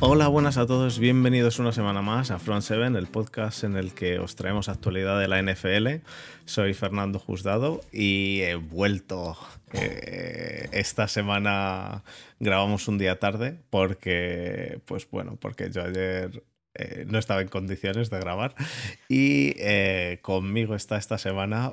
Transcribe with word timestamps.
Hola, 0.00 0.28
buenas 0.28 0.58
a 0.58 0.66
todos, 0.66 1.00
bienvenidos 1.00 1.58
una 1.58 1.72
semana 1.72 2.02
más 2.02 2.30
a 2.30 2.38
Front 2.38 2.62
7, 2.62 2.96
el 2.96 3.08
podcast 3.08 3.64
en 3.64 3.76
el 3.76 3.92
que 3.92 4.20
os 4.20 4.36
traemos 4.36 4.68
actualidad 4.68 5.18
de 5.18 5.26
la 5.26 5.42
NFL. 5.42 6.04
Soy 6.44 6.72
Fernando 6.72 7.18
Juzgado 7.18 7.80
y 7.90 8.42
he 8.42 8.54
vuelto. 8.54 9.36
Eh, 9.72 10.68
esta 10.70 11.08
semana 11.08 12.04
grabamos 12.38 12.86
un 12.86 12.96
día 12.96 13.18
tarde 13.18 13.58
porque, 13.70 14.80
pues 14.84 15.10
bueno, 15.10 15.36
porque 15.40 15.68
yo 15.72 15.82
ayer 15.82 16.44
eh, 16.74 17.04
no 17.08 17.18
estaba 17.18 17.40
en 17.42 17.48
condiciones 17.48 18.08
de 18.08 18.20
grabar. 18.20 18.54
Y 19.08 19.54
eh, 19.56 20.20
conmigo 20.22 20.76
está 20.76 20.96
esta 20.96 21.18
semana 21.18 21.72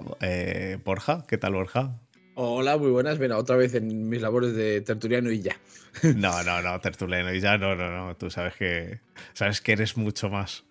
Borja. 0.83 1.25
¿Qué 1.27 1.37
tal, 1.37 1.53
Borja? 1.53 1.99
Hola, 2.37 2.77
muy 2.77 2.91
buenas. 2.91 3.17
Mira, 3.17 3.37
otra 3.37 3.55
vez 3.55 3.73
en 3.75 4.09
mis 4.09 4.21
labores 4.21 4.53
de 4.53 4.81
tertuliano 4.81 5.31
y 5.31 5.41
ya. 5.41 5.57
No, 6.17 6.43
no, 6.43 6.61
no, 6.61 6.81
tertuliano 6.81 7.33
y 7.33 7.39
ya, 7.39 7.57
no, 7.57 7.73
no, 7.75 7.89
no. 7.89 8.17
Tú 8.17 8.29
sabes 8.29 8.55
que, 8.55 8.99
sabes 9.33 9.61
que 9.61 9.71
eres 9.71 9.95
mucho 9.95 10.29
más. 10.29 10.65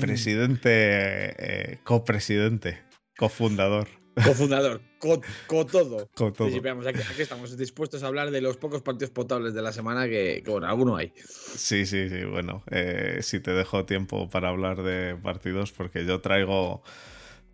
Presidente, 0.00 0.70
eh, 0.72 1.78
copresidente, 1.84 2.82
cofundador. 3.18 3.88
Cofundador, 4.14 4.80
con 4.98 5.20
todo. 5.66 6.08
Con 6.14 6.32
todo. 6.32 6.46
aquí, 6.46 7.22
estamos 7.22 7.56
dispuestos 7.58 8.02
a 8.02 8.06
hablar 8.06 8.30
de 8.30 8.40
los 8.40 8.56
pocos 8.56 8.80
partidos 8.80 9.10
potables 9.10 9.52
de 9.52 9.60
la 9.60 9.72
semana 9.72 10.06
que, 10.06 10.42
bueno, 10.46 10.66
alguno 10.66 10.96
hay. 10.96 11.12
Sí, 11.16 11.84
sí, 11.84 12.08
sí. 12.08 12.24
Bueno, 12.24 12.62
eh, 12.70 13.18
si 13.20 13.40
te 13.40 13.50
dejo 13.50 13.84
tiempo 13.84 14.30
para 14.30 14.48
hablar 14.48 14.82
de 14.82 15.16
partidos, 15.16 15.72
porque 15.72 16.06
yo 16.06 16.20
traigo 16.20 16.82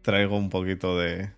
traigo 0.03 0.37
un 0.37 0.51
poquito 0.51 0.99
de, 0.99 1.31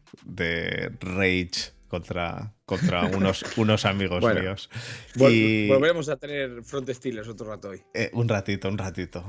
rage 1.00 1.72
contra, 1.88 2.55
contra 2.64 3.05
unos, 3.16 3.44
unos 3.56 3.84
amigos 3.84 4.24
míos. 4.24 4.70
y, 5.16 5.68
volveremos 5.68 6.08
a 6.08 6.16
tener 6.16 6.62
front 6.62 6.90
Steelers 6.90 7.28
otro 7.28 7.46
rato 7.46 7.70
hoy. 7.70 7.83
Eh, 7.94 8.10
un 8.12 8.28
ratito, 8.28 8.68
un 8.68 8.78
ratito, 8.78 9.24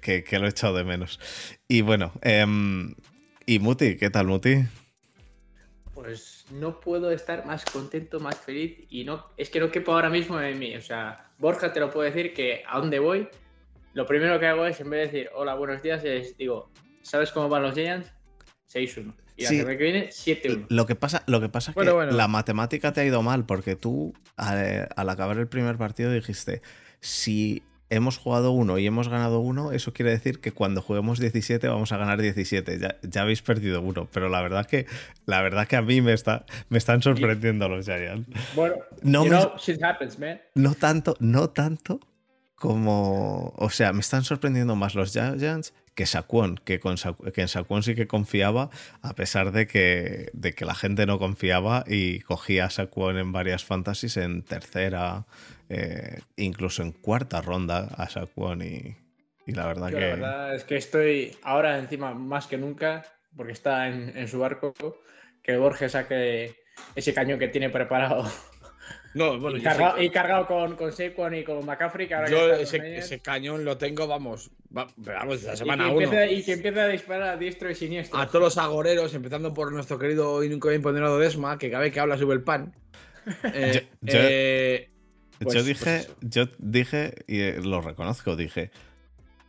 que, 0.00 0.24
lo 0.38 0.46
he 0.46 0.50
echado 0.50 0.76
de 0.76 0.84
menos. 0.84 1.20
Y 1.68 1.82
bueno, 1.82 2.12
em, 2.22 2.94
y 3.46 3.58
Muti, 3.58 3.96
¿qué 3.96 4.10
tal 4.10 4.26
Muti? 4.26 4.64
Pues 5.94 6.46
no 6.50 6.80
puedo 6.80 7.10
estar 7.10 7.44
más 7.46 7.64
contento, 7.64 8.18
más 8.20 8.36
feliz 8.36 8.86
y 8.88 9.04
no 9.04 9.26
es 9.36 9.50
que 9.50 9.60
no 9.60 9.70
quepo 9.70 9.92
ahora 9.92 10.10
mismo 10.10 10.40
en 10.40 10.58
mí. 10.58 10.74
O 10.76 10.80
sea, 10.80 11.30
Borja 11.38 11.72
te 11.72 11.80
lo 11.80 11.90
puedo 11.90 12.10
decir 12.10 12.32
que 12.32 12.62
a 12.66 12.78
dónde 12.78 12.98
voy, 12.98 13.28
lo 13.94 14.06
primero 14.06 14.38
que 14.40 14.46
hago 14.46 14.66
es 14.66 14.80
en 14.80 14.90
vez 14.90 15.00
de 15.00 15.18
decir 15.18 15.30
hola, 15.34 15.54
buenos 15.54 15.82
días, 15.82 16.02
es 16.04 16.36
digo, 16.36 16.70
¿sabes 17.02 17.30
cómo 17.30 17.48
van 17.48 17.62
los 17.62 17.74
Giants? 17.74 18.12
6-1. 18.72 19.14
Y 19.36 19.42
la 19.44 19.48
semana 19.48 19.76
que 19.76 19.84
viene, 19.84 20.08
7-1. 20.08 20.66
Lo 20.68 20.86
que 20.86 20.94
pasa, 20.94 21.22
lo 21.26 21.40
que 21.40 21.48
pasa 21.48 21.72
es 21.72 21.76
que 21.76 22.12
la 22.12 22.28
matemática 22.28 22.92
te 22.92 23.00
ha 23.00 23.04
ido 23.04 23.22
mal, 23.22 23.46
porque 23.46 23.76
tú, 23.76 24.14
al, 24.36 25.08
acabar 25.08 25.38
el 25.38 25.48
primer 25.48 25.76
partido, 25.76 26.12
dijiste: 26.12 26.62
si 27.00 27.62
hemos 27.88 28.16
jugado 28.16 28.52
uno 28.52 28.78
y 28.78 28.86
hemos 28.86 29.08
ganado 29.08 29.40
uno, 29.40 29.72
eso 29.72 29.92
quiere 29.92 30.10
decir 30.10 30.40
que 30.40 30.52
cuando 30.52 30.80
juguemos 30.80 31.18
17 31.18 31.66
vamos 31.68 31.92
a 31.92 31.96
ganar 31.98 32.20
17. 32.20 32.78
Ya, 33.02 33.22
habéis 33.22 33.42
perdido 33.42 33.82
uno, 33.82 34.08
pero 34.12 34.28
la 34.28 34.40
verdad 34.40 34.66
que 34.66 34.86
la 35.26 35.42
verdad 35.42 35.66
que 35.66 35.76
a 35.76 35.82
mí 35.82 36.00
me 36.00 36.12
está 36.12 36.44
me 36.68 36.78
están 36.78 37.02
sorprendiendo 37.02 37.68
los 37.68 37.84
Giants. 37.84 38.28
Bueno, 38.54 38.76
no, 39.02 39.24
happens, 39.82 40.18
man. 40.18 40.40
no 40.54 40.74
tanto, 40.74 41.16
no 41.20 41.50
tanto 41.50 42.00
como, 42.54 43.52
o 43.56 43.70
sea, 43.70 43.92
me 43.92 44.00
están 44.00 44.22
sorprendiendo 44.22 44.76
más 44.76 44.94
los 44.94 45.12
Giants 45.12 45.74
que 45.94 46.06
Saquon, 46.06 46.56
que, 46.64 46.80
con 46.80 46.96
que 47.34 47.40
en 47.40 47.48
Saquon 47.48 47.82
sí 47.82 47.94
que 47.94 48.06
confiaba, 48.06 48.70
a 49.02 49.14
pesar 49.14 49.52
de 49.52 49.66
que, 49.66 50.30
de 50.32 50.52
que 50.52 50.64
la 50.64 50.74
gente 50.74 51.06
no 51.06 51.18
confiaba 51.18 51.84
y 51.86 52.20
cogía 52.20 52.66
a 52.66 52.70
Saquon 52.70 53.18
en 53.18 53.32
varias 53.32 53.64
fantasies 53.64 54.16
en 54.16 54.42
tercera, 54.42 55.26
eh, 55.68 56.20
incluso 56.36 56.82
en 56.82 56.92
cuarta 56.92 57.42
ronda 57.42 57.88
a 57.96 58.08
Saquon 58.08 58.62
y, 58.62 58.96
y 59.46 59.52
la 59.52 59.66
verdad 59.66 59.90
que... 59.90 60.00
La 60.00 60.06
verdad 60.06 60.54
es 60.54 60.64
que 60.64 60.76
estoy 60.76 61.36
ahora 61.42 61.78
encima 61.78 62.14
más 62.14 62.46
que 62.46 62.56
nunca, 62.56 63.04
porque 63.36 63.52
está 63.52 63.88
en, 63.88 64.16
en 64.16 64.28
su 64.28 64.38
barco, 64.38 64.74
que 65.42 65.56
Borges 65.56 65.92
saque 65.92 66.56
ese 66.94 67.12
cañón 67.12 67.38
que 67.38 67.48
tiene 67.48 67.70
preparado 67.70 68.24
no, 69.14 69.38
bueno, 69.38 69.58
y, 69.58 69.62
cargado, 69.62 70.00
y 70.00 70.10
cargado 70.10 70.46
con, 70.46 70.76
con 70.76 70.92
Saquon 70.92 71.34
y 71.34 71.44
con 71.44 71.64
McCaffrey. 71.64 72.08
Que 72.08 72.14
ahora 72.14 72.30
yo 72.30 72.52
ese, 72.54 73.20
cañón 73.20 73.64
lo 73.64 73.76
tengo, 73.76 74.06
vamos, 74.06 74.50
vamos, 74.70 75.42
la 75.42 75.56
semana 75.56 75.92
y 75.92 76.08
que 76.08 76.32
y 76.32 76.42
que 76.42 76.52
empieza 76.52 76.82
a 76.82 76.88
disparar 76.88 77.28
a 77.30 77.36
diestro 77.36 77.70
y 77.70 77.74
siniestro. 77.74 78.18
A 78.18 78.26
todos 78.26 78.40
los 78.40 78.58
agoreros, 78.58 79.14
empezando 79.14 79.52
por 79.52 79.72
nuestro 79.72 79.98
querido 79.98 80.42
y 80.42 80.48
nunca 80.48 80.70
bien 80.70 80.82
ponderado 80.82 81.18
Desma, 81.18 81.58
que 81.58 81.70
cada 81.70 81.82
vez 81.82 81.92
que 81.92 82.00
habla 82.00 82.16
sube 82.16 82.34
el 82.34 82.42
pan. 82.42 82.74
Eh, 83.54 83.86
yo, 84.00 84.18
eh, 84.18 84.90
pues, 85.38 85.64
dije, 85.64 86.06
pues 86.06 86.16
yo 86.22 86.46
dije, 86.58 87.14
y 87.28 87.40
eh, 87.40 87.60
lo 87.62 87.80
reconozco, 87.80 88.34
dije, 88.34 88.72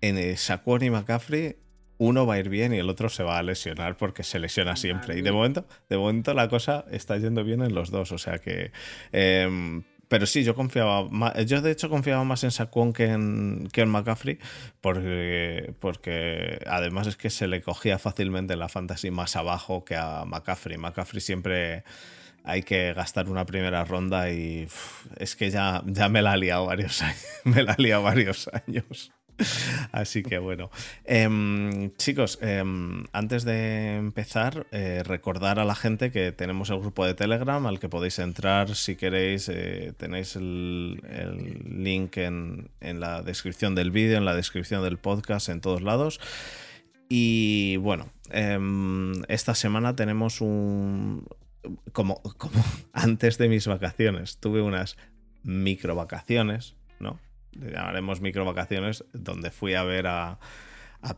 en 0.01 0.37
Saquon 0.37 0.83
y 0.83 0.91
McCaffrey 0.91 1.55
uno 1.97 2.25
va 2.25 2.35
a 2.35 2.39
ir 2.39 2.49
bien 2.49 2.73
y 2.73 2.77
el 2.77 2.89
otro 2.89 3.09
se 3.09 3.23
va 3.23 3.37
a 3.37 3.43
lesionar 3.43 3.97
porque 3.97 4.23
se 4.23 4.39
lesiona 4.39 4.75
siempre. 4.75 5.17
Y 5.17 5.21
de 5.21 5.31
momento, 5.31 5.65
de 5.89 5.97
momento 5.97 6.33
la 6.33 6.49
cosa 6.49 6.85
está 6.91 7.17
yendo 7.17 7.43
bien 7.43 7.61
en 7.61 7.73
los 7.73 7.91
dos. 7.91 8.11
O 8.11 8.17
sea 8.17 8.39
que. 8.39 8.71
Em, 9.11 9.83
pero 10.07 10.27
sí, 10.27 10.43
yo 10.43 10.53
confiaba 10.53 11.07
más, 11.09 11.33
yo 11.45 11.61
de 11.61 11.71
hecho 11.71 11.89
confiaba 11.89 12.23
más 12.23 12.43
en 12.43 12.51
Saquon 12.51 12.93
que 12.93 13.05
en, 13.05 13.67
que 13.71 13.81
en 13.81 13.89
McCaffrey, 13.89 14.37
porque, 14.79 15.73
porque 15.79 16.59
además 16.67 17.07
es 17.07 17.15
que 17.15 17.31
se 17.31 17.47
le 17.47 17.61
cogía 17.61 17.97
fácilmente 17.97 18.55
la 18.55 18.69
fantasy 18.69 19.09
más 19.09 19.35
abajo 19.35 19.83
que 19.83 19.95
a 19.95 20.23
McCaffrey. 20.25 20.77
McCaffrey 20.77 21.19
siempre 21.19 21.83
hay 22.43 22.61
que 22.61 22.93
gastar 22.93 23.29
una 23.29 23.45
primera 23.45 23.85
ronda 23.85 24.29
y 24.29 24.67
es 25.17 25.35
que 25.35 25.49
ya, 25.49 25.81
ya 25.85 26.09
me 26.09 26.21
la 26.21 26.33
ha 26.33 26.37
liado 26.37 26.65
varios 26.65 27.01
años. 27.01 27.25
me 27.45 27.63
la 27.63 27.73
ha 27.73 27.81
liado 27.81 28.03
varios 28.03 28.49
años. 28.49 29.11
Así 29.91 30.23
que 30.23 30.37
bueno. 30.37 30.69
Em, 31.05 31.91
chicos, 31.97 32.39
em, 32.41 33.05
antes 33.11 33.43
de 33.43 33.95
empezar, 33.95 34.67
eh, 34.71 35.03
recordar 35.05 35.59
a 35.59 35.65
la 35.65 35.75
gente 35.75 36.11
que 36.11 36.31
tenemos 36.31 36.69
el 36.69 36.79
grupo 36.79 37.05
de 37.05 37.13
Telegram 37.13 37.65
al 37.65 37.79
que 37.79 37.89
podéis 37.89 38.19
entrar 38.19 38.75
si 38.75 38.95
queréis. 38.95 39.49
Eh, 39.49 39.93
tenéis 39.97 40.35
el, 40.35 41.01
link 41.65 42.17
en, 42.17 42.69
la 42.81 43.21
descripción 43.21 43.75
del 43.75 43.91
vídeo, 43.91 44.17
en 44.17 44.25
la 44.25 44.35
descripción 44.35 44.83
del 44.83 44.97
podcast, 44.97 45.49
en 45.49 45.61
todos 45.61 45.81
lados. 45.81 46.19
Y 47.09 47.77
bueno, 47.77 48.11
em, 48.29 49.13
esta 49.27 49.55
semana 49.55 49.95
tenemos 49.95 50.41
un... 50.41 51.27
Como, 51.91 52.21
como 52.21 52.63
antes 52.93 53.37
de 53.37 53.49
mis 53.49 53.67
vacaciones, 53.67 54.37
tuve 54.37 54.61
unas 54.61 54.97
micro 55.43 55.95
vacaciones, 55.95 56.75
¿no? 56.99 57.19
Llamaremos 57.55 58.21
microvacaciones, 58.21 59.05
donde 59.13 59.51
fui 59.51 59.73
a 59.73 59.83
ver 59.83 60.07
a, 60.07 60.39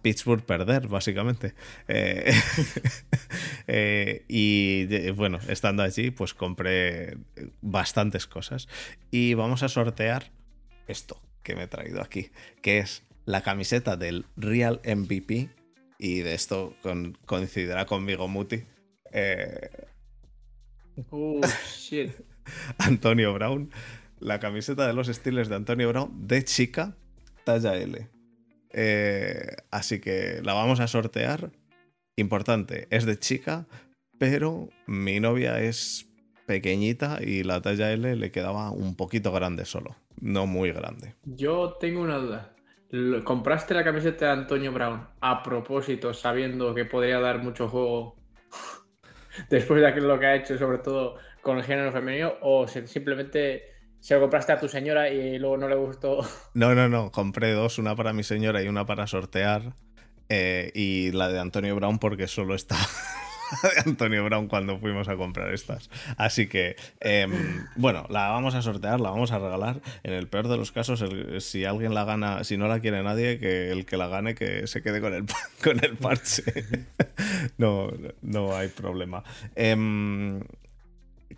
Pittsburgh 0.01 0.43
perder, 0.43 0.87
básicamente. 0.87 1.53
Eh, 1.87 2.33
eh, 3.67 4.25
y 4.27 5.11
bueno, 5.11 5.37
estando 5.47 5.83
allí, 5.83 6.09
pues 6.09 6.33
compré 6.33 7.17
bastantes 7.61 8.25
cosas. 8.25 8.67
Y 9.11 9.35
vamos 9.35 9.61
a 9.61 9.69
sortear 9.69 10.31
esto 10.87 11.21
que 11.43 11.55
me 11.55 11.63
he 11.63 11.67
traído 11.67 12.01
aquí, 12.01 12.31
que 12.63 12.79
es 12.79 13.03
la 13.25 13.41
camiseta 13.41 13.95
del 13.95 14.25
Real 14.35 14.81
MVP. 14.83 15.49
Y 15.99 16.21
de 16.21 16.33
esto 16.33 16.75
coincidirá 17.25 17.85
conmigo 17.85 18.27
Muti. 18.27 18.63
Eh, 19.11 19.69
oh, 21.11 21.41
shit. 21.77 22.11
Antonio 22.79 23.33
Brown 23.33 23.69
la 24.19 24.39
camiseta 24.39 24.87
de 24.87 24.93
los 24.93 25.07
Steelers 25.07 25.49
de 25.49 25.55
Antonio 25.55 25.89
Brown 25.89 26.27
de 26.27 26.43
chica, 26.43 26.95
talla 27.43 27.75
L. 27.75 28.09
Eh, 28.71 29.55
así 29.71 29.99
que 29.99 30.41
la 30.43 30.53
vamos 30.53 30.79
a 30.79 30.87
sortear. 30.87 31.51
Importante, 32.17 32.87
es 32.91 33.05
de 33.05 33.19
chica, 33.19 33.67
pero 34.17 34.69
mi 34.87 35.19
novia 35.19 35.59
es 35.59 36.09
pequeñita 36.45 37.19
y 37.21 37.43
la 37.43 37.61
talla 37.61 37.91
L 37.91 38.15
le 38.15 38.31
quedaba 38.31 38.71
un 38.71 38.95
poquito 38.95 39.31
grande 39.31 39.65
solo, 39.65 39.95
no 40.21 40.45
muy 40.45 40.71
grande. 40.71 41.15
Yo 41.23 41.77
tengo 41.79 42.01
una 42.01 42.17
duda. 42.17 42.51
¿Compraste 43.23 43.73
la 43.73 43.83
camiseta 43.83 44.27
de 44.27 44.31
Antonio 44.31 44.71
Brown 44.71 45.07
a 45.19 45.43
propósito, 45.43 46.13
sabiendo 46.13 46.73
que 46.73 46.85
podría 46.85 47.19
dar 47.19 47.43
mucho 47.43 47.67
juego 47.67 48.15
después 49.49 49.81
de 49.81 50.01
lo 50.01 50.19
que 50.19 50.25
ha 50.25 50.35
hecho, 50.35 50.57
sobre 50.57 50.77
todo 50.77 51.17
con 51.41 51.57
el 51.57 51.63
género 51.63 51.91
femenino, 51.91 52.33
o 52.41 52.67
simplemente 52.67 53.74
se 54.05 54.13
lo 54.13 54.21
compraste 54.21 54.51
a 54.51 54.59
tu 54.59 54.67
señora 54.67 55.09
y 55.09 55.39
luego 55.39 55.57
no 55.57 55.67
le 55.67 55.73
gustó. 55.73 56.19
No, 56.53 56.75
no, 56.75 56.87
no. 56.87 57.11
Compré 57.11 57.53
dos, 57.53 57.79
una 57.79 57.95
para 57.95 58.13
mi 58.13 58.21
señora 58.21 58.61
y 58.61 58.67
una 58.67 58.85
para 58.85 59.07
sortear. 59.07 59.73
Eh, 60.29 60.71
y 60.75 61.11
la 61.11 61.27
de 61.29 61.39
Antonio 61.39 61.75
Brown 61.75 61.97
porque 61.97 62.27
solo 62.27 62.53
está 62.53 62.75
de 63.63 63.89
Antonio 63.89 64.23
Brown 64.23 64.47
cuando 64.47 64.77
fuimos 64.77 65.09
a 65.09 65.15
comprar 65.15 65.51
estas. 65.55 65.89
Así 66.17 66.45
que, 66.45 66.75
em, 66.99 67.65
bueno, 67.77 68.05
la 68.11 68.29
vamos 68.29 68.53
a 68.53 68.61
sortear, 68.61 69.01
la 69.01 69.09
vamos 69.09 69.31
a 69.31 69.39
regalar. 69.39 69.81
En 70.03 70.13
el 70.13 70.27
peor 70.27 70.49
de 70.49 70.57
los 70.57 70.71
casos, 70.71 71.03
si 71.43 71.65
alguien 71.65 71.95
la 71.95 72.03
gana, 72.03 72.43
si 72.43 72.57
no 72.57 72.67
la 72.67 72.81
quiere 72.81 73.01
nadie, 73.01 73.39
que 73.39 73.71
el 73.71 73.87
que 73.87 73.97
la 73.97 74.07
gane 74.07 74.35
que 74.35 74.67
se 74.67 74.83
quede 74.83 75.01
con 75.01 75.15
el, 75.15 75.25
con 75.63 75.83
el 75.83 75.97
parche. 75.97 76.43
no, 77.57 77.91
no 78.21 78.55
hay 78.55 78.67
problema. 78.67 79.23
Em, 79.55 80.41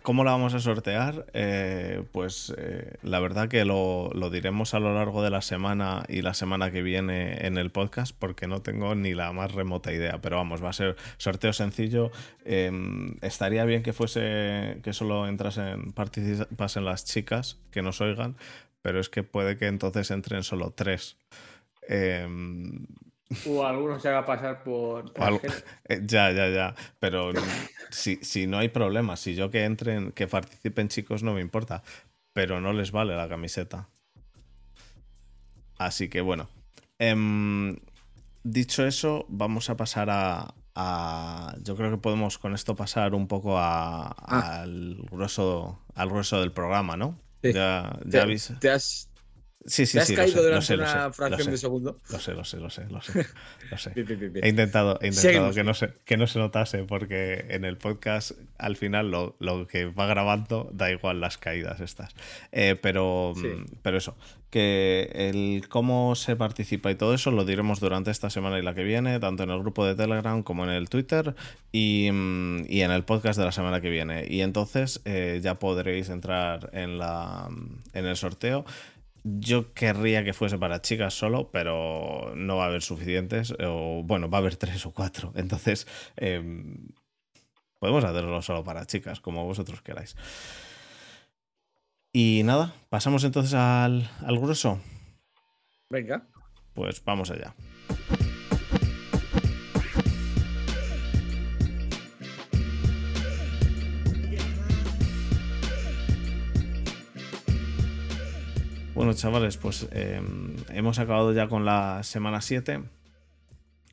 ¿Cómo 0.08 0.24
la 0.24 0.30
vamos 0.30 0.54
a 0.54 0.58
sortear? 0.58 1.26
Eh, 1.34 2.02
pues 2.12 2.54
eh, 2.56 2.94
la 3.02 3.20
verdad 3.20 3.46
que 3.50 3.66
lo, 3.66 4.10
diremos 4.32 4.72
a 4.72 4.80
lo 4.80 4.94
largo 4.94 5.22
de 5.22 5.28
la 5.28 5.42
semana 5.42 6.02
y 6.08 6.22
la 6.22 6.32
semana 6.32 6.70
que 6.70 6.80
viene 6.80 7.46
en 7.46 7.58
el 7.58 7.70
podcast 7.70 8.16
porque 8.18 8.46
no 8.46 8.62
tengo 8.62 8.94
ni 8.94 9.12
la 9.12 9.34
más 9.34 9.52
remota 9.52 9.92
idea. 9.92 10.18
Pero 10.22 10.36
vamos, 10.36 10.64
va 10.64 10.70
a 10.70 10.72
ser 10.72 10.96
sorteo 11.18 11.52
sencillo. 11.52 12.10
Em, 12.46 13.16
estaría 13.20 13.66
bien 13.66 13.82
que 13.82 13.92
fuese 13.92 14.80
que 14.82 14.94
solo 14.94 15.28
entrasen, 15.28 15.92
participasen 15.92 16.86
las 16.86 17.04
chicas 17.04 17.58
que 17.70 17.82
nos 17.82 18.00
oigan, 18.00 18.38
pero 18.80 19.00
es 19.00 19.10
que 19.10 19.24
puede 19.24 19.58
que 19.58 19.66
entonces 19.66 20.10
entren 20.10 20.42
solo 20.42 20.70
tres. 20.70 21.18
O 23.46 23.64
alguno 23.64 24.00
se 24.00 24.08
haga 24.08 24.24
pasar 24.24 24.62
por. 24.62 25.12
Eh, 25.88 26.02
ya, 26.04 26.30
ya, 26.32 26.48
ya. 26.48 26.74
Pero 26.98 27.32
si, 27.90 28.16
si, 28.16 28.46
no 28.46 28.58
hay 28.58 28.68
problema, 28.68 29.16
si 29.16 29.34
yo 29.34 29.50
que 29.50 29.64
entren, 29.64 30.12
que 30.12 30.26
participen 30.26 30.88
chicos, 30.88 31.22
no 31.22 31.34
me 31.34 31.40
importa. 31.40 31.82
Pero 32.32 32.60
no 32.60 32.72
les 32.72 32.92
vale 32.92 33.16
la 33.16 33.28
camiseta. 33.28 33.88
Así 35.78 36.08
que 36.08 36.20
bueno. 36.20 36.48
Em, 36.98 37.76
dicho 38.42 38.86
eso, 38.86 39.24
vamos 39.28 39.70
a 39.70 39.76
pasar 39.76 40.08
a, 40.10 41.54
Yo 41.62 41.76
creo 41.76 41.90
que 41.90 41.98
podemos 41.98 42.38
con 42.38 42.54
esto 42.54 42.76
pasar 42.76 43.14
un 43.14 43.26
poco 43.28 43.58
ah. 43.58 44.14
al, 44.62 44.96
grueso, 45.10 45.80
al 45.94 46.08
grueso 46.08 46.40
del 46.40 46.52
programa, 46.52 46.96
¿no? 46.96 47.18
Ya, 47.42 47.96
ya 48.04 48.26
te, 48.58 48.70
has, 48.70 49.07
Sí, 49.66 49.86
sí, 49.86 49.98
¿Te 49.98 50.02
has 50.02 50.12
caído 50.12 50.42
durante 50.42 50.74
una 50.74 51.12
fracción 51.12 51.50
de 51.50 51.58
segundo? 51.58 52.00
Lo 52.10 52.18
sé, 52.18 52.32
lo 52.32 52.44
sé, 52.44 52.58
lo 52.58 52.70
sé, 52.70 52.86
lo 52.88 53.02
sé. 53.02 53.26
He 54.42 54.48
intentado, 54.48 54.98
he 55.02 55.08
intentado 55.08 55.52
que, 55.52 55.64
no 55.64 55.74
se, 55.74 55.92
que 56.04 56.16
no 56.16 56.26
se 56.26 56.38
notase 56.38 56.84
porque 56.84 57.44
en 57.50 57.64
el 57.64 57.76
podcast 57.76 58.32
al 58.56 58.76
final 58.76 59.10
lo, 59.10 59.66
que 59.66 59.86
va 59.86 60.06
grabando 60.06 60.70
da 60.72 60.90
igual 60.90 61.20
las 61.20 61.38
caídas 61.38 61.80
estas. 61.80 62.14
Eh, 62.52 62.76
pero, 62.80 63.34
pero 63.82 63.98
eso, 63.98 64.16
que 64.50 65.10
el 65.12 65.68
cómo 65.68 66.14
se 66.14 66.36
participa 66.36 66.90
y 66.90 66.94
todo 66.94 67.12
eso 67.14 67.30
lo 67.30 67.44
diremos 67.44 67.80
durante 67.80 68.10
esta 68.10 68.30
semana 68.30 68.58
y 68.58 68.62
la 68.62 68.74
que 68.74 68.82
viene, 68.82 69.20
tanto 69.20 69.42
en 69.42 69.50
el 69.50 69.58
grupo 69.58 69.84
de 69.84 69.94
Telegram 69.94 70.42
como 70.42 70.64
en 70.64 70.70
el 70.70 70.88
Twitter 70.88 71.34
y, 71.72 72.08
mm, 72.10 72.64
en 72.68 72.90
el 72.90 73.04
podcast 73.04 73.38
de 73.38 73.44
la 73.44 73.52
semana 73.52 73.80
que 73.80 73.90
viene. 73.90 74.26
Y 74.28 74.40
entonces 74.40 75.02
eh, 75.04 75.40
ya 75.42 75.58
podréis 75.58 76.08
entrar 76.08 76.70
en, 76.72 76.98
la, 76.98 77.48
en 77.92 78.06
el 78.06 78.16
sorteo. 78.16 78.64
Yo 79.24 79.72
querría 79.74 80.24
que 80.24 80.32
fuese 80.32 80.58
para 80.58 80.80
chicas 80.80 81.14
solo, 81.14 81.50
pero 81.50 82.32
no 82.36 82.56
va 82.56 82.64
a 82.64 82.66
haber 82.68 82.82
suficientes. 82.82 83.54
O 83.60 84.02
bueno, 84.04 84.30
va 84.30 84.38
a 84.38 84.40
haber 84.40 84.56
tres 84.56 84.84
o 84.86 84.92
cuatro. 84.92 85.32
Entonces, 85.36 85.86
em, 86.16 86.88
podemos 87.78 88.04
hacerlo 88.04 88.40
solo 88.42 88.64
para 88.64 88.86
chicas, 88.86 89.20
como 89.20 89.44
vosotros 89.44 89.82
queráis. 89.82 90.16
Y 92.12 92.42
nada, 92.44 92.74
pasamos 92.88 93.24
entonces 93.24 93.54
al, 93.54 94.10
al 94.24 94.38
grueso. 94.38 94.80
Venga. 95.90 96.26
Pues 96.74 97.02
vamos 97.04 97.30
allá. 97.30 97.54
Bueno, 108.98 109.12
chavales, 109.12 109.56
pues 109.58 109.86
em, 109.92 110.56
hemos 110.70 110.98
acabado 110.98 111.32
ya 111.32 111.46
con 111.46 111.64
la 111.64 112.02
semana 112.02 112.40
7. 112.40 112.82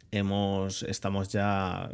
Hemos, 0.09 0.81
estamos 0.81 1.29
ya 1.29 1.91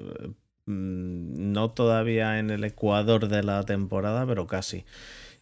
mm, 0.65 1.51
no 1.51 1.71
todavía 1.71 2.39
en 2.39 2.51
el 2.51 2.63
ecuador 2.63 3.27
de 3.27 3.43
la 3.43 3.63
temporada, 3.65 4.25
pero 4.25 4.47
casi. 4.47 4.85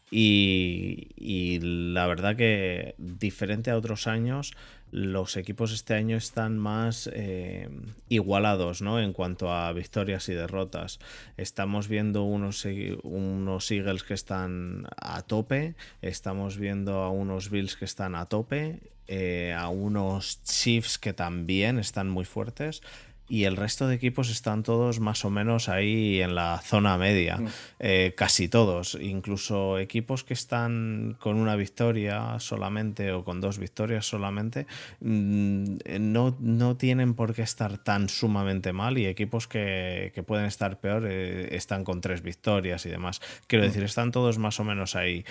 Y, 0.10 1.60
la 1.62 2.08
verdad 2.08 2.36
que 2.36 2.96
diferente 2.98 3.70
a 3.70 3.78
otros 3.78 4.08
años, 4.08 4.56
los 4.92 5.38
equipos 5.38 5.72
este 5.72 5.94
año 5.94 6.18
están 6.18 6.58
más 6.58 7.10
eh, 7.14 7.70
igualados 8.08 8.82
¿no? 8.82 9.00
en 9.00 9.14
cuanto 9.14 9.52
a 9.52 9.72
victorias 9.74 10.30
y 10.30 10.34
derrotas. 10.34 11.00
Estamos 11.38 11.88
viendo 11.88 12.24
unos, 12.24 12.66
unos 13.04 13.72
Eagles 13.72 14.04
que 14.04 14.14
están 14.14 14.88
a 14.98 15.22
tope, 15.22 15.76
estamos 16.02 16.58
viendo 16.58 17.02
a 17.02 17.10
unos 17.10 17.50
Bills 17.50 17.76
que 17.76 17.86
están 17.86 18.16
a 18.16 18.26
tope, 18.26 18.80
eh, 19.08 19.56
a 19.58 19.70
unos 19.70 20.44
Chiefs 20.44 20.98
que 21.00 21.14
también 21.14 21.80
están 21.80 22.10
muy 22.10 22.26
fuertes 22.26 22.82
y 23.30 23.44
el 23.44 23.56
resto 23.56 23.88
de 23.88 23.96
equipos 23.96 24.30
están 24.30 24.64
todos 24.64 25.00
más 25.00 25.24
o 25.24 25.30
menos 25.30 25.70
ahí 25.70 26.20
en 26.22 26.36
la 26.36 26.60
zona 26.60 26.98
media, 26.98 27.38
mm. 27.38 27.48
eh, 27.80 28.14
casi 28.18 28.50
todos, 28.50 28.98
incluso 29.00 29.78
equipos 29.78 30.24
que 30.24 30.34
están 30.34 31.16
con 31.20 31.38
una 31.38 31.56
victoria 31.56 32.40
solamente 32.40 33.12
o 33.12 33.24
con 33.24 33.40
dos 33.40 33.60
victorias 33.60 34.08
solamente, 34.08 34.66
mm, 35.00 35.78
no, 36.00 36.36
no 36.40 36.76
tienen 36.76 37.14
por 37.14 37.34
qué 37.36 37.44
estar 37.44 37.78
tan 37.78 38.10
sumamente 38.10 38.74
mal 38.74 38.98
y 38.98 39.06
equipos 39.06 39.48
que, 39.48 40.12
pueden 40.26 40.46
estar 40.46 40.80
peor 40.80 41.06
eh, 41.08 41.56
están 41.56 41.84
con 41.84 42.02
tres 42.02 42.22
victorias 42.22 42.86
y 42.86 42.90
demás. 42.90 43.22
Quiero 43.48 43.64
mm. 43.64 43.68
decir, 43.68 43.84
están 43.84 44.12
todos 44.12 44.38
más 44.38 44.60
o 44.60 44.64
menos 44.64 44.96
ahí 44.96 45.24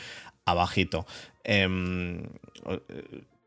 abajito. 0.44 1.06
Em, 1.50 2.24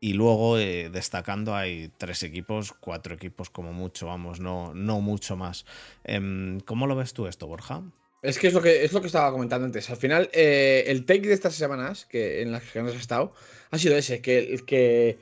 y 0.00 0.14
luego, 0.14 0.58
eh, 0.58 0.90
destacando, 0.92 1.54
hay 1.54 1.88
tres 1.98 2.24
equipos, 2.24 2.72
cuatro 2.72 3.14
equipos 3.14 3.48
como 3.48 3.72
mucho, 3.72 4.06
vamos, 4.08 4.40
no, 4.40 4.74
no 4.74 5.00
mucho 5.00 5.36
más. 5.36 5.64
Em, 6.02 6.58
¿Cómo 6.60 6.88
lo 6.88 6.96
ves 6.96 7.12
tú 7.12 7.28
esto, 7.28 7.46
Borja? 7.46 7.84
Es 8.20 8.40
que 8.40 8.48
es 8.48 8.54
lo 8.54 8.60
que, 8.60 8.84
es 8.84 8.92
lo 8.92 9.00
que 9.00 9.06
estaba 9.06 9.30
comentando 9.30 9.66
antes. 9.66 9.88
Al 9.88 9.96
final, 9.96 10.28
eh, 10.32 10.82
el 10.88 11.04
take 11.04 11.28
de 11.28 11.34
estas 11.34 11.54
semanas 11.54 12.04
que, 12.04 12.42
en 12.42 12.50
las 12.50 12.64
que 12.64 12.80
hemos 12.80 12.96
estado 12.96 13.34
ha 13.70 13.78
sido 13.78 13.96
ese, 13.96 14.20
que, 14.20 14.60
que, 14.66 15.18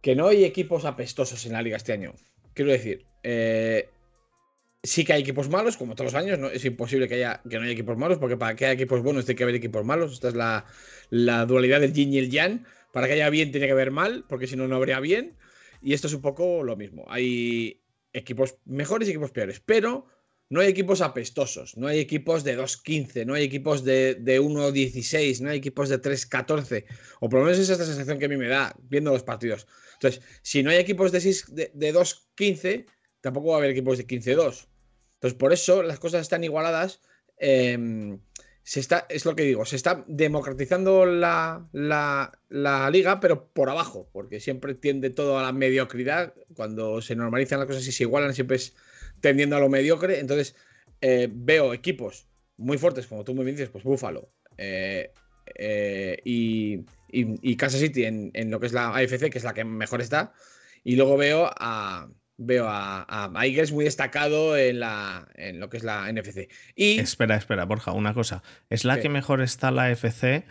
que 0.00 0.14
no 0.14 0.28
hay 0.28 0.44
equipos 0.44 0.84
apestosos 0.84 1.44
en 1.46 1.54
la 1.54 1.62
liga 1.62 1.76
este 1.76 1.92
año. 1.92 2.14
Quiero 2.54 2.70
decir, 2.70 3.04
eh, 3.24 3.88
sí 4.82 5.04
que 5.04 5.12
hay 5.12 5.22
equipos 5.22 5.48
malos, 5.48 5.76
como 5.76 5.94
todos 5.94 6.12
los 6.12 6.22
años, 6.22 6.38
¿no? 6.38 6.48
es 6.48 6.64
imposible 6.64 7.08
que, 7.08 7.14
haya, 7.14 7.40
que 7.48 7.56
no 7.56 7.62
haya 7.62 7.72
equipos 7.72 7.96
malos, 7.96 8.18
porque 8.18 8.36
para 8.36 8.56
que 8.56 8.66
haya 8.66 8.74
equipos 8.74 9.02
buenos 9.02 9.24
tiene 9.24 9.36
que 9.36 9.42
haber 9.44 9.54
equipos 9.54 9.84
malos. 9.84 10.12
Esta 10.12 10.28
es 10.28 10.34
la, 10.34 10.64
la 11.10 11.46
dualidad 11.46 11.80
del 11.80 11.92
yin 11.92 12.12
y 12.12 12.18
el 12.18 12.30
yang. 12.30 12.64
Para 12.92 13.06
que 13.06 13.14
haya 13.14 13.30
bien 13.30 13.52
tiene 13.52 13.66
que 13.66 13.72
haber 13.72 13.90
mal, 13.90 14.24
porque 14.28 14.46
si 14.46 14.56
no, 14.56 14.68
no 14.68 14.76
habría 14.76 15.00
bien. 15.00 15.36
Y 15.80 15.94
esto 15.94 16.06
es 16.06 16.14
un 16.14 16.20
poco 16.20 16.62
lo 16.62 16.76
mismo. 16.76 17.04
Hay 17.08 17.82
equipos 18.12 18.56
mejores 18.64 19.08
y 19.08 19.12
equipos 19.12 19.30
peores, 19.30 19.60
pero 19.64 20.06
no 20.50 20.60
hay 20.60 20.68
equipos 20.68 21.00
apestosos, 21.00 21.78
no 21.78 21.86
hay 21.86 21.98
equipos 21.98 22.44
de 22.44 22.58
2-15, 22.58 23.24
no 23.24 23.32
hay 23.32 23.44
equipos 23.44 23.84
de, 23.84 24.16
de 24.16 24.38
1-16, 24.38 25.40
no 25.40 25.48
hay 25.48 25.56
equipos 25.56 25.88
de 25.88 26.00
3-14. 26.00 26.84
O 27.20 27.28
por 27.30 27.40
lo 27.40 27.46
menos 27.46 27.58
esa 27.58 27.72
es 27.72 27.78
la 27.78 27.86
sensación 27.86 28.18
que 28.18 28.26
a 28.26 28.28
mí 28.28 28.36
me 28.36 28.48
da 28.48 28.76
viendo 28.82 29.10
los 29.10 29.22
partidos. 29.22 29.66
Entonces, 29.94 30.22
si 30.42 30.62
no 30.62 30.68
hay 30.68 30.76
equipos 30.76 31.10
de, 31.10 31.70
de, 31.72 31.94
2-15, 31.94 32.84
tampoco 33.22 33.48
va 33.48 33.54
a 33.54 33.58
haber 33.58 33.70
equipos 33.70 33.96
de 33.96 34.06
15-2. 34.06 34.66
Entonces, 35.22 35.38
por 35.38 35.52
eso 35.52 35.84
las 35.84 36.00
cosas 36.00 36.22
están 36.22 36.42
igualadas. 36.42 37.00
Em, 37.38 38.18
se 38.64 38.80
está, 38.80 39.06
es 39.08 39.24
lo 39.24 39.36
que 39.36 39.44
digo, 39.44 39.64
se 39.64 39.76
está 39.76 40.04
democratizando 40.08 41.06
la, 41.06 41.68
liga, 42.90 43.20
pero 43.20 43.46
por 43.52 43.70
abajo, 43.70 44.08
porque 44.12 44.40
siempre 44.40 44.74
tiende 44.74 45.10
todo 45.10 45.38
a 45.38 45.42
la 45.42 45.52
mediocridad. 45.52 46.34
Cuando 46.54 47.00
se 47.00 47.14
normalizan 47.14 47.60
las 47.60 47.68
cosas 47.68 47.86
y 47.86 47.92
se 47.92 48.02
igualan, 48.02 48.34
siempre 48.34 48.56
es 48.56 48.74
tendiendo 49.20 49.54
a 49.54 49.60
lo 49.60 49.68
mediocre. 49.68 50.18
Entonces, 50.18 50.56
eh, 51.00 51.28
veo 51.30 51.72
equipos 51.72 52.26
muy 52.56 52.76
fuertes, 52.78 53.06
como 53.06 53.22
tú 53.22 53.32
me 53.32 53.44
dices, 53.44 53.68
pues 53.68 53.84
Buffalo 53.84 54.28
eh, 54.58 55.12
eh, 55.54 56.18
y, 56.24 56.84
y, 57.10 57.56
Kansas 57.56 57.80
City 57.80 58.06
en, 58.06 58.32
en 58.34 58.50
lo 58.50 58.58
que 58.58 58.66
es 58.66 58.72
la 58.72 58.88
AFC, 58.88 59.30
que 59.30 59.38
es 59.38 59.44
la 59.44 59.54
que 59.54 59.62
mejor 59.62 60.00
está. 60.00 60.32
Y 60.82 60.96
luego 60.96 61.16
veo 61.16 61.48
a, 61.54 62.08
veo 62.36 62.66
a, 62.68 63.02
a 63.02 63.28
muy 63.28 63.84
destacado 63.84 64.56
en, 64.56 64.80
la, 64.80 65.28
en 65.34 65.60
lo 65.60 65.68
que 65.68 65.76
es 65.76 65.84
la 65.84 66.10
NFC. 66.12 66.48
Y... 66.74 66.98
Espera, 66.98 67.36
espera, 67.36 67.64
Borja, 67.64 67.92
una 67.92 68.14
cosa. 68.14 68.42
Es 68.70 68.84
la 68.84 69.00
que 69.00 69.08
mejor 69.08 69.40
está 69.40 69.70
la 69.70 69.90
FC, 69.90 70.44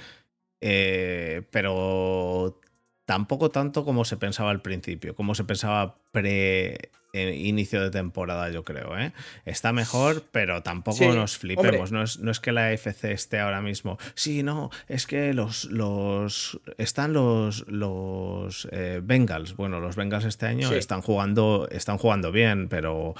eh, 0.61 1.43
pero 1.51 2.61
tampoco 3.05 3.49
tanto 3.49 3.83
como 3.83 4.05
se 4.05 4.17
pensaba 4.17 4.51
al 4.51 4.61
principio, 4.61 5.15
como 5.15 5.35
se 5.35 5.43
pensaba 5.43 6.01
pre 6.11 6.91
inicio 7.13 7.81
de 7.81 7.91
temporada, 7.91 8.49
yo 8.49 8.63
creo. 8.63 8.97
¿eh? 8.97 9.13
Está 9.45 9.73
mejor, 9.73 10.23
pero 10.31 10.63
tampoco 10.63 11.13
nos 11.13 11.37
flipemos. 11.37 11.91
No 11.91 12.03
es, 12.03 12.39
que 12.39 12.51
la 12.51 12.71
FC 12.71 13.11
esté 13.11 13.39
ahora 13.39 13.61
mismo. 13.61 13.97
Sí, 14.15 14.43
no, 14.43 14.69
es 14.87 15.05
que 15.07 15.33
los, 15.33 15.65
los 15.65 16.59
están 16.77 17.13
los, 17.13 17.67
los 17.67 18.67
eh, 18.71 19.01
Bengals. 19.03 19.55
Bueno, 19.55 19.79
los 19.79 19.95
Bengals 19.95 20.25
este 20.25 20.45
año 20.45 20.71
están 20.73 21.01
jugando, 21.01 21.67
están 21.71 21.97
jugando 21.97 22.31
bien, 22.31 22.69
pero, 22.69 23.13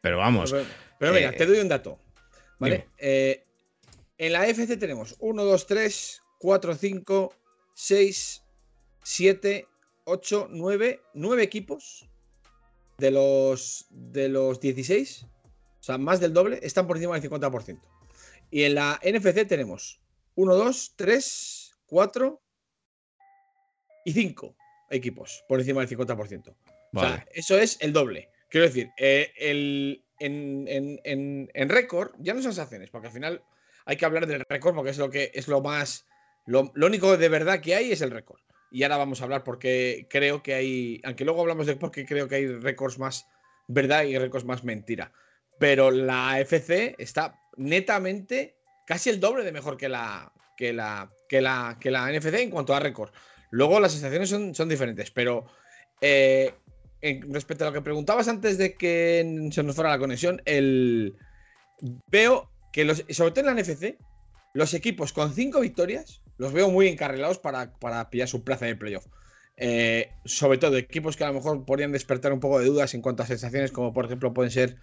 pero 0.00 0.18
vamos. 0.18 0.54
Pero, 0.98 1.12
mira, 1.12 1.32
te 1.32 1.46
doy 1.46 1.58
un 1.58 1.68
dato. 1.68 1.98
¿Vale? 2.58 2.88
Eh, 2.98 3.44
en 4.18 4.32
la 4.32 4.46
FC 4.46 4.76
tenemos 4.76 5.16
1, 5.20 5.44
2, 5.44 5.66
3, 5.66 6.22
4, 6.38 6.74
5, 6.74 7.34
6, 7.74 8.42
7, 9.04 9.68
8, 10.04 10.48
9, 10.50 11.02
9 11.14 11.42
equipos 11.42 12.07
de 12.98 13.10
los, 13.10 13.86
de 13.90 14.28
los 14.28 14.60
16, 14.60 15.24
o 15.24 15.82
sea, 15.82 15.98
más 15.98 16.20
del 16.20 16.32
doble, 16.32 16.58
están 16.62 16.86
por 16.86 16.96
encima 16.96 17.18
del 17.18 17.30
50%. 17.30 17.80
Y 18.50 18.64
en 18.64 18.74
la 18.74 19.00
NFC 19.02 19.46
tenemos 19.46 20.00
1, 20.34 20.54
2, 20.54 20.94
3, 20.96 21.78
4 21.86 22.42
y 24.04 24.12
5 24.12 24.56
equipos 24.90 25.44
por 25.48 25.60
encima 25.60 25.84
del 25.84 25.98
50%. 25.98 26.54
O 26.94 27.00
sea, 27.00 27.26
eso 27.32 27.58
es 27.58 27.76
el 27.80 27.92
doble. 27.92 28.30
Quiero 28.48 28.66
decir, 28.66 28.90
eh, 28.96 29.30
el, 29.36 30.02
en, 30.18 31.68
récord, 31.68 32.12
ya 32.18 32.34
no 32.34 32.42
son 32.42 32.52
sensaciones, 32.52 32.90
porque 32.90 33.08
al 33.08 33.12
final 33.12 33.42
hay 33.84 33.96
que 33.96 34.04
hablar 34.04 34.26
del 34.26 34.44
récord 34.48 34.74
porque 34.74 34.90
es 34.90 34.98
lo 34.98 35.10
que 35.10 35.30
es 35.34 35.48
lo 35.48 35.60
más. 35.60 36.06
Lo, 36.46 36.72
único 36.74 37.16
de 37.16 37.28
verdad 37.28 37.60
que 37.60 37.74
hay 37.74 37.92
es 37.92 38.00
el 38.00 38.10
récord. 38.10 38.40
Y 38.70 38.82
ahora 38.82 38.96
vamos 38.96 39.20
a 39.20 39.24
hablar 39.24 39.44
porque 39.44 40.06
creo 40.10 40.42
que 40.42 40.54
hay. 40.54 41.00
Aunque 41.04 41.24
luego 41.24 41.40
hablamos 41.40 41.66
de 41.66 41.76
por 41.76 41.90
qué 41.90 42.04
creo 42.04 42.28
que 42.28 42.36
hay 42.36 42.46
récords 42.46 42.98
más 42.98 43.26
verdad 43.66 44.04
y 44.04 44.18
récords 44.18 44.44
más 44.44 44.64
mentira. 44.64 45.12
Pero 45.58 45.90
la 45.90 46.40
FC 46.40 46.94
está 46.98 47.38
netamente 47.56 48.56
casi 48.86 49.10
el 49.10 49.20
doble 49.20 49.44
de 49.44 49.52
mejor 49.52 49.76
que 49.76 49.88
la, 49.88 50.32
que 50.56 50.72
la, 50.72 51.10
que 51.28 51.40
la, 51.40 51.76
que 51.80 51.90
la 51.90 52.10
NFC 52.10 52.34
en 52.34 52.50
cuanto 52.50 52.74
a 52.74 52.80
récord. 52.80 53.10
Luego 53.50 53.80
las 53.80 53.92
sensaciones 53.92 54.28
son, 54.28 54.54
son 54.54 54.68
diferentes, 54.68 55.10
pero 55.10 55.46
eh, 56.00 56.54
respecto 57.00 57.64
a 57.64 57.68
lo 57.68 57.72
que 57.72 57.80
preguntabas 57.80 58.28
antes 58.28 58.58
de 58.58 58.74
que 58.74 59.48
se 59.52 59.62
nos 59.62 59.74
fuera 59.74 59.90
la 59.90 59.98
conexión, 59.98 60.42
el, 60.44 61.16
veo 62.10 62.50
que, 62.72 62.84
los, 62.84 63.04
sobre 63.10 63.30
todo 63.30 63.48
en 63.48 63.56
la 63.56 63.62
NFC, 63.62 63.98
los 64.54 64.74
equipos 64.74 65.12
con 65.12 65.32
cinco 65.32 65.60
victorias 65.60 66.22
los 66.38 66.52
veo 66.52 66.70
muy 66.70 66.88
encarrilados 66.88 67.38
para, 67.38 68.10
pillar 68.10 68.28
su 68.28 68.44
plaza 68.44 68.66
de 68.66 68.76
playoff. 68.76 69.06
Eh, 69.56 70.12
sobre 70.24 70.58
todo 70.58 70.76
equipos 70.76 71.16
que 71.16 71.24
a 71.24 71.28
lo 71.28 71.34
mejor 71.34 71.64
podrían 71.64 71.90
despertar 71.90 72.32
un 72.32 72.40
poco 72.40 72.60
de 72.60 72.66
dudas 72.66 72.94
en 72.94 73.02
cuanto 73.02 73.24
a 73.24 73.26
sensaciones, 73.26 73.72
como 73.72 73.92
por 73.92 74.06
ejemplo 74.06 74.32
pueden 74.32 74.52
ser 74.52 74.76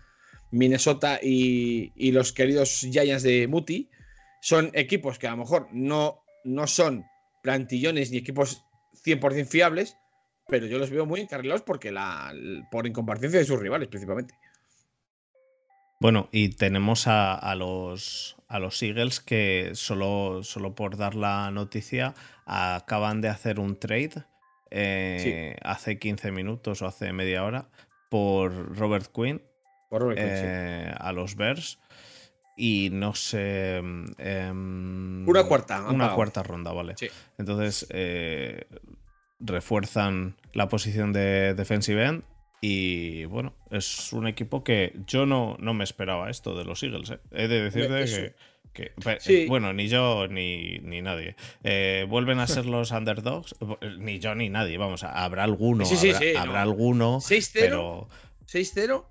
Minnesota 0.51 1.19
y, 1.21 2.12
los 2.12 2.33
queridos 2.33 2.81
Giants 2.81 3.24
de 3.24 3.47
Muti. 3.47 3.89
Son 4.41 4.69
equipos 4.74 5.17
que 5.17 5.27
a 5.27 5.31
lo 5.31 5.38
mejor 5.38 5.69
no, 5.71 6.24
no 6.43 6.67
son 6.67 7.05
plantillones 7.41 8.12
ni 8.12 8.17
equipos 8.17 8.63
100% 9.03 9.45
fiables, 9.45 9.97
pero 10.47 10.67
yo 10.67 10.77
los 10.77 10.89
veo 10.89 11.05
muy 11.05 11.21
encarrilados 11.21 11.62
porque 11.62 11.91
la, 11.91 12.33
por 12.69 12.85
incomparecencia 12.85 13.39
de 13.39 13.45
sus 13.45 13.59
rivales, 13.59 13.88
principalmente. 13.88 14.35
Bueno, 15.99 16.27
y 16.31 16.49
tenemos 16.49 17.07
a, 17.07 17.55
los, 17.55 18.35
a 18.47 18.59
los 18.59 18.81
Eagles 18.83 19.19
que 19.19 19.71
solo, 19.73 20.43
solo 20.43 20.75
por 20.75 20.97
dar 20.97 21.15
la 21.15 21.49
noticia 21.51 22.13
acaban 22.45 23.21
de 23.21 23.29
hacer 23.29 23.59
un 23.59 23.79
trade 23.79 24.25
eh, 24.71 25.55
hace 25.63 25.97
15 25.97 26.31
minutos 26.31 26.81
o 26.81 26.87
hace 26.87 27.13
media 27.13 27.43
hora 27.43 27.69
por 28.09 28.77
Robert 28.77 29.09
Quinn, 29.11 29.41
eh, 30.17 30.93
a 30.97 31.11
los 31.11 31.35
Bears. 31.35 31.79
Y 32.57 32.89
no 32.91 33.15
sé. 33.15 33.77
Em, 33.77 35.27
una 35.27 35.43
cuarta. 35.43 35.81
Una 35.89 36.13
cuarta 36.13 36.41
ronda, 36.41 36.71
vale. 36.71 36.95
Entonces, 37.37 37.85
eh, 37.89 38.65
refuerzan 39.39 40.37
la 40.53 40.69
posición 40.69 41.11
de 41.11 41.53
defensive 41.53 42.05
end. 42.05 42.23
Y 42.67 43.25
bueno, 43.25 43.53
es 43.69 44.12
un 44.12 44.25
equipo 44.25 44.63
que 44.63 44.93
yo 45.05 45.27
no, 45.27 45.55
no 45.60 45.75
me 45.75 45.84
esperaba 45.84 46.31
esto 46.31 46.57
de 46.57 46.65
los 46.65 46.81
Eagles. 46.81 47.12
¿eh? 47.12 47.19
He 47.31 47.48
de 47.48 47.62
decirte 47.62 48.34
que, 48.74 49.45
bueno, 49.48 49.72
ni 49.72 49.88
yo 49.88 50.27
ni, 50.27 50.79
ni 50.79 51.03
nadie. 51.03 51.36
Eh, 51.63 52.07
vuelven 52.10 52.39
a 52.39 52.48
ser 52.48 52.65
los 52.65 52.89
underdogs. 52.89 53.53
Ni 54.00 54.17
yo 54.17 54.34
ni 54.34 54.50
nadie. 54.50 54.79
Vamos, 54.79 55.03
habrá 55.03 55.43
alguno. 55.43 55.86
Sí, 55.86 56.10
habrá, 56.10 56.41
habrá 56.41 56.62
alguno. 56.63 57.17
6-0. 57.19 58.07
6-0. 58.51 59.05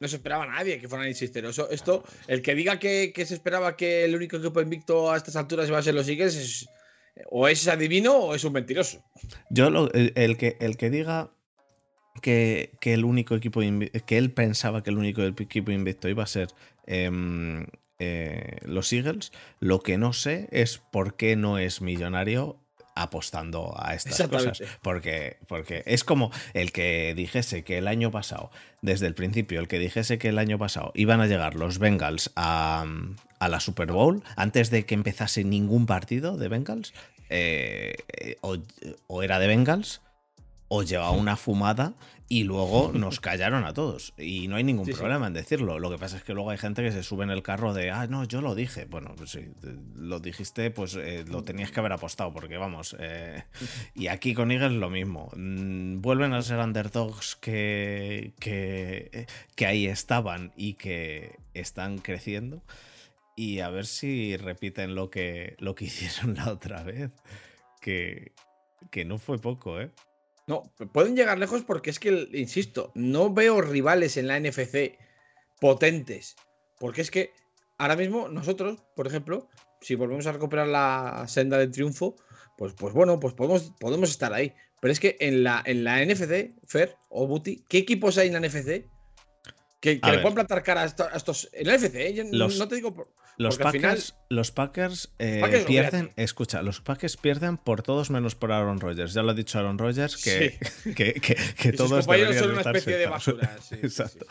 No 0.00 0.08
se 0.08 0.16
esperaba 0.16 0.46
nadie 0.46 0.80
que 0.80 0.88
fueran 0.88 1.06
6-0. 1.08 1.68
Esto, 1.72 2.04
el 2.26 2.40
que 2.40 2.54
diga 2.54 2.78
que, 2.78 3.12
que, 3.14 3.26
se 3.26 3.34
esperaba 3.34 3.76
que 3.76 4.06
el 4.06 4.16
único 4.16 4.38
equipo 4.38 4.62
invicto 4.62 5.12
a 5.12 5.18
estas 5.18 5.36
alturas 5.36 5.68
iba 5.68 5.76
a 5.76 5.82
ser 5.82 5.94
los 5.94 6.08
Eagles 6.08 6.36
es, 6.36 6.68
o 7.26 7.48
es 7.48 7.68
adivino 7.68 8.16
o 8.16 8.34
es 8.34 8.44
un 8.44 8.54
mentiroso. 8.54 9.04
Yo, 9.50 9.90
el, 9.92 10.36
que, 10.38 10.56
el 10.60 10.78
que 10.78 10.88
diga 10.88 11.33
que, 12.20 12.70
el 12.82 13.04
único 13.04 13.34
equipo 13.34 13.60
que 14.06 14.18
él 14.18 14.30
pensaba 14.30 14.82
que 14.82 14.90
el 14.90 14.98
único 14.98 15.22
equipo 15.22 15.70
invicto 15.70 16.08
iba 16.08 16.22
a 16.22 16.26
ser 16.26 16.48
em, 16.86 17.66
eh, 17.98 18.58
los 18.64 18.92
Eagles, 18.92 19.32
lo 19.60 19.80
que 19.80 19.98
no 19.98 20.12
sé 20.12 20.48
es 20.50 20.78
por 20.78 21.16
qué 21.16 21.36
no 21.36 21.58
es 21.58 21.80
millonario 21.80 22.58
apostando 22.96 23.74
a 23.76 23.94
estas 23.94 24.28
cosas. 24.28 24.62
Porque, 24.80 25.38
porque 25.48 25.82
es 25.86 26.04
como 26.04 26.30
el 26.52 26.70
que 26.70 27.12
dijese 27.16 27.64
que 27.64 27.78
el 27.78 27.88
año 27.88 28.10
pasado, 28.10 28.50
desde 28.82 29.06
el 29.06 29.14
principio, 29.14 29.60
el 29.60 29.66
que 29.66 29.80
dijese 29.80 30.18
que 30.18 30.28
el 30.28 30.38
año 30.38 30.58
pasado 30.58 30.92
iban 30.94 31.20
a 31.20 31.26
llegar 31.26 31.56
los 31.56 31.78
Bengals 31.78 32.30
a, 32.36 32.86
a 33.40 33.48
la 33.48 33.60
Super 33.60 33.90
Bowl 33.90 34.22
antes 34.36 34.70
de 34.70 34.86
que 34.86 34.94
empezase 34.94 35.42
ningún 35.42 35.86
partido 35.86 36.36
de 36.36 36.48
Bengals, 36.48 36.94
eh, 37.30 37.96
o, 38.42 39.22
era 39.22 39.38
de 39.38 39.46
Bengals, 39.46 40.00
o 40.74 40.82
llevaba 40.82 41.12
una 41.12 41.36
fumada 41.36 41.94
y 42.28 42.42
luego 42.42 42.90
nos 42.92 43.20
callaron 43.20 43.64
a 43.64 43.72
todos. 43.72 44.12
Y 44.18 44.48
no 44.48 44.56
hay 44.56 44.64
ningún 44.64 44.88
problema 44.88 45.28
en 45.28 45.34
decirlo. 45.34 45.78
Lo 45.78 45.88
que 45.88 45.98
pasa 45.98 46.16
es 46.16 46.24
que 46.24 46.34
luego 46.34 46.50
hay 46.50 46.58
gente 46.58 46.82
que 46.82 46.90
se 46.90 47.04
sube 47.04 47.22
en 47.22 47.30
el 47.30 47.42
carro 47.42 47.74
de, 47.74 47.92
ah, 47.92 48.08
no, 48.08 48.24
yo 48.24 48.40
lo 48.40 48.56
dije. 48.56 48.86
Bueno, 48.86 49.14
pues 49.16 49.30
si 49.30 49.46
lo 49.94 50.18
dijiste, 50.18 50.70
pues 50.72 50.96
eh, 50.96 51.24
lo 51.28 51.44
tenías 51.44 51.70
que 51.70 51.78
haber 51.78 51.92
apostado, 51.92 52.32
porque 52.32 52.56
vamos. 52.56 52.96
Eh, 52.98 53.44
y 53.94 54.08
aquí 54.08 54.34
con 54.34 54.50
Eagles 54.50 54.72
lo 54.72 54.90
mismo. 54.90 55.30
Mm, 55.36 56.00
vuelven 56.00 56.32
a 56.32 56.42
ser 56.42 56.58
underdogs 56.58 57.36
que, 57.36 58.32
que, 58.40 59.26
que 59.54 59.66
ahí 59.66 59.86
estaban 59.86 60.52
y 60.56 60.74
que 60.74 61.38
están 61.52 61.98
creciendo 61.98 62.64
y 63.36 63.60
a 63.60 63.68
ver 63.68 63.86
si 63.86 64.36
repiten 64.36 64.96
lo 64.96 65.08
que, 65.08 65.54
lo 65.58 65.76
que 65.76 65.84
hicieron 65.86 66.34
la 66.34 66.50
otra 66.50 66.82
vez. 66.82 67.12
Que, 67.80 68.32
que 68.90 69.04
no 69.04 69.18
fue 69.18 69.38
poco, 69.38 69.80
¿eh? 69.80 69.90
No, 70.46 70.74
pueden 70.92 71.16
llegar 71.16 71.38
lejos 71.38 71.62
porque 71.62 71.90
es 71.90 71.98
que, 71.98 72.28
insisto, 72.32 72.92
no 72.94 73.32
veo 73.32 73.60
rivales 73.60 74.16
en 74.16 74.26
la 74.26 74.38
NFC 74.38 74.98
potentes. 75.60 76.36
Porque 76.78 77.00
es 77.00 77.10
que 77.10 77.32
ahora 77.78 77.96
mismo 77.96 78.28
nosotros, 78.28 78.82
por 78.94 79.06
ejemplo, 79.06 79.48
si 79.80 79.94
volvemos 79.94 80.26
a 80.26 80.32
recuperar 80.32 80.68
la 80.68 81.24
senda 81.28 81.58
del 81.58 81.70
triunfo, 81.70 82.16
pues, 82.58 82.74
pues 82.74 82.92
bueno, 82.94 83.18
pues 83.20 83.34
podemos, 83.34 83.72
podemos 83.80 84.10
estar 84.10 84.32
ahí. 84.32 84.52
Pero 84.80 84.92
es 84.92 85.00
que 85.00 85.16
en 85.20 85.44
la, 85.44 85.62
en 85.64 85.82
la 85.82 86.04
NFC, 86.04 86.54
Fer 86.66 86.96
o 87.08 87.26
Buti, 87.26 87.64
¿qué 87.68 87.78
equipos 87.78 88.18
hay 88.18 88.28
en 88.28 88.34
la 88.34 88.40
NFC 88.46 88.86
que, 89.84 90.00
le 90.10 90.18
pueden 90.20 90.34
plantar 90.34 90.62
cara 90.62 90.82
a 90.82 91.16
estos, 91.16 91.50
en 91.52 91.66
la 91.66 91.76
NFC? 91.76 91.94
¿eh? 91.94 92.30
no 92.32 92.68
te 92.68 92.74
digo. 92.74 93.06
Los 93.36 93.58
Packers, 93.58 94.14
los 94.30 94.52
Packers, 94.52 95.12
eh, 95.18 95.64
pierden, 95.66 96.12
escucha, 96.16 96.62
los 96.62 96.80
Packers 96.80 97.16
pierden 97.16 97.58
por 97.58 97.82
todos 97.82 98.08
menos 98.08 98.34
por 98.34 98.52
Aaron 98.52 98.80
Rodgers. 98.80 99.12
Ya 99.12 99.22
lo 99.22 99.32
ha 99.32 99.34
dicho 99.34 99.58
Aaron 99.58 99.76
Rodgers 99.76 100.16
que, 100.16 100.58
que, 100.94 101.14
que, 101.14 101.72
todos 101.72 102.04
son 102.04 102.50
una 102.52 102.60
especie 102.60 102.96
de 102.96 103.06
basura. 103.08 103.56
Exacto. 103.82 104.24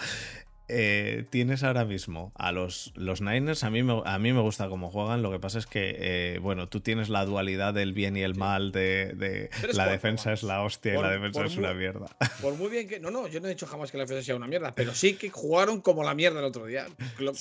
Eh, 0.70 1.26
tienes 1.30 1.64
ahora 1.64 1.84
mismo 1.84 2.32
a 2.36 2.52
los, 2.54 2.94
los 2.96 3.22
Niners, 3.22 3.64
a 3.64 3.70
mí, 3.70 3.84
me, 3.84 4.02
a 4.06 4.18
mí 4.18 4.32
me 4.32 4.40
gusta 4.40 4.70
cómo 4.70 4.90
juegan, 4.90 5.22
lo 5.22 5.30
que 5.30 5.40
pasa 5.40 5.60
es 5.60 5.66
que, 5.66 5.96
eh, 6.00 6.40
bueno, 6.40 6.70
tú 6.70 6.80
tienes 6.80 7.10
la 7.10 7.26
dualidad 7.26 7.74
del 7.74 7.92
bien 7.92 8.16
y 8.16 8.22
el 8.22 8.36
mal, 8.36 8.72
de, 8.72 9.50
la 9.74 9.88
defensa 9.88 10.32
es 10.32 10.42
la 10.42 10.64
hostia 10.64 10.94
y 10.94 11.02
la 11.02 11.12
defensa 11.12 11.46
es 11.46 11.58
una 11.58 11.74
mierda. 11.74 12.08
Por 12.42 12.56
muy 12.56 12.70
bien 12.70 12.88
que, 12.88 13.00
no, 13.00 13.12
no, 13.12 13.28
yo 13.28 13.42
no 13.42 13.48
he 13.48 13.50
dicho 13.50 13.68
jamás 13.68 13.92
que 13.92 13.98
la 13.98 14.06
defensa 14.06 14.24
sea 14.24 14.36
una 14.36 14.48
mierda, 14.48 14.74
pero 14.74 14.96
sí 14.96 15.16
que 15.16 15.30
jugaron 15.30 15.82
como 15.82 16.04
la 16.04 16.16
mierda 16.16 16.40
el 16.40 16.46
otro 16.46 16.66
día, 16.66 16.88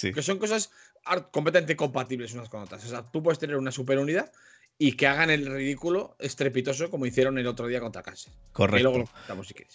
que 0.00 0.22
son 0.22 0.38
cosas 0.38 0.70
completamente 1.30 1.76
compatibles 1.76 2.32
unas 2.34 2.48
con 2.48 2.62
otras. 2.62 2.84
O 2.84 2.88
sea, 2.88 3.02
tú 3.02 3.22
puedes 3.22 3.38
tener 3.38 3.56
una 3.56 3.70
super 3.70 3.98
unidad 3.98 4.32
y 4.78 4.92
que 4.92 5.06
hagan 5.06 5.30
el 5.30 5.46
ridículo 5.46 6.16
estrepitoso 6.18 6.90
como 6.90 7.06
hicieron 7.06 7.38
el 7.38 7.46
otro 7.46 7.68
día 7.68 7.80
contra 7.80 8.02
Kansas. 8.02 8.32
Correcto. 8.52 9.04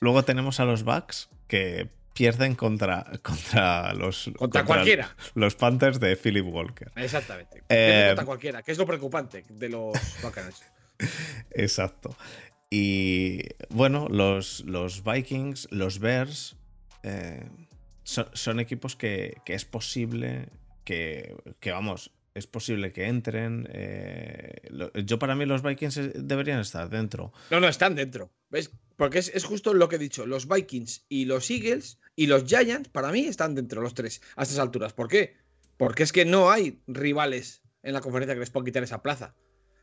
luego, 0.02 0.24
tenemos 0.24 0.60
a 0.60 0.66
los 0.66 0.84
Bucks 0.84 1.30
que 1.48 1.90
pierden 2.18 2.56
contra, 2.56 3.06
contra 3.22 3.94
los 3.94 4.32
contra, 4.36 4.66
cualquiera 4.66 5.16
los 5.36 5.56
Panthers 5.56 6.00
de 6.00 6.16
Philip 6.16 6.46
Walker. 6.48 6.92
Exactamente. 6.96 7.64
Eh, 7.70 8.06
contra 8.08 8.26
cualquiera, 8.26 8.64
que 8.64 8.72
es 8.72 8.78
lo 8.78 8.88
preocupante 8.88 9.46
de 9.48 9.70
los 9.70 9.94
Buccaneers. 10.24 10.64
Exacto. 11.52 12.18
Y 12.70 13.44
bueno, 13.70 14.08
los, 14.10 14.62
los 14.66 15.04
Vikings, 15.04 15.68
los 15.72 16.00
Bears, 16.00 16.58
eh, 17.04 17.48
son, 18.04 18.60
equipos 18.60 18.96
que, 18.96 19.38
que, 19.46 19.54
es 19.54 19.64
posible 19.64 20.50
que, 20.84 21.36
vamos, 21.66 22.12
es 22.34 22.48
posible 22.48 22.92
que 22.92 23.06
entren. 23.06 23.70
Eh, 23.72 24.70
yo 25.06 25.20
para 25.20 25.36
mí 25.36 25.46
los 25.46 25.62
Vikings 25.62 26.14
deberían 26.16 26.60
estar 26.60 26.90
dentro. 26.90 27.32
No, 27.52 27.60
no, 27.60 27.68
están 27.68 27.96
dentro. 27.96 28.32
¿Ves? 28.50 28.72
Porque 28.98 29.20
es, 29.20 29.44
justo 29.46 29.74
lo 29.74 29.88
que 29.88 29.98
he 29.98 30.00
dicho. 30.00 30.26
Los 30.26 30.48
Vikings 30.48 31.06
y 31.08 31.26
los 31.26 31.50
Eagles 31.52 32.00
y 32.18 32.26
los 32.26 32.46
Giants, 32.46 32.90
para 32.90 33.12
mí, 33.12 33.28
están 33.28 33.54
dentro 33.54 33.80
los 33.80 33.94
tres 33.94 34.22
a 34.36 34.42
estas 34.42 34.58
alturas. 34.58 34.92
¿Por 34.92 35.08
qué? 35.08 35.36
Porque 35.78 36.02
es 36.02 36.12
que 36.12 36.26
no 36.26 36.50
hay 36.50 36.82
rivales 36.88 37.62
en 37.84 37.94
la 37.94 38.02
conferencia 38.02 38.34
que 38.34 38.40
les 38.40 38.50
puedan 38.50 38.66
quitar 38.66 38.82
esa 38.82 39.04
plaza. 39.04 39.36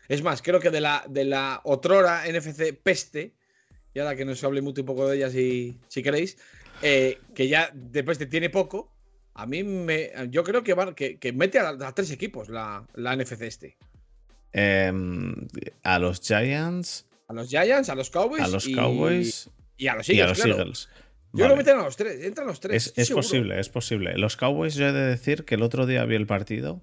Es 0.09 0.21
más, 0.21 0.43
creo 0.43 0.59
que 0.59 0.71
de 0.71 0.81
la, 0.81 1.05
de 1.09 1.25
la 1.25 1.61
otrora 1.63 2.25
NFC 2.29 2.77
peste, 2.77 3.35
y 3.95 4.01
ahora 4.01 4.17
que 4.17 4.25
nos 4.25 4.43
hable 4.43 4.63
mucho 4.63 4.83
un 4.83 4.87
poco 4.87 5.07
de 5.07 5.17
ella 5.17 5.31
si, 5.31 5.79
si 5.87 6.03
queréis, 6.03 6.37
eh, 6.83 7.21
que 7.37 7.47
ya 7.47 7.71
de 7.73 8.03
tiene 8.27 8.51
poco, 8.51 8.93
A 9.35 9.47
mí 9.47 9.63
me. 9.63 10.11
Yo 10.29 10.43
creo 10.43 10.65
que, 10.65 11.19
que, 11.19 11.33
mete 11.33 11.61
a, 11.61 11.93
tres 11.93 12.11
equipos 12.11 12.49
la, 12.49 12.85
la 12.95 13.15
NFC 13.15 13.43
este. 13.43 13.79
Em, 14.53 15.35
a 15.85 16.01
los 16.01 16.21
Giants. 16.21 17.07
A 17.29 17.33
los 17.33 17.49
Giants, 17.49 17.89
a 17.89 17.95
los 17.95 18.11
Cowboys. 18.11 18.43
A 18.43 18.49
los 18.49 18.69
Cowboys. 18.69 19.51
Y, 19.77 19.87
a 19.87 19.95
los 19.95 20.09
Eagles. 20.09 20.89
Yo 21.35 21.49
lo 21.49 21.57
meten 21.57 21.79
a 21.79 21.83
los 21.83 21.97
tres, 21.97 22.25
entran 22.25 22.47
los 22.47 22.61
tres. 22.61 22.93
Es, 22.97 23.11
posible, 23.11 23.59
es 23.59 23.69
posible. 23.69 24.17
Los 24.17 24.37
Cowboys, 24.37 24.75
yo 24.75 24.87
he 24.87 24.93
de 24.93 25.07
decir 25.07 25.45
que 25.45 25.57
el 25.57 25.63
otro 25.63 25.85
día 25.87 26.05
vi 26.05 26.15
el 26.15 26.27
partido 26.27 26.81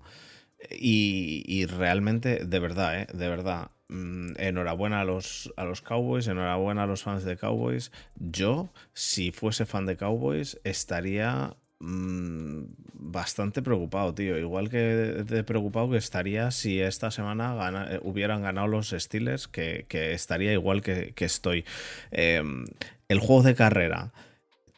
y, 0.70 1.66
realmente, 1.66 2.46
de 2.46 2.60
verdad, 2.60 3.02
¿eh? 3.02 3.08
de 3.14 3.30
verdad. 3.30 3.72
Mm, 3.88 4.34
enhorabuena 4.38 5.02
a 5.02 5.06
los, 5.06 5.54
a 5.58 5.66
los 5.66 5.82
Cowboys, 5.82 6.28
enhorabuena 6.28 6.84
a 6.84 6.88
los 6.88 7.04
fans 7.04 7.26
de 7.26 7.36
Cowboys. 7.36 7.92
Yo, 8.16 8.70
si 8.94 9.32
fuese 9.32 9.66
fan 9.66 9.86
de 9.86 9.98
Cowboys, 9.98 10.60
estaría 10.64 11.58
mm, 11.80 12.64
bastante 12.94 13.62
preocupado, 13.62 14.14
tío. 14.14 14.38
Igual 14.38 14.70
que 14.70 14.78
de 14.78 15.44
preocupado 15.44 15.90
que 15.90 15.98
estaría 15.98 16.52
si 16.52 16.80
esta 16.80 17.12
semana 17.12 17.88
eh, 17.92 18.00
hubieran 18.04 18.44
ganado 18.44 18.68
los 18.68 18.96
Steelers, 18.98 19.50
que, 19.50 19.86
estaría 19.90 20.54
igual 20.54 20.82
que, 20.82 21.14
estoy. 21.18 21.66
Em, 22.12 22.66
el 23.10 23.20
juego 23.20 23.44
de 23.44 23.56
carrera 23.56 24.14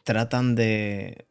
tratan 0.04 0.54
de, 0.54 1.24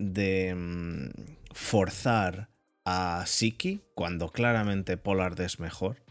mm, 0.55 1.09
forzar 1.53 2.49
a 2.85 3.23
Siki 3.25 3.81
cuando 3.95 4.29
claramente 4.29 4.97
Pollard 4.97 5.39
es 5.39 5.59
mejor. 5.59 6.01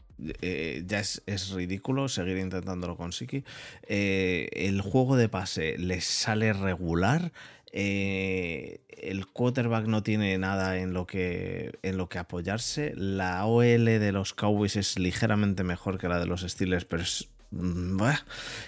Eh, 0.41 0.85
ya 0.87 1.01
es, 1.01 1.51
ridículo 1.53 2.09
seguir 2.09 2.39
intentándolo 2.39 2.97
con 2.97 3.13
Siki. 3.13 3.45
Eh, 3.89 4.49
el 4.53 4.81
juego 4.81 5.17
de 5.17 5.29
pase 5.29 5.77
les 5.79 6.05
sale 6.05 6.53
regular. 6.53 7.33
Eh, 7.73 8.81
el 8.89 9.27
quarterback 9.27 9.87
no 9.87 10.03
tiene 10.03 10.37
nada 10.39 10.79
en 10.79 10.93
lo, 10.93 11.07
que, 11.07 11.79
en 11.83 11.97
lo 11.97 12.09
que 12.09 12.19
apoyarse. 12.19 12.93
La 12.95 13.45
OL 13.47 13.85
de 13.85 14.13
los 14.13 14.33
Cowboys 14.35 14.77
es 14.77 14.99
ligeramente 14.99 15.65
mejor 15.65 15.99
que 15.99 16.09
la 16.09 16.21
de 16.21 16.27
los 16.27 16.43
Steelers, 16.43 16.85
pero 16.85 17.03
es 17.03 17.29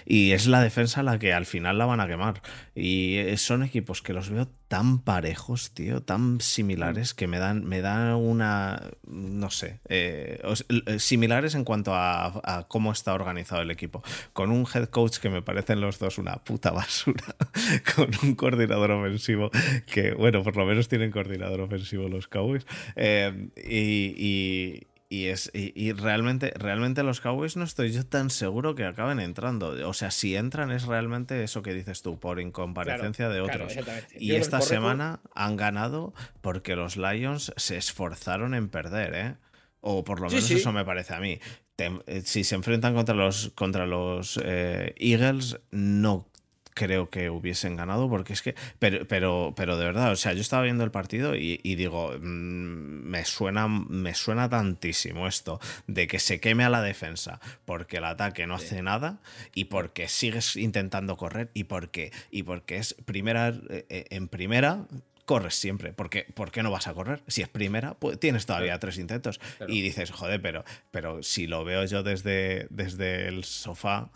y 0.05 0.31
es 0.31 0.47
la 0.47 0.61
defensa 0.61 1.03
la 1.03 1.19
que 1.19 1.33
al 1.33 1.45
final 1.45 1.77
la 1.77 1.85
van 1.85 1.99
a 1.99 2.07
quemar. 2.07 2.41
Y 2.75 3.17
eh, 3.17 3.37
son 3.37 3.63
equipos 3.63 4.01
que 4.01 4.13
los 4.13 4.29
veo 4.29 4.47
tan 4.67 4.99
parejos, 4.99 5.71
tío, 5.71 6.01
tan 6.01 6.41
similares 6.41 7.13
que 7.13 7.27
me 7.27 7.37
dan, 7.37 7.63
me 7.65 7.81
dan 7.81 8.15
una, 8.15 8.81
no 9.07 9.49
sé, 9.49 9.79
eh, 9.89 10.41
eh, 10.69 10.99
similares 10.99 11.55
en 11.55 11.63
cuanto 11.63 11.93
a, 11.93 12.65
cómo 12.67 12.91
está 12.91 13.13
organizado 13.13 13.61
el 13.61 13.71
equipo. 13.71 14.03
Con 14.33 14.51
un 14.51 14.65
head 14.73 14.89
coach 14.89 15.17
que 15.17 15.29
me 15.29 15.41
parecen 15.41 15.81
los 15.81 15.99
dos 15.99 16.17
una 16.17 16.43
puta 16.43 16.71
basura, 16.71 17.35
con 17.95 18.09
un 18.23 18.35
coordinador 18.35 18.91
ofensivo 18.91 19.51
que, 19.85 20.13
bueno, 20.13 20.43
por 20.43 20.57
lo 20.57 20.65
menos 20.65 20.87
tienen 20.87 21.11
coordinador 21.11 21.61
ofensivo 21.61 22.07
los 22.09 22.27
Cowboys. 22.27 22.65
y 22.95 24.05
y, 24.15 24.87
es, 25.09 25.51
y, 25.53 25.91
realmente, 25.93 26.51
realmente 26.55 27.03
los 27.03 27.21
Cowboys 27.21 27.55
no 27.57 27.63
estoy 27.63 27.91
yo 27.91 28.05
tan 28.05 28.29
seguro 28.29 28.75
que 28.75 28.85
acaben 28.85 29.19
entrando. 29.19 29.75
O 29.87 29.93
sea, 29.93 30.11
si 30.11 30.35
entran 30.35 30.71
es 30.71 30.85
realmente 30.85 31.43
eso 31.43 31.61
que 31.61 31.73
dices 31.73 32.01
tú, 32.01 32.19
por 32.19 32.39
incomparecencia 32.39 33.29
de 33.29 33.41
otros. 33.41 33.73
y 34.17 34.33
esta 34.33 34.61
semana 34.61 35.19
han 35.33 35.57
ganado 35.57 36.13
porque 36.41 36.75
los 36.75 36.97
Lions 36.97 37.53
se 37.55 37.77
esforzaron 37.77 38.53
en 38.53 38.69
perder, 38.69 39.13
¿eh? 39.15 39.35
O 39.81 40.03
por 40.03 40.19
lo 40.19 40.29
menos 40.29 40.49
eso 40.49 40.71
me 40.71 40.83
parece 40.83 41.13
a 41.13 41.19
mí. 41.19 41.39
Eh, 41.77 42.21
si 42.23 42.43
se 42.43 42.55
enfrentan 42.55 42.95
contra 42.95 43.13
los, 43.13 43.51
contra 43.53 43.85
los 43.85 44.39
eh, 44.43 44.95
Eagles, 44.97 45.59
no 45.71 46.27
creo 46.75 47.09
que 47.09 47.31
hubiesen 47.31 47.75
ganado, 47.75 48.07
porque 48.09 48.33
es 48.33 48.43
que, 48.43 48.53
pero, 48.77 49.07
pero, 49.07 49.53
pero 49.55 49.77
de 49.77 49.85
verdad, 49.85 50.11
o 50.11 50.15
sea, 50.15 50.33
yo 50.33 50.41
estaba 50.41 50.61
viendo 50.61 50.83
el 50.83 50.91
partido 50.91 51.35
y, 51.35 51.57
digo, 51.75 52.13
mm, 52.19 52.21
me, 52.21 53.25
suena, 53.25 53.67
me 53.67 54.13
suena 54.13 54.49
tantísimo 54.49 55.25
esto 55.25 55.59
de 55.87 56.05
que 56.05 56.19
se 56.19 56.39
queme 56.39 56.65
a 56.65 56.69
la 56.69 56.81
defensa 56.81 57.39
porque 57.63 57.97
el 57.97 58.05
ataque 58.05 58.45
no 58.45 58.55
hace 58.55 58.83
nada 58.83 59.19
y 59.55 59.65
porque 59.65 60.07
sigues 60.07 60.57
intentando 60.57 61.15
correr 61.17 61.49
y 61.53 61.63
porque, 61.63 62.11
y 62.29 62.43
porque 62.43 62.77
es 62.77 62.93
primera, 63.05 63.49
eh, 63.69 63.85
eh, 63.89 64.05
en 64.09 64.27
primera 64.27 64.85
corres 65.23 65.55
siempre. 65.55 65.93
Porque, 65.93 66.27
¿Por 66.35 66.51
qué 66.51 66.61
no 66.61 66.71
vas 66.71 66.87
a 66.87 66.93
correr? 66.93 67.23
Si 67.27 67.41
es 67.41 67.47
primera, 67.47 67.95
pues 67.95 68.19
tienes 68.19 68.45
todavía 68.45 68.77
tres 68.79 68.97
intentos. 68.99 69.39
Y 69.67 69.81
dices, 69.81 70.11
joder, 70.11 70.41
pero, 70.41 70.63
pero 70.91 71.23
si 71.23 71.47
lo 71.47 71.63
veo 71.63 71.83
yo 71.85 72.03
desde, 72.03 72.67
desde 72.69 73.27
el 73.27 73.43
sofá, 73.43 74.11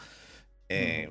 eh, 0.68 1.10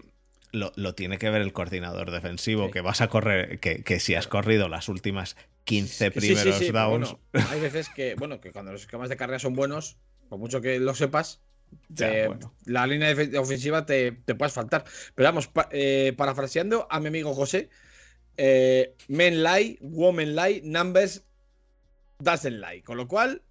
lo, 0.52 0.94
tiene 0.94 1.18
que 1.18 1.30
ver 1.30 1.42
el 1.42 1.52
coordinador 1.52 2.10
defensivo, 2.10 2.70
que 2.70 2.80
vas 2.80 3.00
a 3.00 3.08
correr, 3.08 3.60
que, 3.60 4.00
si 4.00 4.14
has 4.14 4.26
corrido 4.26 4.68
las 4.68 4.88
últimas 4.88 5.36
15 5.64 6.10
primeros 6.10 6.72
downs. 6.72 7.16
hay 7.50 7.60
veces 7.60 7.88
que, 7.88 8.14
bueno, 8.14 8.40
que 8.40 8.52
cuando 8.52 8.72
los 8.72 8.82
esquemas 8.82 9.08
de 9.08 9.16
carrera 9.16 9.38
son 9.38 9.54
buenos, 9.54 9.98
por 10.28 10.38
mucho 10.38 10.60
que 10.60 10.78
lo 10.78 10.94
sepas, 10.94 11.40
la 12.64 12.86
línea 12.86 13.14
ofensiva 13.38 13.86
te, 13.86 14.12
te 14.12 14.34
puedes 14.34 14.52
faltar. 14.52 14.84
Pero 15.14 15.28
vamos, 15.28 15.50
eh, 15.70 16.14
parafraseando 16.16 16.86
a 16.90 17.00
mi 17.00 17.08
amigo 17.08 17.34
José, 17.34 17.68
eh, 18.36 18.94
men 19.08 19.42
lie, 19.42 19.78
women 19.80 20.34
lie, 20.36 20.60
numbers 20.64 21.24
doesn't 22.18 22.60
lie. 22.60 22.82
Con 22.82 22.96
lo 22.96 23.08
cual. 23.08 23.42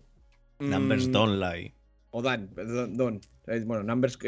Numbers 0.60 1.08
mm, 1.08 1.12
don't 1.12 1.40
lie. 1.40 1.74
O 2.12 2.22
dan, 2.22 2.50
don. 2.96 3.22
Bueno, 3.66 3.84
numbers, 3.84 4.20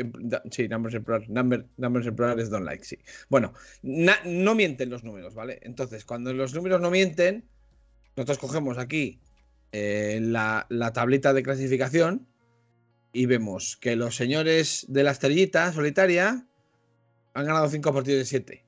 sí, 0.52 0.68
numbers 0.70 0.96
en 0.96 1.06
numbers 1.28 2.08
en 2.08 2.40
es 2.40 2.50
don't 2.50 2.66
like, 2.66 2.86
sí. 2.86 2.98
Bueno, 3.28 3.54
no 3.84 4.56
mienten 4.56 4.90
los 4.90 5.04
números, 5.04 5.36
¿vale? 5.36 5.60
Entonces, 5.62 6.06
cuando 6.06 6.34
los 6.34 6.54
números 6.54 6.80
no 6.80 6.90
mienten, 6.90 7.44
nosotros 8.16 8.38
cogemos 8.38 8.78
aquí 8.78 9.20
eh, 9.72 10.20
la, 10.22 10.68
tablita 10.94 11.34
de 11.34 11.44
clasificación 11.44 12.28
y 13.14 13.26
vemos 13.26 13.78
que 13.78 13.96
los 13.96 14.16
señores 14.16 14.86
de 14.88 15.04
la 15.04 15.12
estrellita 15.12 15.72
solitaria 15.74 16.46
han 17.34 17.46
ganado 17.46 17.70
5 17.70 17.94
partidos 17.94 18.20
de 18.20 18.26
7. 18.26 18.66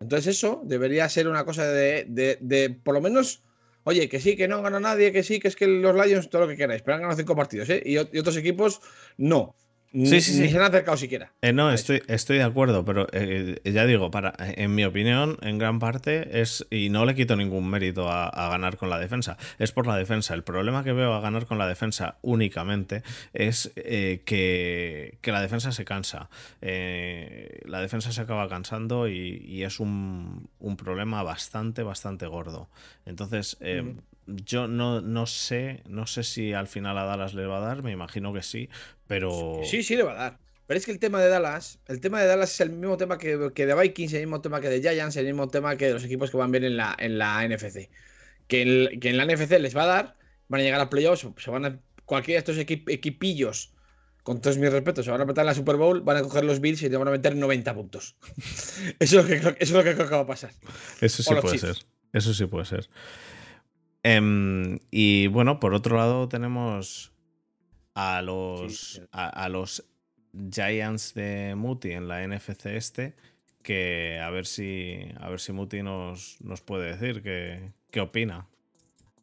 Entonces 0.00 0.36
eso 0.36 0.62
debería 0.64 1.08
ser 1.08 1.28
una 1.28 1.44
cosa 1.44 1.66
de, 1.66 2.06
de, 2.40 2.70
por 2.82 2.94
lo 2.94 3.00
menos, 3.00 3.42
oye, 3.84 4.08
que 4.08 4.20
sí, 4.20 4.36
que 4.36 4.48
no 4.48 4.62
gana 4.62 4.80
nadie, 4.80 5.12
que 5.12 5.22
sí, 5.22 5.40
que 5.40 5.48
es 5.48 5.56
que 5.56 5.66
los 5.66 5.94
Lions, 5.94 6.30
todo 6.30 6.42
lo 6.42 6.48
que 6.48 6.56
queráis, 6.56 6.82
pero 6.82 6.96
han 6.96 7.02
ganado 7.02 7.18
5 7.18 7.36
partidos, 7.36 7.70
¿eh? 7.70 7.82
y 7.84 7.96
otros 7.98 8.36
equipos 8.36 8.80
no. 9.16 9.56
Sí, 9.92 10.20
sí, 10.20 10.32
sí. 10.34 10.48
Se 10.48 10.56
han 10.56 10.62
acercado 10.62 10.96
siquiera. 10.96 11.32
Eh, 11.42 11.52
no, 11.52 11.72
estoy, 11.72 12.00
estoy 12.06 12.38
de 12.38 12.44
acuerdo, 12.44 12.84
pero 12.84 13.08
eh, 13.12 13.60
ya 13.64 13.86
digo, 13.86 14.10
para, 14.10 14.34
en 14.38 14.74
mi 14.74 14.84
opinión, 14.84 15.36
en 15.42 15.58
gran 15.58 15.80
parte 15.80 16.40
es, 16.40 16.64
y 16.70 16.90
no 16.90 17.04
le 17.04 17.16
quito 17.16 17.34
ningún 17.34 17.68
mérito 17.68 18.08
a, 18.08 18.30
ganar 18.50 18.76
con 18.76 18.88
la 18.88 18.98
defensa, 18.98 19.36
es 19.58 19.72
por 19.72 19.88
la 19.88 19.96
defensa. 19.96 20.34
El 20.34 20.44
problema 20.44 20.84
que 20.84 20.92
veo 20.92 21.14
a 21.14 21.20
ganar 21.20 21.46
con 21.46 21.58
la 21.58 21.66
defensa 21.66 22.18
únicamente 22.22 23.02
es 23.32 23.72
eh, 23.76 24.22
que, 24.24 25.18
la 25.24 25.42
defensa 25.42 25.72
se 25.72 25.84
cansa. 25.84 26.30
la 26.60 27.80
defensa 27.80 28.12
se 28.12 28.20
acaba 28.20 28.48
cansando 28.48 29.08
y, 29.08 29.64
es 29.64 29.80
un, 29.80 30.48
problema 30.78 31.22
bastante, 31.24 31.82
bastante 31.82 32.26
gordo. 32.26 32.68
Entonces, 33.06 33.58
yo 34.44 34.68
no, 34.68 35.00
no 35.00 35.26
sé, 35.26 35.82
no 35.86 36.06
sé 36.06 36.22
si 36.22 36.52
al 36.52 36.66
final 36.66 36.98
a 36.98 37.04
Dallas 37.04 37.34
le 37.34 37.46
va 37.46 37.58
a 37.58 37.60
dar, 37.60 37.82
me 37.82 37.92
imagino 37.92 38.32
que 38.32 38.42
sí, 38.42 38.68
pero. 39.06 39.60
Sí, 39.64 39.82
sí, 39.82 39.96
le 39.96 40.02
va 40.02 40.12
a 40.12 40.14
dar. 40.14 40.38
Pero 40.66 40.78
es 40.78 40.86
que 40.86 40.92
el 40.92 41.00
tema 41.00 41.20
de 41.20 41.28
Dallas, 41.28 41.80
el 41.88 42.00
tema 42.00 42.20
de 42.20 42.28
Dallas 42.28 42.52
es 42.52 42.60
el 42.60 42.70
mismo 42.70 42.96
tema 42.96 43.18
que, 43.18 43.50
que 43.54 43.66
de 43.66 43.74
Vikings, 43.74 44.12
el 44.12 44.20
mismo 44.20 44.40
tema 44.40 44.60
que 44.60 44.68
de 44.68 44.80
Giants, 44.80 45.16
el 45.16 45.26
mismo 45.26 45.48
tema 45.48 45.76
que 45.76 45.86
de 45.86 45.94
los 45.94 46.04
equipos 46.04 46.30
que 46.30 46.36
van 46.36 46.52
bien 46.52 46.62
en 46.62 46.76
la, 46.76 46.94
en 46.96 47.18
la 47.18 47.44
NFC. 47.44 47.90
Que 48.46 48.62
en, 48.62 49.16
la 49.16 49.24
NFC 49.24 49.58
les 49.58 49.76
va 49.76 49.82
a 49.82 49.86
dar, 49.86 50.16
van 50.48 50.60
a 50.60 50.64
llegar 50.64 50.80
a 50.80 50.88
playoffs, 50.88 51.26
se 51.38 51.50
van 51.50 51.64
a. 51.64 51.80
Cualquiera 52.04 52.40
de 52.40 52.52
estos 52.52 52.84
equipillos, 52.88 53.72
con 54.22 54.40
todos 54.40 54.58
mis 54.58 54.70
respetos, 54.70 55.04
se 55.04 55.10
van 55.10 55.20
a 55.20 55.24
meter 55.24 55.42
en 55.42 55.46
la 55.46 55.54
Super 55.54 55.74
Bowl, 55.74 56.02
van 56.02 56.18
a 56.18 56.22
coger 56.22 56.44
los 56.44 56.60
Bills 56.60 56.82
y 56.82 56.88
te 56.88 56.96
van 56.96 57.08
a 57.08 57.10
meter 57.10 57.34
90 57.34 57.74
puntos. 57.74 58.16
eso, 58.98 58.98
es 59.00 59.12
lo 59.12 59.24
que, 59.24 59.34
eso 59.34 59.54
es 59.58 59.70
lo 59.72 59.82
que 59.82 59.94
creo 59.94 60.08
que 60.08 60.14
va 60.14 60.20
a 60.20 60.26
pasar. 60.26 60.52
Eso 61.00 61.22
sí 61.24 61.34
puede 61.40 61.58
ser. 61.58 61.76
Eso 62.12 62.32
sí 62.32 62.46
puede 62.46 62.64
ser. 62.64 62.88
Em, 64.02 64.78
y 64.90 65.26
bueno, 65.26 65.60
por 65.60 65.74
otro 65.74 65.96
lado 65.96 66.28
tenemos 66.28 67.12
a 67.94 68.22
los, 68.22 69.02
a, 69.12 69.48
los 69.48 69.84
Giants 70.32 71.12
de 71.14 71.54
Muti 71.54 71.92
en 71.92 72.08
la 72.08 72.26
NFC 72.26 72.66
este, 72.66 73.14
que 73.62 74.18
a 74.22 74.30
ver 74.30 74.46
si, 74.46 75.12
a 75.18 75.28
ver 75.28 75.40
si 75.40 75.52
Muti 75.52 75.82
nos, 75.82 76.40
nos 76.40 76.62
puede 76.62 76.96
decir 76.96 77.22
qué, 77.22 77.72
qué 77.90 78.00
opina. 78.00 78.46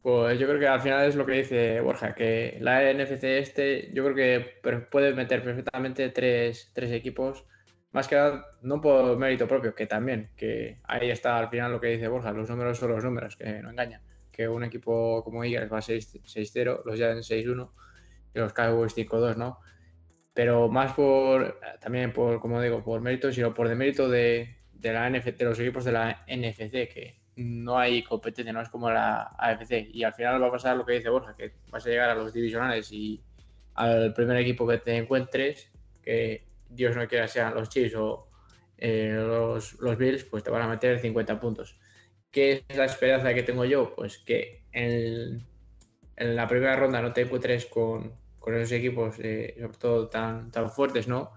Pues 0.00 0.38
yo 0.38 0.46
creo 0.46 0.60
que 0.60 0.68
al 0.68 0.80
final 0.80 1.08
es 1.08 1.16
lo 1.16 1.26
que 1.26 1.32
dice 1.32 1.80
Borja, 1.80 2.14
que 2.14 2.56
la 2.60 2.92
NFC 2.92 3.24
este 3.24 3.90
yo 3.92 4.04
creo 4.04 4.14
que 4.14 4.80
puede 4.90 5.12
meter 5.12 5.42
perfectamente 5.42 6.08
tres, 6.10 6.70
tres 6.72 6.92
equipos, 6.92 7.44
más 7.90 8.06
que 8.06 8.14
nada 8.14 8.46
no 8.62 8.80
por 8.80 9.18
mérito 9.18 9.48
propio, 9.48 9.74
que 9.74 9.86
también, 9.86 10.30
que 10.36 10.78
ahí 10.84 11.10
está 11.10 11.36
al 11.36 11.50
final 11.50 11.72
lo 11.72 11.80
que 11.80 11.88
dice 11.88 12.06
Borja, 12.06 12.30
los 12.30 12.48
números 12.48 12.78
son 12.78 12.92
los 12.92 13.02
números, 13.02 13.36
que 13.36 13.60
no 13.60 13.70
engañan 13.70 14.07
que 14.38 14.48
un 14.48 14.62
equipo 14.62 15.24
como 15.24 15.42
Eagles 15.42 15.70
va 15.70 15.80
6-0, 15.80 16.82
los 16.84 16.94
Giants 16.94 17.28
6-1 17.28 17.70
y 18.34 18.38
los 18.38 18.52
Cowboys 18.52 18.96
5-2, 18.96 19.36
¿no? 19.36 19.58
Pero 20.32 20.68
más 20.68 20.92
por, 20.92 21.58
también 21.80 22.12
por, 22.12 22.38
como 22.38 22.62
digo, 22.62 22.84
por 22.84 23.00
mérito, 23.00 23.32
sino 23.32 23.52
por 23.52 23.68
demérito 23.68 24.08
de, 24.08 24.58
de 24.72 24.92
la 24.92 25.10
NFC, 25.10 25.36
de 25.36 25.44
los 25.44 25.58
equipos 25.58 25.84
de 25.84 25.90
la 25.90 26.24
NFC, 26.28 26.88
que 26.88 27.20
no 27.34 27.80
hay 27.80 28.04
competencia, 28.04 28.52
no 28.52 28.62
es 28.62 28.68
como 28.68 28.88
la 28.92 29.34
AFC. 29.36 29.88
Y 29.92 30.04
al 30.04 30.14
final 30.14 30.40
va 30.40 30.46
a 30.46 30.52
pasar 30.52 30.76
lo 30.76 30.86
que 30.86 30.92
dice 30.92 31.08
Borja, 31.08 31.34
que 31.34 31.54
vas 31.72 31.84
a 31.84 31.90
llegar 31.90 32.10
a 32.10 32.14
los 32.14 32.32
divisionales 32.32 32.92
y 32.92 33.20
al 33.74 34.14
primer 34.14 34.36
equipo 34.36 34.68
que 34.68 34.78
te 34.78 34.96
encuentres, 34.96 35.72
que 36.00 36.46
Dios 36.68 36.94
no 36.94 37.08
quiera 37.08 37.26
sean 37.26 37.56
los 37.56 37.70
Chiefs 37.70 37.96
o 37.96 38.28
eh, 38.76 39.14
los, 39.16 39.80
los, 39.80 39.98
Bills, 39.98 40.22
pues 40.22 40.44
te 40.44 40.50
van 40.50 40.62
a 40.62 40.68
meter 40.68 41.00
50 41.00 41.40
puntos. 41.40 41.76
¿Qué 42.30 42.64
es 42.68 42.76
la 42.76 42.84
esperanza 42.84 43.34
que 43.34 43.42
tengo 43.42 43.64
yo? 43.64 43.94
Pues 43.94 44.18
que 44.18 44.64
en, 44.72 45.46
en 46.16 46.36
la 46.36 46.46
primera 46.46 46.76
ronda 46.76 47.00
no 47.00 47.12
te 47.12 47.22
encuentres 47.22 47.66
con, 47.66 48.12
con 48.38 48.54
esos 48.54 48.72
equipos, 48.72 49.16
eh, 49.20 49.56
sobre 49.60 49.78
todo 49.78 50.08
tan, 50.08 50.50
tan 50.50 50.70
fuertes, 50.70 51.08
¿no? 51.08 51.32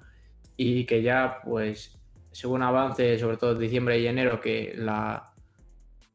Y 0.58 0.86
que 0.86 1.02
ya, 1.02 1.40
pues, 1.44 2.00
según 2.32 2.62
avance, 2.64 3.18
sobre 3.20 3.38
todo 3.38 3.56
diciembre 3.56 4.00
y 4.00 4.08
enero, 4.08 4.40
que 4.42 4.74
la, 4.76 5.34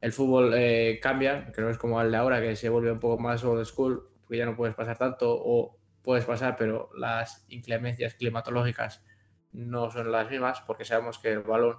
el 0.01 0.11
fútbol 0.11 0.53
eh, 0.55 0.99
cambia, 1.01 1.51
que 1.51 1.61
no 1.61 1.69
es 1.69 1.77
como 1.77 2.01
el 2.01 2.11
de 2.11 2.17
ahora, 2.17 2.41
que 2.41 2.55
se 2.55 2.69
vuelve 2.69 2.91
un 2.91 2.99
poco 2.99 3.21
más 3.21 3.43
old 3.43 3.65
school, 3.65 4.09
porque 4.21 4.37
ya 4.37 4.45
no 4.45 4.55
puedes 4.55 4.75
pasar 4.75 4.97
tanto, 4.97 5.27
o 5.29 5.77
puedes 6.03 6.25
pasar, 6.25 6.55
pero 6.57 6.89
las 6.97 7.45
inclemencias 7.49 8.13
climatológicas 8.15 9.03
no 9.51 9.89
son 9.89 10.11
las 10.11 10.29
mismas, 10.29 10.61
porque 10.61 10.85
sabemos 10.85 11.19
que 11.19 11.31
el 11.31 11.39
balón 11.39 11.77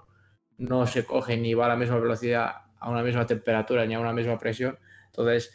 no 0.59 0.87
se 0.87 1.05
coge 1.05 1.37
ni 1.37 1.55
va 1.55 1.67
a 1.67 1.71
la 1.71 1.77
misma 1.77 1.99
velocidad, 1.99 2.68
a 2.81 2.91
una 2.91 3.03
misma 3.03 3.27
temperatura, 3.27 3.87
ni 3.87 3.95
a 3.95 4.01
una 4.01 4.13
misma 4.13 4.39
presión. 4.39 4.79
Entonces, 5.07 5.53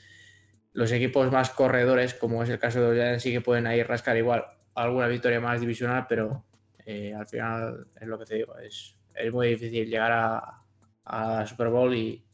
los 0.74 0.92
equipos 0.92 1.32
más 1.32 1.50
corredores, 1.50 2.14
como 2.14 2.44
es 2.44 2.50
el 2.50 2.60
caso 2.60 2.92
de 2.92 3.14
los 3.14 3.22
sí 3.22 3.32
que 3.32 3.42
pueden 3.42 3.68
ahí 3.68 3.84
rascar 3.84 4.18
igual 4.18 4.46
alguna 4.76 5.08
victoria 5.08 5.40
más 5.40 5.62
divisional, 5.62 6.06
pero 6.10 6.44
eh, 6.86 7.14
al 7.14 7.28
final 7.28 7.88
es 8.00 8.08
lo 8.08 8.18
que 8.18 8.26
te 8.26 8.36
digo, 8.36 8.58
es, 8.58 8.98
es 9.14 9.32
muy 9.32 9.50
difícil 9.50 9.88
llegar 9.88 10.12
a, 10.12 10.64
a 11.06 11.46
Super 11.46 11.70
Bowl 11.70 11.94
y, 11.94 12.26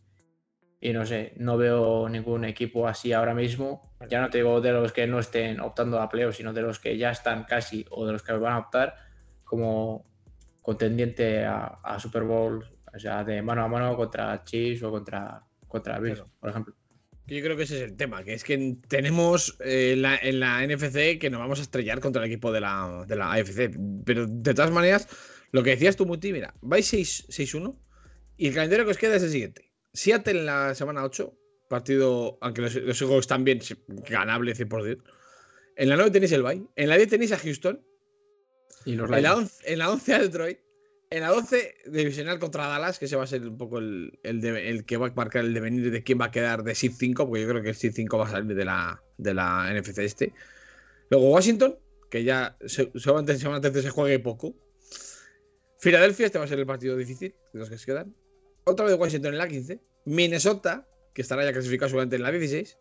y 0.80 0.94
no 0.94 1.06
sé, 1.06 1.34
no 1.38 1.58
veo 1.58 2.08
ningún 2.08 2.46
equipo 2.46 2.88
así 2.88 3.12
ahora 3.12 3.34
mismo. 3.34 3.94
Ya 4.10 4.22
no 4.22 4.30
te 4.30 4.38
digo 4.38 4.62
de 4.62 4.72
los 4.72 4.94
que 4.94 5.08
no 5.08 5.20
estén 5.20 5.60
optando 5.60 6.00
a 6.00 6.08
playoffs, 6.08 6.38
sino 6.38 6.54
de 6.54 6.62
los 6.62 6.80
que 6.80 6.98
ya 6.98 7.12
están 7.12 7.44
casi 7.44 7.86
o 7.90 8.06
de 8.06 8.14
los 8.14 8.24
que 8.24 8.32
van 8.34 8.54
a 8.54 8.60
optar 8.60 8.96
como 9.44 10.06
contendiente 10.62 11.46
a, 11.46 11.98
Super 12.00 12.24
Bowl, 12.24 12.66
o 12.94 13.00
sea, 13.00 13.24
de 13.24 13.42
mano 13.42 13.64
a 13.64 13.68
mano 13.68 13.96
contra 13.96 14.44
Chiefs 14.44 14.84
o 14.84 14.92
contra, 14.92 15.44
contra 15.68 16.00
Bills, 16.00 16.24
por 16.40 16.50
ejemplo. 16.50 16.76
Yo 17.28 17.44
creo 17.44 17.56
que 17.56 17.64
ese 17.64 17.78
es 17.78 17.92
el 17.92 17.96
tema, 17.96 18.24
que 18.24 18.34
es 18.34 18.44
que 18.44 18.78
tenemos 18.88 19.56
eh, 19.64 19.94
en 20.24 20.40
la 20.40 20.66
NFC 20.66 21.20
que 21.20 21.30
nos 21.30 21.40
vamos 21.40 21.60
a 21.60 21.62
estrellar 21.62 22.00
contra 22.00 22.24
el 22.24 22.32
equipo 22.32 22.52
de 22.52 22.62
la, 22.62 23.06
de 23.08 23.16
la 23.16 23.34
AFC. 23.34 23.78
Pero 24.04 24.26
de 24.28 24.54
todas 24.56 24.72
maneras, 24.72 25.08
lo 25.52 25.62
que 25.62 25.72
decías 25.72 25.96
tú, 25.96 26.08
Muti, 26.08 26.34
mira, 26.34 26.56
vais 26.62 26.92
6-1 26.92 27.78
y 28.38 28.48
el 28.48 28.56
calendario 28.56 28.86
que 28.86 28.92
os 28.92 28.98
queda 28.98 29.16
es 29.16 29.24
el 29.24 29.30
siguiente. 29.30 29.72
Seattle 29.94 30.40
en 30.40 30.46
la 30.48 30.74
semana 30.74 31.04
8, 31.04 31.32
partido, 31.70 32.40
aunque 32.42 32.64
los, 32.64 32.74
los 32.74 32.98
juegos 32.98 33.20
están 33.20 33.44
bien, 33.44 33.60
ganable 34.10 34.56
100%. 34.56 35.04
En 35.76 35.90
la 35.90 35.96
9 35.96 36.12
tenéis 36.12 36.32
el 36.32 36.44
Bay. 36.44 36.68
En 36.76 36.90
la 36.90 36.98
10 36.98 37.10
tenéis 37.10 37.32
a 37.32 37.38
Houston. 37.38 37.82
Y 38.86 38.96
los 38.96 39.10
en, 39.12 39.24
la 39.24 39.36
11, 39.36 39.72
en 39.72 39.80
la 39.80 39.92
11 39.92 40.14
a 40.14 40.20
Detroit. 40.20 40.60
En 41.12 41.22
la 41.22 41.30
12, 41.30 41.76
divisional 41.88 42.38
contra 42.38 42.68
Dallas, 42.68 43.00
que 43.00 43.06
ese 43.06 43.16
va 43.16 43.24
a 43.24 43.28
ser 43.28 43.42
un 43.48 43.58
poco 43.58 43.80
el, 43.80 44.20
el, 44.22 44.86
que 44.86 44.98
va 44.98 45.08
a 45.08 45.14
marcar 45.16 45.44
el 45.44 45.56
devenir 45.56 45.90
de 45.90 46.04
quién 46.04 46.22
va 46.22 46.26
a 46.26 46.32
quedar 46.32 46.64
de 46.64 46.76
SID 46.76 46.92
5, 46.92 47.26
porque 47.26 47.42
yo 47.42 47.50
creo 47.50 47.64
que 47.64 47.70
el 47.70 47.76
SID 47.76 47.94
5 47.94 48.18
va 48.18 48.28
a 48.28 48.30
salir 48.30 48.56
de 48.56 48.64
la, 48.64 49.02
de 49.18 49.34
la 49.34 49.74
NFC 49.74 49.98
este. 50.00 50.34
Luego 51.10 51.32
Washington, 51.32 51.80
que 52.12 52.24
ya 52.24 52.56
solamente 52.96 53.32
en 53.32 53.40
semana 53.40 53.60
13 53.60 53.82
se 53.82 53.90
juegue 53.90 54.20
poco. 54.20 54.54
Filadelfia, 55.80 56.28
este 56.28 56.38
va 56.38 56.46
a 56.46 56.48
ser 56.48 56.60
el 56.60 56.68
partido 56.68 56.96
difícil 56.96 57.34
de 57.54 57.60
los 57.60 57.72
que 57.72 57.80
se 57.80 57.88
quedan. 57.88 58.16
Otra 58.66 58.86
vez 58.86 58.96
Washington 58.96 59.34
en 59.34 59.40
la 59.40 59.48
15. 59.48 59.80
Minnesota, 60.06 60.88
que 61.16 61.24
estará 61.24 61.44
ya 61.44 61.54
clasificado 61.54 61.90
solamente 61.90 62.18
en 62.18 62.22
la 62.22 62.32
16. 62.32 62.78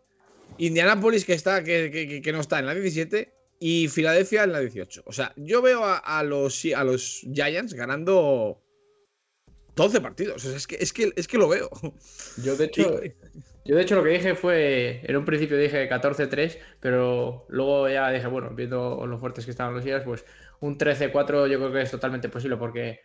Indianapolis, 0.59 1.25
que, 1.25 1.33
está, 1.33 1.63
que, 1.63 2.21
que 2.23 2.31
no 2.31 2.41
está 2.41 2.59
en 2.59 2.67
la 2.67 2.75
17 2.75 3.38
y 3.59 3.89
Filadelfia 3.89 4.43
en 4.43 4.53
la 4.53 4.59
18. 4.61 5.03
O 5.05 5.11
sea, 5.11 5.33
yo 5.35 5.61
veo 5.61 5.81
a, 5.83 6.23
los, 6.23 6.65
a 6.75 6.83
los 6.83 7.21
Giants 7.33 7.73
ganando 7.73 8.63
12 9.75 10.01
partidos. 10.01 10.45
O 10.45 10.47
sea, 10.47 10.57
es 10.57 10.65
que, 10.65 10.77
es 10.79 10.93
que, 10.93 11.11
es 11.15 11.27
que 11.27 11.37
lo 11.37 11.49
veo. 11.49 11.69
Yo, 12.41 12.55
de 12.55 12.65
hecho, 12.65 13.01
yo, 13.65 13.75
de 13.75 13.81
hecho, 13.81 13.95
lo 13.95 14.03
que 14.03 14.11
dije 14.11 14.35
fue. 14.35 15.01
En 15.03 15.17
un 15.17 15.25
principio 15.25 15.57
dije 15.57 15.89
14-3, 15.89 16.57
pero 16.79 17.45
luego 17.49 17.89
ya 17.89 18.09
dije, 18.11 18.27
bueno, 18.27 18.51
viendo 18.51 19.05
lo 19.05 19.17
fuertes 19.17 19.45
que 19.45 19.51
estaban 19.51 19.73
los 19.73 19.83
Giants, 19.83 20.05
pues 20.05 20.25
un 20.61 20.77
13-4 20.77 21.47
yo 21.49 21.59
creo 21.59 21.71
que 21.71 21.81
es 21.81 21.91
totalmente 21.91 22.29
posible, 22.29 22.55
porque 22.55 23.01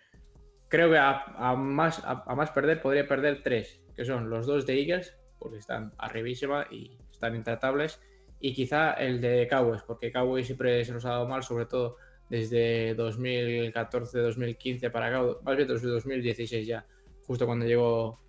creo 0.69 0.91
que 0.91 0.99
a, 0.99 1.55
más, 1.57 2.01
a, 2.05 2.35
más 2.35 2.51
perder 2.51 2.81
podría 2.81 3.07
perder 3.07 3.43
3, 3.43 3.81
que 3.97 4.05
son 4.05 4.31
los 4.31 4.47
dos 4.47 4.67
de 4.67 4.81
Eagles, 4.81 5.17
porque 5.39 5.59
están 5.59 5.93
arribísima 5.99 6.67
y 6.71 6.97
están 7.11 7.35
intratables 7.35 8.01
y 8.45 8.53
quizá 8.53 8.93
el 8.93 9.23
de 9.23 9.49
Cowboys, 9.49 9.81
porque 9.87 10.13
Cowboys 10.13 10.45
siempre 10.45 10.85
se 10.85 10.93
nos 10.93 11.07
ha 11.07 11.13
dado 11.13 11.27
mal, 11.27 11.43
sobre 11.43 11.65
todo 11.65 11.97
desde 12.29 12.95
2014-2015 12.95 14.91
para 14.91 15.07
acá, 15.07 15.23
más 15.43 15.57
bien 15.57 15.67
desde 15.67 15.89
2016 15.89 16.67
ya, 16.67 16.87
justo 17.27 17.47
cuando 17.47 17.65
llegó. 17.65 18.21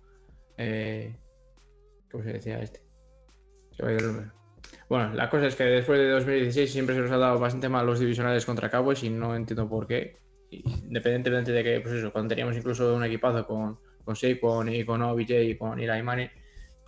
Eh, 0.56 1.14
¿Cómo 2.10 2.24
se 2.24 2.32
decía 2.32 2.60
este? 2.60 2.80
Se 3.72 3.82
va 3.82 3.90
a 3.90 3.92
ir 3.92 4.00
el 4.00 4.06
número. 4.06 4.32
Bueno, 4.88 5.12
la 5.12 5.28
cosa 5.28 5.48
es 5.48 5.54
que 5.54 5.64
después 5.64 5.98
de 5.98 6.08
2016 6.08 6.72
siempre 6.72 6.94
se 6.94 7.02
nos 7.02 7.10
ha 7.10 7.18
dado 7.18 7.38
bastante 7.38 7.68
mal 7.68 7.84
los 7.84 8.00
divisionales 8.00 8.46
contra 8.46 8.70
Cowboys 8.70 9.02
y 9.02 9.10
no 9.10 9.36
entiendo 9.36 9.68
por 9.68 9.86
qué. 9.86 10.16
Independientemente 10.48 11.52
de 11.52 11.62
que, 11.62 11.80
pues 11.82 11.92
eso, 11.92 12.10
cuando 12.10 12.30
teníamos 12.30 12.56
incluso 12.56 12.96
un 12.96 13.04
equipazo 13.04 13.46
con, 13.46 13.78
con 14.02 14.16
Saquon 14.16 14.70
y 14.70 14.82
con 14.82 15.02
OBJ 15.02 15.30
y 15.42 15.56
con 15.58 15.78
Eli 15.78 16.02
Manning, 16.02 16.30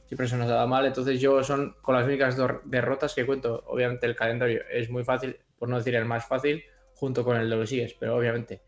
siempre 0.08 0.26
se 0.26 0.36
nos 0.36 0.48
dado 0.48 0.66
mal. 0.66 0.86
Entonces 0.86 1.20
yo 1.20 1.44
son 1.44 1.76
con 1.82 1.94
las 1.94 2.06
únicas 2.06 2.36
dos 2.36 2.52
derrotas 2.64 3.14
que 3.14 3.26
cuento. 3.26 3.62
Obviamente 3.66 4.06
el 4.06 4.16
calendario 4.16 4.62
es 4.70 4.90
muy 4.90 5.04
fácil, 5.04 5.38
por 5.58 5.68
no 5.68 5.76
decir 5.76 5.94
el 5.94 6.06
más 6.06 6.26
fácil, 6.26 6.64
junto 6.94 7.24
con 7.24 7.36
el 7.36 7.48
de 7.48 7.56
los 7.56 7.70
Eagles. 7.70 7.94
Pero 8.00 8.16
obviamente 8.16 8.62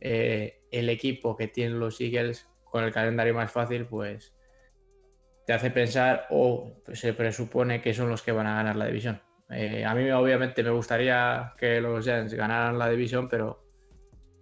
eh, 0.00 0.62
el 0.70 0.88
equipo 0.88 1.36
que 1.36 1.48
tienen 1.48 1.80
los 1.80 2.00
Eagles 2.00 2.48
con 2.64 2.84
el 2.84 2.92
calendario 2.92 3.34
más 3.34 3.50
fácil, 3.50 3.86
pues 3.86 4.34
te 5.46 5.52
hace 5.52 5.70
pensar 5.70 6.26
o 6.30 6.80
se 6.92 7.12
presupone 7.12 7.82
que 7.82 7.92
son 7.92 8.08
los 8.08 8.22
que 8.22 8.32
van 8.32 8.46
a 8.46 8.54
ganar 8.54 8.76
la 8.76 8.86
división. 8.86 9.20
Eh, 9.50 9.84
a 9.84 9.94
mí 9.94 10.10
obviamente 10.10 10.62
me 10.62 10.70
gustaría 10.70 11.52
que 11.58 11.80
los 11.80 12.04
Giants 12.04 12.32
ganaran 12.32 12.78
la 12.78 12.88
división, 12.88 13.28
pero 13.28 13.64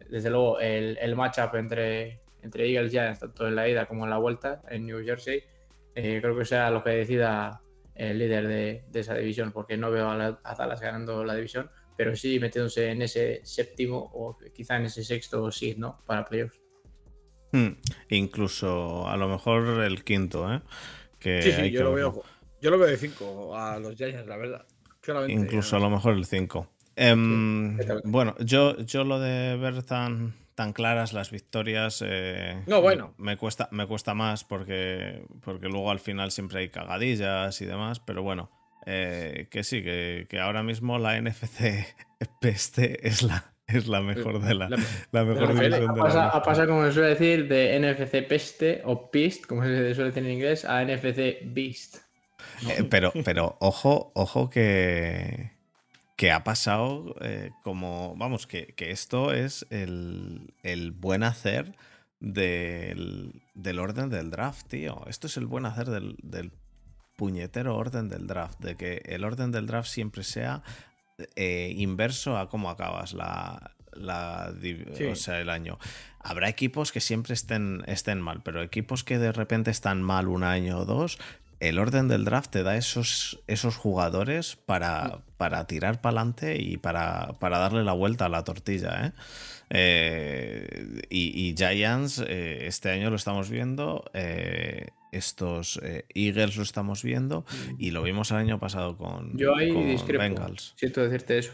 desde 0.08 0.30
luego 0.30 0.60
el, 0.60 0.96
el 1.00 1.16
matchup 1.16 1.54
entre, 1.56 2.20
entre 2.42 2.68
Eagles 2.70 2.92
y 2.92 2.96
Giants, 2.96 3.18
tanto 3.18 3.48
en 3.48 3.56
la 3.56 3.68
ida 3.68 3.86
como 3.86 4.04
en 4.04 4.10
la 4.10 4.18
vuelta 4.18 4.62
en 4.68 4.86
New 4.86 5.04
Jersey, 5.04 5.42
eh, 5.94 6.18
creo 6.20 6.36
que 6.36 6.44
sea 6.44 6.70
lo 6.70 6.82
que 6.82 6.90
decida 6.90 7.60
el 7.94 8.18
líder 8.18 8.48
de, 8.48 8.84
esa 8.94 9.14
división, 9.14 9.52
porque 9.52 9.76
no 9.76 9.90
veo 9.90 10.10
a, 10.10 10.54
Dallas 10.56 10.80
ganando 10.80 11.24
la 11.24 11.34
división, 11.34 11.70
pero 11.96 12.16
sí 12.16 12.40
metiéndose 12.40 12.90
en 12.90 13.02
ese 13.02 13.40
séptimo 13.44 13.98
o 14.14 14.36
quizá 14.54 14.76
en 14.76 14.86
ese 14.86 15.04
sexto 15.04 15.50
seed, 15.50 15.76
¿no? 15.76 16.02
Para 16.06 16.24
playoffs. 16.24 16.60
Hmm, 17.52 17.72
incluso 18.08 19.06
a 19.06 19.16
lo 19.16 19.28
mejor 19.28 19.82
el 19.82 20.02
quinto, 20.04 20.52
¿eh? 20.52 20.62
Que 21.18 21.42
sí, 21.42 21.52
sí, 21.52 21.70
yo, 21.70 21.84
lo 21.84 21.92
veo, 21.92 22.22
yo 22.60 22.70
lo 22.70 22.78
veo 22.78 22.88
de 22.88 22.96
cinco 22.96 23.56
a 23.56 23.78
los 23.78 23.94
Giants, 23.94 24.26
la 24.26 24.36
verdad. 24.36 24.66
incluso 25.28 25.76
a 25.76 25.80
lo 25.80 25.90
mejor 25.90 26.14
el 26.14 26.24
cinco. 26.24 26.72
Em, 26.96 27.78
bueno, 28.04 28.34
yo, 28.40 28.76
yo 28.78 29.04
lo 29.04 29.20
de 29.20 29.56
ver 29.56 29.74
tan, 30.54 30.72
claras 30.72 31.12
las 31.12 31.30
victorias. 31.30 32.02
Eh, 32.06 32.62
no, 32.66 32.80
bueno. 32.80 33.14
Me, 33.18 33.36
cuesta, 33.36 33.68
me 33.70 33.86
cuesta 33.86 34.14
más 34.14 34.44
porque, 34.44 35.24
porque 35.42 35.68
luego 35.68 35.90
al 35.90 36.00
final 36.00 36.30
siempre 36.30 36.60
hay 36.60 36.68
cagadillas 36.68 37.60
y 37.60 37.66
demás, 37.66 38.00
pero 38.00 38.22
bueno. 38.22 38.50
Eh, 38.84 39.46
que 39.50 39.62
sí, 39.62 39.82
que, 39.82 40.26
ahora 40.40 40.62
mismo 40.62 40.98
la 40.98 41.20
NFC 41.20 41.86
peste 42.40 43.06
es 43.06 43.22
la, 43.22 43.54
es 43.66 43.86
la 43.86 44.00
mejor 44.00 44.42
de 44.42 44.54
la, 44.54 44.68
la, 45.12 45.24
mejor 45.24 45.54
división 45.54 45.94
de 45.94 46.00
la 46.00 46.42
pasa, 46.42 46.66
como 46.66 46.84
se 46.86 46.92
suele 46.92 47.10
decir, 47.10 47.48
de 47.48 47.78
NFC 47.78 48.26
peste 48.26 48.82
o 48.84 49.10
pist, 49.10 49.46
como 49.46 49.62
se 49.62 49.94
suele 49.94 50.10
decir 50.10 50.24
en 50.24 50.30
inglés, 50.30 50.64
a 50.64 50.84
NFC 50.84 51.44
beast. 51.44 51.98
Eh, 52.68 52.84
pero, 52.88 53.12
pero 53.24 53.56
ojo, 53.60 54.10
ojo 54.14 54.50
que, 54.50 55.52
que 56.22 56.30
ha 56.30 56.44
pasado 56.44 57.16
eh, 57.20 57.50
como, 57.64 58.14
vamos, 58.16 58.46
que, 58.46 58.76
esto 58.78 59.32
es 59.32 59.66
el, 59.70 60.52
buen 60.94 61.24
hacer 61.24 61.74
del, 62.20 63.42
orden 63.80 64.08
del 64.08 64.30
draft, 64.30 64.68
tío. 64.68 65.04
Esto 65.08 65.26
es 65.26 65.36
el 65.36 65.46
buen 65.46 65.66
hacer 65.66 65.90
del, 65.90 66.52
puñetero 67.16 67.76
orden 67.76 68.08
del 68.08 68.28
draft, 68.28 68.60
de 68.60 68.76
que 68.76 69.02
el 69.04 69.24
orden 69.24 69.50
del 69.50 69.66
draft 69.66 69.88
siempre 69.88 70.22
sea 70.22 70.62
eh, 71.34 71.74
inverso 71.76 72.38
a 72.38 72.48
cómo 72.48 72.70
acabas 72.70 73.14
la, 73.14 73.74
o 75.10 75.16
sea, 75.16 75.40
el 75.40 75.50
año. 75.50 75.80
Habrá 76.20 76.48
equipos 76.48 76.92
que 76.92 77.00
siempre 77.00 77.34
estén, 77.34 77.82
estén 77.88 78.20
mal, 78.20 78.44
pero 78.44 78.62
equipos 78.62 79.02
que 79.02 79.18
de 79.18 79.32
repente 79.32 79.72
están 79.72 80.04
mal 80.04 80.28
un 80.28 80.44
año 80.44 80.78
o 80.78 80.84
dos, 80.84 81.18
el 81.62 81.78
orden 81.78 82.08
del 82.08 82.24
draft 82.24 82.50
te 82.50 82.64
da 82.64 82.76
esos, 82.76 83.40
esos 83.46 83.76
jugadores 83.76 84.56
para, 84.56 85.20
para 85.36 85.64
tirar 85.68 86.00
para 86.00 86.20
adelante 86.20 86.60
y 86.60 86.76
para, 86.76 87.36
darle 87.40 87.84
la 87.84 87.92
vuelta 87.92 88.26
a 88.26 88.28
la 88.28 88.42
tortilla. 88.42 89.06
¿eh? 89.06 89.12
Eh, 89.70 91.02
y, 91.08 91.54
Giants, 91.56 92.24
eh, 92.26 92.66
este 92.66 92.90
año 92.90 93.10
lo 93.10 93.16
estamos 93.16 93.48
viendo, 93.48 94.10
estos 95.12 95.78
eh, 95.84 96.04
Eagles 96.14 96.56
lo 96.56 96.64
estamos 96.64 97.04
viendo 97.04 97.44
y 97.78 97.92
lo 97.92 98.02
vimos 98.02 98.32
el 98.32 98.38
año 98.38 98.58
pasado 98.58 98.96
con, 98.96 99.38
Yo 99.38 99.54
ahí 99.54 99.72
con 99.72 99.86
discrepo. 99.86 100.24
Bengals. 100.24 100.74
Siento 100.76 101.04
decirte 101.04 101.38
eso. 101.38 101.52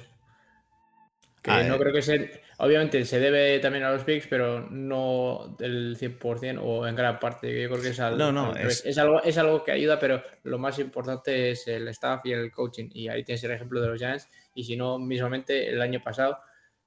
Que 1.42 1.50
Ah, 1.50 1.64
no 1.64 1.78
creo 1.78 1.92
que 1.92 2.02
se. 2.02 2.40
Obviamente 2.60 3.04
se 3.04 3.20
debe 3.20 3.60
también 3.60 3.84
a 3.84 3.92
los 3.92 4.02
picks, 4.02 4.26
pero 4.26 4.68
no 4.68 5.54
del 5.58 5.96
100% 5.96 6.60
o 6.60 6.86
en 6.88 6.96
gran 6.96 7.20
parte. 7.20 7.46
Yo 7.62 7.68
creo 7.70 7.80
que 7.80 7.88
es, 7.90 8.00
al- 8.00 8.18
No, 8.18 8.32
no, 8.32 8.50
al 8.52 8.66
es- 8.66 8.84
es 8.84 8.98
algo, 8.98 9.22
es 9.22 9.38
algo 9.38 9.62
que 9.62 9.70
ayuda, 9.70 9.98
pero 10.00 10.20
lo 10.42 10.58
más 10.58 10.78
importante 10.80 11.52
es 11.52 11.68
el 11.68 11.86
staff 11.88 12.26
y 12.26 12.32
el 12.32 12.50
coaching. 12.50 12.88
Y 12.92 13.08
ahí 13.08 13.22
tienes 13.22 13.44
el 13.44 13.52
ejemplo 13.52 13.80
de 13.80 13.86
los 13.88 13.98
Giants. 13.98 14.28
Y 14.54 14.64
si 14.64 14.76
no, 14.76 14.98
mismamente 14.98 15.68
el 15.70 15.80
año 15.80 16.02
pasado, 16.02 16.38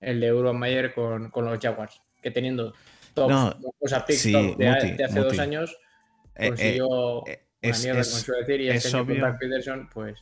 el 0.02 0.20
de 0.20 0.34
Urban 0.34 0.60
Meyer 0.60 0.94
con, 0.94 1.30
con 1.30 1.46
los 1.46 1.58
Jaguars, 1.58 2.02
que 2.22 2.32
teniendo 2.32 2.74
top, 3.14 3.30
No, 3.30 3.56
o 3.80 3.88
sea, 3.88 4.06
picks 4.06 4.20
sí, 4.22 4.34
top 4.34 4.58
de, 4.58 4.66
Muti, 4.70 4.92
de 4.92 5.04
hace 5.06 5.20
dos 5.22 5.40
años, 5.40 5.72
Eh, 6.36 6.46
eh, 6.46 6.48
consiguió 6.50 6.86
eh, 7.28 7.46
una 7.64 7.72
es- 7.72 7.84
mierda, 7.84 8.02
es- 8.02 8.26
como 8.26 8.38
decir, 8.40 8.62
y 8.62 8.70
es 8.70 8.86
este 8.86 8.98
año 8.98 9.20
con 9.22 9.38
Peterson, 9.38 9.90
pues 9.94 10.20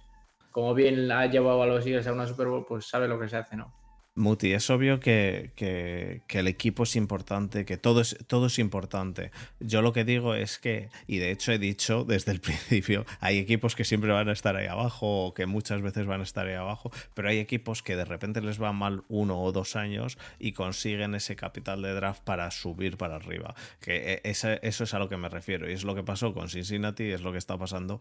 como 0.52 0.76
bien 0.76 1.12
ha 1.12 1.26
llevado 1.26 1.64
a 1.64 1.66
los 1.66 1.86
Eagles 1.88 2.06
a 2.06 2.14
una 2.14 2.28
Super 2.28 2.48
Bowl, 2.48 2.66
pues 2.68 2.86
sabe 2.88 3.08
lo 3.08 3.20
que 3.20 3.28
se 3.30 3.38
hace, 3.38 3.56
¿no? 3.56 3.74
Muti, 4.16 4.52
es 4.52 4.70
obvio 4.70 5.00
que, 5.00 5.52
que- 5.56 6.22
el 6.40 6.48
equipo 6.48 6.84
es 6.84 6.96
importante, 6.98 7.64
que 7.64 7.78
todo 7.78 8.02
es, 8.02 8.18
todo 8.28 8.48
es 8.48 8.60
importante. 8.60 9.32
Yo 9.62 9.82
lo 9.82 9.94
que 9.94 10.04
digo 10.04 10.36
es 10.36 10.58
que, 10.60 10.90
y 11.08 11.20
de 11.20 11.32
hecho 11.32 11.54
he 11.54 11.60
dicho 11.60 12.04
desde 12.04 12.34
el 12.34 12.42
principio, 12.42 13.06
hay 13.22 13.38
equipos 13.38 13.76
que 13.76 13.86
siempre 13.86 14.12
van 14.12 14.28
a 14.28 14.34
estar 14.34 14.58
ahí 14.58 14.68
abajo 14.68 15.28
o 15.28 15.34
que 15.34 15.46
muchas 15.46 15.82
veces 15.82 16.06
van 16.06 16.20
a 16.20 16.24
estar 16.24 16.48
ahí 16.48 16.56
abajo, 16.56 16.92
pero 17.14 17.30
hay 17.30 17.38
equipos 17.38 17.82
que 17.82 17.96
de 17.96 18.04
repente 18.04 18.42
les 18.42 18.62
va 18.62 18.74
mal 18.74 19.04
uno 19.08 19.42
o 19.42 19.52
dos 19.54 19.76
años 19.78 20.18
y 20.38 20.52
consiguen 20.52 21.16
ese 21.16 21.36
capital 21.38 21.82
de 21.82 21.94
draft 21.94 22.24
para 22.24 22.52
subir 22.52 22.98
para 22.98 23.16
arriba. 23.16 23.56
Que 23.80 24.20
esa- 24.26 24.56
eso 24.56 24.84
es 24.84 24.94
a 24.94 25.00
lo 25.00 25.08
que 25.08 25.18
me 25.18 25.30
refiero 25.30 25.70
y 25.70 25.74
es 25.74 25.84
lo 25.86 25.96
que 25.96 26.04
pasó 26.04 26.34
con 26.34 26.50
Cincinnati 26.50 27.04
es 27.06 27.22
lo 27.22 27.32
que 27.32 27.38
está 27.38 27.58
pasando 27.58 28.00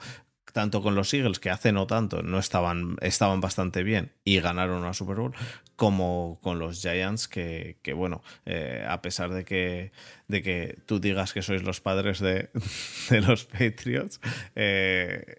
tanto 0.52 0.82
con 0.82 0.94
los 0.94 1.12
Eagles, 1.14 1.38
que 1.38 1.50
hace 1.50 1.72
no 1.72 1.86
tanto 1.86 2.22
no 2.22 2.38
estaban, 2.38 2.96
estaban 3.00 3.40
bastante 3.40 3.82
bien 3.82 4.12
y 4.24 4.40
ganaron 4.40 4.82
una 4.82 4.94
Super 4.94 5.16
Bowl, 5.16 5.34
como 5.76 6.38
con 6.42 6.58
los 6.58 6.80
Giants, 6.80 7.28
que, 7.28 7.78
que, 7.82 7.92
bueno, 7.92 8.22
eh, 8.46 8.84
a 8.88 9.00
pesar 9.02 9.32
de 9.32 9.44
que, 9.44 9.92
de 10.26 10.42
que 10.42 10.78
tú 10.86 11.00
digas 11.00 11.32
que 11.32 11.42
sois 11.42 11.62
los 11.62 11.80
padres 11.80 12.20
de, 12.20 12.50
de 13.10 13.20
los 13.20 13.44
Patriots, 13.44 14.20
eh, 14.54 15.36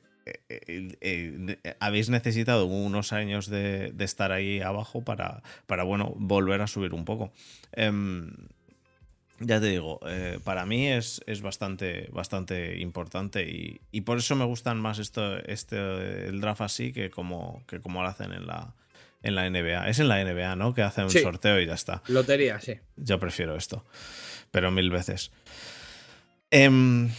eh, 0.47 1.57
habéis 1.79 2.09
necesitado 2.09 2.65
unos 2.65 3.13
años 3.13 3.49
de, 3.49 3.91
de 3.91 4.05
estar 4.05 4.31
ahí 4.31 4.61
abajo 4.61 5.03
para, 5.03 5.41
para, 5.65 5.83
bueno, 5.83 6.13
volver 6.17 6.61
a 6.61 6.67
subir 6.67 6.93
un 6.93 7.05
poco. 7.05 7.31
Em, 9.39 9.47
ya 9.47 9.60
te 9.60 9.67
digo, 9.67 9.99
eh, 10.08 10.39
para 10.43 10.65
mí 10.65 10.88
es, 10.88 11.21
es 11.25 11.41
bastante, 11.41 12.08
bastante 12.12 12.78
importante 12.80 13.43
y, 13.43 13.82
y 13.91 14.02
por 14.02 14.17
eso 14.17 14.36
me 14.36 14.45
gustan 14.45 14.80
más 14.80 14.99
esto, 14.99 15.38
este, 15.45 16.28
el 16.28 16.41
draft 16.41 16.62
así 16.62 16.91
que 16.93 17.10
como, 17.10 17.63
que 17.67 17.80
como 17.80 18.02
lo 18.02 18.08
hacen 18.08 18.32
en 18.34 18.47
la, 18.47 18.73
en 19.23 19.36
la 19.36 19.45
NBA. 19.49 19.89
Es 19.89 19.99
en 19.99 20.08
la 20.08 20.21
NBA, 20.23 20.56
¿no? 20.56 20.73
Que 20.73 20.82
hacen 20.82 21.06
un 21.06 21.10
sorteo 21.12 21.60
y 21.60 21.65
ya 21.65 21.73
está. 21.73 22.02
Lotería, 22.08 22.60
sí. 22.60 22.75
Yo 22.97 23.19
prefiero 23.19 23.56
esto, 23.56 23.86
pero 24.52 24.71
mil 24.71 24.89
veces. 24.89 25.32
Em, 26.52 27.10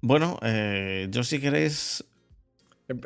bueno, 0.00 0.38
eh, 0.42 1.06
yo 1.10 1.22
si 1.24 1.40
queréis... 1.40 2.04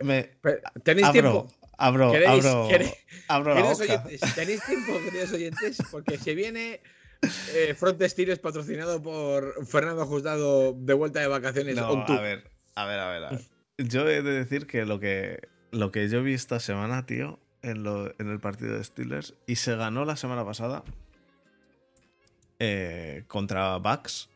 Me 0.03 0.31
Pero, 0.41 0.61
¿Tenéis 0.85 1.09
abro, 1.09 1.21
tiempo? 1.49 1.49
abro, 1.77 2.13
¿Queréis- 2.13 2.29
abro, 2.47 2.69
queréis- 2.69 2.95
abro 3.29 3.55
la 3.55 3.63
boca. 3.63 3.83
oyentes, 3.83 4.35
¿Tenéis 4.35 4.65
tiempo, 4.65 5.01
queridos 5.05 5.33
oyentes? 5.33 5.79
Porque 5.91 6.19
se 6.19 6.35
viene 6.37 6.81
eh, 7.55 7.75
Front 7.75 8.03
Steelers 8.03 8.39
patrocinado 8.41 9.03
por 9.03 9.65
Fernando 9.67 10.03
Ajustado 10.03 10.73
de 10.73 10.95
vuelta 10.95 11.21
de 11.21 11.27
vacaciones 11.29 11.77
No, 11.77 11.89
on 11.91 12.05
a 12.09 12.21
ver, 12.21 12.51
a 12.75 12.87
ver, 12.87 12.99
a 13.01 13.09
ver, 13.11 13.25
a 13.25 13.31
ver. 13.31 13.41
Yo 13.79 14.09
he 14.09 14.23
de 14.23 14.33
decir 14.33 14.67
que 14.67 14.85
lo 14.85 15.01
que, 15.01 15.49
lo 15.71 15.91
que 15.93 16.09
yo 16.09 16.23
vi 16.23 16.35
esta 16.35 16.61
semana, 16.61 17.07
tío, 17.07 17.39
en, 17.63 17.83
lo- 17.85 18.13
en 18.21 18.29
el 18.31 18.41
partido 18.41 18.77
de 18.77 18.85
Steelers, 18.85 19.35
y 19.47 19.57
se 19.57 19.77
ganó 19.77 20.05
la 20.05 20.17
semana 20.17 20.45
pasada 20.45 20.83
eh, 22.59 23.25
contra 23.29 23.77
Bucks, 23.79 24.29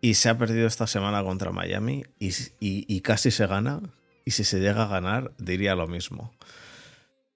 y 0.00 0.14
se 0.14 0.28
ha 0.28 0.36
perdido 0.38 0.66
esta 0.66 0.86
semana 0.86 1.22
contra 1.22 1.52
Miami, 1.52 2.04
y, 2.18 2.28
y- 2.60 2.84
y 2.88 3.00
casi 3.00 3.30
se 3.30 3.46
gana, 3.46 3.80
y 4.24 4.32
si 4.32 4.44
se 4.44 4.60
llega 4.60 4.84
a 4.84 4.88
ganar, 4.88 5.32
diría 5.38 5.74
lo 5.74 5.86
mismo. 5.86 6.32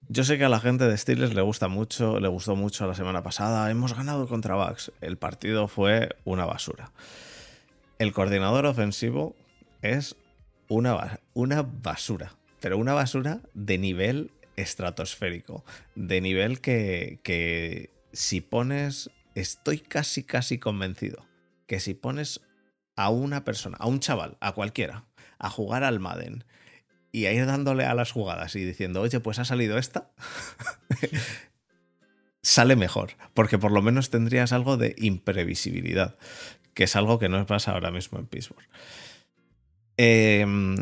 Yo 0.09 0.23
sé 0.23 0.37
que 0.37 0.45
a 0.45 0.49
la 0.49 0.61
gente 0.61 0.87
de 0.87 0.97
Steelers 0.97 1.33
le 1.33 1.41
gusta 1.41 1.67
mucho, 1.67 2.21
le 2.21 2.29
gustó 2.29 2.55
mucho 2.55 2.87
la 2.87 2.95
semana 2.95 3.23
pasada. 3.23 3.69
Hemos 3.69 3.93
ganado 3.93 4.25
contra 4.29 4.55
Bucks. 4.55 4.93
El 5.01 5.17
partido 5.17 5.67
fue 5.67 6.15
una 6.23 6.45
basura. 6.45 6.93
El 7.99 8.13
coordinador 8.13 8.65
ofensivo 8.67 9.35
es 9.81 10.15
una, 10.69 11.19
una 11.33 11.61
basura, 11.61 12.37
pero 12.61 12.77
una 12.77 12.93
basura 12.93 13.41
de 13.53 13.77
nivel 13.77 14.31
estratosférico, 14.55 15.65
de 15.95 16.21
nivel 16.21 16.61
que, 16.61 17.19
que 17.23 17.89
si 18.13 18.39
pones, 18.39 19.09
estoy 19.35 19.79
casi, 19.79 20.23
casi 20.23 20.57
convencido, 20.57 21.25
que 21.67 21.81
si 21.81 21.93
pones 21.93 22.39
a 22.95 23.09
una 23.09 23.43
persona, 23.43 23.75
a 23.77 23.87
un 23.87 23.99
chaval, 23.99 24.37
a 24.39 24.53
cualquiera, 24.53 25.03
a 25.37 25.49
jugar 25.49 25.83
al 25.83 25.99
Madden 25.99 26.45
y 27.11 27.25
a 27.25 27.33
ir 27.33 27.45
dándole 27.45 27.85
a 27.85 27.93
las 27.93 28.11
jugadas 28.11 28.55
y 28.55 28.63
diciendo, 28.63 29.01
oye, 29.01 29.19
pues 29.19 29.39
ha 29.39 29.45
salido 29.45 29.77
esta, 29.77 30.11
sale 32.41 32.75
mejor, 32.75 33.11
porque 33.33 33.57
por 33.57 33.71
lo 33.71 33.81
menos 33.81 34.09
tendrías 34.09 34.53
algo 34.53 34.77
de 34.77 34.95
imprevisibilidad, 34.97 36.17
que 36.73 36.85
es 36.85 36.95
algo 36.95 37.19
que 37.19 37.29
no 37.29 37.45
pasa 37.45 37.71
ahora 37.71 37.91
mismo 37.91 38.19
en 38.19 38.27
Pittsburgh. 38.27 38.67
Em, 39.97 40.75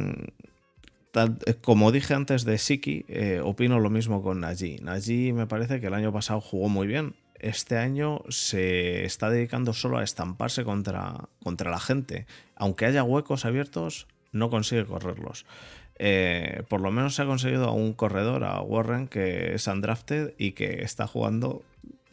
como 1.61 1.91
dije 1.91 2.13
antes 2.13 2.43
de 2.43 2.57
Siki, 2.57 3.05
eh, 3.07 3.41
opino 3.43 3.79
lo 3.79 3.89
mismo 3.89 4.21
con 4.21 4.41
Najee. 4.41 4.79
Najee 4.81 5.33
me 5.33 5.47
parece 5.47 5.79
que 5.79 5.87
el 5.87 5.93
año 5.93 6.11
pasado 6.11 6.41
jugó 6.41 6.67
muy 6.67 6.87
bien. 6.87 7.15
Este 7.39 7.77
año 7.77 8.21
se 8.29 9.05
está 9.05 9.29
dedicando 9.29 9.73
solo 9.73 9.97
a 9.97 10.03
estamparse 10.03 10.63
contra, 10.63 11.29
contra 11.43 11.71
la 11.71 11.79
gente. 11.79 12.27
Aunque 12.55 12.85
haya 12.85 13.03
huecos 13.03 13.45
abiertos, 13.45 14.07
no 14.31 14.49
consigue 14.49 14.85
correrlos. 14.85 15.45
Eh, 15.97 16.63
por 16.67 16.81
lo 16.81 16.91
menos 16.91 17.15
se 17.15 17.21
ha 17.21 17.25
conseguido 17.25 17.65
a 17.65 17.71
un 17.71 17.93
corredor, 17.93 18.43
a 18.43 18.61
Warren, 18.61 19.07
que 19.07 19.55
es 19.55 19.67
undrafted 19.67 20.33
y 20.37 20.51
que 20.51 20.83
está 20.83 21.07
jugando 21.07 21.63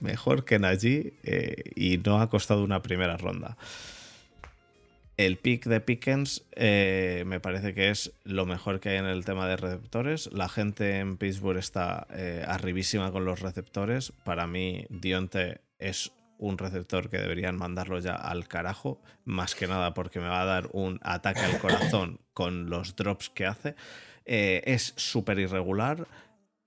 mejor 0.00 0.44
que 0.44 0.58
Najee 0.58 1.14
eh, 1.24 1.62
y 1.74 1.98
no 1.98 2.20
ha 2.20 2.28
costado 2.28 2.62
una 2.64 2.82
primera 2.82 3.16
ronda. 3.16 3.56
El 5.16 5.36
pick 5.36 5.66
de 5.66 5.80
Pickens 5.80 6.44
eh, 6.52 7.24
me 7.26 7.38
parece 7.38 7.74
que 7.74 7.90
es 7.90 8.12
lo 8.24 8.46
mejor 8.46 8.80
que 8.80 8.90
hay 8.90 8.96
en 8.96 9.04
el 9.04 9.24
tema 9.24 9.46
de 9.46 9.56
receptores. 9.56 10.30
La 10.32 10.48
gente 10.48 10.98
en 10.98 11.16
Pittsburgh 11.16 11.58
está 11.58 12.06
arribísima 12.46 13.12
con 13.12 13.24
los 13.24 13.40
receptores. 13.40 14.12
Para 14.24 14.46
mí, 14.46 14.86
Dionte 14.88 15.60
es 15.78 16.12
un 16.42 16.58
receptor 16.58 17.08
que 17.08 17.18
deberían 17.18 17.56
mandarlo 17.56 18.00
ya 18.00 18.14
al 18.14 18.48
carajo, 18.48 19.00
más 19.24 19.54
que 19.54 19.68
nada 19.68 19.94
porque 19.94 20.20
me 20.20 20.26
va 20.26 20.42
a 20.42 20.46
dar 20.46 20.68
un 20.72 20.98
ataque 21.02 21.40
al 21.40 21.58
corazón 21.58 22.20
con 22.34 22.68
los 22.68 22.96
drops 22.96 23.30
que 23.30 23.46
hace. 23.46 23.76
Eh, 24.24 24.62
es 24.66 24.92
súper 24.96 25.38
irregular 25.38 26.06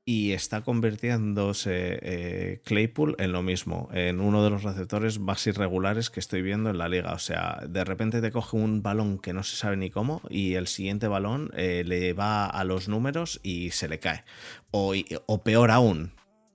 y 0.06 0.32
está 0.32 0.62
convirtiéndose 0.62 2.00
eh, 2.02 2.62
Claypool 2.64 3.16
en 3.18 3.32
lo 3.34 3.42
mismo, 3.42 3.90
en 3.92 4.22
uno 4.22 4.44
de 4.44 4.52
los 4.52 4.64
receptores 4.64 5.20
más 5.20 5.46
irregulares 5.48 6.10
que 6.10 6.22
estoy 6.22 6.42
viendo 6.42 6.70
en 6.70 6.78
la 6.78 6.88
liga. 6.88 7.12
O 7.14 7.20
sea, 7.20 7.62
de 7.68 7.84
repente 7.84 8.22
te 8.22 8.32
coge 8.32 8.56
un 8.56 8.82
balón 8.82 9.18
que 9.18 9.34
no 9.34 9.44
se 9.44 9.58
sabe 9.58 9.76
ni 9.76 9.90
cómo 9.90 10.22
y 10.30 10.54
el 10.54 10.68
siguiente 10.68 11.08
balón 11.08 11.52
eh, 11.56 11.84
le 11.86 12.14
va 12.14 12.46
a 12.46 12.64
los 12.64 12.88
números 12.88 13.42
y 13.44 13.72
se 13.72 13.90
le 13.90 14.00
cae. 14.00 14.24
O, 14.72 14.94
o 15.26 15.44
peor 15.44 15.72
aún, 15.72 16.14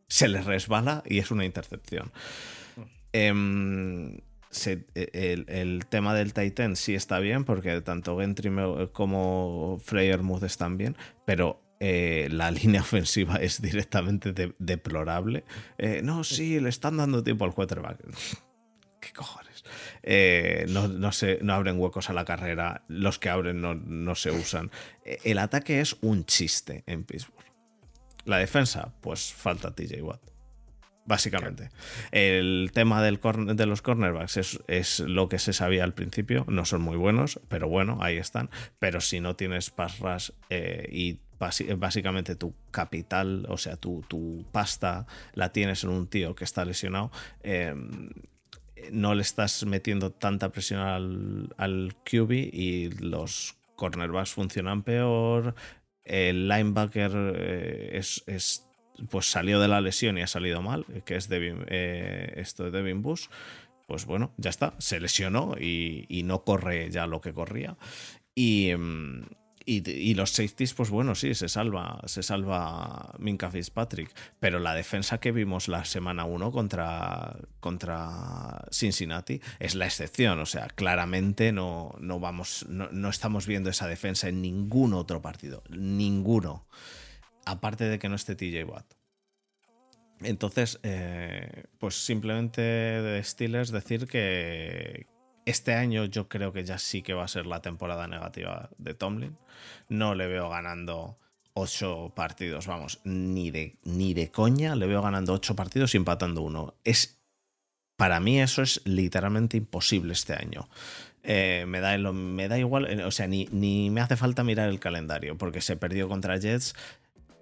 se 0.09 0.29
le 0.29 0.41
resbala 0.41 1.03
y 1.07 1.19
es 1.19 1.31
una 1.31 1.45
intercepción. 1.45 2.13
Em, 3.13 4.19
se- 4.51 4.87
el, 4.95 5.87
tema 5.87 6.15
del 6.15 6.33
Titan 6.33 6.77
sí 6.77 6.95
está 6.95 7.19
bien, 7.19 7.45
porque 7.45 7.81
tanto 7.81 8.19
Gentry 8.19 8.51
como 8.93 9.79
Freyermuth 9.83 10.43
están 10.45 10.77
bien, 10.77 10.97
pero 11.25 11.63
eh, 11.81 12.29
la 12.31 12.51
línea 12.51 12.81
ofensiva 12.83 13.37
es 13.37 13.61
directamente 13.63 14.33
de- 14.33 14.55
deplorable. 14.59 15.45
Eh, 15.79 16.01
no, 16.05 16.25
sí, 16.25 16.61
le 16.61 16.69
están 16.69 16.97
dando 16.97 17.23
tiempo 17.23 17.45
al 17.45 17.55
quarterback. 17.55 17.99
¿Qué 19.01 19.13
cojones? 19.15 19.65
Eh, 20.03 20.67
no, 20.69 20.89
no, 20.89 21.11
se, 21.11 21.39
no 21.43 21.55
abren 21.55 21.79
huecos 21.81 22.11
a 22.11 22.13
la 22.13 22.25
carrera, 22.27 22.85
los 22.89 23.19
que 23.19 23.31
abren 23.31 23.61
no, 23.61 23.75
no 23.75 24.15
se 24.15 24.31
usan. 24.31 24.71
El 25.05 25.39
ataque 25.39 25.81
es 25.81 25.97
un 26.03 26.27
chiste 26.27 26.85
en 26.87 27.05
Pittsburgh. 27.05 27.47
La 28.27 28.37
defensa, 28.37 28.93
pues 29.01 29.33
falta 29.33 29.75
TJ 29.75 30.03
Watt. 30.03 30.21
Básicamente. 31.11 31.71
El 32.13 32.71
tema 32.73 33.03
del 33.03 33.19
de 33.57 33.67
los 33.67 33.83
cornerbacks 33.83 34.37
es, 34.37 34.61
es 34.69 35.01
lo 35.01 35.29
que 35.29 35.41
se 35.41 35.53
sabía 35.53 35.83
al 35.83 35.93
principio. 35.93 36.45
No 36.47 36.65
son 36.65 36.83
muy 36.83 36.97
buenos, 36.97 37.41
pero 37.49 37.69
bueno, 37.69 37.99
ahí 38.01 38.17
están. 38.17 38.49
Pero 38.79 39.01
si 39.01 39.19
no 39.19 39.35
tienes 39.35 39.71
pass 39.71 40.33
eh, 40.51 40.89
y 40.93 41.19
básicamente 41.77 42.37
tu 42.37 42.55
capital, 42.71 43.45
o 43.49 43.57
sea, 43.57 43.75
tu, 43.75 44.05
tu 44.07 44.47
pasta 44.53 45.09
la 45.35 45.51
tienes 45.51 45.83
en 45.83 45.91
un 45.91 46.07
tío 46.07 46.37
que 46.37 46.45
está 46.45 46.65
lesionado, 46.65 47.11
eh, 47.43 47.75
no 48.93 49.17
le 49.17 49.23
estás 49.23 49.67
metiendo 49.67 50.13
tanta 50.13 50.53
presión 50.53 50.79
al, 50.79 51.53
al 51.57 51.97
QB 52.09 52.31
y 52.53 52.91
los 53.01 53.57
cornerbacks 53.75 54.31
funcionan 54.31 54.85
peor. 54.85 55.57
El 56.05 56.47
linebacker 56.47 57.11
eh, 57.35 57.99
es, 57.99 58.70
pues 59.09 59.31
salió 59.31 59.61
de 59.61 59.69
la 59.69 59.81
lesión 59.81 60.19
y 60.19 60.23
ha 60.23 60.27
salido 60.27 60.63
mal, 60.63 60.85
que 61.05 61.17
es 61.17 61.29
Devin, 61.29 61.65
eh, 61.69 62.35
esto 62.37 62.65
de 62.65 62.71
Devin 62.71 63.03
Bush. 63.03 63.27
Pues 63.87 64.05
bueno, 64.05 64.33
ya 64.37 64.51
está, 64.51 64.75
se 64.79 65.01
lesionó 65.01 65.57
y, 65.59 66.07
y 66.09 66.23
no 66.23 66.45
corre 66.45 66.91
ya 66.91 67.07
lo 67.07 67.21
que 67.21 67.33
corría. 67.33 67.77
Y, 68.35 68.73
mm, 68.77 69.23
y, 69.67 70.15
los 70.15 70.31
safeties, 70.31 70.75
pues 70.75 70.91
bueno, 70.91 71.15
sí, 71.15 71.35
se 71.35 71.49
salva, 71.49 72.01
se 72.07 72.23
salva 72.23 73.15
Minka 73.19 73.51
Fitzpatrick. 73.51 74.11
Pero 74.41 74.59
la 74.59 74.75
defensa 74.75 75.19
que 75.19 75.33
vimos 75.33 75.69
la 75.69 75.85
semana 75.85 76.25
1 76.25 76.51
contra, 76.51 77.37
contra 77.61 78.65
Cincinnati 78.73 79.41
es 79.59 79.75
la 79.75 79.87
excepción. 79.87 80.41
O 80.41 80.47
sea, 80.47 80.69
claramente 80.69 81.53
no, 81.53 81.95
no 82.01 82.19
vamos, 82.19 82.67
no, 82.69 83.09
estamos 83.09 83.47
viendo 83.47 83.71
esa 83.71 83.87
defensa 83.87 84.29
en 84.29 84.43
ningún 84.43 84.93
otro 84.95 85.23
partido. 85.23 85.63
Ninguno. 85.69 86.67
Aparte 87.45 87.85
de 87.85 87.99
que 87.99 88.09
no 88.09 88.17
esté 88.17 88.35
TJ 88.35 88.65
Watt. 88.65 88.95
Entonces, 90.21 90.79
eh, 90.83 91.65
pues 91.79 91.95
simplemente 91.95 92.61
de 92.61 93.25
Steelers 93.25 93.71
decir 93.71 94.07
que, 94.07 95.07
este 95.51 95.75
año 95.75 96.05
yo 96.05 96.29
creo 96.29 96.53
que 96.53 96.65
ya 96.65 96.79
sí 96.79 97.03
que 97.03 97.15
va 97.15 97.25
a 97.25 97.29
ser 97.29 97.47
la 97.47 97.61
temporada 97.61 98.07
negativa 98.07 98.71
de 98.79 98.95
Tomlin. 98.95 99.37
No 99.89 100.15
le 100.15 100.27
veo 100.27 100.49
ganando 100.49 101.19
ocho 101.55 102.13
partidos, 102.15 102.67
vamos, 102.67 103.01
ni 103.05 103.51
de, 103.51 103.77
ni 103.83 104.15
de 104.15 104.31
coña 104.31 104.77
le 104.77 104.87
veo 104.87 105.03
ganando 105.03 105.33
ocho 105.33 105.57
partidos 105.57 105.95
y 105.95 105.99
empatando 105.99 106.43
uno. 106.43 106.75
Es, 106.85 107.21
para 107.97 108.21
mí 108.21 108.41
eso 108.41 108.63
es 108.63 108.81
literalmente 108.85 109.57
imposible 109.57 110.13
este 110.13 110.35
año. 110.35 110.69
Eh, 111.23 111.65
me, 111.69 111.81
da, 111.81 111.99
me 111.99 112.49
da 112.49 112.59
igual, 112.59 113.03
o 113.03 113.11
sea, 113.11 113.27
ni, 113.27 113.47
ni 113.53 113.91
me 113.91 114.01
hace 114.01 114.17
falta 114.17 114.43
mirar 114.43 114.71
el 114.71 114.81
calendario, 114.81 115.37
porque 115.37 115.61
se 115.61 115.77
perdió 115.77 116.09
contra 116.09 116.39
Jets, 116.39 116.75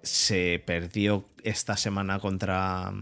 se 0.03 0.61
perdió 0.65 1.27
esta 1.43 1.77
semana 1.77 2.19
contra, 2.19 2.93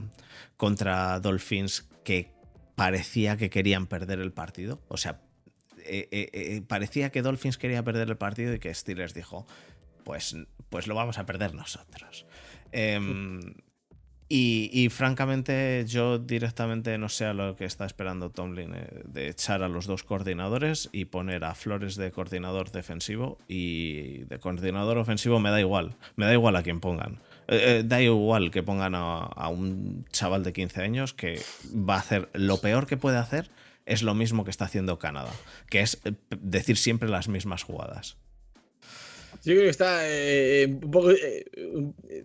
contra 0.58 1.20
Dolphins, 1.20 1.88
que 2.04 2.32
parecía 2.76 3.38
que 3.38 3.50
querían 3.50 3.88
perder 3.88 4.20
el 4.20 4.32
partido. 4.32 4.82
O 4.88 4.98
sea, 4.98 5.22
eh, 5.78 6.08
eh, 6.12 6.30
eh, 6.34 6.62
parecía 6.62 7.12
que 7.12 7.22
Dolphins 7.22 7.58
quería 7.58 7.84
perder 7.84 8.10
el 8.10 8.18
partido 8.18 8.54
y 8.54 8.60
que 8.60 8.74
Steelers 8.74 9.14
dijo, 9.14 9.48
pues, 10.04 10.36
pues 10.70 10.88
lo 10.88 10.96
vamos 10.96 11.18
a 11.18 11.26
perder 11.26 11.54
nosotros. 11.54 12.26
Em, 12.72 13.42
y, 14.30 14.90
francamente 14.90 15.86
yo 15.88 16.18
directamente 16.20 16.98
no 16.98 17.08
sé 17.08 17.26
a 17.26 17.34
lo 17.34 17.56
que 17.56 17.66
está 17.66 17.86
esperando 17.86 18.30
Tomlin 18.30 18.74
de 19.06 19.30
echar 19.30 19.64
a 19.64 19.70
los 19.70 19.86
dos 19.86 20.04
coordinadores 20.04 20.90
y 20.92 21.06
poner 21.06 21.46
a 21.46 21.56
Flores 21.56 21.96
de 21.96 22.12
coordinador 22.12 22.72
defensivo 22.72 23.38
y 23.48 24.26
de 24.26 24.40
coordinador 24.40 24.98
ofensivo 24.98 25.40
me 25.40 25.50
da 25.50 25.60
igual, 25.62 25.96
me 26.18 26.26
da 26.26 26.34
igual 26.34 26.56
a 26.58 26.64
quien 26.64 26.82
pongan. 26.82 27.22
Eh, 27.48 27.80
eh, 27.80 27.84
da 27.86 28.02
igual 28.02 28.52
que 28.52 28.64
pongan 28.64 28.94
a, 28.96 29.48
un 29.48 30.06
chaval 30.12 30.44
de 30.44 30.52
15 30.52 30.82
años 30.82 31.14
que 31.14 31.42
va 31.74 31.96
a 31.96 32.00
hacer 32.00 32.30
lo 32.34 32.60
peor 32.60 32.88
que 32.88 32.98
puede 32.98 33.18
hacer 33.18 33.50
es 33.86 34.04
lo 34.04 34.14
mismo 34.14 34.44
que 34.44 34.52
está 34.52 34.66
haciendo 34.66 35.00
Canadá, 35.00 35.32
que 35.70 35.80
es 35.80 36.02
eh, 36.04 36.12
decir 36.42 36.76
siempre 36.76 37.08
las 37.08 37.30
mismas 37.30 37.64
jugadas. 37.64 38.18
Yo 39.48 39.54
creo 39.54 39.64
que 39.64 39.70
está 39.70 40.02
un, 40.68 40.92
poco, 40.92 41.10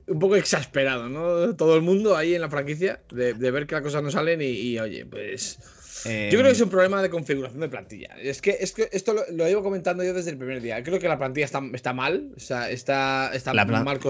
un, 0.08 0.18
poco, 0.18 0.36
exasperado, 0.36 1.08
¿no? 1.08 1.54
Todo 1.54 1.76
el 1.76 1.82
mundo 1.82 2.16
ahí 2.16 2.34
en 2.34 2.40
la 2.40 2.50
franquicia 2.50 3.00
de, 3.12 3.32
ver 3.32 3.66
que 3.66 3.76
las 3.76 3.82
cosas 3.82 4.02
no 4.02 4.10
salen 4.10 4.40
y 4.42 4.78
oye, 4.78 5.06
pues 5.06 5.58
yo 6.04 6.38
creo 6.38 6.44
que 6.44 6.50
es 6.50 6.60
un 6.60 6.68
problema 6.68 7.02
de 7.02 7.10
configuración 7.10 7.60
de 7.60 7.68
plantilla. 7.68 8.16
Es 8.20 8.40
que, 8.40 8.56
es 8.60 8.72
que 8.72 8.88
esto 8.92 9.12
lo, 9.12 9.22
lo, 9.30 9.46
llevo 9.46 9.62
comentando 9.62 10.02
yo 10.02 10.12
desde 10.14 10.30
el 10.30 10.38
primer 10.38 10.60
día. 10.60 10.82
Creo 10.82 10.98
que 10.98 11.08
la 11.08 11.18
plantilla 11.18 11.46
está, 11.46 11.62
está 11.72 11.92
mal. 11.92 12.32
O 12.36 12.40
sea, 12.40 12.70
está, 12.70 13.30
está 13.32 13.54
la 13.54 13.64
mal, 13.64 14.00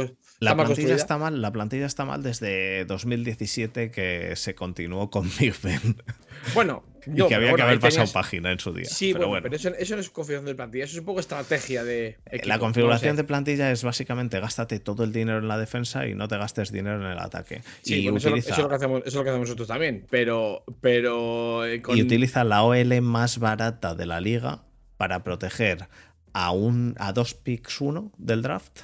la 0.40 0.56
plantilla 0.56 0.94
está 0.94 1.18
mal. 1.18 1.42
La 1.42 1.52
plantilla 1.52 1.86
está 1.86 2.04
mal 2.04 2.22
desde 2.22 2.84
2017 2.86 3.90
que 3.90 4.36
se 4.36 4.54
continuó 4.54 5.10
con 5.10 5.30
Big 5.38 5.54
Ben. 5.62 5.96
Bueno, 6.54 6.82
y 7.06 7.26
que 7.26 7.34
había 7.34 7.54
que 7.54 7.62
haber 7.62 7.80
pasado 7.80 8.10
página 8.12 8.52
en 8.52 8.58
su 8.58 8.72
día. 8.72 8.84
Sí, 8.86 9.12
pero 9.12 9.28
bueno, 9.28 9.42
pero 9.42 9.56
eso, 9.56 9.70
no 9.70 10.00
es 10.00 10.10
configuración 10.10 10.46
de 10.46 10.54
plantilla, 10.54 10.84
eso 10.84 10.94
es 10.94 11.00
un 11.00 11.06
poco 11.06 11.20
estrategia 11.20 11.84
de. 11.84 12.18
la 12.44 12.58
configuración 12.58 13.16
de 13.16 13.24
plantilla 13.24 13.70
es 13.70 13.82
básicamente 13.84 14.40
gástate 14.40 14.80
todo 14.80 15.04
el 15.04 15.12
dinero 15.12 15.38
en 15.38 15.48
la 15.48 15.58
defensa 15.58 16.06
y 16.06 16.14
no 16.14 16.28
te 16.28 16.36
gastes 16.36 16.72
dinero 16.72 16.96
en 16.96 17.10
el 17.10 17.18
ataque. 17.18 17.62
y 17.84 18.08
utiliza... 18.08 18.50
eso, 18.50 18.52
es 18.52 18.58
lo 18.58 18.68
que 18.68 18.74
hacemos, 18.74 19.02
eso, 19.04 19.18
lo 19.18 19.24
que 19.24 19.30
hacemos, 19.30 19.48
nosotros 19.48 19.68
también, 19.68 20.06
pero. 20.10 20.64
pero 20.80 21.66
eh, 21.66 21.82
Y 21.94 22.02
utiliza 22.02 22.44
la 22.44 22.62
OL 22.62 23.00
más 23.02 23.38
barata 23.38 23.94
de 23.94 24.06
la 24.06 24.20
liga 24.20 24.64
para 24.96 25.24
proteger 25.24 25.88
a, 26.32 26.52
un, 26.52 26.94
a 26.98 27.12
dos 27.12 27.34
picks 27.34 27.80
uno 27.80 28.12
del 28.18 28.42
draft. 28.42 28.80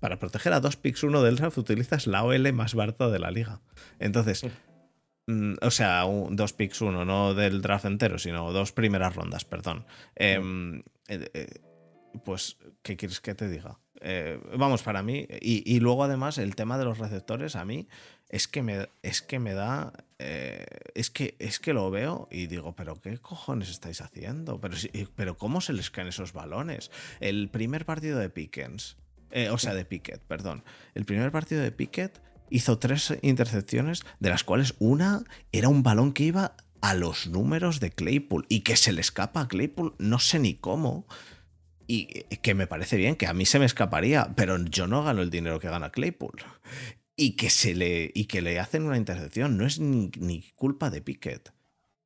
Para 0.00 0.18
proteger 0.18 0.52
a 0.52 0.60
dos 0.60 0.76
picks 0.76 1.02
uno 1.02 1.22
del 1.22 1.36
draft 1.36 1.58
utilizas 1.58 2.06
la 2.06 2.22
OL 2.22 2.52
más 2.52 2.74
barata 2.74 3.08
de 3.08 3.18
la 3.18 3.30
liga. 3.30 3.60
Entonces. 3.98 4.46
Mm, 5.28 5.56
o 5.60 5.70
sea, 5.70 6.04
dos 6.30 6.54
picks 6.54 6.80
uno, 6.80 7.04
no 7.04 7.34
del 7.34 7.60
draft 7.60 7.84
entero, 7.84 8.18
sino 8.18 8.50
dos 8.50 8.72
primeras 8.72 9.14
rondas, 9.14 9.44
perdón. 9.44 9.84
Em, 10.16 10.78
eh, 11.06 11.28
eh, 11.34 11.60
pues, 12.24 12.56
¿qué 12.82 12.96
quieres 12.96 13.20
que 13.20 13.34
te 13.34 13.46
diga? 13.46 13.78
Eh, 14.00 14.40
vamos, 14.56 14.82
para 14.82 15.02
mí, 15.02 15.26
y, 15.42 15.80
luego 15.80 16.04
además 16.04 16.38
el 16.38 16.56
tema 16.56 16.78
de 16.78 16.86
los 16.86 16.96
receptores, 16.96 17.56
a 17.56 17.66
mí 17.66 17.88
es 18.30 18.48
que 18.48 18.62
me, 18.62 18.88
es 19.02 19.20
que 19.20 19.38
me 19.38 19.52
da, 19.52 19.92
es, 20.18 21.10
que, 21.10 21.36
es 21.38 21.58
que 21.58 21.74
lo 21.74 21.90
veo 21.90 22.26
y 22.30 22.46
digo, 22.46 22.74
pero 22.74 22.98
¿qué 22.98 23.18
cojones 23.18 23.68
estáis 23.68 24.00
haciendo? 24.00 24.58
Pero, 24.62 24.76
pero 25.14 25.36
¿cómo 25.36 25.60
se 25.60 25.74
les 25.74 25.90
caen 25.90 26.08
esos 26.08 26.32
balones? 26.32 26.90
El 27.20 27.50
primer 27.50 27.84
partido 27.84 28.18
de 28.18 28.30
Pickens, 28.30 28.96
o 29.50 29.58
sea, 29.58 29.74
de 29.74 29.84
Pickett, 29.84 30.22
perdón, 30.22 30.64
el 30.94 31.04
primer 31.04 31.30
partido 31.32 31.60
de 31.60 31.72
Pickett 31.72 32.22
hizo 32.50 32.78
tres 32.78 33.14
intercepciones, 33.22 34.02
de 34.20 34.30
las 34.30 34.44
cuales 34.44 34.74
una 34.78 35.24
era 35.52 35.68
un 35.68 35.82
balón 35.82 36.12
que 36.12 36.24
iba 36.24 36.56
a 36.80 36.94
los 36.94 37.26
números 37.26 37.80
de 37.80 37.90
Claypool 37.90 38.46
y 38.48 38.60
que 38.60 38.76
se 38.76 38.92
le 38.92 39.00
escapa 39.00 39.42
a 39.42 39.48
Claypool, 39.48 39.94
no 39.98 40.18
sé 40.18 40.38
ni 40.38 40.54
cómo. 40.54 41.06
Y 41.86 42.06
que 42.42 42.54
me 42.54 42.66
parece 42.66 42.96
bien, 42.96 43.16
que 43.16 43.26
a 43.26 43.32
mí 43.32 43.46
se 43.46 43.58
me 43.58 43.64
escaparía, 43.64 44.34
pero 44.36 44.62
yo 44.62 44.86
no 44.86 45.02
gano 45.02 45.22
el 45.22 45.30
dinero 45.30 45.58
que 45.58 45.70
gana 45.70 45.90
Claypool. 45.90 46.42
Y 47.16 47.32
que, 47.32 47.50
se 47.50 47.74
le, 47.74 48.12
y 48.14 48.26
que 48.26 48.42
le 48.42 48.60
hacen 48.60 48.84
una 48.84 48.98
intercepción, 48.98 49.56
no 49.56 49.66
es 49.66 49.80
ni, 49.80 50.10
ni 50.18 50.50
culpa 50.54 50.90
de 50.90 51.00
Pickett. 51.00 51.52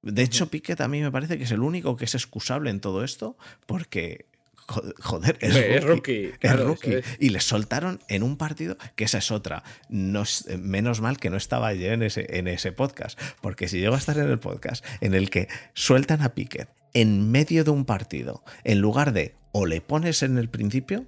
De 0.02 0.22
hecho, 0.22 0.48
Pickett 0.48 0.80
a 0.80 0.88
mí 0.88 1.00
me 1.00 1.12
parece 1.12 1.36
que 1.36 1.44
es 1.44 1.50
el 1.50 1.60
único 1.60 1.96
que 1.96 2.06
es 2.06 2.14
excusable 2.14 2.70
en 2.70 2.80
todo 2.80 3.04
esto, 3.04 3.36
porque 3.66 4.26
joder, 4.66 5.38
es, 5.40 5.84
rookie. 5.84 6.32
Es 6.40 6.60
rookie. 6.60 7.00
Y 7.18 7.30
le 7.30 7.40
soltaron 7.40 8.00
en 8.08 8.22
un 8.22 8.36
partido 8.36 8.76
que 8.96 9.04
esa 9.04 9.18
es 9.18 9.30
otra. 9.30 9.62
No, 9.88 10.24
menos 10.58 11.00
mal 11.00 11.18
que 11.18 11.30
no 11.30 11.36
estaba 11.36 11.72
yo 11.74 11.92
en 11.92 12.02
ese, 12.02 12.38
en 12.38 12.48
ese 12.48 12.72
podcast, 12.72 13.20
porque 13.40 13.68
si 13.68 13.80
llego 13.80 13.94
a 13.94 13.98
estar 13.98 14.18
en 14.18 14.28
el 14.28 14.38
podcast 14.38 14.84
en 15.00 15.14
el 15.14 15.30
que 15.30 15.48
sueltan 15.74 16.22
a 16.22 16.34
Piquet 16.34 16.68
en 16.94 17.30
medio 17.30 17.64
de 17.64 17.70
un 17.70 17.84
partido, 17.84 18.44
en 18.64 18.80
lugar 18.80 19.12
de 19.12 19.34
o 19.52 19.66
le 19.66 19.80
pones 19.80 20.22
en 20.22 20.38
el 20.38 20.48
principio 20.48 21.06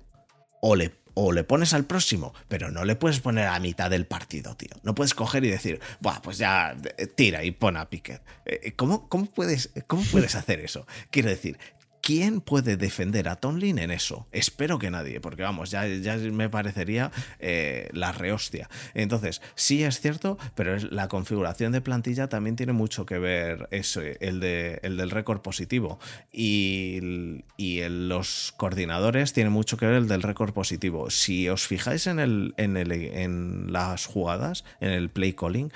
o 0.61 0.77
le 0.77 0.93
o 1.15 1.33
le 1.33 1.45
pones 1.45 1.73
al 1.75 1.85
próximo, 1.85 2.35
pero 2.49 2.71
no 2.71 2.85
le 2.85 2.97
puedes 2.97 3.21
poner 3.21 3.47
a 3.47 3.59
mitad 3.61 3.89
del 3.89 4.05
partido, 4.05 4.57
tío. 4.57 4.77
No 4.83 4.95
puedes 4.95 5.15
coger 5.15 5.45
y 5.45 5.49
decir, 5.49 5.81
Buah, 6.01 6.21
pues 6.21 6.39
ya 6.39 6.77
tira 7.15 7.45
y 7.45 7.53
pon 7.53 7.77
a 7.77 7.89
Piquet. 7.89 8.21
Eh, 8.45 8.73
¿Cómo, 8.75 9.09
cómo, 9.09 9.27
puedes, 9.27 9.71
¿Cómo 9.87 10.03
puedes 10.11 10.35
hacer 10.35 10.59
eso? 10.61 10.87
Quiero 11.11 11.29
decir, 11.29 11.59
¿Quién 12.05 12.43
puede 12.43 12.77
defender 12.77 13.31
a 13.31 13.37
Tonlin 13.37 13.79
en 13.79 13.91
eso? 13.91 14.27
Espero 14.31 14.79
que 14.79 14.91
nadie, 14.91 15.23
porque 15.23 15.43
vamos, 15.43 15.71
ya, 15.71 15.87
me 16.33 16.51
parecería 16.51 17.11
eh, 17.39 17.89
la 17.95 18.13
rehostia. 18.13 18.69
Entonces, 18.93 19.41
sí 19.55 19.85
es 19.85 20.03
cierto, 20.03 20.37
pero 20.55 20.77
la 20.91 21.09
configuración 21.09 21.73
de 21.73 21.81
plantilla 21.81 22.29
también 22.29 22.57
tiene 22.57 22.75
mucho 22.75 23.07
que 23.07 23.17
ver 23.19 23.69
eso, 23.71 24.03
el, 24.03 24.39
de, 24.39 24.81
el 24.83 24.99
del 24.99 25.11
récord 25.11 25.41
positivo. 25.41 25.99
Y, 26.31 27.43
y 27.57 27.81
los 27.89 28.53
coordinadores 28.59 29.33
tienen 29.33 29.55
mucho 29.55 29.79
que 29.79 29.87
ver 29.87 29.95
el 29.95 30.07
del 30.07 30.21
récord 30.21 30.53
positivo. 30.53 31.09
Si 31.09 31.49
os 31.49 31.67
fijáis 31.67 32.07
en 32.07 33.73
las 33.73 34.05
jugadas, 34.05 34.67
en 34.81 34.91
el 34.91 35.09
play 35.09 35.33
calling, 35.33 35.73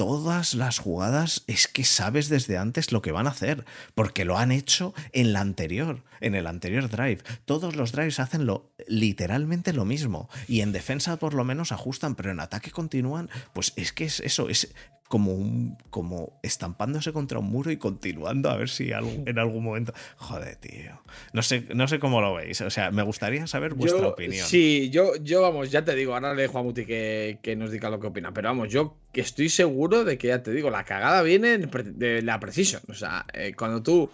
todas 0.00 0.54
las 0.54 0.78
jugadas 0.78 1.44
es 1.46 1.68
que 1.68 1.84
sabes 1.84 2.30
desde 2.30 2.56
antes 2.56 2.90
lo 2.90 3.02
que 3.02 3.12
van 3.12 3.26
a 3.26 3.32
hacer, 3.32 3.66
porque 3.94 4.24
lo 4.24 4.38
han 4.38 4.50
hecho 4.50 4.94
en 5.12 5.34
la 5.34 5.42
anterior, 5.42 6.04
en 6.22 6.34
el 6.34 6.46
anterior 6.46 6.88
drive. 6.88 7.18
Todos 7.44 7.76
los 7.76 7.92
drives 7.92 8.18
hacen 8.18 8.46
lo, 8.46 8.72
literalmente 8.88 9.74
lo 9.74 9.84
mismo 9.84 10.30
y 10.48 10.62
en 10.62 10.72
defensa 10.72 11.18
por 11.18 11.34
lo 11.34 11.44
menos 11.44 11.70
ajustan, 11.70 12.14
pero 12.14 12.30
en 12.30 12.40
ataque 12.40 12.70
continúan, 12.70 13.28
pues 13.52 13.74
es 13.76 13.92
que 13.92 14.06
es 14.06 14.20
eso, 14.20 14.48
es 14.48 14.72
como, 15.10 15.32
un, 15.32 15.76
como 15.90 16.38
estampándose 16.40 17.12
contra 17.12 17.40
un 17.40 17.46
muro 17.46 17.72
y 17.72 17.78
continuando 17.78 18.48
a 18.48 18.56
ver 18.56 18.68
si 18.68 18.92
en 18.92 19.38
algún 19.40 19.64
momento. 19.64 19.92
Joder, 20.14 20.54
tío. 20.54 21.02
No 21.32 21.42
sé, 21.42 21.66
no 21.74 21.88
sé 21.88 21.98
cómo 21.98 22.20
lo 22.20 22.32
veis. 22.32 22.60
O 22.60 22.70
sea, 22.70 22.92
me 22.92 23.02
gustaría 23.02 23.44
saber 23.48 23.74
vuestra 23.74 24.06
opinión. 24.06 24.46
Sí, 24.46 24.88
yo, 24.90 25.16
yo, 25.16 25.42
vamos, 25.42 25.72
ya 25.72 25.84
te 25.84 25.96
digo, 25.96 26.14
ahora 26.14 26.32
le 26.32 26.42
dejo 26.42 26.60
a 26.60 26.62
Muti 26.62 26.86
que, 26.86 27.40
que, 27.42 27.56
nos 27.56 27.72
diga 27.72 27.90
lo 27.90 27.98
que 27.98 28.06
opina. 28.06 28.32
Pero 28.32 28.50
vamos, 28.50 28.68
yo 28.68 28.98
que 29.12 29.20
estoy 29.22 29.48
seguro 29.48 30.04
de 30.04 30.16
que 30.16 30.28
ya 30.28 30.44
te 30.44 30.52
digo, 30.52 30.70
la 30.70 30.84
cagada 30.84 31.22
viene 31.22 31.58
de 31.58 32.22
la 32.22 32.38
Precision. 32.38 32.82
O 32.88 32.94
sea, 32.94 33.26
eh, 33.34 33.52
cuando 33.58 33.82
tú 33.82 34.08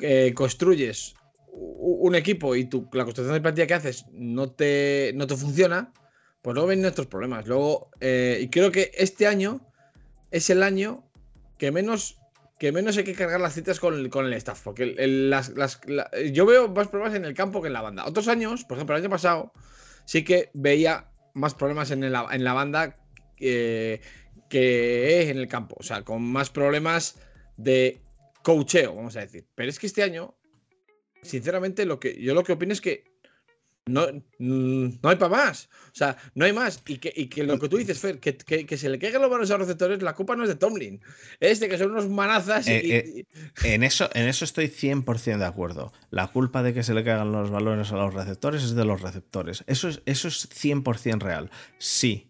eh, 0.00 0.32
construyes 0.34 1.16
un 1.52 2.14
equipo 2.14 2.56
y 2.56 2.64
tu, 2.64 2.88
la 2.94 3.04
construcción 3.04 3.34
de 3.34 3.42
plantilla 3.42 3.66
que 3.66 3.74
haces 3.74 4.06
no 4.14 4.50
te, 4.50 5.12
no 5.16 5.26
te 5.26 5.36
funciona, 5.36 5.92
pues 6.40 6.54
luego 6.54 6.68
vienen 6.68 6.86
otros 6.86 7.08
problemas. 7.08 7.46
Luego, 7.46 7.90
eh, 8.00 8.38
y 8.40 8.48
creo 8.48 8.72
que 8.72 8.90
este 8.94 9.26
año 9.26 9.69
es 10.30 10.50
el 10.50 10.62
año 10.62 11.04
que 11.58 11.72
menos, 11.72 12.18
que 12.58 12.72
menos 12.72 12.96
hay 12.96 13.04
que 13.04 13.14
cargar 13.14 13.40
las 13.40 13.54
citas 13.54 13.80
con, 13.80 13.94
el, 13.94 14.32
staff. 14.34 14.62
Porque 14.62 14.86
las, 14.86 15.52
yo 16.32 16.46
veo 16.46 16.68
más 16.68 16.88
problemas 16.88 17.14
en 17.14 17.24
el 17.24 17.34
campo 17.34 17.60
que 17.60 17.68
en 17.68 17.74
la 17.74 17.82
banda. 17.82 18.06
Otros 18.06 18.28
años, 18.28 18.64
por 18.64 18.76
ejemplo, 18.76 18.96
el 18.96 19.02
año 19.02 19.10
pasado, 19.10 19.52
sí 20.04 20.24
que 20.24 20.50
veía 20.54 21.10
más 21.34 21.54
problemas 21.54 21.90
en, 21.90 22.04
en 22.04 22.12
la 22.12 22.52
banda 22.52 22.96
que, 23.36 24.00
en 24.50 25.38
el 25.38 25.48
campo. 25.48 25.76
O 25.78 25.82
sea, 25.82 26.02
con 26.02 26.22
más 26.22 26.50
problemas 26.50 27.18
de 27.56 28.00
coacheo, 28.42 28.94
vamos 28.94 29.16
a 29.16 29.20
decir. 29.20 29.46
Pero 29.54 29.68
es 29.68 29.78
que 29.78 29.86
este 29.86 30.02
año, 30.02 30.36
sinceramente, 31.22 31.84
lo 31.84 32.00
que 32.00 32.20
yo 32.20 32.34
lo 32.34 32.44
que 32.44 32.52
opino 32.52 32.72
es 32.72 32.80
que 32.80 33.09
no, 33.90 34.06
mm, 34.38 35.00
no 35.02 35.08
hay 35.08 35.16
para 35.16 35.28
más. 35.28 35.68
O 35.86 35.94
sea, 35.94 36.16
no 36.34 36.44
hay 36.44 36.52
más. 36.52 36.82
Y 36.86 36.98
que, 36.98 37.12
y 37.14 37.26
que 37.26 37.44
lo 37.44 37.58
que 37.58 37.68
tú 37.68 37.76
dices, 37.76 37.98
Fer, 37.98 38.20
que, 38.20 38.36
que, 38.36 38.76
se 38.76 38.88
le 38.88 38.98
caigan 38.98 39.20
los 39.20 39.30
balones 39.30 39.50
a 39.50 39.58
los 39.58 39.66
receptores, 39.66 40.02
la 40.02 40.14
culpa 40.14 40.36
no 40.36 40.44
es 40.44 40.48
de 40.48 40.54
Tomlin. 40.54 41.00
Es 41.40 41.60
de 41.60 41.68
que 41.68 41.78
son 41.78 41.92
unos 41.92 42.08
manazas. 42.08 42.66
Y, 42.66 42.70
eh, 42.70 42.86
eh, 42.92 43.24
en, 43.64 43.82
eso, 43.82 44.08
en 44.14 44.28
eso 44.28 44.44
estoy 44.44 44.66
100% 44.68 45.38
de 45.38 45.44
acuerdo. 45.44 45.92
La 46.10 46.28
culpa 46.28 46.62
de 46.62 46.72
que 46.74 46.82
se 46.82 46.94
le 46.94 47.04
caigan 47.04 47.32
los 47.32 47.50
balones 47.50 47.92
a 47.92 47.96
los 47.96 48.14
receptores 48.14 48.62
es 48.62 48.74
de 48.74 48.84
los 48.84 49.00
receptores. 49.00 49.64
Eso 49.66 49.88
es, 49.88 50.02
eso 50.06 50.28
es 50.28 50.48
100% 50.50 51.20
real. 51.20 51.50
Sí. 51.78 52.28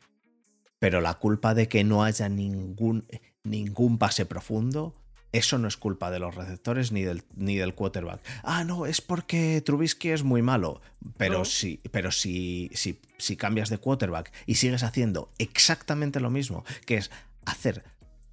Pero 0.78 1.00
la 1.00 1.14
culpa 1.14 1.54
de 1.54 1.68
que 1.68 1.84
no 1.84 2.02
haya 2.04 2.28
ningún, 2.28 3.06
ningún 3.44 3.98
pase 3.98 4.24
profundo 4.26 4.99
eso 5.32 5.58
no 5.58 5.68
es 5.68 5.76
culpa 5.76 6.10
de 6.10 6.18
los 6.18 6.34
receptores 6.34 6.92
ni 6.92 7.02
del, 7.02 7.22
ni 7.36 7.56
del 7.56 7.74
quarterback. 7.74 8.20
Ah, 8.42 8.64
no, 8.64 8.86
es 8.86 9.00
porque 9.00 9.62
Trubisky 9.64 10.10
es 10.10 10.24
muy 10.24 10.42
malo. 10.42 10.80
Pero, 11.16 11.44
sí, 11.44 11.80
pero 11.92 12.10
si, 12.10 12.70
si, 12.74 13.00
si 13.18 13.36
cambias 13.36 13.68
de 13.68 13.78
quarterback 13.78 14.32
y 14.46 14.56
sigues 14.56 14.82
haciendo 14.82 15.32
exactamente 15.38 16.20
lo 16.20 16.30
mismo, 16.30 16.64
que 16.84 16.96
es 16.96 17.10
hacer 17.46 17.84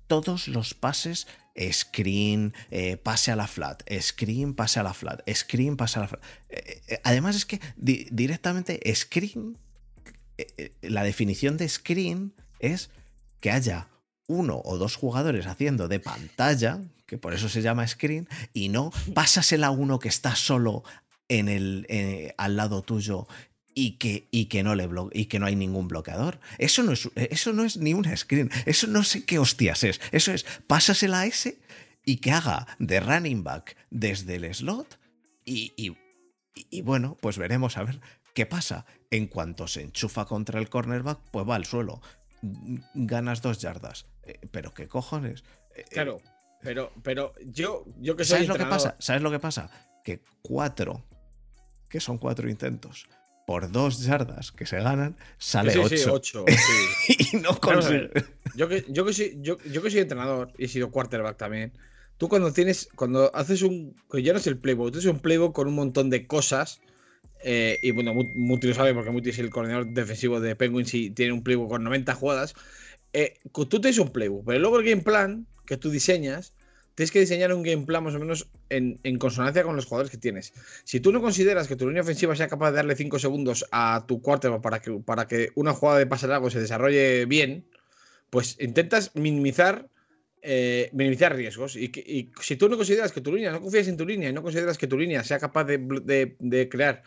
todos 0.08 0.48
los 0.48 0.74
pases, 0.74 1.28
screen, 1.72 2.54
eh, 2.72 2.98
pase 2.98 3.32
a 3.32 3.36
la 3.36 3.48
flat, 3.48 3.84
screen, 4.00 4.54
pase 4.54 4.80
a 4.80 4.84
la 4.84 4.94
flat, 4.94 5.22
screen, 5.34 5.76
pase 5.78 6.00
a 6.00 6.02
la 6.04 6.08
flat. 6.08 6.24
Eh, 6.50 6.82
eh, 6.88 7.02
además 7.04 7.36
es 7.36 7.46
que 7.46 7.60
directamente 7.76 8.80
screen, 8.96 9.58
la 10.82 11.04
definición 11.04 11.58
de 11.58 11.68
screen 11.68 12.34
es 12.60 12.90
que 13.40 13.52
haya 13.52 13.90
uno 14.28 14.62
o 14.64 14.78
dos 14.78 14.96
jugadores 14.96 15.48
haciendo 15.48 15.88
de 15.88 16.00
pantalla, 16.00 16.80
que 17.06 17.18
por 17.18 17.34
eso 17.34 17.50
se 17.50 17.62
llama 17.62 17.88
screen, 17.88 18.28
y 18.54 18.70
no 18.70 18.92
pásasela 19.14 19.68
a 19.68 19.72
uno 19.72 20.00
que 20.00 20.10
está 20.10 20.36
solo 20.36 20.84
en 21.30 21.50
el, 21.50 21.86
eh, 21.90 22.34
al 22.38 22.58
lado 22.58 22.84
tuyo 22.84 23.28
y 23.74 23.92
que, 23.94 24.28
y 24.32 24.46
que 24.46 24.64
no 24.64 24.76
le 24.76 24.90
y 25.14 25.26
que 25.26 25.40
no 25.40 25.46
hay 25.46 25.56
ningún 25.56 25.88
bloqueador. 25.88 26.40
Eso 26.58 26.84
no, 26.84 26.92
es, 26.92 27.10
eso 27.16 27.54
no 27.54 27.64
es 27.64 27.78
ni 27.78 27.94
un 27.94 28.06
screen. 28.18 28.52
Eso 28.66 28.88
no 28.88 29.04
sé 29.04 29.26
qué 29.26 29.40
hostias 29.40 29.84
es. 29.84 30.02
Eso 30.12 30.32
es 30.32 30.46
pásasela 30.68 31.22
a 31.22 31.26
ese 31.26 31.60
y 32.04 32.18
que 32.18 32.32
haga 32.32 32.68
de 32.80 33.00
running 33.00 33.44
back 33.44 33.78
desde 33.90 34.36
el 34.36 34.54
slot 34.54 35.00
y, 35.46 35.74
y, 35.78 35.96
y 36.56 36.82
bueno, 36.82 37.18
pues 37.22 37.38
veremos 37.38 37.78
a 37.78 37.84
ver 37.84 38.00
qué 38.34 38.46
pasa. 38.46 38.86
En 39.10 39.28
cuanto 39.28 39.68
se 39.68 39.84
enchufa 39.84 40.26
contra 40.26 40.60
el 40.60 40.70
cornerback, 40.70 41.20
pues 41.32 41.48
va 41.48 41.56
al 41.56 41.66
suelo. 41.66 42.02
Ganas 42.94 43.42
dos 43.42 43.60
yardas 43.60 44.06
eh, 44.28 44.40
pero 44.52 44.74
qué 44.74 44.88
cojones. 44.88 45.44
Eh, 45.76 45.86
claro, 45.90 46.22
pero, 46.62 46.92
pero 47.04 47.34
yo, 47.46 47.86
yo 48.00 48.16
que 48.16 48.26
soy. 48.26 48.46
¿Sabes 48.46 48.50
lo 48.50 48.56
que 48.56 48.66
pasa? 48.66 48.96
¿Sabes 49.00 49.22
lo 49.22 49.32
que 49.32 49.40
pasa? 49.40 49.70
Que 50.04 50.22
cuatro, 50.42 51.04
que 51.90 52.00
son 52.00 52.18
cuatro 52.18 52.50
intentos, 52.50 53.08
por 53.48 53.72
dos 53.72 54.04
yardas 54.04 54.52
que 54.52 54.66
se 54.66 54.78
ganan, 54.78 55.16
sale 55.38 55.78
ocho. 55.78 56.46
y 57.08 57.38
no 57.38 57.58
consigue. 57.60 58.12
Yo 58.56 58.68
que, 58.68 58.86
yo, 58.90 59.06
que 59.06 59.14
soy, 59.14 59.38
yo, 59.42 59.58
yo 59.72 59.82
que 59.82 59.90
soy 59.90 60.02
entrenador 60.02 60.52
y 60.58 60.66
he 60.66 60.68
sido 60.68 60.92
quarterback 60.92 61.38
también. 61.38 61.72
Tú 62.18 62.28
cuando 62.28 62.52
tienes, 62.52 62.90
cuando 62.96 63.34
haces 63.34 63.62
un, 63.62 63.96
que 64.12 64.24
ya 64.24 64.34
no 64.34 64.40
es 64.40 64.48
el 64.48 64.58
playbook, 64.58 64.92
tú 64.92 64.98
haces 64.98 65.10
un 65.10 65.20
playbook 65.20 65.54
con 65.54 65.68
un 65.68 65.76
montón 65.76 66.10
de 66.10 66.28
cosas. 66.28 66.82
Eh, 67.42 67.78
y 67.84 67.92
bueno, 67.92 68.14
Muti 68.14 68.68
lo 68.68 68.74
sabe 68.74 68.94
porque 68.94 69.12
Muti 69.12 69.30
es 69.30 69.40
el 69.40 69.50
coordinador 69.50 69.94
defensivo 69.94 70.42
de 70.42 70.56
Penguins 70.56 70.94
y 70.94 71.12
tiene 71.12 71.32
un 71.32 71.44
playbook 71.44 71.70
con 71.70 71.84
90 71.84 72.16
jugadas. 72.16 72.54
Eh, 73.14 73.40
tú 73.52 73.82
tienes 73.82 74.00
un 74.00 74.12
playbook, 74.12 74.46
pero 74.46 74.60
luego 74.60 74.80
el 74.80 74.86
game 74.86 75.02
plan 75.02 75.48
que 75.66 75.78
tú 75.78 75.90
diseñas, 75.90 76.54
tienes 76.98 77.12
que 77.12 77.20
diseñar 77.20 77.54
un 77.54 77.62
game 77.62 77.86
plan 77.86 78.04
más 78.04 78.16
o 78.16 78.20
menos 78.20 78.50
en, 78.70 78.98
consonancia 79.20 79.64
con 79.64 79.76
los 79.76 79.86
jugadores 79.86 80.10
que 80.10 80.18
tienes. 80.18 80.52
Si 80.84 81.00
tú 81.00 81.12
no 81.12 81.22
consideras 81.22 81.68
que 81.68 81.76
tu 81.76 81.88
línea 81.88 82.02
ofensiva 82.02 82.36
sea 82.36 82.48
capaz 82.48 82.72
de 82.72 82.78
darle 82.78 82.96
5 82.96 83.20
segundos 83.20 83.66
a 83.72 84.06
tu 84.08 84.20
quarterback 84.20 84.62
para 84.62 84.82
que, 84.82 84.92
para 85.06 85.28
que 85.28 85.52
una 85.54 85.74
jugada 85.74 86.00
de 86.00 86.08
pase 86.08 86.28
largo 86.28 86.50
se 86.50 86.60
desarrolle 86.60 87.26
bien, 87.26 87.68
pues 88.32 88.58
intentas 88.60 89.12
minimizar, 89.16 89.88
eh, 90.42 90.90
minimizar 90.92 91.36
riesgos. 91.36 91.76
Y, 91.76 92.32
si 92.42 92.56
tú 92.56 92.68
no 92.68 92.78
consideras 92.78 93.12
que 93.12 93.22
tu 93.22 93.32
línea, 93.32 93.52
no 93.52 93.62
confías 93.62 93.88
en 93.88 93.98
tu 93.98 94.06
línea 94.06 94.30
y 94.30 94.34
no 94.34 94.42
consideras 94.42 94.80
que 94.80 94.88
tu 94.88 94.98
línea 94.98 95.24
sea 95.24 95.38
capaz 95.38 95.66
de, 95.66 96.68
crear 96.68 97.04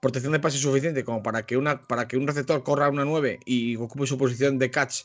protección 0.00 0.32
de 0.32 0.38
pase 0.38 0.58
suficiente 0.58 1.02
como 1.02 1.22
para 1.22 1.46
que, 1.46 1.56
una, 1.56 1.82
para 1.82 2.06
que 2.06 2.16
un 2.16 2.28
receptor 2.28 2.62
corra 2.62 2.88
una 2.88 3.04
9 3.04 3.40
y 3.44 3.74
ocupe 3.74 4.06
su 4.06 4.18
posición 4.18 4.58
de 4.58 4.70
catch 4.70 5.02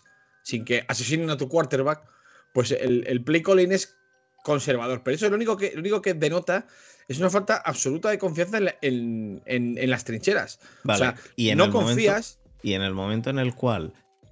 sin 0.47 0.63
que 0.63 0.85
asesinen 0.87 1.29
a 1.29 1.35
tu 1.35 1.49
quarterback, 1.49 2.07
pues 2.53 2.71
el, 2.71 3.21
play 3.25 3.43
calling 3.43 3.73
es 3.73 3.97
conservador. 4.45 5.03
Pero 5.03 5.15
eso 5.15 5.25
es 5.25 5.31
lo 5.31 5.35
único 5.35 5.57
que, 5.57 5.73
lo 5.73 5.81
único 5.81 6.01
que 6.01 6.13
denota 6.13 6.65
es 7.09 7.19
una 7.19 7.29
falta 7.29 7.57
absoluta 7.57 8.09
de 8.09 8.17
confianza 8.17 8.59
en, 8.81 9.41
las 9.89 10.05
trincheras. 10.05 10.61
o 10.87 10.95
sea, 10.95 11.17
y 11.35 11.53
no 11.53 11.69
confías. 11.69 12.39
y 12.63 12.73
en 12.73 12.81
el 12.81 12.93
momento 12.93 13.29
en 13.29 13.39
el 13.39 13.55
cual 13.55 13.91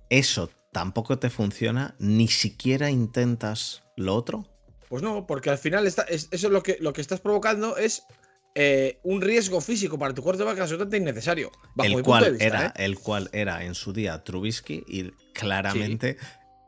eso 0.09 0.49
tampoco 0.71 1.19
te 1.19 1.29
funciona, 1.29 1.95
ni 1.99 2.29
siquiera 2.29 2.89
intentas 2.89 3.83
lo 3.97 4.15
otro. 4.15 4.47
Pues 4.87 5.03
no, 5.03 5.27
porque 5.27 5.49
al 5.49 5.57
final 5.57 5.85
eso 5.85 6.05
es 6.07 6.43
lo 6.43 6.63
que, 6.63 6.77
lo 6.79 6.93
que 6.93 7.01
estás 7.01 7.19
provocando 7.19 7.75
es 7.75 8.03
eh, 8.55 8.99
un 9.03 9.21
riesgo 9.21 9.61
físico 9.61 9.99
para 9.99 10.13
tu 10.13 10.23
quarterback 10.23 10.59
absolutamente 10.59 10.97
innecesario. 10.97 11.51
el, 11.83 12.01
cual 12.01 12.37
era, 12.39 12.67
¿eh? 12.67 12.83
el 12.85 12.97
cual 12.97 13.29
era 13.33 13.63
en 13.63 13.75
su 13.75 13.93
día 13.93 14.23
Trubisky 14.23 14.83
y 14.87 15.11
claramente 15.33 16.17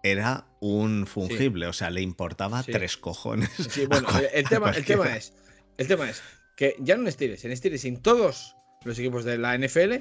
era 0.04 0.46
un 0.60 1.08
fungible, 1.08 1.68
o 1.68 1.74
sea, 1.74 1.90
le 1.90 2.02
importaba 2.02 2.62
tres 2.64 2.98
cojones. 2.98 3.50
Sí, 3.70 3.86
bueno, 3.86 4.08
el, 4.34 4.48
tema, 4.48 4.72
el, 4.72 4.86
tema, 4.86 5.16
es, 5.16 5.34
el 5.78 5.88
tema 5.88 6.10
es 6.10 6.22
que 6.56 6.76
ya 6.80 6.98
no 6.98 7.06
en 7.06 7.12
Steelers, 7.12 7.46
en 7.46 7.56
Steelers, 7.56 7.86
en 7.86 8.02
todos 8.02 8.56
los 8.84 9.00
equipos 9.00 9.24
de 9.24 9.38
la 9.38 9.58
NFL, 9.58 9.94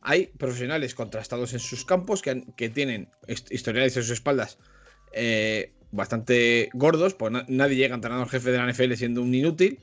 hay 0.00 0.26
profesionales 0.26 0.94
contrastados 0.94 1.52
en 1.52 1.60
sus 1.60 1.84
campos 1.84 2.22
que, 2.22 2.44
que 2.56 2.68
tienen 2.68 3.08
historiales 3.50 3.96
en 3.96 4.02
sus 4.02 4.12
espaldas 4.12 4.58
eh, 5.12 5.72
bastante 5.90 6.70
gordos, 6.72 7.14
pues 7.14 7.32
nadie 7.48 7.76
llega 7.76 7.94
a 7.94 7.96
entrenador 7.96 8.28
jefe 8.28 8.50
de 8.50 8.58
la 8.58 8.70
NFL 8.70 8.94
siendo 8.94 9.22
un 9.22 9.34
inútil. 9.34 9.80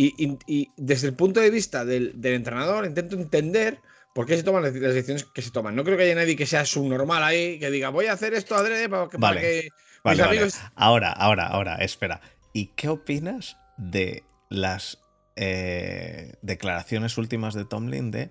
Y, 0.00 0.70
desde 0.76 1.08
el 1.08 1.14
punto 1.14 1.40
de 1.40 1.50
vista 1.50 1.84
del, 1.84 2.14
entrenador, 2.22 2.86
intento 2.86 3.16
entender 3.16 3.80
por 4.14 4.26
qué 4.26 4.36
se 4.36 4.44
toman 4.44 4.62
las, 4.62 4.72
decisiones 4.72 5.24
que 5.24 5.42
se 5.42 5.50
toman. 5.50 5.74
No 5.74 5.82
creo 5.82 5.96
que 5.96 6.04
haya 6.04 6.14
nadie 6.14 6.36
que 6.36 6.46
sea 6.46 6.64
subnormal 6.64 7.24
ahí, 7.24 7.58
que 7.58 7.68
diga, 7.68 7.88
voy 7.88 8.06
a 8.06 8.12
hacer 8.12 8.32
esto 8.32 8.54
adrede 8.54 8.88
para 8.88 9.08
que, 9.08 9.16
vale. 9.18 9.68
vale, 10.04 10.22
amigos. 10.22 10.60
Ahora, 10.76 11.10
ahora, 11.10 11.48
ahora, 11.48 11.76
espera. 11.78 12.20
¿Y 12.52 12.66
qué 12.76 12.88
opinas 12.88 13.56
de 13.76 14.22
las 14.50 14.98
eh, 15.34 16.34
declaraciones 16.42 17.18
últimas 17.18 17.54
de 17.54 17.64
Tomlin 17.64 18.12
de 18.12 18.30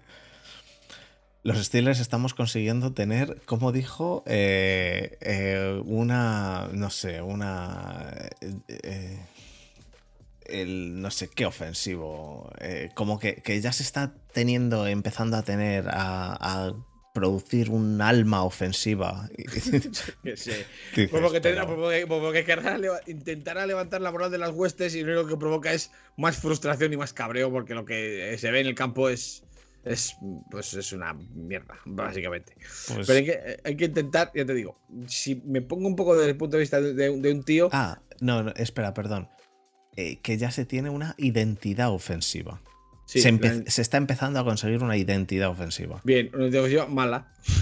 los 1.43 1.57
Steelers 1.65 1.99
estamos 1.99 2.33
consiguiendo 2.33 2.93
tener, 2.93 3.41
como 3.45 3.73
dijo, 3.73 4.23
eh, 4.25 5.17
eh, 5.21 5.81
una, 5.85 6.69
no 6.73 6.89
sé, 6.89 7.21
una 7.21 8.13
el 10.49 11.01
no 11.01 11.11
sé 11.11 11.29
qué 11.29 11.45
ofensivo. 11.45 12.51
Eh, 12.59 12.89
como 12.93 13.19
que, 13.19 13.41
ya 13.61 13.71
se 13.71 13.83
está 13.83 14.13
teniendo, 14.33 14.87
empezando 14.87 15.37
a 15.37 15.43
tener, 15.43 15.85
a, 15.89 16.73
producir 17.13 17.71
un 17.71 17.99
alma 17.99 18.43
ofensiva. 18.43 19.27
sí. 20.35 20.51
querrá 22.45 22.77
intentará 23.07 23.65
levantar 23.65 24.01
la 24.01 24.11
moral 24.11 24.29
de 24.29 24.37
las 24.37 24.51
huestes 24.51 24.93
y 24.93 25.01
lo 25.01 25.13
único 25.13 25.27
que 25.27 25.37
provoca 25.37 25.73
es 25.73 25.89
más 26.15 26.37
frustración 26.37 26.93
y 26.93 26.97
más 26.97 27.13
cabreo 27.13 27.49
porque 27.49 27.73
lo 27.73 27.85
que 27.85 28.35
se 28.37 28.51
ve 28.51 28.59
en 28.59 28.67
el 28.67 28.75
campo 28.75 29.09
es, 29.09 29.43
es, 29.83 30.15
pues 30.51 30.75
es 30.75 30.93
una 30.93 31.13
mierda, 31.13 31.79
básicamente. 31.85 32.53
Pues- 32.93 33.07
Pero 33.07 33.17
hay 33.17 33.25
que, 33.25 33.59
hay 33.63 33.75
que 33.75 33.85
intentar, 33.85 34.31
ya 34.35 34.45
te 34.45 34.53
digo, 34.53 34.75
si 35.07 35.41
me 35.43 35.63
pongo 35.63 35.87
un 35.87 35.95
poco 35.95 36.15
desde 36.15 36.29
el 36.29 36.37
punto 36.37 36.57
de 36.57 36.61
vista 36.61 36.79
de, 36.79 36.93
de 36.93 37.31
un 37.31 37.43
tío, 37.43 37.69
Ah, 37.71 37.99
no, 38.19 38.43
no, 38.43 38.51
espera, 38.57 38.93
perdón. 38.93 39.27
Eh, 39.97 40.19
que 40.21 40.37
ya 40.37 40.51
se 40.51 40.63
tiene 40.65 40.89
una 40.91 41.15
identidad 41.17 41.91
ofensiva. 41.91 42.61
sí, 43.05 43.19
se, 43.21 43.33
empe- 43.33 43.63
la- 43.65 43.71
se 43.71 43.81
está 43.81 43.97
empezando 43.97 44.39
a 44.39 44.43
conseguir 44.45 44.83
una 44.83 44.95
identidad 44.95 45.49
ofensiva. 45.49 46.01
bien, 46.03 46.29
una 46.33 46.43
identidad 46.47 46.63
ofensiva 46.63 46.85
mala. 46.87 47.33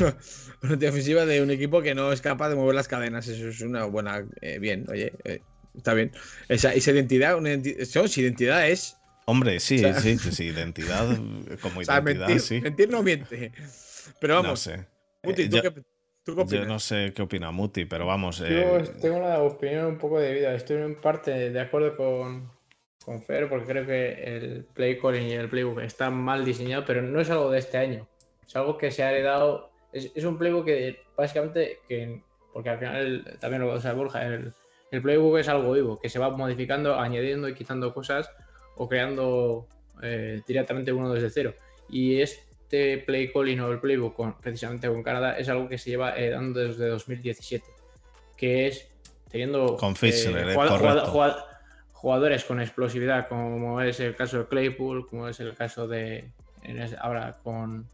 una 0.61 0.69
identidad 0.69 0.89
ofensiva 0.91 1.25
de 1.25 1.41
un 1.41 1.49
equipo 1.51 1.81
que 1.81 1.95
no 1.95 2.11
es 2.11 2.19
capaz 2.21 2.49
de 2.49 2.55
mover 2.55 2.75
las 2.75 2.88
cadenas. 2.88 3.27
Eso 3.27 3.47
es 3.47 3.61
una 3.61 3.86
buena. 3.86 4.25
eh, 4.41 4.59
bien, 4.59 4.86
oye, 4.89 5.13
eh, 5.23 5.41
está 5.77 5.93
bien. 5.93 6.11
Esa, 6.49 6.73
esa 6.73 6.91
identidad, 6.91 7.38
una 7.38 7.53
identi- 7.53 7.75
eso, 7.77 8.07
si 8.07 8.21
identidad 8.21 8.67
es. 8.69 8.97
Hombre, 9.27 9.59
sí, 9.59 9.77
O 9.77 9.79
sea- 9.79 10.01
sí, 10.01 10.17
sí, 10.19 10.31
sí, 10.33 10.43
identidad 10.45 11.07
como 11.61 11.79
O 11.79 11.83
sea, 11.83 11.95
identidad, 12.01 12.27
mentir, 12.27 12.41
sí. 12.41 12.61
mentir 12.61 12.89
no 12.89 13.01
miente. 13.01 13.51
Pero 14.19 14.36
No 14.36 14.43
vamos, 14.43 14.59
sé. 14.59 14.86
Muti, 15.23 15.47
¿tú, 15.49 15.55
yo, 15.57 15.61
qué, 15.73 15.81
tú 16.26 16.36
qué 16.36 16.57
yo 16.57 16.65
no 16.65 16.80
sé 16.80 17.13
qué 17.15 17.21
opina 17.21 17.51
Muti, 17.51 17.86
pero 17.86 18.05
vamos. 18.05 18.39
Yo 18.39 18.45
eh, 18.47 18.84
tengo 19.01 19.17
una 19.17 19.39
opinión 19.39 19.86
un 19.86 19.97
poco 19.97 20.19
de 20.19 20.34
vida. 20.34 20.53
Estoy 20.53 20.78
en 20.78 20.99
parte 20.99 21.51
de 21.51 21.59
acuerdo 21.59 21.95
con, 21.95 22.51
con 23.05 23.21
Fer 23.21 23.47
porque 23.47 23.65
creo 23.65 23.86
que 23.86 24.13
el 24.23 24.65
play 24.73 24.99
calling 24.99 25.28
y 25.28 25.34
el 25.34 25.47
playbook 25.47 25.80
están 25.82 26.15
mal 26.15 26.43
diseñados, 26.43 26.86
pero 26.86 27.01
no 27.01 27.21
es 27.21 27.30
algo 27.30 27.51
de 27.51 27.59
este 27.59 27.78
año. 27.78 28.07
Es 28.45 28.55
algo 28.55 28.78
que 28.78 28.91
se 28.91 29.03
ha 29.03 29.11
heredado. 29.11 29.71
Es, 29.93 30.11
es 30.15 30.23
un 30.26 30.38
playbook 30.38 30.65
que 30.65 30.99
básicamente, 31.15 31.80
que, 31.88 32.21
porque 32.51 32.69
al 32.69 32.80
final 32.80 33.38
también 33.39 33.61
lo 33.61 33.80
sabe 33.80 33.97
Borja, 33.97 34.26
el, 34.26 34.53
el 34.91 35.01
playbook 35.01 35.38
es 35.38 35.47
algo 35.47 35.71
vivo, 35.73 35.99
que 35.99 36.09
se 36.09 36.19
va 36.19 36.30
modificando, 36.30 36.99
añadiendo 36.99 37.47
y 37.47 37.53
quitando 37.53 37.93
cosas 37.93 38.30
o 38.76 38.88
creando 38.88 39.67
eh, 40.01 40.41
directamente 40.47 40.91
uno 40.91 41.13
desde 41.13 41.30
cero. 41.30 41.53
Y 41.89 42.21
este 42.76 42.97
play 43.05 43.32
calling 43.32 43.59
o 43.61 43.71
el 43.71 43.80
playbook 43.80 44.15
con- 44.15 44.38
precisamente 44.39 44.88
con 44.88 45.01
Canadá 45.03 45.38
es 45.38 45.47
algo 45.49 45.67
que 45.69 45.78
se 45.78 45.91
lleva 45.91 46.17
eh, 46.17 46.30
dando 46.32 46.59
desde 46.59 46.88
2017, 46.88 47.65
que 48.38 48.67
es 48.67 48.91
teniendo 49.30 49.76
Con 49.78 49.93
eh, 50.01 50.53
correcto. 50.55 51.05
jugad- 51.07 51.38
jugadores 51.91 52.43
con 52.45 52.61
explosividad, 52.61 53.28
como 53.28 53.82
es 53.82 53.99
el 53.99 54.15
caso 54.15 54.39
de 54.39 54.47
Claypool, 54.47 55.07
como 55.07 55.28
es 55.28 55.39
el 55.39 55.55
caso 55.55 55.88
de 55.88 56.32
ahora 56.99 57.38
con, 57.43 57.88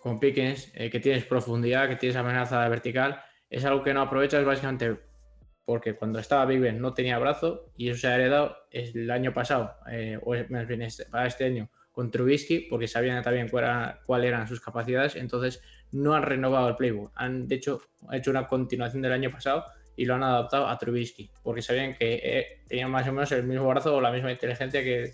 con 0.00 0.18
Pickens, 0.20 0.70
eh, 0.74 0.90
que 0.90 1.00
tienes 1.00 1.24
profundidad, 1.24 1.88
que 1.88 1.96
tienes 1.96 2.16
amenaza 2.16 2.66
vertical, 2.68 3.20
es 3.50 3.64
algo 3.64 3.82
que 3.82 3.92
no 3.92 4.02
aprovechas 4.02 4.44
básicamente 4.44 4.96
porque 5.64 5.94
cuando 5.94 6.18
estaba 6.18 6.46
Big 6.46 6.60
Ben 6.60 6.80
no 6.80 6.94
tenía 6.94 7.18
brazo 7.18 7.70
y 7.76 7.90
eso 7.90 8.00
se 8.00 8.08
ha 8.08 8.14
heredado 8.16 8.56
el 8.70 9.10
año 9.10 9.32
pasado, 9.34 9.74
eh, 9.90 10.18
o 10.22 10.34
más 10.48 10.66
bien 10.66 10.82
este- 10.82 11.04
para 11.06 11.26
este 11.26 11.44
año, 11.44 11.68
con 11.92 12.10
Trubisky, 12.10 12.66
porque 12.70 12.86
sabían 12.88 13.22
también 13.22 13.48
cuál 13.48 13.98
cuáles 14.06 14.28
eran 14.28 14.46
sus 14.48 14.60
capacidades, 14.60 15.16
entonces 15.16 15.62
no 15.92 16.14
han 16.14 16.22
renovado 16.22 16.68
el 16.68 16.76
playbook. 16.76 17.12
Han, 17.16 17.48
de 17.48 17.56
hecho, 17.56 17.80
hecho 18.12 18.30
una 18.30 18.46
continuación 18.46 19.02
del 19.02 19.12
año 19.12 19.30
pasado 19.30 19.64
y 19.96 20.04
lo 20.04 20.14
han 20.14 20.22
adaptado 20.22 20.68
a 20.68 20.78
Trubisky, 20.78 21.30
porque 21.42 21.62
sabían 21.62 21.94
que 21.94 22.20
eh, 22.22 22.46
tenían 22.68 22.90
más 22.90 23.06
o 23.08 23.12
menos 23.12 23.32
el 23.32 23.42
mismo 23.44 23.68
brazo 23.68 23.96
o 23.96 24.00
la 24.00 24.12
misma 24.12 24.30
inteligencia 24.32 24.82
que, 24.82 25.12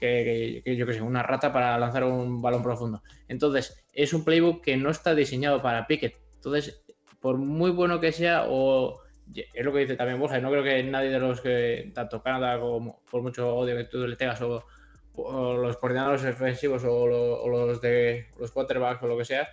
que- 0.00 0.62
que- 0.64 0.76
yo 0.76 0.86
sé, 0.92 1.00
una 1.00 1.22
rata 1.22 1.52
para 1.52 1.78
lanzar 1.78 2.04
un 2.04 2.42
balón 2.42 2.62
profundo. 2.62 3.02
Entonces, 3.28 3.84
es 3.92 4.12
un 4.12 4.24
playbook 4.24 4.62
que 4.64 4.76
no 4.76 4.90
está 4.90 5.14
diseñado 5.14 5.62
para 5.62 5.86
Pickett. 5.86 6.14
Entonces, 6.34 6.82
por 7.20 7.36
muy 7.38 7.70
bueno 7.70 8.00
que 8.00 8.12
sea, 8.12 8.44
o 8.48 9.00
es 9.34 9.64
lo 9.64 9.72
que 9.72 9.80
dice 9.80 9.96
también 9.96 10.18
Borja, 10.20 10.40
no 10.40 10.50
creo 10.50 10.62
que 10.62 10.82
nadie 10.84 11.10
de 11.10 11.18
los 11.18 11.40
que, 11.40 11.90
tanto 11.94 12.22
Canadá 12.22 12.58
como 12.60 13.02
por 13.10 13.22
mucho 13.22 13.54
odio 13.56 13.76
que 13.76 13.84
tú 13.84 14.06
le 14.06 14.16
tengas, 14.16 14.40
o, 14.42 14.64
o 15.22 15.56
los 15.56 15.76
coordinadores 15.76 16.24
ofensivos, 16.24 16.84
o, 16.84 17.06
lo- 17.06 17.42
o 17.42 17.48
los 17.48 17.80
de 17.80 18.26
los 18.38 18.52
quarterbacks, 18.52 19.02
o 19.02 19.06
lo 19.08 19.18
que 19.18 19.24
sea, 19.24 19.48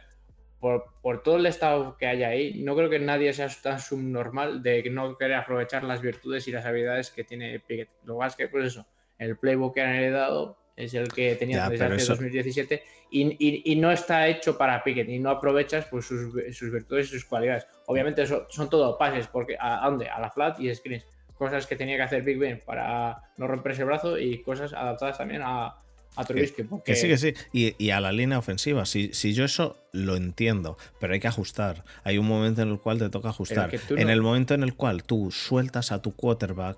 por, 0.59 0.85
por 1.01 1.21
todo 1.21 1.37
el 1.37 1.45
estado 1.45 1.97
que 1.97 2.07
hay 2.07 2.23
ahí, 2.23 2.63
no 2.63 2.75
creo 2.75 2.89
que 2.89 2.99
nadie 2.99 3.33
sea 3.33 3.49
tan 3.61 3.79
subnormal 3.79 4.63
de 4.63 4.89
no 4.89 5.17
querer 5.17 5.35
aprovechar 5.37 5.83
las 5.83 6.01
virtudes 6.01 6.47
y 6.47 6.51
las 6.51 6.65
habilidades 6.65 7.11
que 7.11 7.23
tiene 7.23 7.59
Pickett. 7.59 7.89
Lo 8.05 8.17
más 8.17 8.35
que, 8.35 8.47
pues 8.47 8.65
eso, 8.67 8.85
el 9.19 9.37
playbook 9.37 9.75
que 9.75 9.81
han 9.81 9.95
heredado 9.95 10.57
es 10.75 10.93
el 10.93 11.11
que 11.11 11.35
tenían 11.35 11.59
Ya, 11.65 11.69
desde 11.69 11.85
hace 11.85 11.95
eso- 11.95 12.13
2017 12.13 12.83
y, 13.11 13.23
y- 13.39 13.61
y 13.71 13.75
no 13.75 13.91
está 13.91 14.27
hecho 14.27 14.57
para 14.57 14.83
Pickett 14.83 15.07
y 15.09 15.19
no 15.19 15.29
aprovechas 15.29 15.85
pues, 15.85 16.05
sus, 16.05 16.33
sus 16.55 16.71
virtudes 16.71 17.07
y 17.07 17.09
sus 17.11 17.25
cualidades. 17.25 17.67
Obviamente 17.87 18.23
eso, 18.23 18.47
son 18.49 18.69
todo 18.69 18.97
pases, 18.97 19.27
porque 19.27 19.55
¿a, 19.59 19.85
a 19.85 19.89
dónde? 19.89 20.09
A 20.09 20.19
la 20.19 20.29
flat 20.31 20.59
y 20.59 20.73
screens. 20.73 21.05
Cosas 21.37 21.67
que 21.67 21.75
tenía 21.75 21.97
que 21.97 22.03
hacer 22.03 22.21
Big 22.23 22.37
Ben 22.37 22.61
para 22.65 23.23
no 23.37 23.47
romperse 23.47 23.81
el 23.81 23.87
brazo 23.87 24.17
y 24.17 24.41
cosas 24.41 24.71
adaptadas 24.73 25.17
también 25.17 25.41
a, 25.43 25.75
a 26.15 26.23
Trubisky. 26.23 26.63
porque- 26.63 26.93
Que 26.93 26.95
sí, 26.97 27.07
que 27.07 27.17
sí. 27.17 27.33
Y, 27.51 27.75
y 27.83 27.89
a 27.89 27.99
la 27.99 28.11
línea 28.13 28.37
ofensiva. 28.37 28.85
Si, 28.85 29.13
si 29.13 29.33
yo 29.33 29.43
eso 29.43 29.77
lo 29.91 30.15
entiendo, 30.15 30.77
pero 30.99 31.13
hay 31.13 31.19
que 31.19 31.27
ajustar. 31.27 31.83
Hay 32.05 32.17
un 32.17 32.25
momento 32.27 32.61
en 32.61 32.69
el 32.69 32.79
cual 32.79 32.99
te 32.99 33.09
toca 33.09 33.29
ajustar. 33.29 33.69
En 33.99 34.07
no- 34.07 34.13
el 34.13 34.21
momento 34.21 34.53
en 34.53 34.63
el 34.63 34.75
cual 34.75 35.03
tú 35.03 35.29
sueltas 35.31 35.91
a 35.91 36.01
tu 36.01 36.15
quarterback 36.15 36.77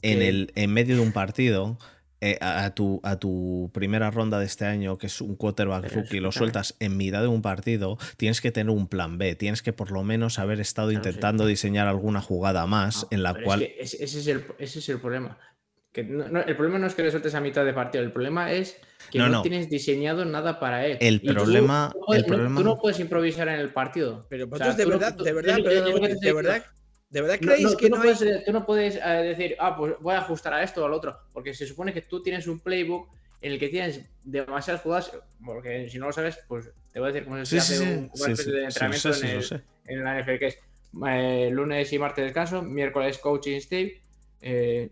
en, 0.00 0.22
el, 0.22 0.52
en 0.54 0.72
medio 0.72 0.96
de 0.96 1.02
un 1.02 1.12
partido. 1.12 1.76
Eh, 2.24 2.38
a, 2.40 2.64
a 2.64 2.74
tu, 2.74 3.00
a 3.02 3.18
tu 3.18 3.70
primera 3.74 4.10
ronda 4.10 4.38
de 4.38 4.46
este 4.46 4.64
año, 4.64 4.96
que 4.96 5.08
es 5.08 5.20
un 5.20 5.34
quarterback 5.36 5.82
Pero 5.88 5.96
rookie, 6.02 6.20
lo 6.20 6.30
sueltas 6.32 6.76
en 6.78 6.96
mitad 6.96 7.20
de 7.20 7.26
un 7.28 7.42
partido, 7.42 7.98
tienes 8.16 8.40
que 8.40 8.52
tener 8.52 8.70
un 8.70 8.86
plan 8.86 9.18
B. 9.18 9.34
Tienes 9.34 9.60
que 9.60 9.72
por 9.72 9.90
lo 9.90 10.04
menos 10.04 10.38
haber 10.38 10.60
estado 10.60 10.88
Claro, 10.90 11.02
sí. 11.02 11.08
intentando 11.08 11.46
diseñar 11.46 11.88
alguna 11.88 12.20
jugada 12.22 12.64
más 12.66 13.02
No, 13.02 13.08
en 13.10 13.22
la 13.24 13.34
cual. 13.34 13.62
es 13.62 13.96
que 13.96 14.04
ese, 14.04 14.18
es 14.20 14.26
el, 14.28 14.44
ese 14.58 14.78
es 14.78 14.88
el 14.88 15.00
problema. 15.00 15.36
Que 15.92 16.04
no- 16.04 16.26
no, 16.28 16.40
el 16.40 16.56
problema 16.56 16.78
no 16.78 16.86
es 16.86 16.94
que 16.94 17.02
le 17.02 17.10
sueltes 17.10 17.34
a 17.34 17.40
mitad 17.40 17.64
de 17.66 17.74
partido, 17.74 18.02
el 18.04 18.12
problema 18.12 18.50
es 18.52 18.78
que 19.10 19.18
No, 19.18 19.26
no, 19.26 19.32
no. 19.32 19.42
tienes 19.42 19.68
diseñado 19.68 20.24
nada 20.24 20.58
para 20.60 20.86
él. 20.86 20.96
El 21.00 21.20
tú 21.20 21.34
problema- 21.34 21.92
puedes- 22.06 22.22
el 22.24 22.30
no- 22.30 22.36
problema- 22.36 22.60
tú 22.60 22.64
no 22.64 22.78
puedes 22.78 22.98
improvisar 23.00 23.48
en 23.48 23.56
el 23.60 23.72
partido. 23.74 24.26
Pero 24.30 24.44
O 24.44 24.48
vosotros 24.48 24.76
sea, 24.76 24.78
de 24.78 24.84
tú 24.84 24.90
verdad, 24.90 25.16
tú- 25.16 25.24
de 25.24 25.32
verdad, 25.34 25.58
yo- 25.58 25.64
de 26.20 26.32
verdad, 26.32 26.64
de 27.12 27.20
verdad 27.20 27.38
creéis 27.40 27.64
no, 27.72 27.76
que 27.76 27.88
tú, 27.88 27.90
no 27.90 27.96
no 27.96 28.02
hay. 28.02 28.14
puedes, 28.14 28.44
tú 28.44 28.52
no 28.52 28.66
puedes, 28.66 28.96
eh, 28.96 29.08
decir, 29.22 29.56
ah, 29.58 29.76
pues 29.76 29.94
voy 30.00 30.14
a 30.14 30.18
ajustar 30.18 30.54
a 30.54 30.62
esto 30.62 30.82
o 30.82 30.86
al 30.86 30.92
otro, 30.94 31.16
porque 31.32 31.54
se 31.54 31.66
supone 31.66 31.92
que 31.92 32.02
tú 32.02 32.22
tienes 32.22 32.46
un 32.46 32.60
playbook 32.60 33.08
en 33.40 33.52
el 33.52 33.58
que 33.58 33.68
tienes 33.68 34.08
demasiadas 34.22 34.82
jugadas, 34.82 35.12
porque 35.44 35.88
si 35.88 35.98
no 35.98 36.06
lo 36.06 36.12
sabes, 36.12 36.38
pues 36.48 36.70
te 36.92 37.00
voy 37.00 37.10
a 37.10 37.12
decir 37.12 37.24
cómo 37.24 37.36
se 37.44 37.44
Sí, 37.46 37.58
hace 37.58 37.78
sí, 37.78 37.84
sí. 37.84 37.92
un, 37.92 37.98
una 37.98 38.10
Sí, 38.14 38.24
sí, 38.24 38.30
especie 38.30 38.52
de 38.52 38.64
entrenamiento 38.64 39.08
en, 39.14 39.24
el- 39.24 39.64
en 39.86 40.04
la 40.04 40.18
NFL, 40.20 40.38
que 40.38 40.46
es 40.46 40.58
eh, 41.08 41.50
lunes 41.52 41.92
y 41.92 41.98
martes 41.98 42.24
descanso, 42.24 42.62
miércoles 42.62 43.18
coaching 43.18 43.56
state, 43.56 44.02
eh, 44.40 44.90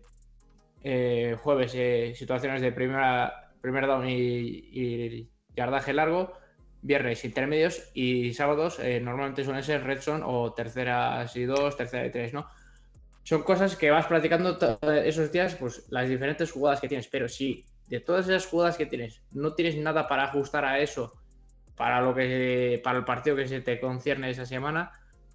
eh, 0.83 1.37
jueves 1.41 1.73
eh, 1.75 2.13
situaciones 2.15 2.61
de 2.61 2.71
primera, 2.71 3.51
primer 3.61 3.87
down 3.87 4.07
y, 4.09 4.13
y 4.15 5.29
yardaje 5.55 5.93
largo, 5.93 6.33
viernes 6.81 7.25
intermedios 7.25 7.89
y 7.93 8.33
sábados 8.33 8.79
eh, 8.79 8.99
normalmente 8.99 9.43
suelen 9.43 9.63
ser 9.63 9.83
red 9.83 9.99
o 10.25 10.53
terceras 10.53 11.35
y 11.35 11.45
dos, 11.45 11.77
tercera 11.77 12.05
y 12.07 12.11
tres, 12.11 12.33
¿no? 12.33 12.47
Son 13.23 13.43
cosas 13.43 13.75
que 13.77 13.91
vas 13.91 14.07
practicando 14.07 14.57
to- 14.57 14.79
esos 14.93 15.31
días, 15.31 15.55
pues 15.55 15.85
las 15.89 16.09
diferentes 16.09 16.51
jugadas 16.51 16.81
que 16.81 16.87
tienes, 16.87 17.07
pero 17.07 17.27
si 17.29 17.65
de 17.85 17.99
todas 17.99 18.27
esas 18.27 18.47
jugadas 18.47 18.77
que 18.77 18.85
tienes 18.87 19.23
no 19.31 19.53
tienes 19.55 19.77
nada 19.77 20.07
para 20.07 20.25
ajustar 20.25 20.65
a 20.65 20.79
eso 20.79 21.13
para 21.75 22.01
lo 22.01 22.13
que 22.15 22.81
para 22.83 22.99
el 22.99 23.05
partido 23.05 23.35
que 23.35 23.47
se 23.47 23.61
te 23.61 23.79
concierne 23.79 24.29
esa 24.29 24.45
semana, 24.45 24.91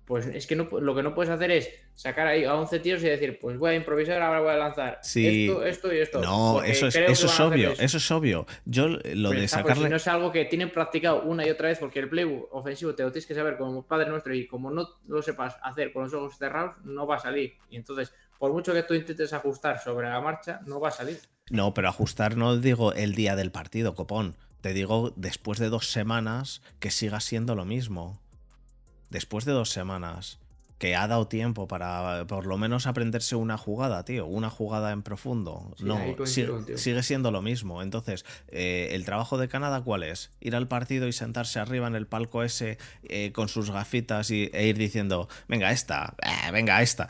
pues 0.07 0.27
es 0.27 0.47
que 0.47 0.55
no, 0.57 0.69
lo 0.81 0.95
que 0.95 1.03
no 1.03 1.15
puedes 1.15 1.31
hacer 1.31 1.51
es 1.51 1.69
sacar 1.95 2.27
ahí 2.29 2.45
a 2.45 2.55
11 2.55 2.79
tíos 2.81 3.03
y 3.03 3.07
decir, 3.09 3.39
pues 3.41 3.59
voy 3.59 3.73
a 3.73 3.75
improvisar, 3.75 4.23
ahora 4.23 4.41
voy 4.41 4.51
a 4.51 4.57
lanzar 4.57 5.01
Sí. 5.03 5.49
esto, 5.49 5.65
esto 5.67 5.93
y 5.93 5.99
esto. 5.99 6.21
No, 6.21 6.63
eso 6.63 6.87
es, 6.87 6.95
eso 6.97 7.27
es 7.27 7.41
obvio, 7.41 7.73
eso. 7.73 7.83
eso 7.83 7.97
es 7.97 8.11
obvio. 8.13 8.47
Yo 8.65 8.87
lo 8.89 8.99
Pero 9.03 9.31
de 9.31 9.45
está, 9.45 9.63
pues, 9.63 9.71
sacarle. 9.75 9.85
si 9.85 9.91
no 9.91 9.97
es 9.97 10.07
algo 10.09 10.31
que 10.33 10.45
tienen 10.45 10.71
practicado 10.71 11.23
una 11.23 11.45
y 11.47 11.51
otra 11.51 11.69
vez, 11.69 11.79
porque 11.79 11.99
el 11.99 12.09
playbook 12.09 12.49
ofensivo 12.55 12.95
te 12.95 13.03
lo 13.03 13.11
tienes 13.11 13.27
que 13.27 13.35
saber 13.35 13.57
como 13.57 13.85
padre 13.87 14.09
nuestro 14.09 14.33
y 14.35 14.47
como 14.47 14.71
no 14.71 14.89
lo 15.09 15.23
sepas 15.23 15.57
hacer 15.63 15.93
con 15.93 16.05
los 16.05 16.15
ojos 16.15 16.39
cerrados, 16.39 16.77
no 16.85 17.07
va 17.07 17.17
a 17.17 17.21
salir. 17.21 17.55
Y 17.69 17.77
entonces, 17.77 18.15
por 18.39 18.53
mucho 18.53 18.73
que 18.73 18.85
tú 18.85 18.95
intentes 18.95 19.33
ajustar 19.33 19.81
sobre 19.83 20.09
la 20.09 20.21
marcha, 20.21 20.61
no 20.67 20.79
va 20.79 20.89
a 20.89 20.93
salir. 20.93 21.19
No, 21.51 21.75
pero 21.75 21.89
ajustar 21.89 22.37
no 22.37 22.57
digo 22.57 22.93
el 22.93 23.15
día 23.15 23.35
del 23.35 23.51
partido, 23.51 23.95
copón. 23.95 24.37
Te 24.61 24.73
digo 24.73 25.13
después 25.17 25.59
de 25.59 25.69
dos 25.69 25.91
semanas 25.91 26.61
que 26.81 26.91
siga 26.91 27.21
siendo 27.21 27.55
lo 27.55 27.65
mismo. 27.65 28.21
Después 29.11 29.45
de 29.45 29.53
dos 29.53 29.71
semanas. 29.71 30.39
Que 30.79 30.95
ha 30.95 31.09
dado 31.09 31.27
tiempo 31.27 31.67
para 31.69 32.27
por 32.27 32.45
lo 32.45 32.59
menos 32.59 32.87
aprenderse 32.87 33.35
una 33.35 33.57
jugada, 33.57 34.05
tío. 34.05 34.27
Una 34.27 34.51
jugada 34.51 34.93
en 34.93 35.03
profundo. 35.03 35.73
Sí, 35.79 35.85
no, 35.85 35.99
sigue, 36.77 37.03
siendo 37.03 37.31
lo 37.31 37.41
mismo. 37.41 37.83
Entonces, 37.83 38.27
eh, 38.49 38.91
¿el 38.93 39.07
trabajo 39.07 39.39
de 39.39 39.49
Canadá 39.49 39.81
cuál 39.81 40.03
es? 40.03 40.33
Ir 40.39 40.55
al 40.55 40.69
partido 40.69 41.09
y 41.09 41.15
sentarse 41.15 41.61
arriba 41.61 41.87
en 41.87 41.95
el 41.95 42.07
palco 42.07 42.43
ese 42.43 42.77
eh, 43.05 43.33
con 43.33 43.49
sus 43.49 43.71
gafitas 43.71 44.31
y, 44.31 44.51
e 44.53 44.67
ir 44.67 44.77
diciendo, 44.77 45.31
venga, 45.49 45.73
esta, 45.73 46.15
eh, 46.23 46.51
venga, 46.53 46.83
esta. 46.83 47.09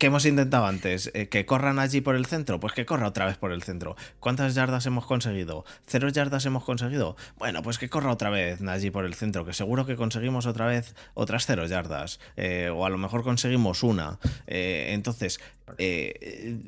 ¿Qué 0.00 0.06
hemos 0.06 0.24
intentado 0.24 0.64
antes? 0.64 1.10
Eh, 1.12 1.28
¿Que 1.28 1.44
corran 1.44 1.78
allí 1.78 2.00
por 2.00 2.16
el 2.16 2.24
centro? 2.24 2.58
Pues 2.58 2.72
que 2.72 2.86
corra 2.86 3.06
otra 3.06 3.26
vez 3.26 3.36
por 3.36 3.52
el 3.52 3.62
centro. 3.62 3.96
¿Cuántas 4.18 4.54
yardas 4.54 4.86
hemos 4.86 5.04
conseguido? 5.04 5.66
¿Cero 5.86 6.08
yardas 6.08 6.46
hemos 6.46 6.64
conseguido? 6.64 7.16
Bueno, 7.36 7.60
pues 7.60 7.76
que 7.76 7.90
corra 7.90 8.10
otra 8.10 8.30
vez 8.30 8.62
allí 8.62 8.90
por 8.90 9.04
el 9.04 9.12
centro, 9.12 9.44
que 9.44 9.52
seguro 9.52 9.84
que 9.84 9.96
conseguimos 9.96 10.46
otra 10.46 10.64
vez 10.64 10.94
otras 11.12 11.44
cero 11.44 11.66
yardas. 11.66 12.18
Eh, 12.38 12.70
o 12.74 12.86
a 12.86 12.88
lo 12.88 12.96
mejor 12.96 13.22
conseguimos 13.22 13.82
una. 13.82 14.18
Eh, 14.46 14.92
entonces, 14.94 15.38
eh, 15.76 16.64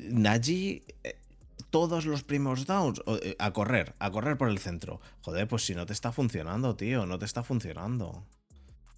todos 1.71 2.05
los 2.05 2.21
primeros 2.21 2.67
downs 2.67 3.01
a 3.39 3.51
correr, 3.51 3.95
a 3.97 4.11
correr 4.11 4.37
por 4.37 4.49
el 4.49 4.59
centro. 4.59 5.01
Joder, 5.21 5.47
pues 5.47 5.65
si 5.65 5.73
no 5.73 5.87
te 5.87 5.93
está 5.93 6.11
funcionando, 6.11 6.75
tío, 6.75 7.07
no 7.07 7.17
te 7.17 7.25
está 7.25 7.41
funcionando. 7.41 8.23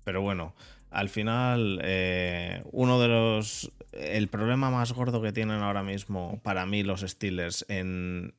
Pero 0.03 0.21
bueno, 0.21 0.53
al 0.95 1.09
final, 1.09 1.81
eh, 1.83 2.63
uno 2.71 3.01
de 3.01 3.09
los. 3.09 3.71
El 3.91 4.29
problema 4.29 4.69
más 4.69 4.93
gordo 4.93 5.21
que 5.21 5.33
tienen 5.33 5.61
ahora 5.61 5.83
mismo 5.83 6.39
para 6.41 6.65
mí 6.65 6.83
los 6.83 7.01
Steelers 7.01 7.65
en, 7.69 8.33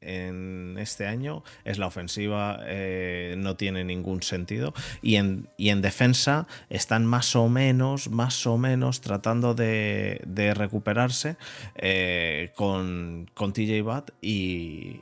este 0.78 1.06
año 1.06 1.44
es 1.64 1.78
la 1.78 1.86
ofensiva, 1.86 2.58
eh, 2.64 3.34
no 3.38 3.56
tiene 3.56 3.84
ningún 3.84 4.22
sentido. 4.22 4.72
Y 5.02 5.16
en, 5.16 5.48
en, 5.58 5.82
defensa 5.82 6.46
están 6.70 7.04
más 7.06 7.36
o 7.36 7.48
menos, 7.48 8.08
más 8.08 8.46
o 8.46 8.56
menos 8.56 9.02
tratando 9.02 9.54
de, 9.54 10.52
recuperarse 10.54 11.36
eh, 11.74 12.52
con, 12.54 13.30
con 13.34 13.52
TJ 13.52 13.82
Watt. 13.82 14.10
Y, 14.22 15.00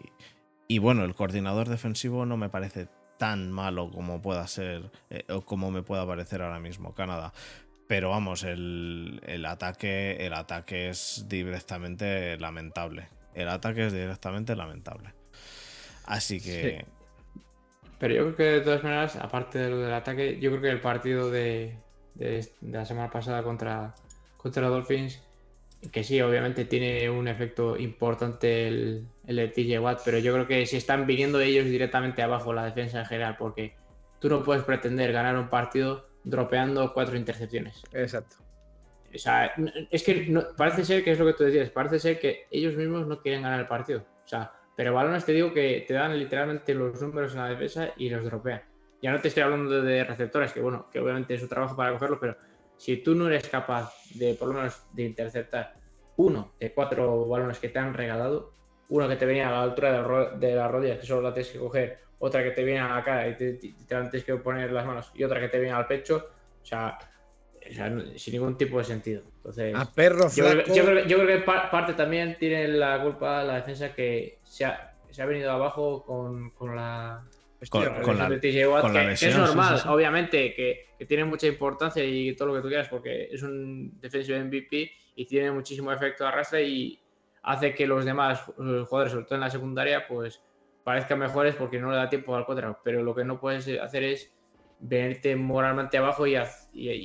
y 0.66 0.78
bueno, 0.78 1.04
el 1.04 1.14
coordinador 1.14 1.68
defensivo 1.68 2.26
no 2.26 2.36
me 2.36 2.48
parece 2.48 2.88
tan 3.24 3.50
malo 3.50 3.90
como 3.90 4.20
pueda 4.20 4.46
ser 4.46 4.90
eh, 5.08 5.24
o 5.30 5.40
como 5.40 5.70
me 5.70 5.80
pueda 5.80 6.06
parecer 6.06 6.42
ahora 6.42 6.60
mismo 6.60 6.94
Canadá. 6.94 7.32
Pero 7.86 8.10
vamos, 8.10 8.42
el, 8.44 9.46
ataque, 9.48 10.18
el 10.26 10.34
ataque 10.34 10.90
es 10.90 11.24
directamente 11.26 12.36
lamentable. 12.36 13.08
El 13.34 13.48
ataque 13.48 13.86
es 13.86 13.94
directamente 13.94 14.54
lamentable. 14.54 15.14
Así 16.04 16.38
que. 16.38 16.84
Pero 17.98 18.14
yo 18.14 18.22
creo 18.24 18.36
que 18.36 18.42
de 18.42 18.60
todas 18.60 18.84
maneras, 18.84 19.16
aparte 19.16 19.58
de 19.58 19.70
lo 19.70 19.78
del 19.78 19.94
ataque, 19.94 20.38
yo 20.38 20.50
creo 20.50 20.60
que 20.60 20.68
el 20.68 20.82
partido 20.82 21.30
de, 21.30 21.78
de, 22.16 22.46
la 22.60 22.84
semana 22.84 23.10
pasada 23.10 23.42
contra, 23.42 23.94
contra 24.36 24.64
los 24.64 24.70
Dolphins, 24.70 25.22
que 25.90 26.04
sí, 26.04 26.20
obviamente 26.20 26.64
tiene 26.64 27.08
un 27.10 27.28
efecto 27.28 27.76
importante 27.76 28.68
el, 28.68 29.06
el 29.26 29.36
de 29.36 29.48
TJ 29.48 29.78
Watt, 29.80 30.00
pero 30.04 30.18
yo 30.18 30.32
creo 30.32 30.46
que 30.46 30.66
si 30.66 30.76
están 30.76 31.06
viniendo 31.06 31.40
ellos 31.40 31.64
directamente 31.66 32.22
abajo 32.22 32.52
la 32.52 32.64
defensa 32.64 33.00
en 33.00 33.06
general, 33.06 33.36
porque 33.38 33.76
tú 34.18 34.28
no 34.28 34.42
puedes 34.42 34.64
pretender 34.64 35.12
ganar 35.12 35.36
un 35.36 35.48
partido 35.48 36.06
dropeando 36.24 36.92
cuatro 36.92 37.16
intercepciones. 37.16 37.82
Exacto. 37.92 38.36
O 39.14 39.18
sea, 39.18 39.52
es 39.90 40.02
que 40.02 40.34
parece 40.56 40.84
ser 40.84 41.04
que 41.04 41.12
es 41.12 41.18
lo 41.18 41.26
que 41.26 41.34
tú 41.34 41.44
decías, 41.44 41.70
parece 41.70 41.98
ser 41.98 42.18
que 42.18 42.46
ellos 42.50 42.74
mismos 42.74 43.06
no 43.06 43.20
quieren 43.20 43.42
ganar 43.42 43.60
el 43.60 43.66
partido. 43.66 44.00
O 44.00 44.28
sea, 44.28 44.52
pero 44.76 44.92
balones 44.92 45.24
te 45.24 45.32
digo 45.32 45.52
que 45.52 45.84
te 45.86 45.94
dan 45.94 46.18
literalmente 46.18 46.74
los 46.74 47.00
números 47.00 47.32
en 47.34 47.40
la 47.40 47.48
defensa 47.48 47.90
y 47.96 48.08
los 48.10 48.24
dropean. 48.24 48.62
Ya 49.00 49.12
no 49.12 49.20
te 49.20 49.28
estoy 49.28 49.42
hablando 49.42 49.82
de 49.82 50.02
receptores, 50.02 50.52
que 50.52 50.60
bueno, 50.60 50.88
que 50.90 50.98
obviamente 50.98 51.34
es 51.34 51.40
su 51.40 51.48
trabajo 51.48 51.76
para 51.76 51.92
cogerlo, 51.92 52.18
pero 52.18 52.36
si 52.76 52.98
tú 52.98 53.14
no 53.14 53.28
eres 53.28 53.48
capaz 53.48 53.92
de 54.14 54.34
por 54.34 54.48
lo 54.48 54.54
menos 54.54 54.82
de 54.92 55.04
interceptar 55.04 55.74
uno 56.16 56.52
de 56.60 56.72
cuatro 56.72 57.26
balones 57.26 57.58
que 57.58 57.68
te 57.68 57.78
han 57.78 57.94
regalado, 57.94 58.52
uno 58.88 59.08
que 59.08 59.16
te 59.16 59.26
venía 59.26 59.48
a 59.48 59.52
la 59.52 59.62
altura 59.62 60.32
de, 60.36 60.54
las 60.54 60.70
rodillas, 60.70 60.98
que 60.98 61.06
solo 61.06 61.22
la 61.22 61.34
tienes 61.34 61.52
que 61.52 61.58
coger, 61.58 61.98
otra 62.18 62.42
que 62.42 62.50
te 62.50 62.64
viene 62.64 62.80
a 62.80 62.94
la 62.94 63.04
cara 63.04 63.28
y 63.28 63.36
te, 63.36 63.54
tienes 63.54 64.24
que 64.24 64.36
poner 64.36 64.70
las 64.72 64.86
manos, 64.86 65.10
y 65.14 65.24
otra 65.24 65.40
que 65.40 65.48
te 65.48 65.58
viene 65.58 65.74
al 65.74 65.86
pecho, 65.86 66.30
o 66.62 66.64
sea, 66.64 66.98
sin 68.16 68.34
ningún 68.34 68.56
tipo 68.56 68.78
de 68.78 68.84
sentido. 68.84 69.22
Entonces, 69.36 69.74
a 69.74 69.90
perro 69.90 70.28
yo, 70.34 70.44
creo, 70.44 71.26
que 71.26 71.38
parte 71.44 71.94
también 71.94 72.36
tiene 72.38 72.68
la 72.68 73.02
culpa 73.02 73.42
la 73.42 73.56
defensa 73.56 73.94
que 73.94 74.38
se 74.42 74.64
ha, 74.64 75.26
venido 75.26 75.50
abajo 75.50 76.04
con, 76.04 76.76
la 76.76 77.24
con, 77.70 77.84
la, 78.18 78.40
que, 78.40 78.48
es 79.28 79.36
normal, 79.36 79.82
obviamente, 79.88 80.54
que, 80.54 80.94
que, 80.98 81.06
tiene 81.06 81.24
mucha 81.24 81.46
importancia 81.46 82.04
y 82.04 82.34
todo 82.34 82.48
lo 82.48 82.54
que 82.54 82.60
tú 82.60 82.68
quieras, 82.68 82.88
porque 82.88 83.28
es 83.30 83.42
un 83.42 84.00
defensive 84.00 84.42
MVP 84.42 84.90
y 85.16 85.26
tiene 85.26 85.50
muchísimo 85.52 85.92
efecto 85.92 86.24
de 86.24 86.30
arrastre 86.30 86.64
y 86.64 87.00
hace 87.42 87.74
que 87.74 87.86
los 87.86 88.04
demás 88.04 88.40
eh, 88.48 88.84
jugadores, 88.86 89.12
sobre 89.12 89.24
todo 89.24 89.34
en 89.36 89.40
la 89.40 89.50
secundaria, 89.50 90.06
pues 90.06 90.42
parezcan 90.82 91.18
mejores 91.18 91.54
porque 91.54 91.78
no 91.78 91.90
le 91.90 91.96
da 91.96 92.08
tiempo 92.08 92.34
al 92.34 92.46
cuadrado. 92.46 92.78
Pero 92.82 93.02
lo 93.02 93.14
que 93.14 93.24
no 93.24 93.40
puedes 93.40 93.68
hacer 93.80 94.02
es 94.02 94.32
venirte 94.80 95.36
moralmente 95.36 95.98
abajo 95.98 96.26
y, 96.26 96.34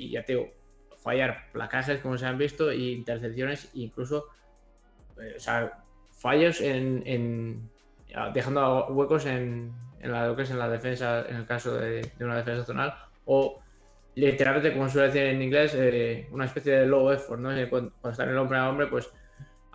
ya 0.10 0.26
te 0.26 0.54
fallar 0.98 1.50
placajes 1.54 2.02
como 2.02 2.18
se 2.18 2.26
han 2.26 2.38
visto 2.38 2.74
y 2.74 2.92
intercepciones 2.92 3.72
incluso 3.74 4.26
eh, 5.18 5.36
o 5.38 5.40
sea, 5.40 5.84
fallos 6.12 6.60
en, 6.60 7.70
dejando 8.34 8.88
huecos 8.88 9.26
en, 9.26 9.74
en 10.02 10.12
la, 10.12 10.28
lo 10.28 10.36
que 10.36 10.44
es 10.44 10.52
en 10.52 10.60
la 10.60 10.70
defensa 10.70 11.26
en 11.28 11.38
el 11.38 11.46
caso 11.46 11.76
de, 11.76 12.12
una 12.20 12.38
defensa 12.38 12.66
zonal 12.66 12.94
o 13.26 13.60
literalmente 14.16 14.74
como 14.74 14.90
suele 14.90 15.08
decir 15.08 15.24
en 15.24 15.42
inglés 15.42 15.74
eh, 15.76 16.28
una 16.32 16.46
especie 16.46 16.74
de 16.74 16.86
low 16.86 17.12
effort 17.12 17.40
¿no? 17.40 17.50
cuando, 17.70 17.92
están 18.10 18.30
el 18.30 18.38
hombre 18.38 18.58
a 18.58 18.70
hombre 18.70 18.88
pues 18.88 19.10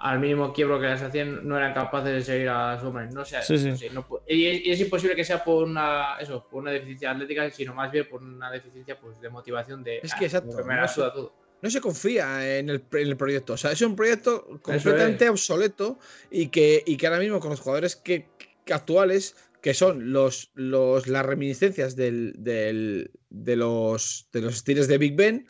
al 0.04 0.20
mínimo 0.20 0.52
quiebro 0.52 0.78
que 0.78 0.86
les 0.86 1.00
hacían 1.00 1.48
no 1.48 1.56
eran 1.56 1.72
capaces 1.72 2.12
de 2.12 2.22
seguir 2.22 2.48
a 2.50 2.78
su 2.78 2.88
hombre. 2.88 3.08
No 3.10 3.24
sé, 3.24 3.38
y, 4.28 4.70
es, 4.70 4.80
imposible 4.80 5.16
que 5.16 5.24
sea 5.24 5.42
por 5.42 5.64
una, 5.64 6.18
eso, 6.20 6.46
por 6.50 6.62
una 6.62 6.72
deficiencia 6.72 7.12
atlética, 7.12 7.50
sino 7.50 7.74
más 7.74 7.90
bien 7.90 8.06
por 8.08 8.22
una 8.22 8.50
deficiencia 8.50 9.00
pues, 9.00 9.18
de 9.20 9.30
motivación 9.30 9.82
de. 9.82 10.00
Es 10.02 10.14
que 10.14 10.26
exacto. 10.26 10.50
no, 11.62 11.70
se, 11.70 11.80
confía 11.80 12.58
en 12.58 12.68
el, 12.68 12.82
proyecto. 13.16 13.54
O 13.54 13.56
sea, 13.56 13.72
es 13.72 13.80
un 13.80 13.96
proyecto 13.96 14.60
completamente 14.60 15.28
obsoleto 15.28 15.98
y 16.30 16.48
que, 16.48 16.82
y 16.84 16.98
que 16.98 17.06
ahora 17.06 17.20
mismo 17.20 17.40
con 17.40 17.50
los 17.50 17.60
jugadores 17.60 17.96
que, 17.96 18.28
actuales, 18.70 19.36
que 19.64 19.72
son 19.72 20.12
los, 20.12 20.50
los, 20.52 21.06
las 21.06 21.24
reminiscencias 21.24 21.96
del, 21.96 22.34
del, 22.36 23.10
de, 23.30 23.56
los, 23.56 24.28
de 24.30 24.42
los 24.42 24.56
estilos 24.56 24.88
de 24.88 24.98
Big 24.98 25.16
Ben 25.16 25.46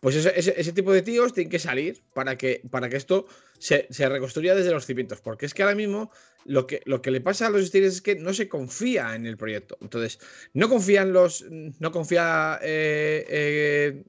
pues 0.00 0.16
ese, 0.16 0.72
tipo 0.72 0.90
de 0.90 1.02
tíos 1.02 1.34
tienen 1.34 1.50
que 1.50 1.58
salir 1.58 2.02
para 2.14 2.38
que, 2.38 2.62
para 2.70 2.88
que 2.88 2.96
esto 2.96 3.26
se, 3.58 3.86
reconstruya 4.08 4.54
desde 4.54 4.70
los 4.70 4.86
cimientos. 4.86 5.20
Porque 5.20 5.44
es 5.44 5.52
que 5.52 5.62
ahora 5.62 5.74
mismo 5.74 6.10
lo 6.46 6.66
que, 6.66 6.80
lo 6.86 7.02
que 7.02 7.10
le 7.10 7.20
pasa 7.20 7.48
a 7.48 7.50
los 7.50 7.66
Steelers 7.66 7.96
es 7.96 8.00
que 8.00 8.14
no 8.14 8.32
se 8.32 8.48
confía 8.48 9.14
en 9.14 9.26
el 9.26 9.36
proyecto. 9.36 9.76
Entonces, 9.82 10.18
no 10.54 10.70
confían 10.70 11.12
los. 11.12 11.44
No 11.50 11.92
confía 11.92 12.58
eh, 12.62 13.26
eh, 13.28 14.04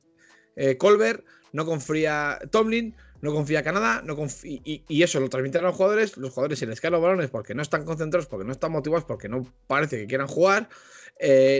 eh, 0.55 0.77
Colbert, 0.77 1.25
no 1.51 1.65
confía 1.65 2.39
Tomlin, 2.49 2.95
no 3.21 3.33
confía 3.33 3.63
Canadá, 3.63 4.01
no 4.05 4.15
y, 4.43 4.83
y, 4.87 5.03
eso 5.03 5.19
lo 5.19 5.29
transmiten 5.29 5.61
a 5.61 5.67
los 5.67 5.75
jugadores. 5.75 6.17
Los 6.17 6.31
jugadores 6.31 6.59
se 6.59 6.65
les 6.65 6.79
caen 6.79 6.93
los 6.93 7.01
balones 7.01 7.29
porque 7.29 7.53
no 7.53 7.61
están 7.61 7.85
concentrados, 7.85 8.27
porque 8.27 8.45
no 8.45 8.51
están 8.51 8.71
motivados, 8.71 9.05
porque 9.05 9.27
no 9.27 9.51
parece 9.67 9.97
que 9.97 10.07
quieran 10.07 10.27
jugar. 10.27 10.69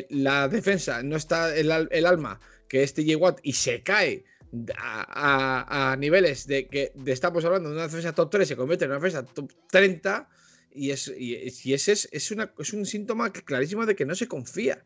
la 0.09 0.47
defensa 0.47 1.03
no 1.03 1.15
está 1.15 1.55
el, 1.55 1.71
alma 2.05 2.39
que 2.67 2.83
es 2.83 2.93
TJ 2.93 3.15
Watt 3.15 3.39
y 3.43 3.53
se 3.53 3.83
cae 3.83 4.23
a, 4.77 5.95
niveles 5.99 6.47
de 6.47 6.67
que 6.67 6.93
estamos 7.05 7.43
hablando 7.45 7.69
de 7.69 7.75
una 7.75 7.87
defensa 7.87 8.13
top 8.13 8.29
3 8.31 8.47
se 8.47 8.55
convierte 8.55 8.85
en 8.85 8.91
una 8.91 8.99
defensa 8.99 9.23
top 9.23 9.51
30 9.69 10.29
y, 10.71 10.91
es, 10.91 11.07
y, 11.15 11.73
ese 11.73 11.91
es, 11.91 12.09
es, 12.11 12.73
un 12.73 12.85
síntoma 12.85 13.31
clarísimo 13.31 13.85
de 13.85 13.95
que 13.95 14.05
no 14.05 14.15
se 14.15 14.27
confía 14.27 14.83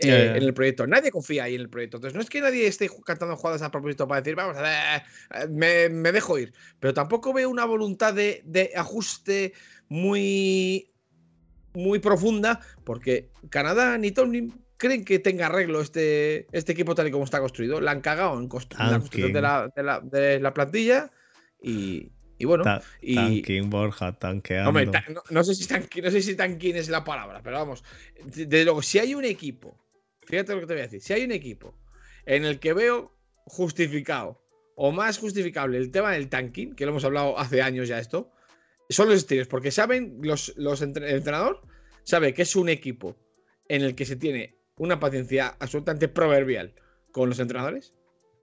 eh, 0.00 0.34
en 0.36 0.42
el 0.42 0.54
proyecto. 0.54 0.86
Nadie 0.86 1.10
confía 1.10 1.44
ahí 1.44 1.54
en 1.54 1.60
el 1.62 1.68
proyecto. 1.68 1.98
Entonces, 1.98 2.16
no 2.16 2.22
es 2.22 2.28
que 2.28 2.40
nadie 2.40 2.66
esté 2.66 2.90
cantando 3.04 3.36
jugadas 3.36 3.62
a 3.62 3.70
propósito 3.70 4.08
para 4.08 4.20
decir, 4.20 4.34
vamos, 4.34 4.56
ver, 4.56 5.02
eh, 5.34 5.48
me, 5.48 5.88
me, 5.88 6.12
dejo 6.12 6.38
ir. 6.38 6.52
Pero 6.80 6.92
tampoco 6.94 7.32
veo 7.32 7.48
una 7.48 7.64
voluntad 7.64 8.12
de, 8.12 8.42
de 8.44 8.72
ajuste 8.74 9.52
muy, 9.88 10.92
muy 11.74 12.00
profunda, 12.00 12.60
porque 12.84 13.30
Canadá 13.50 13.96
ni 13.98 14.10
Tomlin 14.10 14.52
creen 14.76 15.04
que 15.04 15.18
tenga 15.18 15.46
arreglo 15.46 15.80
este, 15.80 16.46
este 16.52 16.72
equipo 16.72 16.94
tal 16.94 17.08
y 17.08 17.10
como 17.10 17.24
está 17.24 17.40
construido. 17.40 17.80
La 17.80 17.92
han 17.92 18.00
cagado 18.00 18.34
en, 18.38 18.44
la 18.44 18.48
construcción 18.48 19.32
de 19.32 20.40
la, 20.40 20.54
plantilla 20.54 21.10
y, 21.62 22.10
bueno. 22.44 22.64
y, 23.00 23.14
tanking, 23.14 23.70
Borja, 23.70 24.12
tanqueando. 24.18 24.72
no, 25.30 25.44
sé 25.44 25.54
si 25.54 25.72
no 26.02 26.10
sé 26.10 26.20
si 26.20 26.34
tanking 26.34 26.76
es 26.76 26.88
la 26.88 27.04
palabra, 27.04 27.40
pero 27.42 27.58
vamos. 27.58 27.84
Desde 28.24 28.64
luego, 28.64 28.82
si 28.82 28.98
hay 28.98 29.14
un 29.14 29.24
equipo, 29.24 29.83
fíjate 30.26 30.54
lo 30.54 30.60
que 30.60 30.66
te 30.66 30.74
voy 30.74 30.80
a 30.80 30.84
decir, 30.84 31.00
si 31.00 31.12
hay 31.12 31.24
un 31.24 31.32
equipo 31.32 31.74
en 32.26 32.44
el 32.44 32.58
que 32.58 32.72
veo 32.72 33.14
justificado 33.46 34.42
o 34.76 34.92
más 34.92 35.18
justificable 35.18 35.78
el 35.78 35.90
tema 35.90 36.12
del 36.12 36.28
tanking, 36.28 36.74
que 36.74 36.84
lo 36.84 36.90
hemos 36.90 37.04
hablado 37.04 37.38
hace 37.38 37.62
años 37.62 37.88
ya 37.88 37.98
esto, 37.98 38.30
son 38.88 39.08
los 39.08 39.18
estilos, 39.18 39.48
porque 39.48 39.70
saben, 39.70 40.18
los, 40.22 40.54
los 40.56 40.82
el 40.82 40.96
entrenador 40.96 41.62
sabe 42.02 42.34
que 42.34 42.42
es 42.42 42.56
un 42.56 42.68
equipo 42.68 43.16
en 43.68 43.82
el 43.82 43.94
que 43.94 44.04
se 44.04 44.16
tiene 44.16 44.56
una 44.76 45.00
paciencia 45.00 45.56
absolutamente 45.58 46.08
proverbial 46.08 46.74
con 47.12 47.28
los 47.28 47.38
entrenadores. 47.38 47.94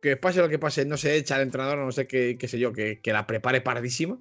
Que 0.02 0.18
pase 0.18 0.40
lo 0.40 0.50
que 0.50 0.58
pase, 0.58 0.86
no 0.86 0.98
se 0.98 1.16
echa 1.16 1.36
al 1.36 1.42
entrenador, 1.42 1.78
no 1.78 1.92
sé 1.92 2.08
qué, 2.08 2.38
qué 2.40 2.48
sé 2.48 2.58
yo, 2.58 2.74
que, 2.74 3.00
la 3.06 3.28
prepare 3.28 3.62
paradísima. 3.62 4.20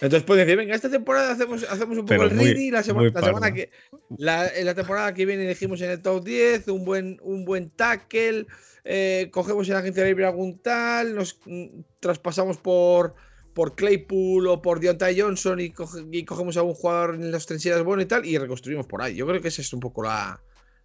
Entonces 0.00 0.22
pueden 0.22 0.46
decir, 0.46 0.56
venga, 0.56 0.74
esta 0.74 0.90
temporada 0.90 1.32
hacemos, 1.32 1.64
hacemos 1.64 1.98
un 1.98 2.06
poco 2.06 2.22
el 2.22 2.30
ready, 2.30 2.70
la, 2.70 2.82
semana 2.82 3.52
que 3.52 3.70
la, 4.16 4.48
la, 4.62 4.74
temporada 4.74 5.12
que 5.12 5.26
viene 5.26 5.44
elegimos 5.44 5.80
en 5.80 5.90
el 5.90 6.00
top 6.00 6.24
10 6.24 6.68
un 6.68 6.84
buen, 6.84 7.18
un 7.22 7.44
buen 7.44 7.70
tackle, 7.70 8.46
eh, 8.84 9.28
cogemos 9.32 9.66
en 9.68 9.74
la 9.74 9.80
agencia 9.80 10.04
libre 10.04 10.24
algún 10.24 10.58
tal, 10.58 11.14
nos 11.14 11.40
mm, 11.44 11.80
traspasamos 12.00 12.58
por, 12.58 13.14
por 13.54 13.74
Claypool 13.74 14.46
o 14.46 14.62
por 14.62 14.78
Deontay 14.78 15.20
Johnson 15.20 15.58
y, 15.60 15.70
cogemos 15.70 16.56
a 16.56 16.62
un 16.62 16.74
jugador 16.74 17.16
en 17.16 17.32
las 17.32 17.46
trincheras 17.46 17.82
bueno 17.82 18.02
y 18.02 18.06
tal, 18.06 18.24
y 18.24 18.38
reconstruimos 18.38 18.86
por 18.86 19.02
ahí. 19.02 19.16
Yo 19.16 19.26
creo 19.26 19.40
que 19.40 19.48
esa 19.48 19.62
es 19.62 19.72
un 19.72 19.80
poco 19.80 20.04
la, 20.04 20.40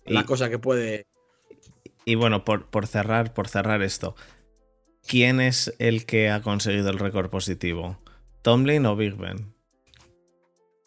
la 0.06 0.26
cosa 0.26 0.50
que 0.50 0.58
puede. 0.58 1.06
Y 2.04 2.16
bueno, 2.16 2.44
por, 2.44 2.70
por, 2.70 2.88
cerrar, 2.88 3.34
por 3.34 3.48
cerrar 3.48 3.84
esto. 3.84 4.16
¿Quién 5.08 5.40
es 5.40 5.74
el 5.80 6.06
que 6.06 6.30
ha 6.30 6.42
conseguido 6.42 6.90
el 6.90 6.98
récord 6.98 7.30
positivo? 7.30 8.00
¿Tomlin 8.44 8.86
o 8.86 8.96
Big 8.96 9.16
Ben? 9.16 9.54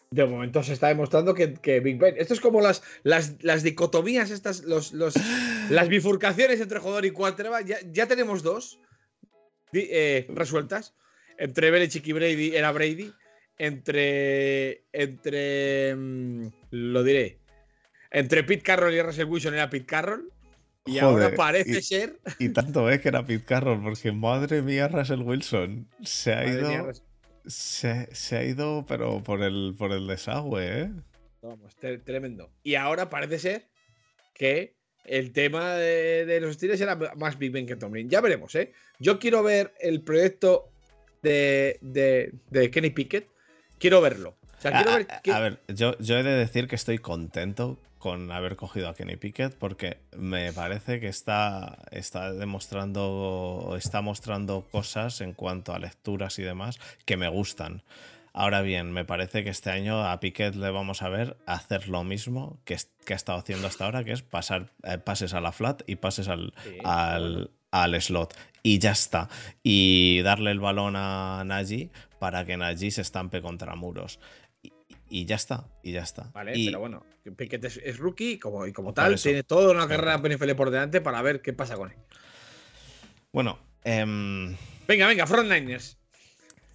de 0.09 0.25
momento 0.25 0.63
se 0.63 0.73
está 0.73 0.87
demostrando 0.87 1.33
que, 1.33 1.79
Big 1.79 1.97
Ben. 1.97 2.15
Esto 2.17 2.33
es 2.33 2.39
como 2.39 2.61
las, 2.61 2.81
las, 3.03 3.63
dicotomías, 3.63 4.31
estas, 4.31 4.63
los, 4.63 4.93
las 5.69 5.89
bifurcaciones 5.89 6.61
entre 6.61 6.79
jugador 6.79 7.05
y 7.05 7.11
quarterback. 7.11 7.65
Ya, 7.65 7.77
ya 7.91 8.07
tenemos 8.07 8.43
dos 8.43 8.79
eh, 9.73 10.25
resueltas. 10.29 10.95
Entre 11.37 11.71
Belichick 11.71 12.07
y 12.07 12.13
Brady 12.13 12.55
era 12.55 12.71
Brady. 12.71 13.13
Entre. 13.57 14.85
Entre. 14.93 15.95
Mm, 15.95 16.47
lo 16.71 17.03
diré. 17.03 17.39
Entre 18.09 18.43
Pete 18.43 18.63
Carroll 18.63 18.93
y 18.93 19.01
Russell 19.01 19.25
Wilson 19.25 19.55
era 19.55 19.69
Pete 19.69 19.85
Carroll. 19.85 20.31
Y 20.85 20.99
ahora 20.99 21.35
parece 21.35 21.81
ser. 21.81 22.17
Y 22.39 22.49
tanto 22.49 22.89
es 22.89 23.01
que 23.01 23.09
era 23.09 23.25
Pete 23.25 23.43
Carroll, 23.43 23.83
porque 23.83 24.13
madre 24.13 24.61
mía, 24.61 24.87
Russell 24.87 25.21
Wilson 25.21 25.89
se 26.01 26.33
ha 26.33 26.45
ido. 26.47 26.93
Se, 27.47 28.07
ha 28.31 28.43
ido, 28.43 28.85
pero 28.87 29.23
por 29.23 29.43
el, 29.43 29.75
por 29.77 29.91
el 29.91 30.07
desagüe, 30.07 30.81
¿eh? 30.81 30.91
Vamos, 31.41 31.75
tremendo. 32.03 32.51
Y 32.63 32.75
ahora 32.75 33.09
parece 33.09 33.39
ser 33.39 33.67
que 34.33 34.75
el 35.05 35.31
tema 35.31 35.73
de, 35.75 36.39
los 36.41 36.51
estilos 36.51 36.79
era 36.81 36.95
más 37.15 37.37
Big 37.37 37.51
Ben 37.51 37.65
que 37.65 37.75
Tomlin. 37.75 38.09
Ya 38.09 38.21
veremos, 38.21 38.53
¿eh? 38.55 38.73
Yo 38.99 39.19
quiero 39.19 39.41
ver 39.43 39.73
el 39.79 40.01
proyecto 40.01 40.69
de, 41.21 41.79
de, 41.81 42.71
Kenny 42.71 42.89
Pickett. 42.89 43.27
Quiero 43.79 44.01
verlo. 44.01 44.37
a, 44.63 45.39
ver, 45.39 45.59
yo, 45.67 45.97
yo 45.99 46.17
he 46.17 46.23
de 46.23 46.31
decir 46.31 46.67
que 46.67 46.75
estoy 46.75 46.97
contento 46.97 47.79
con 48.07 48.31
haber 48.31 48.55
cogido 48.55 48.87
a 48.87 48.95
Kenny 48.95 49.17
Pickett 49.17 49.53
porque 49.53 49.97
me 50.15 50.53
parece 50.53 51.01
que 51.01 51.09
está, 51.09 51.79
está 51.91 52.31
demostrando, 52.31 53.75
está 53.77 53.99
mostrando 53.99 54.65
cosas 54.71 55.19
en 55.19 55.33
cuanto 55.33 55.73
a 55.73 55.79
lecturas 55.79 56.39
y 56.39 56.43
demás 56.43 56.79
que 57.03 57.17
me 57.17 57.27
gustan. 57.27 57.83
Ahora 58.31 58.61
bien, 58.61 58.93
me 58.93 59.03
parece 59.03 59.43
que 59.43 59.49
este 59.49 59.71
año 59.71 60.09
a 60.09 60.21
Piquet 60.21 60.55
le 60.55 60.71
vamos 60.71 61.01
a 61.01 61.09
ver 61.09 61.35
hacer 61.45 61.89
lo 61.89 62.05
mismo 62.05 62.61
que, 62.63 62.77
que 63.05 63.11
ha 63.11 63.17
estado 63.17 63.39
haciendo 63.39 63.67
hasta 63.67 63.83
ahora, 63.83 64.05
que 64.05 64.13
es 64.13 64.21
pasar 64.21 64.71
eh, 64.83 64.99
pases 64.99 65.33
a 65.33 65.41
la 65.41 65.51
flat 65.51 65.81
y 65.85 65.97
pases 65.97 66.29
al, 66.29 66.53
al, 66.85 68.01
slot. 68.01 68.37
Y 68.63 68.79
ya 68.79 68.91
está. 68.91 69.27
Y 69.63 70.21
darle 70.21 70.51
el 70.51 70.61
balón 70.61 70.95
a 70.95 71.43
Najee 71.45 71.89
para 72.19 72.45
que 72.45 72.55
Najee 72.55 72.91
se 72.91 73.01
estampe 73.01 73.41
contra 73.41 73.75
muros. 73.75 74.21
Y, 75.09 75.25
ya 75.25 75.35
está, 75.35 75.67
y 75.83 75.93
ya 75.93 76.01
está. 76.01 76.31
Vale, 76.33 76.53
pero 76.65 76.79
bueno, 76.79 77.05
Piquet 77.35 77.63
es, 77.63 77.97
rookie 77.97 78.39
como, 78.39 78.65
y 78.67 78.73
como 78.73 78.93
tal 78.93 79.19
tiene 79.19 79.43
toda 79.43 79.71
una 79.71 79.87
carrera 79.87 80.17
NFL 80.17 80.51
por 80.55 80.69
delante 80.69 81.01
para 81.01 81.21
ver 81.21 81.41
qué 81.41 81.53
pasa 81.53 81.75
con 81.75 81.91
él. 81.91 81.97
Bueno, 83.31 83.59
em, 83.83 84.55
venga, 84.87 85.07
venga, 85.07 85.27
Frontliners. 85.27 85.97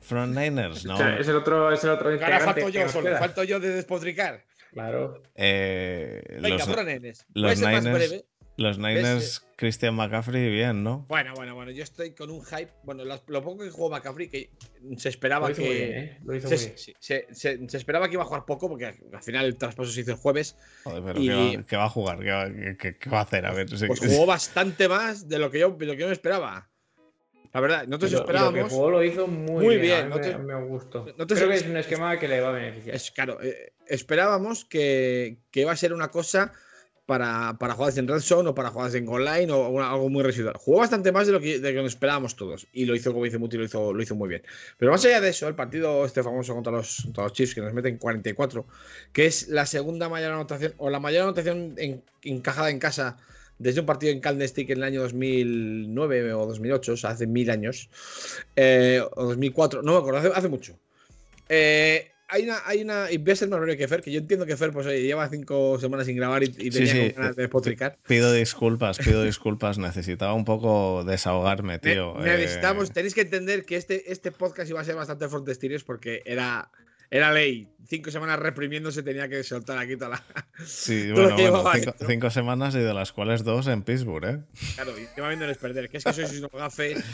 Frontliners, 0.01 0.85
¿no? 0.85 0.95
es 1.19 1.29
el 1.29 1.37
otro, 1.37 1.73
es 1.73 1.85
el 1.85 1.91
otro 1.91 2.11
Ahora 2.11 2.41
falto 2.41 2.69
yo 2.69 2.89
solo, 2.89 3.17
falto 3.19 3.45
yo 3.45 3.61
de 3.61 3.71
despotricar. 3.71 4.45
Claro. 4.73 5.23
Eh, 5.35 6.39
Venga, 6.41 6.57
los, 6.57 6.65
Frontliners. 6.65 7.27
Los 7.35 7.61
Niners, 7.61 8.25
los 8.57 8.79
Niners, 8.79 9.47
Christian 9.57 9.95
McCaffrey, 9.95 10.51
bien, 10.51 10.83
¿no? 10.83 11.07
Bueno, 11.09 11.33
bueno, 11.35 11.55
bueno, 11.55 11.71
yo 11.71 11.83
estoy 11.83 12.13
con 12.13 12.31
un 12.31 12.45
hype. 12.45 12.71
Bueno, 12.83 13.05
lo 13.05 13.43
poco 13.43 13.65
que 13.65 13.71
jugó 13.71 13.91
McCaffrey, 13.91 14.29
que 14.29 14.51
se 14.97 15.09
esperaba 15.09 15.53
que. 15.53 15.99
¿eh? 15.99 16.19
Lo 16.25 16.37
hizo 16.37 16.49
se, 16.49 16.77
se, 16.77 17.27
se, 17.33 17.77
esperaba 17.77 18.09
que 18.09 18.15
iba 18.15 18.23
a 18.23 18.27
jugar 18.27 18.45
poco, 18.45 18.69
porque 18.69 18.87
al 18.87 19.23
final 19.23 19.47
el 19.47 19.57
traspaso 19.57 19.91
se 19.91 20.03
hizo 20.03 20.11
el 20.13 20.17
jueves. 20.19 20.57
Joder, 20.85 21.03
pero 21.03 21.21
y... 21.21 21.65
¿qué, 21.65 21.77
va, 21.77 21.85
a 21.85 21.89
jugar? 21.89 22.19
¿Qué 22.19 22.31
va, 23.11 23.19
a 23.19 23.23
hacer? 23.23 23.47
A 23.47 23.53
ver, 23.53 23.67
pues 23.69 24.01
jugó 24.01 24.27
bastante 24.27 24.89
más 24.89 25.29
de 25.29 25.39
lo 25.39 25.51
que 25.51 25.61
yo, 25.61 25.71
de 25.71 25.87
lo 25.87 25.93
que 25.95 26.01
yo 26.01 26.07
me 26.07 26.13
esperaba. 26.13 26.69
La 27.55 27.61
verdad, 27.61 27.87
nosotros 27.87 28.15
esperábamos. 28.15 28.55
Lo 28.55 28.65
que 28.65 28.75
jugó 28.75 28.91
lo 28.91 29.05
hizo 29.05 29.27
muy, 29.27 29.77
bien. 29.77 30.11
me, 30.45 30.65
gustó. 30.65 31.05
Creo 31.05 31.27
que 31.27 31.55
es 31.55 31.67
un 31.67 31.77
esquema 31.77 32.19
que 32.19 32.29
le 32.29 32.41
va 32.41 32.49
a 32.49 32.53
beneficiar. 32.53 32.97
Es, 32.97 33.11
claro, 33.11 33.43
eh, 33.43 33.75
esperábamos 33.87 34.65
que, 34.65 35.39
que 35.51 35.61
iba 35.61 35.73
a 35.73 35.77
ser 35.77 35.93
una 35.93 36.09
cosa 36.09 36.53
para, 37.13 37.59
para 37.59 37.75
jugadas 37.75 37.99
en 37.99 38.09
red 38.09 38.21
zone 38.21 38.49
o 38.49 38.55
para 38.55 38.71
jugadas 38.71 38.95
en 38.95 39.07
online 39.07 39.53
o 39.53 39.83
algo 39.83 40.09
muy 40.09 40.23
residual. 40.23 40.57
Jugó 40.57 40.79
bastante 40.79 41.13
más 41.13 41.27
de 41.27 41.35
lo 41.35 41.41
que, 41.41 41.59
de 41.59 41.75
nos 41.75 41.93
esperábamos 41.93 42.37
todos 42.37 42.67
y 42.73 42.87
lo 42.87 42.97
hizo, 42.97 43.13
como 43.13 43.27
dice 43.27 43.37
Muti, 43.37 43.59
lo 43.59 43.65
hizo, 43.65 43.93
lo 43.93 44.03
hizo 44.03 44.15
muy 44.15 44.31
bien. 44.31 44.43
Pero 44.79 44.93
más 44.93 45.05
allá 45.05 45.21
de 45.21 45.29
eso, 45.29 45.47
el 45.47 45.55
partido 45.55 46.07
este 46.07 46.23
famoso 46.23 46.55
contra 46.55 46.73
los, 46.73 47.03
contra 47.05 47.25
los 47.25 47.35
Chiefs 47.35 47.55
que 47.55 47.61
nos 47.61 47.75
meten 47.75 47.99
44, 47.99 48.65
que 49.13 49.27
es 49.27 49.49
la 49.49 49.67
segunda 49.67 50.09
mayor 50.09 50.33
anotación 50.33 50.73
o 50.79 50.89
la 50.89 51.01
mayor 51.01 51.25
anotación 51.25 51.77
encajada 52.23 52.71
en 52.71 52.79
casa 52.79 53.19
desde 53.59 53.81
un 53.81 53.87
partido 53.87 54.11
en 54.11 54.21
Candlestick 54.21 54.71
en 54.71 54.79
el 54.79 54.85
año 54.85 55.03
2009 55.03 56.33
o 56.33 56.47
2008, 56.47 56.93
o 56.95 56.97
sea, 56.97 57.11
hace 57.11 57.27
mil 57.27 57.51
años, 57.51 57.91
eh, 58.57 59.03
o 59.17 59.25
2004, 59.25 59.83
no 59.83 59.93
me 59.93 59.99
acuerdo, 59.99 60.19
hace, 60.19 60.31
hace 60.35 60.49
mucho. 60.49 60.79
Eh, 61.51 62.12
hay 62.33 62.45
una, 62.45 62.63
hay 62.65 62.83
una, 62.83 63.11
y 63.11 63.19
voy 63.19 63.33
a 63.33 63.37
ser 63.37 63.49
más 63.51 63.61
que 63.77 63.87
Fer, 63.87 64.01
que 64.01 64.11
yo 64.11 64.21
entiendo 64.21 64.47
que 64.47 64.57
Fer 64.57 64.73
pues, 64.73 64.87
lleva 64.87 65.29
cinco 65.29 65.79
semanas 65.79 66.07
sin 66.07 66.17
grabar 66.17 66.43
y, 66.43 66.49
tenía 66.49 67.13
ganas 67.13 67.37
de 67.37 67.43
despotricar. 67.43 67.99
Pido 68.09 68.33
disculpas, 68.33 68.97
pido 68.97 69.23
disculpas, 69.23 69.77
necesitaba 69.77 70.33
un 70.33 70.47
poco 70.47 71.05
desahogarme, 71.05 71.79
tío. 71.79 72.15
necesitamos, 72.19 72.89
eh. 72.89 72.93
tenéis 72.95 73.15
que 73.15 73.21
entender 73.21 73.67
que 73.67 73.77
este, 73.77 74.11
este 74.11 74.33
podcast 74.33 74.71
iba 74.71 74.81
a 74.81 74.85
ser 74.85 74.95
bastante 74.95 75.29
frontestirios 75.29 75.85
porque 75.85 76.23
era, 76.25 76.71
era 77.11 77.33
ley. 77.33 77.69
Cinco 77.87 78.11
semanas 78.11 78.39
reprimiéndose 78.39 79.03
tenía 79.03 79.29
que 79.29 79.43
soltar 79.43 79.77
aquí 79.77 79.97
toda 79.97 80.11
la. 80.11 80.25
Sí, 80.65 81.13
bueno, 81.13 81.37
cinco, 82.07 82.31
semanas 82.31 82.75
y 82.75 82.79
de 82.79 82.95
las 82.95 83.13
cuales 83.13 83.45
dos 83.45 83.67
en 83.67 83.83
Pittsburgh, 83.83 84.25
¿eh? 84.25 84.39
Claro, 84.77 84.93
y 84.97 85.21
va 85.21 85.29
viéndoles 85.29 85.59
perder. 85.59 85.91
Que 85.91 85.99
es 85.99 86.05
que 86.05 86.13
sois 86.13 86.39
unos 86.39 86.53
gafes. 86.53 87.05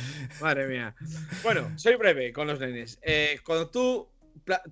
Madre 0.40 0.68
mía. 0.68 0.94
Bueno, 1.42 1.72
soy 1.76 1.96
breve 1.96 2.32
con 2.32 2.46
los 2.46 2.60
nenes. 2.60 2.98
Eh, 3.02 3.40
cuando 3.42 3.70
tú 3.70 4.06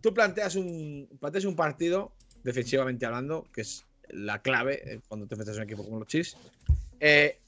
tú 0.01 0.15
planteas 0.15 0.57
un, 0.57 1.09
planteas 1.21 1.45
un 1.45 1.57
partido, 1.57 2.13
defensivamente 2.43 3.07
hablando, 3.07 3.45
que 3.53 3.63
es 3.63 3.85
la 4.09 4.41
clave 4.43 4.83
eh, 4.85 5.01
cuando 5.09 5.27
te 5.27 5.35
enfrentas 5.35 5.57
a 5.57 5.61
un 5.61 5.65
equipo 5.65 5.85
como 5.85 5.99
los 5.99 6.09
Chiefs, 6.09 6.37
eh, 7.01 7.41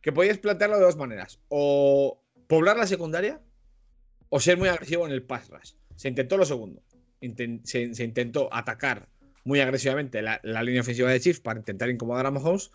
que 0.00 0.12
podías 0.12 0.38
plantearlo 0.38 0.78
de 0.78 0.84
dos 0.84 0.96
maneras. 0.96 1.38
O 1.48 2.20
poblar 2.48 2.76
la 2.76 2.86
secundaria 2.86 3.40
o 4.28 4.40
ser 4.40 4.56
muy 4.56 4.68
agresivo 4.68 5.06
en 5.06 5.12
el 5.12 5.22
pass 5.22 5.48
rush. 5.48 5.72
Se 5.96 6.08
intentó 6.08 6.36
lo 6.36 6.44
segundo. 6.44 6.82
se, 7.64 8.04
intentó 8.04 8.48
atacar 8.52 9.08
muy 9.44 9.60
agresivamente 9.60 10.22
la, 10.22 10.40
línea 10.62 10.80
ofensiva 10.80 11.10
de 11.10 11.20
Chiefs 11.20 11.40
para 11.40 11.58
intentar 11.58 11.90
incomodar 11.90 12.26
a 12.26 12.30
Mahomes. 12.30 12.70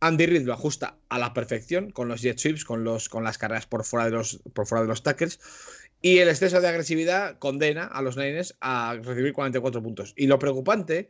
Andy 0.00 0.26
Reid 0.26 0.42
lo 0.42 0.52
ajusta 0.52 0.96
a 1.08 1.18
la 1.18 1.34
perfección 1.34 1.90
con 1.90 2.08
los 2.08 2.22
jet 2.22 2.38
sweeps, 2.38 2.64
con, 2.64 2.84
los, 2.84 3.08
con 3.08 3.24
las 3.24 3.38
carreras 3.38 3.66
por 3.66 3.84
fuera 3.84 4.06
de 4.06 4.12
los, 4.12 4.40
por 4.52 4.66
fuera 4.66 4.82
de 4.82 4.88
los 4.88 5.02
tackles. 5.02 5.40
Y 6.00 6.18
el 6.18 6.28
exceso 6.28 6.60
de 6.60 6.68
agresividad 6.68 7.38
condena 7.38 7.84
a 7.84 8.02
los 8.02 8.16
Niners 8.16 8.56
a 8.60 8.96
recibir 9.02 9.32
44 9.32 9.82
puntos. 9.82 10.14
Y 10.16 10.26
lo 10.26 10.38
preocupante 10.38 11.08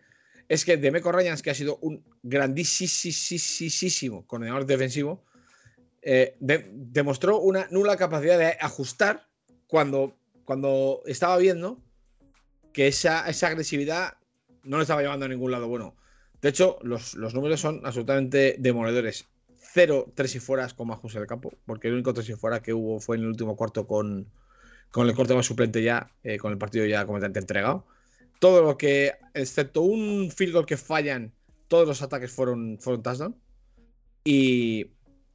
es 0.48 0.64
que 0.64 0.78
Demeco 0.78 1.12
Ryans, 1.12 1.42
que 1.42 1.50
ha 1.50 1.54
sido 1.54 1.78
un 1.82 2.02
grandísimo 2.22 4.26
coordinador 4.26 4.64
defensivo, 4.64 5.24
eh, 6.00 6.36
demostró 6.40 7.38
una 7.38 7.68
nula 7.70 7.96
capacidad 7.96 8.38
de 8.38 8.56
ajustar 8.60 9.28
cuando, 9.66 10.16
cuando 10.44 11.02
estaba 11.04 11.36
viendo 11.36 11.82
que 12.72 12.86
esa, 12.86 13.28
esa 13.28 13.48
agresividad 13.48 14.14
no 14.62 14.78
le 14.78 14.82
estaba 14.82 15.02
llevando 15.02 15.26
a 15.26 15.28
ningún 15.28 15.50
lado 15.50 15.68
bueno. 15.68 15.96
De 16.40 16.50
hecho, 16.50 16.78
los, 16.82 17.16
números 17.16 17.60
son 17.60 17.84
absolutamente 17.84 18.56
demoledores. 18.58 19.26
Cero 19.56 20.10
tres 20.14 20.34
y 20.36 20.40
fueras 20.40 20.72
con 20.72 20.88
Majus 20.88 21.14
en 21.14 21.22
el 21.22 21.26
campo, 21.26 21.52
porque 21.66 21.88
el 21.88 21.94
único 21.94 22.14
tres 22.14 22.28
y 22.30 22.34
fuera 22.34 22.62
que 22.62 22.72
hubo 22.72 23.00
fue 23.00 23.16
en 23.16 23.22
el 23.22 23.28
último 23.28 23.56
cuarto 23.56 23.86
con, 23.86 24.30
con 24.90 25.08
el 25.08 25.14
corte 25.14 25.34
más 25.34 25.46
suplente 25.46 25.82
ya, 25.82 26.10
eh, 26.22 26.38
con 26.38 26.52
el 26.52 26.58
partido 26.58 26.86
ya 26.86 27.04
completamente 27.04 27.40
entregado. 27.40 27.86
Todo 28.38 28.62
lo 28.62 28.78
que, 28.78 29.14
excepto 29.34 29.82
un 29.82 30.30
field 30.30 30.52
goal 30.52 30.66
que 30.66 30.76
fallan, 30.76 31.32
todos 31.66 31.86
los 31.86 32.02
ataques 32.02 32.30
fueron, 32.30 32.78
fueron 32.80 33.02
touchdown. 33.02 33.36
Y 34.24 34.92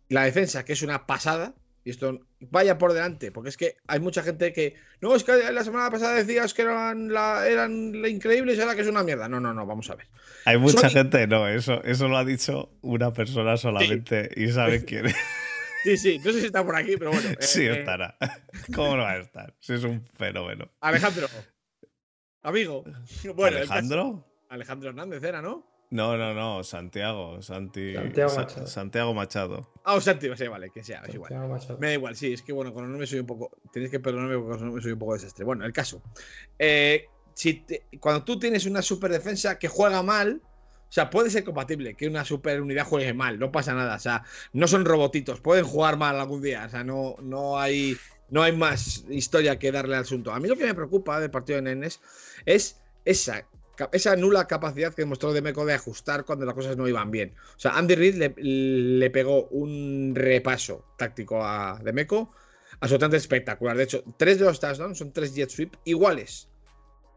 la 0.09 0.23
defensa, 0.23 0.63
que 0.65 0.73
es 0.73 0.81
una 0.81 1.05
pasada, 1.05 1.53
y 1.85 1.89
esto 1.89 2.21
vaya 2.39 2.77
por 2.77 2.93
delante, 2.93 3.31
porque 3.31 3.49
es 3.49 3.57
que 3.57 3.75
hay 3.87 3.99
mucha 3.99 4.23
gente 4.23 4.53
que. 4.53 4.75
No, 5.01 5.15
es 5.15 5.23
que 5.23 5.51
la 5.51 5.63
semana 5.63 5.89
pasada 5.89 6.15
decías 6.15 6.53
que 6.53 6.61
eran, 6.61 7.11
la, 7.11 7.45
eran 7.47 7.93
increíbles 8.05 8.57
y 8.57 8.61
ahora 8.61 8.75
que 8.75 8.81
es 8.81 8.87
una 8.87 9.03
mierda. 9.03 9.27
No, 9.27 9.41
no, 9.41 9.53
no, 9.53 9.65
vamos 9.65 9.89
a 9.89 9.95
ver. 9.95 10.07
Hay 10.45 10.57
mucha 10.57 10.89
gente, 10.89 11.27
no, 11.27 11.47
eso, 11.47 11.83
eso 11.83 12.07
lo 12.07 12.17
ha 12.17 12.23
dicho 12.23 12.69
una 12.81 13.11
persona 13.11 13.57
solamente 13.57 14.29
y 14.35 14.49
sabe 14.49 14.85
quién 14.85 15.07
es. 15.07 15.15
Sí, 15.83 15.97
sí, 15.97 16.19
no 16.19 16.31
sé 16.31 16.39
si 16.39 16.45
está 16.45 16.65
por 16.65 16.75
aquí, 16.75 16.95
pero 16.97 17.11
bueno. 17.11 17.29
sí, 17.39 17.63
eh, 17.63 17.79
estará. 17.79 18.17
¿Cómo 18.75 18.95
no 18.95 19.03
va 19.03 19.11
a 19.11 19.17
estar? 19.17 19.53
Si 19.59 19.73
es 19.73 19.83
un 19.83 20.05
fenómeno. 20.13 20.71
Alejandro. 20.79 21.27
Amigo. 22.41 22.83
Bueno, 23.35 23.57
¿Alejandro? 23.57 24.25
Alejandro 24.49 24.89
Hernández 24.89 25.23
era, 25.23 25.41
¿no? 25.41 25.67
No, 25.89 26.17
no, 26.17 26.33
no, 26.33 26.63
Santiago. 26.63 27.41
Santi... 27.41 27.93
Santiago 27.93 28.33
Machado. 28.33 28.67
Sí, 28.67 29.13
Machado. 29.13 29.73
Ah, 29.83 29.95
o 29.95 30.01
Santiago, 30.01 30.35
sí, 30.35 30.47
vale, 30.47 30.71
que 30.71 30.83
sea, 30.83 31.03
es 31.07 31.13
igual. 31.13 31.31
Me 31.79 31.87
da 31.87 31.93
igual, 31.93 32.15
sí, 32.15 32.33
es 32.33 32.41
que 32.41 32.51
bueno, 32.51 32.73
con 32.73 32.83
los 32.83 32.89
nombres 32.89 33.09
soy 33.09 33.19
un 33.19 33.27
poco. 33.27 33.51
Tenéis 33.71 33.91
que 33.91 33.99
perdonarme 33.99 34.35
porque 34.35 34.49
con 34.49 34.53
los 34.53 34.61
nombres 34.63 34.83
soy 34.83 34.93
un 34.93 34.99
poco 34.99 35.13
desastre. 35.13 35.45
Bueno, 35.45 35.65
el 35.65 35.73
caso. 35.73 36.01
Eh, 36.57 37.05
si 37.35 37.65
cuando 37.99 38.23
tú 38.23 38.39
tienes 38.39 38.65
una 38.65 38.81
super 38.81 39.11
defensa 39.11 39.59
que 39.59 39.67
juega 39.67 40.01
mal, 40.01 40.41
o 40.93 40.95
sea, 40.95 41.09
puede 41.09 41.31
ser 41.31 41.43
compatible 41.43 41.95
que 41.95 42.07
una 42.07 42.23
super 42.23 42.61
unidad 42.61 42.85
juegue 42.85 43.15
mal, 43.15 43.39
no 43.39 43.51
pasa 43.51 43.73
nada. 43.73 43.95
O 43.95 43.99
sea, 43.99 44.25
no 44.51 44.67
son 44.67 44.85
robotitos, 44.85 45.41
pueden 45.41 45.65
jugar 45.65 45.97
mal 45.97 46.19
algún 46.19 46.39
día. 46.39 46.65
O 46.67 46.69
sea, 46.69 46.83
no, 46.83 47.15
no, 47.19 47.57
hay, 47.57 47.97
no 48.29 48.43
hay 48.43 48.55
más 48.55 49.03
historia 49.09 49.57
que 49.57 49.71
darle 49.71 49.95
al 49.95 50.03
asunto. 50.03 50.31
A 50.31 50.39
mí 50.39 50.47
lo 50.47 50.55
que 50.55 50.65
me 50.65 50.75
preocupa 50.75 51.19
del 51.19 51.31
partido 51.31 51.55
de 51.55 51.63
Nenes 51.63 51.99
es 52.45 52.79
esa, 53.05 53.47
esa 53.91 54.15
nula 54.15 54.45
capacidad 54.45 54.93
que 54.93 55.01
demostró 55.01 55.33
Demeco 55.33 55.65
de 55.65 55.73
ajustar 55.73 56.25
cuando 56.25 56.45
las 56.45 56.53
cosas 56.53 56.77
no 56.77 56.87
iban 56.87 57.09
bien. 57.09 57.33
O 57.57 57.59
sea, 57.59 57.71
Andy 57.71 57.95
Reid 57.95 58.13
le, 58.13 58.35
le 58.37 59.09
pegó 59.09 59.47
un 59.47 60.13
repaso 60.13 60.85
táctico 60.99 61.43
a 61.43 61.81
Demeco 61.83 62.35
absolutamente 62.81 63.17
espectacular. 63.17 63.75
De 63.75 63.85
hecho, 63.85 64.03
tres 64.17 64.37
de 64.37 64.45
los 64.45 64.59
touchdowns 64.59 64.99
son 64.99 65.11
tres 65.11 65.33
jet 65.33 65.49
sweep 65.49 65.73
iguales 65.85 66.49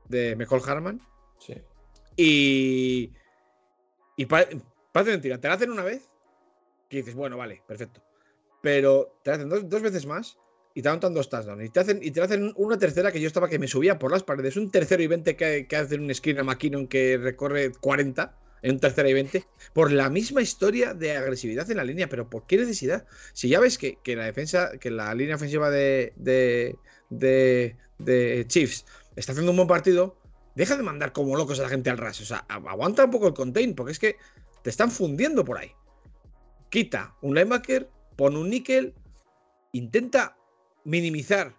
de 0.09 0.35
Michael 0.35 0.63
Harman. 0.67 1.03
Sí. 1.41 1.57
Y. 2.17 3.13
Y 4.17 4.27
parece 4.27 4.61
mentira. 5.05 5.39
Te 5.41 5.49
la 5.49 5.55
hacen 5.55 5.71
una 5.71 5.85
vez 5.85 6.09
que 6.89 6.99
dices, 6.99 7.15
bueno, 7.15 7.37
vale, 7.37 7.63
perfecto. 7.67 8.03
Pero 8.63 9.19
te 9.23 9.31
la 9.31 9.37
hacen 9.37 9.49
dos, 9.49 9.83
veces 9.83 10.07
más 10.07 10.39
y 10.75 10.83
te 10.83 10.89
anotan 10.89 11.15
dos 11.15 11.29
touchdowns. 11.29 11.65
Y 11.65 11.69
te, 11.69 11.81
hacen, 11.81 12.01
y 12.03 12.11
te 12.11 12.21
hacen 12.21 12.53
una 12.57 12.79
tercera 12.79 13.13
que 13.13 13.21
yo 13.21 13.27
estaba 13.27 13.49
que 13.49 13.59
me 13.59 13.69
subía 13.69 13.99
por 13.99 14.11
las 14.11 14.23
paredes. 14.23 14.57
Un 14.57 14.71
tercero 14.71 15.03
y 15.03 15.07
20 15.07 15.37
que, 15.37 15.67
que 15.67 15.77
hacen 15.77 16.03
un 16.03 16.15
screen 16.15 16.39
a 16.41 16.45
McKinnon 16.45 16.89
que 16.89 17.19
recorre 17.19 17.73
40 17.73 18.39
en 18.63 18.73
un 18.73 18.81
tercera 18.81 19.09
y 19.09 19.13
20 19.13 19.47
por 19.73 19.93
la 19.93 20.11
misma 20.11 20.43
historia 20.43 20.95
de 20.95 21.17
agresividad 21.17 21.71
en 21.71 21.77
la 21.77 21.85
línea. 21.85 22.09
Pero 22.09 22.29
¿por 22.29 22.47
qué 22.47 22.57
necesidad? 22.57 23.07
Si 23.33 23.49
ya 23.49 23.61
ves 23.61 23.79
que, 23.79 23.99
la 24.17 24.25
defensa, 24.25 24.73
que 24.79 24.91
la 24.91 25.15
línea 25.15 25.37
ofensiva 25.37 25.71
de, 25.71 26.13
de, 26.17 26.77
de, 27.11 27.77
de 27.99 28.45
Chiefs 28.49 28.87
está 29.15 29.33
haciendo 29.33 29.53
un 29.53 29.59
buen 29.59 29.69
partido, 29.69 30.19
Deja 30.57 30.75
de 30.75 30.83
mandar 30.83 31.13
como 31.13 31.37
locos 31.37 31.61
a 31.61 31.65
la 31.65 31.69
gente 31.69 31.91
al 31.91 31.99
ras. 31.99 32.19
O 32.23 32.25
sea, 32.25 32.39
aguanta 32.49 33.05
un 33.05 33.11
poco 33.11 33.29
el 33.29 33.35
contain, 33.35 33.75
porque 33.75 33.93
es 33.93 33.99
que 33.99 34.17
te 34.63 34.71
están 34.71 34.91
fundiendo 34.91 35.45
por 35.45 35.59
ahí. 35.59 35.71
Quita 36.71 37.15
un 37.21 37.35
linebacker, 37.35 37.89
pon 38.17 38.37
un 38.37 38.49
níquel, 38.49 38.95
intenta 39.73 40.37
minimizar 40.85 41.55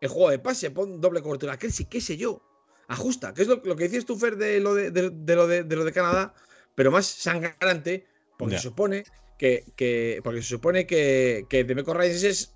el 0.00 0.08
juego 0.08 0.30
de 0.30 0.38
pase, 0.38 0.70
pon 0.70 1.00
doble 1.00 1.20
cobertura. 1.20 1.58
¿Qué, 1.58 1.68
qué 1.90 2.00
sé 2.00 2.16
yo? 2.16 2.40
Ajusta, 2.86 3.34
que 3.34 3.42
es 3.42 3.48
lo, 3.48 3.60
que 3.60 3.74
decías 3.74 4.04
tú, 4.04 4.16
Fer, 4.16 4.36
de 4.36 4.60
lo 4.60 4.72
de, 4.72 4.90
lo 4.90 5.46
de, 5.48 5.64
lo 5.64 5.84
de 5.84 5.92
Canadá, 5.92 6.32
pero 6.76 6.92
más 6.92 7.06
sangrante, 7.06 8.06
porque 8.38 8.56
se 8.56 8.62
supone 8.62 9.04
que, 9.36 10.20
porque 10.22 10.42
se 10.42 10.48
supone 10.48 10.86
que, 10.86 11.44
que 11.50 11.64
Demeco 11.64 12.00
es 12.00 12.54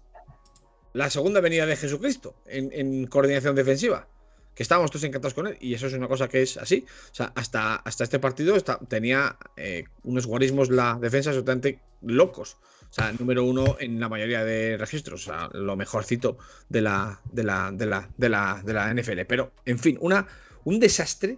la 0.94 1.10
segunda 1.10 1.40
venida 1.40 1.66
de 1.66 1.76
Jesucristo 1.76 2.36
en 2.46 3.06
coordinación 3.08 3.56
defensiva 3.56 4.08
que 4.54 4.62
estábamos 4.62 4.90
todos 4.90 5.04
encantados 5.04 5.34
con 5.34 5.46
él. 5.46 5.56
Y 5.60 5.74
eso 5.74 5.86
es 5.86 5.92
una 5.94 6.08
cosa 6.08 6.28
que 6.28 6.42
es 6.42 6.56
así. 6.56 6.84
O 7.10 7.14
sea, 7.14 7.32
hasta, 7.34 7.76
hasta 7.76 8.04
este 8.04 8.18
partido 8.18 8.56
tenía 8.88 9.36
eh, 9.56 9.84
unos 10.04 10.26
guarismos 10.26 10.70
la 10.70 10.98
defensa 11.00 11.30
absolutamente 11.30 11.80
locos. 12.02 12.56
O 12.90 12.94
sea, 12.94 13.12
número 13.12 13.44
uno 13.44 13.76
en 13.80 13.98
la 13.98 14.08
mayoría 14.08 14.44
de 14.44 14.76
registros. 14.76 15.26
O 15.26 15.32
sea, 15.32 15.48
lo 15.52 15.76
mejorcito 15.76 16.38
de 16.68 16.82
la, 16.82 17.20
de 17.32 17.42
la, 17.44 17.70
de 17.72 17.86
la, 17.86 18.10
de 18.16 18.28
la, 18.28 18.62
de 18.64 18.72
la 18.72 18.92
NFL. 18.92 19.20
Pero, 19.26 19.52
en 19.64 19.78
fin, 19.78 19.96
una, 20.00 20.26
un 20.64 20.78
desastre 20.78 21.36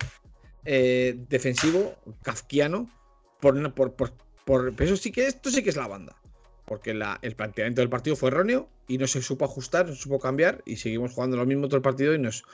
eh, 0.64 1.16
defensivo 1.28 1.96
kafkiano. 2.22 2.90
Por, 3.40 3.74
por, 3.74 3.94
por, 3.94 4.12
por, 4.46 4.74
eso 4.82 4.96
sí 4.96 5.12
que 5.12 5.26
esto 5.26 5.50
sí 5.50 5.62
que 5.62 5.68
es 5.68 5.76
la 5.76 5.86
banda 5.86 6.16
porque 6.64 6.90
el 6.90 7.36
planteamiento 7.36 7.82
del 7.82 7.90
partido 7.90 8.16
fue 8.16 8.30
erróneo 8.30 8.68
y 8.88 8.98
no 8.98 9.06
se 9.06 9.20
supo 9.20 9.44
ajustar, 9.44 9.86
no 9.86 9.94
se 9.94 10.00
supo 10.00 10.18
cambiar 10.18 10.62
y 10.64 10.76
seguimos 10.76 11.12
jugando 11.12 11.36
lo 11.36 11.46
mismo 11.46 11.66
todo 11.66 11.76
el 11.76 11.82
partido 11.82 12.14
y 12.14 12.18
nos, 12.18 12.44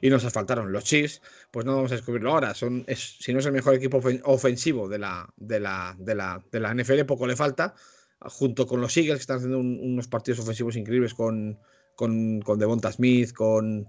y 0.00 0.08
nos 0.10 0.24
asfaltaron. 0.24 0.72
Los 0.72 0.84
Chiefs, 0.84 1.20
pues 1.50 1.66
no 1.66 1.76
vamos 1.76 1.92
a 1.92 1.96
descubrirlo 1.96 2.30
ahora, 2.30 2.54
son, 2.54 2.86
si 2.94 3.32
no 3.32 3.40
es 3.40 3.46
el 3.46 3.52
mejor 3.52 3.74
equipo 3.74 4.00
ofensivo 4.24 4.88
de 4.88 4.98
la, 4.98 5.28
de, 5.36 5.60
la, 5.60 5.94
de, 5.98 6.14
la, 6.14 6.42
de 6.50 6.60
la 6.60 6.74
NFL, 6.74 7.04
poco 7.04 7.26
le 7.26 7.36
falta, 7.36 7.74
junto 8.20 8.66
con 8.66 8.80
los 8.80 8.96
Eagles 8.96 9.18
que 9.18 9.20
están 9.20 9.36
haciendo 9.36 9.58
unos 9.58 10.08
partidos 10.08 10.40
ofensivos 10.40 10.76
increíbles 10.76 11.14
con, 11.14 11.58
con, 11.94 12.40
Devonta 12.58 12.90
Smith, 12.90 13.32
con, 13.32 13.86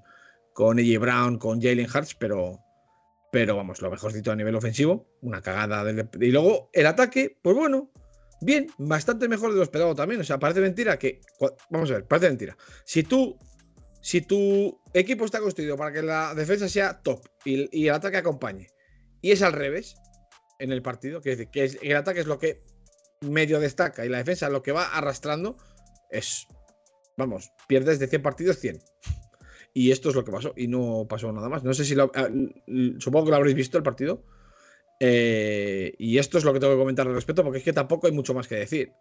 con 0.54 0.78
AJ 0.78 1.00
Brown, 1.00 1.38
con 1.38 1.62
Jalen 1.62 1.88
Hurts, 1.94 2.16
pero, 2.16 2.60
pero 3.32 3.56
vamos, 3.56 3.82
lo 3.82 3.90
mejorcito 3.90 4.32
a 4.32 4.36
nivel 4.36 4.56
ofensivo, 4.56 5.08
una 5.22 5.42
cagada. 5.42 5.90
y 6.20 6.32
luego 6.32 6.70
el 6.74 6.86
ataque, 6.86 7.38
pues 7.42 7.56
bueno, 7.56 7.92
bien, 8.42 8.68
bastante 8.78 9.28
mejor 9.28 9.52
de 9.52 9.58
lo 9.58 9.64
esperado 9.64 9.96
también. 9.96 10.22
O 10.22 10.24
sea, 10.24 10.40
parece 10.40 10.62
mentira 10.62 10.98
que. 10.98 11.22
Vamos 11.70 11.90
a 11.92 11.96
ver, 11.96 12.06
parece 12.06 12.30
mentira. 12.30 12.58
Si 12.86 13.04
tú. 13.04 13.38
Si 14.02 14.22
tu 14.22 14.80
equipo 14.94 15.26
está 15.26 15.42
construido 15.42 15.76
para 15.76 15.92
que 15.92 16.02
la 16.02 16.34
defensa 16.34 16.70
sea 16.70 17.02
top 17.02 17.20
y, 17.44 17.86
el 17.86 17.94
ataque 17.94 18.16
acompañe, 18.16 18.68
y 19.22 19.32
es 19.32 19.42
al 19.42 19.52
revés 19.52 19.96
en 20.58 20.72
el 20.72 20.82
partido, 20.82 21.20
que, 21.20 21.32
decir, 21.32 21.50
que 21.50 21.66
el 21.82 21.98
ataque 21.98 22.22
es 22.22 22.26
lo 22.26 22.40
que 22.40 22.64
medio 23.20 23.60
destaca 23.60 24.06
y 24.06 24.10
la 24.10 24.20
defensa 24.20 24.48
lo 24.48 24.64
que 24.64 24.72
va 24.72 24.86
arrastrando, 24.86 25.58
es. 26.10 26.48
Vamos, 27.18 27.52
pierdes 27.68 28.00
de 28.00 28.08
100 28.08 28.22
partidos 28.22 28.60
100. 28.60 28.80
Y 29.74 29.92
esto 29.92 30.10
es 30.10 30.16
lo 30.16 30.24
que 30.24 30.32
pasó, 30.32 30.54
y 30.56 30.68
no 30.68 31.06
pasó 31.10 31.32
nada 31.34 31.50
más. 31.50 31.64
No 31.64 31.74
sé 31.74 31.84
si 31.84 31.94
lo. 31.94 32.12
Eh, 32.16 32.96
supongo 33.00 33.26
que 33.26 33.32
lo 33.32 33.38
habréis 33.38 33.58
visto 33.58 33.78
el 33.78 33.84
partido. 33.84 34.24
Eh, 35.00 35.94
y 35.98 36.18
esto 36.18 36.38
es 36.38 36.44
lo 36.44 36.54
que 36.54 36.60
tengo 36.60 36.74
que 36.74 36.80
comentar 36.80 37.08
al 37.08 37.16
respecto, 37.16 37.44
porque 37.44 37.60
es 37.60 37.64
que 37.64 37.74
tampoco 37.74 38.08
hay 38.08 38.14
mucho 38.14 38.34
más 38.34 38.48
que 38.48 38.56
decir. 38.56 38.94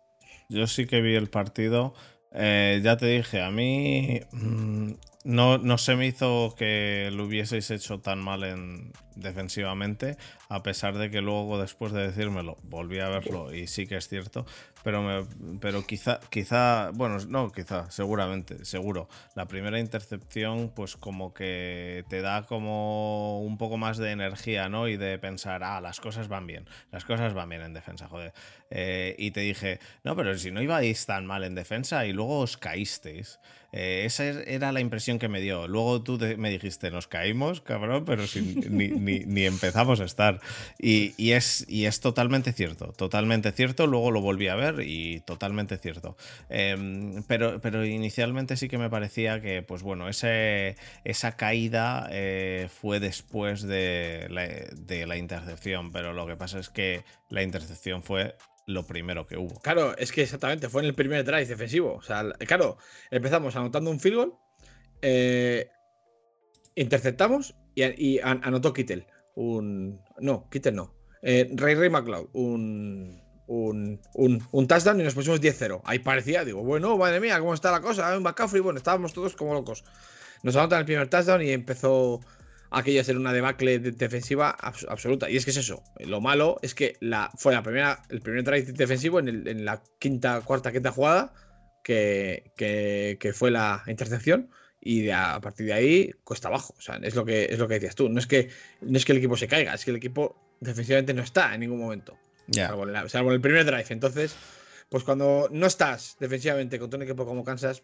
Yo 0.49 0.67
sí 0.67 0.87
que 0.87 1.01
vi 1.01 1.15
el 1.15 1.29
partido. 1.29 1.95
Eh, 2.33 2.81
ya 2.83 2.97
te 2.97 3.07
dije, 3.07 3.43
a 3.43 3.51
mí 3.51 4.21
mm, 4.33 4.93
no, 5.25 5.59
no, 5.59 5.79
se 5.79 5.97
me 5.97 6.07
hizo 6.07 6.55
que 6.57 7.11
lo 7.13 7.25
hubieseis 7.25 7.71
hecho 7.71 8.01
tan 8.01 8.21
mal 8.21 8.45
en, 8.45 8.93
defensivamente, 9.17 10.17
a 10.49 10.63
pesar 10.63 10.97
de 10.97 11.11
que 11.11 11.21
luego, 11.21 11.61
después 11.61 11.93
de 11.93 12.07
decírmelo, 12.07 12.57
volví 12.63 13.01
a 13.01 13.09
verlo 13.09 13.55
y 13.55 13.67
sí 13.67 13.87
que 13.87 13.97
es 13.97 14.09
cierto, 14.09 14.47
pero, 14.83 15.03
me, 15.03 15.27
pero 15.61 15.87
quizá, 15.87 16.21
quizá, 16.31 16.91
bueno, 16.95 17.19
no, 17.29 17.51
quizá, 17.53 17.91
seguramente, 17.91 18.65
seguro. 18.65 19.09
La 19.35 19.47
primera 19.47 19.79
intercepción, 19.79 20.73
pues 20.75 20.97
como 20.97 21.35
que 21.35 22.05
te 22.09 22.23
da 22.23 22.47
como 22.47 23.43
un 23.43 23.59
poco 23.59 23.77
más 23.77 23.99
de 23.99 24.11
energía, 24.13 24.71
¿no? 24.71 24.89
Y 24.89 24.97
de 24.97 25.19
pensar, 25.19 25.63
ah, 25.63 25.81
las 25.83 26.01
cosas 26.01 26.29
van 26.29 26.47
bien, 26.47 26.67
las 26.93 27.05
cosas 27.05 27.35
van 27.35 27.51
bien 27.51 27.63
en 27.63 27.75
defensa, 27.75 28.09
joder. 28.09 28.33
Eh, 28.71 29.15
y 29.19 29.31
te 29.33 29.41
dije, 29.41 29.81
no, 30.05 30.17
pero 30.17 30.37
si 30.39 30.51
no 30.51 30.63
ibais 30.63 31.05
tan 31.05 31.27
mal 31.27 31.45
en 31.45 31.55
defensa 31.55 32.07
y 32.07 32.13
luego 32.13 32.41
os 32.41 32.57
caísteis. 32.57 33.39
Eh, 33.73 34.05
esa 34.07 34.25
era 34.25 34.73
la 34.73 34.81
impresión 34.81 35.19
que 35.19 35.29
me 35.29 35.41
dio. 35.41 35.69
Luego 35.69 36.03
tú 36.03 36.19
me 36.39 36.51
dijiste, 36.51 36.91
nos 36.91 37.07
caímos, 37.07 37.61
cabrón, 37.61 38.05
pero 38.07 38.27
sin, 38.27 38.61
ni, 38.77 38.89
ni, 38.89 39.45
empezamos 39.45 40.01
a 40.01 40.05
estar. 40.05 40.38
Y, 40.79 41.33
es, 41.33 41.65
y 41.69 41.87
es 41.87 42.01
totalmente 42.01 42.53
cierto, 42.53 42.93
totalmente 42.93 43.53
cierto. 43.53 43.87
Luego 43.87 44.11
lo 44.11 44.21
volví 44.21 44.49
a 44.49 44.55
ver 44.55 44.81
y 44.81 45.21
totalmente 45.21 45.79
cierto. 45.79 46.17
Em, 46.49 47.23
pero, 47.25 47.61
pero 47.61 47.85
inicialmente 47.85 48.57
sí 48.57 48.69
que 48.69 48.79
me 48.79 48.91
parecía 48.91 49.41
que, 49.41 49.63
pues 49.63 49.83
bueno, 49.83 50.09
ese, 50.09 50.77
esa 51.05 51.37
caída 51.37 52.09
eh, 52.11 52.69
fue 52.69 53.01
después 53.01 53.63
de 53.63 54.27
la, 54.31 55.17
intercepción, 55.17 55.93
pero 55.93 56.13
lo 56.13 56.27
que 56.27 56.37
pasa 56.37 56.59
es 56.59 56.69
que 56.69 57.05
la 57.29 57.43
intercepción 57.43 58.03
fue 58.03 58.37
lo 58.67 58.87
primero 58.87 59.27
que 59.27 59.37
hubo. 59.37 59.61
Claro, 59.61 59.97
es 59.97 60.13
que 60.13 60.23
exactamente 60.23 60.69
fue 60.69 60.83
en 60.83 60.89
el 60.89 60.95
primer 60.95 61.25
drive 61.25 61.47
defensivo. 61.47 61.95
O 61.95 62.03
sea, 62.03 62.25
claro, 62.47 62.77
empezamos 63.11 63.57
anotando 63.57 63.91
un 63.91 64.01
field 64.01 64.17
goal, 64.17 64.35
eh, 65.03 65.71
interceptamos 66.75 67.55
y, 67.75 68.19
anotó 68.21 68.73
Kittel. 68.73 69.07
Un. 69.39 70.01
No, 70.19 70.49
Kittel 70.51 70.75
no. 70.75 70.93
Eh, 71.23 71.49
Ray 71.55 71.77
Ray 71.77 71.89
McLeod. 71.89 72.27
Un, 72.33 73.23
un, 73.47 74.01
un, 74.51 74.67
touchdown 74.67 75.01
y 75.01 75.05
nos 75.05 75.15
pusimos 75.15 75.41
10-0. 75.41 75.81
Ahí 75.85 76.01
parecía, 76.01 76.45
digo, 76.45 76.65
bueno, 76.65 76.99
madre 76.99 77.21
mía, 77.21 77.39
¿cómo 77.39 77.55
está 77.55 77.71
la 77.71 77.81
cosa? 77.81 78.17
Un 78.17 78.25
McCaffrey, 78.25 78.61
bueno, 78.61 78.79
estábamos 78.79 79.13
todos 79.13 79.37
como 79.37 79.55
locos. 79.55 79.85
Nos 80.43 80.57
anotan 80.57 80.81
el 80.81 80.87
primer 80.87 81.09
touchdown 81.09 81.43
y 81.43 81.53
empezó 81.53 82.19
aquello 82.73 83.01
a 83.01 83.05
ser 83.05 83.17
una 83.17 83.33
debacle 83.33 83.79
defensiva 83.79 84.51
absoluta. 84.51 85.31
Y 85.31 85.37
es 85.37 85.45
que 85.45 85.53
es 85.53 85.57
eso. 85.57 85.85
Lo 86.01 86.21
malo 86.21 86.59
es 86.63 86.75
que 86.75 86.97
la, 86.99 87.31
fue 87.39 87.53
la 87.53 87.63
primera, 87.63 88.03
el 88.09 88.21
primer 88.21 88.43
drive 88.43 88.73
defensivo 88.73 89.21
en, 89.21 89.65
la 89.65 89.85
quinta, 90.01 90.41
cuarta, 90.41 90.73
quinta 90.73 90.91
jugada 90.91 91.33
que, 91.85 92.53
que 92.57 93.33
fue 93.33 93.53
la 93.53 93.85
intercepción 93.87 94.51
y 94.89 95.11
a 95.11 95.39
partir 95.43 95.67
de 95.67 95.75
ahí 95.75 96.11
cuesta 96.25 96.49
abajo. 96.49 96.75
O 96.79 96.81
sea, 96.81 96.99
es 97.03 97.15
lo 97.15 97.23
que, 97.23 97.45
es 97.45 97.59
lo 97.59 97.69
que 97.69 97.75
decías 97.75 97.95
tú. 97.95 98.09
No 98.09 98.19
es, 98.19 98.27
que, 98.27 98.49
no 98.81 98.97
es 98.97 99.05
que 99.05 99.13
el 99.13 99.19
equipo 99.19 99.37
se 99.37 99.47
caiga, 99.47 99.75
es 99.75 99.85
que 99.85 99.91
el 99.91 99.99
equipo 99.99 100.35
defensivamente 100.61 101.13
no 101.13 101.23
está 101.23 101.53
en 101.53 101.61
ningún 101.61 101.79
momento. 101.79 102.17
ya 102.47 102.69
Salvo, 103.09 103.29
en 103.29 103.35
el 103.35 103.41
primer 103.43 103.67
drive. 103.67 103.85
Entonces, 103.91 104.35
pues 104.89 105.05
cuando 105.05 105.51
no 105.53 105.67
estás 105.67 106.17
defensivamente 106.19 106.79
con 106.79 106.95
un 106.95 107.03
equipo 107.03 107.27
como 107.27 107.45
Kansas. 107.45 107.83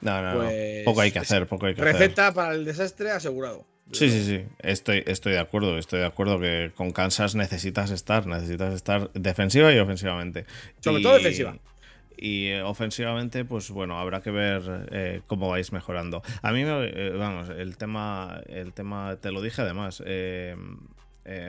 No, 0.00 0.22
no, 0.22 0.38
pues, 0.38 0.84
Poco 0.84 1.00
hay 1.00 1.10
que 1.10 1.18
hacer, 1.18 1.48
poco 1.48 1.66
hay 1.66 1.74
que 1.74 1.82
receta 1.82 2.32
para 2.32 2.54
el 2.54 2.64
desastre 2.64 3.10
asegurado. 3.10 3.66
Sí, 3.90 4.08
sí, 4.08 4.24
sí. 4.24 4.44
Estoy, 4.60 5.02
estoy 5.08 5.32
de 5.32 5.40
acuerdo. 5.40 5.76
Estoy 5.76 5.98
de 5.98 6.06
acuerdo 6.06 6.38
que 6.38 6.70
con 6.76 6.92
Kansas 6.92 7.34
necesitas 7.34 7.90
estar, 7.90 8.28
necesitas 8.28 8.74
estar 8.74 9.12
defensiva 9.12 9.72
y 9.72 9.78
ofensivamente. 9.80 10.44
Sobre 10.78 11.02
todo 11.02 11.14
defensiva. 11.14 11.58
Y 12.18 12.48
eh, 12.48 12.62
ofensivamente, 12.62 13.44
pues 13.44 13.70
bueno, 13.70 13.98
habrá 13.98 14.20
que 14.20 14.30
ver 14.30 14.88
eh, 14.90 15.22
cómo 15.26 15.48
vais 15.48 15.72
mejorando. 15.72 16.22
A 16.42 16.52
mí, 16.52 16.62
eh, 16.64 17.14
vamos, 17.16 17.48
el 17.50 17.76
tema, 17.76 18.40
el 18.46 18.72
tema, 18.72 19.16
te 19.20 19.30
lo 19.30 19.40
dije 19.40 19.62
además, 19.62 20.02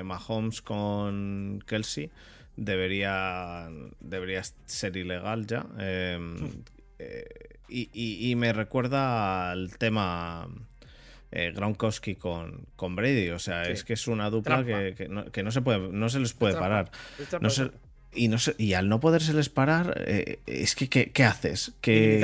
Mahomes 0.04 0.62
con 0.62 1.64
Kelsey 1.66 2.12
debería, 2.56 3.70
debería 4.00 4.44
ser 4.66 4.98
ilegal 4.98 5.48
ya. 5.48 5.66
Em, 5.80 6.36
y, 7.70 8.32
y, 8.32 8.36
me 8.36 8.52
recuerda 8.52 9.52
al 9.52 9.78
tema 9.78 10.48
eh, 11.32 11.52
Gronkowski 11.56 12.16
con, 12.16 12.66
con 12.76 12.96
Brady. 12.96 13.30
O 13.30 13.40
sea, 13.40 13.64
es 13.64 13.84
que 13.84 13.94
es 13.94 14.08
una 14.08 14.30
dupla 14.30 14.66
que, 14.66 15.08
no, 15.08 15.52
se 15.52 15.62
puede, 15.62 15.90
no 15.92 16.10
se 16.10 16.20
les 16.20 16.34
puede 16.34 16.56
parar. 16.56 16.90
No 17.40 17.50
y, 18.14 18.74
al 18.74 18.90
no 18.90 19.00
podérseles 19.00 19.50
parar, 19.50 20.04
eh, 20.06 20.40
es 20.46 20.76
que 20.76 20.90
¿qué, 20.90 21.24
haces? 21.24 21.74
Que... 21.82 22.20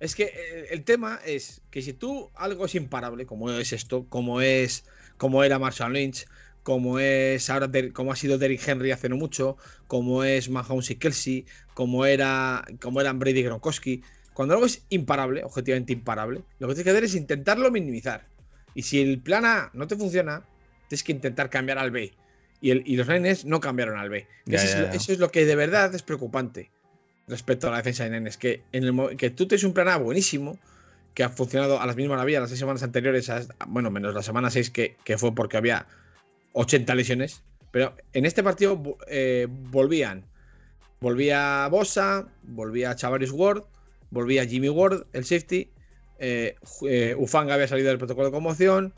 Es 0.00 0.14
que 0.14 0.24
eh, 0.24 0.66
el 0.70 0.84
tema 0.84 1.18
es 1.24 1.62
que 1.70 1.82
si 1.82 1.92
tú 1.92 2.30
algo 2.34 2.66
es 2.66 2.74
imparable, 2.74 3.26
como 3.26 3.50
es 3.50 3.72
esto, 3.72 4.06
como 4.08 4.40
es 4.40 4.84
como 5.16 5.44
era 5.44 5.58
Marshall 5.58 5.92
Lynch, 5.92 6.26
como 6.62 6.98
es 6.98 7.50
ahora 7.50 7.70
como 7.92 8.12
ha 8.12 8.16
sido 8.16 8.38
Derrick 8.38 8.66
Henry 8.66 8.90
hace 8.90 9.08
no 9.08 9.16
mucho, 9.16 9.56
como 9.86 10.24
es 10.24 10.48
Mahomes 10.48 10.90
y 10.90 10.96
Kelsey, 10.96 11.46
como 11.74 12.06
era 12.06 12.64
como 12.80 13.00
eran 13.00 13.18
Brady 13.18 13.40
y 13.40 13.42
Gronkowski. 13.44 14.02
Cuando 14.32 14.54
algo 14.54 14.66
es 14.66 14.84
imparable, 14.88 15.44
objetivamente 15.44 15.92
imparable, 15.92 16.42
lo 16.58 16.68
que 16.68 16.74
tienes 16.74 16.84
que 16.84 16.90
hacer 16.90 17.04
es 17.04 17.14
intentarlo 17.14 17.70
minimizar. 17.70 18.26
Y 18.74 18.82
si 18.82 19.00
el 19.00 19.20
plan 19.20 19.44
A 19.44 19.70
no 19.74 19.86
te 19.86 19.96
funciona, 19.96 20.42
tienes 20.88 21.04
que 21.04 21.12
intentar 21.12 21.50
cambiar 21.50 21.78
al 21.78 21.92
B. 21.92 22.12
Y, 22.64 22.96
los 22.96 23.06
Nenes 23.08 23.44
no 23.44 23.60
cambiaron 23.60 23.98
al 23.98 24.08
B. 24.08 24.26
eso, 24.46 25.12
Es, 25.12 25.18
lo 25.18 25.30
que 25.30 25.44
de 25.44 25.54
verdad 25.54 25.94
es 25.94 26.02
preocupante 26.02 26.70
respecto 27.28 27.68
a 27.68 27.72
la 27.72 27.76
defensa 27.76 28.04
de 28.04 28.10
Nenes. 28.10 28.38
Que, 28.38 28.62
en 28.72 28.84
el, 28.84 29.16
que 29.18 29.28
tú 29.28 29.46
tienes 29.46 29.64
un 29.64 29.74
plan 29.74 29.88
A 29.88 29.98
buenísimo, 29.98 30.58
que 31.12 31.24
ha 31.24 31.28
funcionado 31.28 31.78
a 31.78 31.86
las 31.86 31.94
mismas 31.94 32.16
maravillas 32.16 32.40
las 32.40 32.48
seis 32.48 32.60
semanas 32.60 32.82
anteriores, 32.82 33.30
bueno, 33.66 33.90
menos 33.90 34.14
la 34.14 34.22
semana 34.22 34.50
6 34.50 34.70
que, 34.70 34.96
fue 35.18 35.34
porque 35.34 35.58
había 35.58 35.86
80 36.54 36.94
lesiones. 36.94 37.42
Pero 37.70 37.94
en 38.14 38.24
este 38.24 38.42
partido 38.42 38.96
eh, 39.08 39.46
volvían. 39.50 40.24
Volvía 41.00 41.68
Bosa, 41.70 42.28
volvía 42.44 42.96
Chavaris 42.96 43.30
Ward, 43.30 43.64
volvía 44.08 44.46
Jimmy 44.46 44.70
Ward, 44.70 45.04
el 45.12 45.26
safety. 45.26 45.68
Eh, 46.18 46.56
eh, 46.88 47.14
Ufanga 47.18 47.52
había 47.52 47.68
salido 47.68 47.88
del 47.88 47.98
protocolo 47.98 48.28
de 48.28 48.32
conmoción 48.32 48.94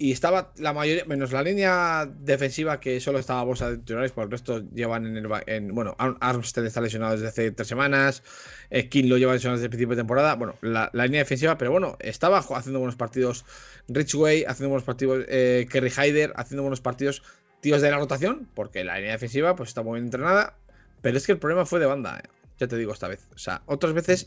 y 0.00 0.12
estaba 0.12 0.50
la 0.56 0.72
mayoría, 0.72 1.04
menos 1.04 1.30
la 1.30 1.42
línea 1.42 2.06
defensiva 2.06 2.80
que 2.80 3.00
solo 3.00 3.18
estaba 3.18 3.42
bolsa 3.44 3.70
de 3.70 3.76
titulares, 3.76 4.12
por 4.12 4.24
el 4.24 4.30
resto 4.30 4.62
llevan 4.72 5.04
en 5.04 5.18
el. 5.18 5.28
En, 5.46 5.74
bueno, 5.74 5.94
Armstead 5.98 6.64
está 6.64 6.80
lesionado 6.80 7.12
desde 7.12 7.28
hace 7.28 7.50
tres 7.50 7.68
semanas, 7.68 8.22
eh, 8.70 8.88
King 8.88 9.10
lo 9.10 9.18
lleva 9.18 9.34
lesionado 9.34 9.58
desde 9.58 9.66
el 9.66 9.70
principio 9.70 9.96
de 9.96 10.00
temporada. 10.00 10.36
Bueno, 10.36 10.54
la, 10.62 10.90
línea 10.94 11.20
defensiva, 11.20 11.58
pero 11.58 11.70
bueno, 11.70 11.98
estaba 12.00 12.38
haciendo 12.38 12.78
buenos 12.78 12.96
partidos 12.96 13.44
Richway, 13.88 14.44
haciendo 14.44 14.70
buenos 14.70 14.84
partidos 14.84 15.26
eh, 15.28 15.66
Kerry 15.70 15.90
Hyder, 15.90 16.32
haciendo 16.34 16.62
buenos 16.62 16.80
partidos 16.80 17.22
tíos 17.60 17.82
de 17.82 17.90
la 17.90 17.98
rotación, 17.98 18.48
porque 18.54 18.84
la 18.84 18.96
línea 18.96 19.12
defensiva 19.12 19.54
pues 19.54 19.68
está 19.68 19.82
muy 19.82 19.96
bien 19.96 20.06
entrenada, 20.06 20.56
pero 21.02 21.18
es 21.18 21.26
que 21.26 21.32
el 21.32 21.38
problema 21.38 21.66
fue 21.66 21.78
de 21.78 21.84
banda, 21.84 22.22
eh, 22.24 22.28
ya 22.58 22.66
te 22.68 22.78
digo 22.78 22.94
esta 22.94 23.06
vez. 23.06 23.28
O 23.34 23.38
sea, 23.38 23.60
otras 23.66 23.92
veces. 23.92 24.26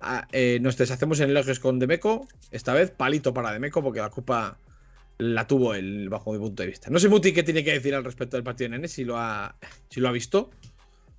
Ah, 0.00 0.28
eh, 0.32 0.58
nos 0.60 0.76
deshacemos 0.76 1.20
en 1.20 1.30
elogios 1.30 1.60
con 1.60 1.78
Demeco. 1.78 2.28
Esta 2.50 2.74
vez 2.74 2.90
palito 2.90 3.32
para 3.32 3.52
Demeco 3.52 3.82
porque 3.82 4.00
la 4.00 4.10
culpa 4.10 4.58
la 5.18 5.46
tuvo 5.46 5.74
él, 5.74 6.08
bajo 6.08 6.32
mi 6.32 6.38
punto 6.38 6.62
de 6.62 6.68
vista. 6.68 6.90
No 6.90 6.98
sé, 6.98 7.08
Muti, 7.08 7.32
qué 7.32 7.42
tiene 7.42 7.64
que 7.64 7.72
decir 7.72 7.94
al 7.94 8.04
respecto 8.04 8.36
del 8.36 8.44
partido 8.44 8.70
de 8.70 8.76
Nene, 8.76 8.88
si 8.88 9.04
lo 9.04 9.16
ha, 9.16 9.56
si 9.88 10.00
lo 10.00 10.08
ha 10.08 10.12
visto. 10.12 10.50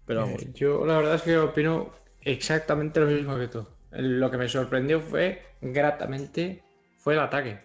Pero 0.06 0.22
vamos. 0.22 0.42
Eh, 0.44 0.52
yo 0.54 0.86
la 0.86 0.98
verdad 0.98 1.16
es 1.16 1.22
que 1.22 1.38
opino 1.38 1.94
exactamente 2.22 3.00
lo 3.00 3.08
mismo 3.08 3.38
que 3.38 3.48
tú. 3.48 3.66
Lo 3.92 4.30
que 4.30 4.38
me 4.38 4.50
sorprendió 4.50 5.00
fue, 5.00 5.42
gratamente, 5.62 6.64
fue 6.98 7.14
el 7.14 7.20
ataque. 7.20 7.60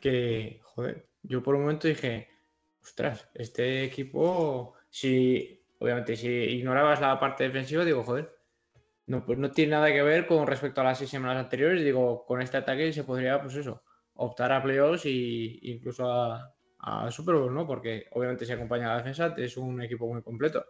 Que, 0.00 0.60
joder, 0.62 1.06
yo 1.22 1.42
por 1.42 1.56
un 1.56 1.62
momento 1.62 1.88
dije, 1.88 2.28
ostras, 2.82 3.28
este 3.34 3.84
equipo, 3.84 4.74
si, 4.90 5.64
obviamente, 5.78 6.16
si 6.16 6.28
ignorabas 6.28 7.00
la 7.00 7.18
parte 7.18 7.44
defensiva, 7.44 7.84
digo, 7.84 8.04
joder, 8.04 8.34
no, 9.06 9.24
pues 9.26 9.38
no 9.38 9.50
tiene 9.50 9.72
nada 9.72 9.92
que 9.92 10.02
ver 10.02 10.26
con 10.26 10.46
respecto 10.46 10.80
a 10.80 10.84
las 10.84 10.98
seis 10.98 11.10
semanas 11.10 11.42
anteriores. 11.42 11.84
Digo, 11.84 12.24
con 12.24 12.40
este 12.40 12.58
ataque 12.58 12.92
se 12.92 13.04
podría, 13.04 13.42
pues 13.42 13.56
eso, 13.56 13.82
optar 14.14 14.52
a 14.52 14.62
playoffs 14.62 15.06
e 15.06 15.58
incluso 15.62 16.10
a, 16.10 16.54
a 16.78 17.10
Super 17.10 17.36
Bowl, 17.36 17.54
¿no? 17.54 17.66
Porque 17.66 18.06
obviamente 18.12 18.46
se 18.46 18.52
acompaña 18.52 18.86
a 18.86 18.92
la 18.92 18.98
defensa, 18.98 19.34
es 19.36 19.56
un 19.56 19.82
equipo 19.82 20.06
muy 20.06 20.22
completo. 20.22 20.64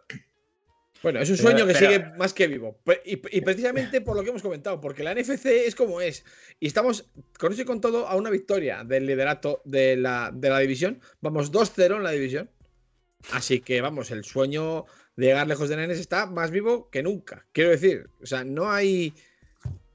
Bueno, 1.03 1.19
es 1.19 1.29
un 1.29 1.37
sueño 1.37 1.67
que 1.67 1.75
sigue 1.75 1.99
más 2.17 2.33
que 2.33 2.47
vivo. 2.47 2.79
Y, 3.03 3.41
precisamente 3.41 4.01
por 4.01 4.15
lo 4.15 4.23
que 4.23 4.29
hemos 4.29 4.41
comentado, 4.41 4.79
porque 4.81 5.03
la 5.03 5.13
NFC 5.13 5.45
es 5.45 5.75
como 5.75 6.01
es. 6.01 6.25
Y 6.59 6.67
estamos, 6.67 7.11
con 7.37 7.51
eso 7.51 7.61
y 7.61 7.65
con 7.65 7.81
todo, 7.81 8.07
a 8.07 8.15
una 8.15 8.29
victoria 8.29 8.83
del 8.83 9.05
liderato 9.05 9.61
de 9.65 9.97
la, 9.97 10.31
de 10.33 10.49
la 10.49 10.59
división. 10.59 11.01
Vamos 11.21 11.51
2-0 11.51 11.97
en 11.97 12.03
la 12.03 12.11
división. 12.11 12.49
Así 13.31 13.59
que 13.59 13.81
vamos, 13.81 14.09
el 14.11 14.23
sueño 14.23 14.85
de 15.15 15.27
llegar 15.27 15.47
lejos 15.47 15.69
de 15.69 15.77
Nenes 15.77 15.99
está 15.99 16.25
más 16.25 16.51
vivo 16.51 16.89
que 16.89 17.03
nunca. 17.03 17.45
Quiero 17.51 17.71
decir, 17.71 18.09
o 18.21 18.25
sea, 18.25 18.43
no 18.43 18.71
hay 18.71 19.13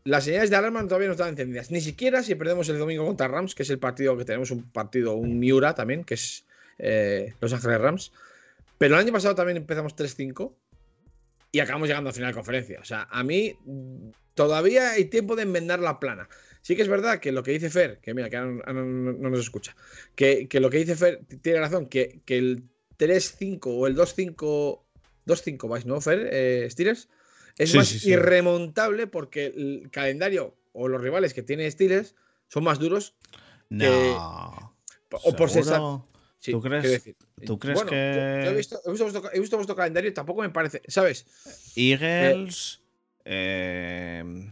las 0.04 0.24
señales 0.24 0.50
de 0.50 0.56
alarma 0.56 0.82
todavía 0.84 1.08
no 1.08 1.12
están 1.12 1.28
encendidas. 1.28 1.70
Ni 1.70 1.80
siquiera 1.80 2.22
si 2.22 2.34
perdemos 2.34 2.68
el 2.68 2.78
domingo 2.78 3.06
contra 3.06 3.28
Rams, 3.28 3.54
que 3.54 3.62
es 3.62 3.70
el 3.70 3.78
partido 3.78 4.16
que 4.16 4.24
tenemos, 4.24 4.50
un 4.50 4.70
partido, 4.70 5.14
un 5.14 5.38
Miura 5.38 5.74
también, 5.74 6.04
que 6.04 6.14
es 6.14 6.44
eh, 6.78 7.34
Los 7.40 7.52
Ángeles 7.52 7.80
Rams. 7.80 8.12
Pero 8.78 8.94
el 8.94 9.00
año 9.00 9.12
pasado 9.12 9.34
también 9.34 9.58
empezamos 9.58 9.94
3-5 9.94 10.52
y 11.52 11.60
acabamos 11.60 11.88
llegando 11.88 12.10
a 12.10 12.12
final 12.12 12.30
de 12.30 12.34
conferencia. 12.34 12.80
O 12.80 12.84
sea, 12.84 13.08
a 13.10 13.22
mí 13.22 13.56
todavía 14.34 14.92
hay 14.92 15.04
tiempo 15.06 15.36
de 15.36 15.42
enmendar 15.42 15.80
la 15.80 16.00
plana. 16.00 16.28
Sí 16.62 16.76
que 16.76 16.82
es 16.82 16.88
verdad 16.88 17.20
que 17.20 17.32
lo 17.32 17.42
que 17.42 17.52
dice 17.52 17.70
Fer, 17.70 17.98
que 18.00 18.14
mira, 18.14 18.30
que 18.30 18.36
no, 18.38 18.62
nos 18.72 19.40
escucha, 19.40 19.74
que, 20.14 20.48
lo 20.54 20.70
que 20.70 20.78
dice 20.78 20.96
Fer 20.96 21.20
tiene 21.42 21.60
razón, 21.60 21.86
que, 21.86 22.20
el 22.26 22.64
3-5 22.98 23.60
o 23.64 23.86
el 23.86 23.96
2-5, 23.96 24.80
2-5 25.26 25.68
vais, 25.68 25.86
¿no, 25.86 26.00
Fer? 26.00 26.28
Eh, 26.32 26.66
es 27.64 27.74
más 27.74 28.04
irremontable 28.04 29.06
porque 29.06 29.46
el 29.46 29.88
calendario 29.90 30.56
o 30.72 30.88
los 30.88 31.00
rivales 31.00 31.34
que 31.34 31.42
tiene 31.42 31.70
Steelers 31.70 32.14
son 32.48 32.64
más 32.64 32.78
duros. 32.78 33.14
No. 33.68 34.74
o 35.10 35.36
por 35.36 35.50
ser. 35.50 35.64
¿Tú 35.64 36.62
crees, 36.62 37.02
¿tú 37.44 37.58
crees 37.58 37.82
que.? 37.84 38.42
Yo, 38.44 38.50
he, 38.50 38.54
visto, 38.54 38.80
he, 38.86 39.40
visto 39.40 39.56
vuestro, 39.56 39.76
calendario 39.76 40.10
y 40.10 40.14
tampoco 40.14 40.40
me 40.40 40.48
parece. 40.48 40.80
¿Sabes? 40.88 41.26
Eagles. 41.76 42.80
Eh, 43.26 44.50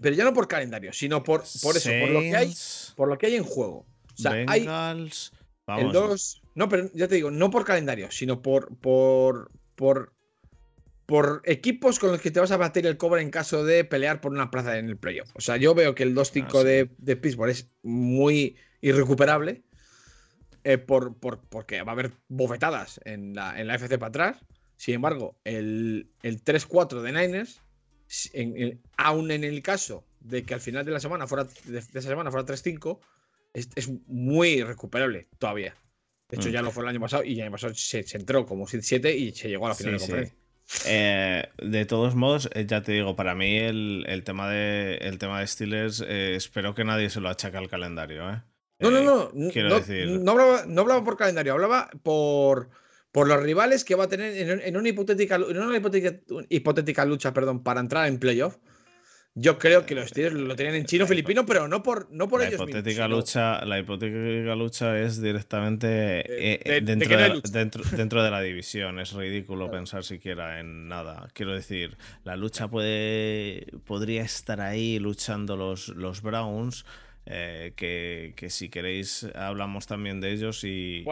pero 0.00 0.16
ya 0.16 0.24
no 0.24 0.32
por 0.32 0.48
calendario, 0.48 0.92
sino 0.94 1.22
por, 1.22 1.44
por 1.62 1.76
eso, 1.76 1.90
por 2.00 2.08
lo 2.08 2.20
que 2.20 2.34
hay, 2.34 2.54
por 2.96 3.08
lo 3.08 3.18
que 3.18 3.26
hay 3.26 3.36
en 3.36 3.44
juego. 3.44 3.86
O 4.14 4.22
sea, 4.22 4.32
Bengals, 4.32 5.32
hay 5.66 5.84
el 5.84 5.92
2. 5.92 6.42
No, 6.54 6.68
pero 6.70 6.90
ya 6.94 7.06
te 7.06 7.16
digo, 7.16 7.30
no 7.30 7.50
por 7.50 7.64
calendario, 7.64 8.10
sino 8.10 8.40
por, 8.40 8.74
por, 8.78 9.50
por 9.74 10.14
por 11.10 11.42
equipos 11.44 11.98
con 11.98 12.12
los 12.12 12.20
que 12.20 12.30
te 12.30 12.38
vas 12.38 12.52
a 12.52 12.56
bater 12.56 12.86
el 12.86 12.96
cobre 12.96 13.20
en 13.20 13.32
caso 13.32 13.64
de 13.64 13.84
pelear 13.84 14.20
por 14.20 14.30
una 14.30 14.48
plaza 14.48 14.78
en 14.78 14.88
el 14.88 14.96
playoff. 14.96 15.28
O 15.34 15.40
sea, 15.40 15.56
yo 15.56 15.74
veo 15.74 15.92
que 15.92 16.04
el 16.04 16.14
2-5 16.14 16.46
ah, 16.54 16.62
de, 16.62 16.88
de, 16.98 17.16
Pittsburgh 17.16 17.50
es 17.50 17.68
muy 17.82 18.56
irrecuperable 18.80 19.64
eh, 20.62 20.78
por, 20.78 21.16
porque 21.16 21.82
va 21.82 21.90
a 21.90 21.94
haber 21.94 22.12
bofetadas 22.28 23.00
en 23.04 23.34
la, 23.34 23.60
en 23.60 23.66
la 23.66 23.74
FC 23.74 23.98
para 23.98 24.10
atrás. 24.10 24.36
Sin 24.76 24.94
embargo, 24.94 25.36
el, 25.42 26.12
el 26.22 26.44
3-4 26.44 27.02
de 27.02 27.10
Niners, 27.10 27.60
aún 28.96 29.32
en 29.32 29.42
el 29.42 29.62
caso 29.62 30.04
de 30.20 30.44
que 30.44 30.54
al 30.54 30.60
final 30.60 30.84
de 30.84 30.92
la 30.92 31.00
semana 31.00 31.26
fuera 31.26 31.48
de, 31.64 31.78
esa 31.78 32.02
semana 32.02 32.30
fuera 32.30 32.46
3-5, 32.46 33.00
es, 33.52 33.90
muy 34.06 34.62
recuperable 34.62 35.26
todavía. 35.40 35.74
De 36.28 36.36
hecho, 36.36 36.50
mm. 36.50 36.52
ya 36.52 36.62
lo 36.62 36.70
fue 36.70 36.84
el 36.84 36.90
año 36.90 37.00
pasado 37.00 37.24
y 37.24 37.34
el 37.34 37.42
año 37.42 37.50
pasado 37.50 37.74
se, 37.74 38.04
entró 38.12 38.46
como 38.46 38.68
7-7 38.68 39.12
y 39.12 39.32
se 39.32 39.48
llegó 39.48 39.66
a 39.66 39.70
la 39.70 39.74
final 39.74 39.94
de 39.94 39.98
conferencia. 39.98 40.39
Eh, 40.86 41.48
de 41.62 41.84
todos 41.84 42.14
modos, 42.14 42.48
eh, 42.54 42.64
ya 42.66 42.82
te 42.82 42.92
digo, 42.92 43.16
para 43.16 43.34
mí 43.34 43.58
el, 43.58 44.22
tema, 44.24 44.48
de, 44.48 44.96
el 44.96 45.18
tema 45.18 45.40
de 45.40 45.46
Steelers, 45.46 46.04
eh, 46.06 46.34
espero 46.36 46.74
que 46.74 46.84
nadie 46.84 47.10
se 47.10 47.20
lo 47.20 47.28
achaque 47.28 47.56
al 47.56 47.68
calendario. 47.68 48.22
No, 48.78 48.90
no, 48.90 49.30
no. 49.34 49.50
Quiero 49.52 49.68
no, 49.68 49.76
decir. 49.76 50.08
No 50.08 50.32
hablaba, 50.32 51.04
por 51.04 51.16
calendario, 51.16 51.52
hablaba 51.52 51.90
por, 52.02 52.70
por 53.12 53.28
los 53.28 53.42
rivales 53.42 53.84
que 53.84 53.94
va 53.94 54.04
a 54.04 54.08
tener 54.08 54.62
en, 54.62 54.76
una, 54.76 54.88
hipotética, 54.88 55.36
en 55.36 55.58
una 55.58 55.76
hipotética, 55.76 56.20
hipotética 56.48 57.04
lucha 57.04 57.32
perdón, 57.34 57.62
para 57.62 57.80
entrar 57.80 58.06
en 58.06 58.18
playoff. 58.18 58.56
Yo 59.34 59.58
creo 59.58 59.86
que 59.86 59.94
los 59.94 60.08
Steelers 60.08 60.34
lo 60.34 60.56
tenían 60.56 60.74
en 60.74 60.86
chino 60.86 61.06
filipino, 61.06 61.46
pero 61.46 61.68
no 61.68 61.84
por, 61.84 62.10
no 62.10 62.28
por 62.28 62.40
la 62.40 62.48
ellos 62.48 62.60
hipotética 62.60 63.06
lucha, 63.06 63.64
La 63.64 63.78
hipotética 63.78 64.56
lucha 64.56 64.98
es 64.98 65.22
directamente 65.22 66.20
eh, 66.20 66.60
eh, 66.64 66.80
dentro, 66.82 67.16
de, 67.16 67.40
dentro, 67.96 68.22
de 68.24 68.30
la 68.30 68.40
división. 68.40 68.98
Es 68.98 69.12
ridículo 69.12 69.70
pensar 69.70 70.02
siquiera 70.02 70.58
en 70.58 70.88
nada. 70.88 71.28
Quiero 71.32 71.54
decir, 71.54 71.96
la 72.24 72.36
lucha 72.36 72.66
puede 72.68 73.68
podría 73.84 74.22
estar 74.22 74.60
ahí 74.60 74.98
luchando 74.98 75.56
los, 75.56 75.88
los 75.88 76.22
Browns 76.22 76.84
eh, 77.26 77.72
que, 77.76 78.50
si 78.50 78.70
queréis 78.70 79.26
hablamos 79.34 79.86
también 79.86 80.20
de 80.20 80.32
ellos 80.32 80.64
y, 80.64 81.04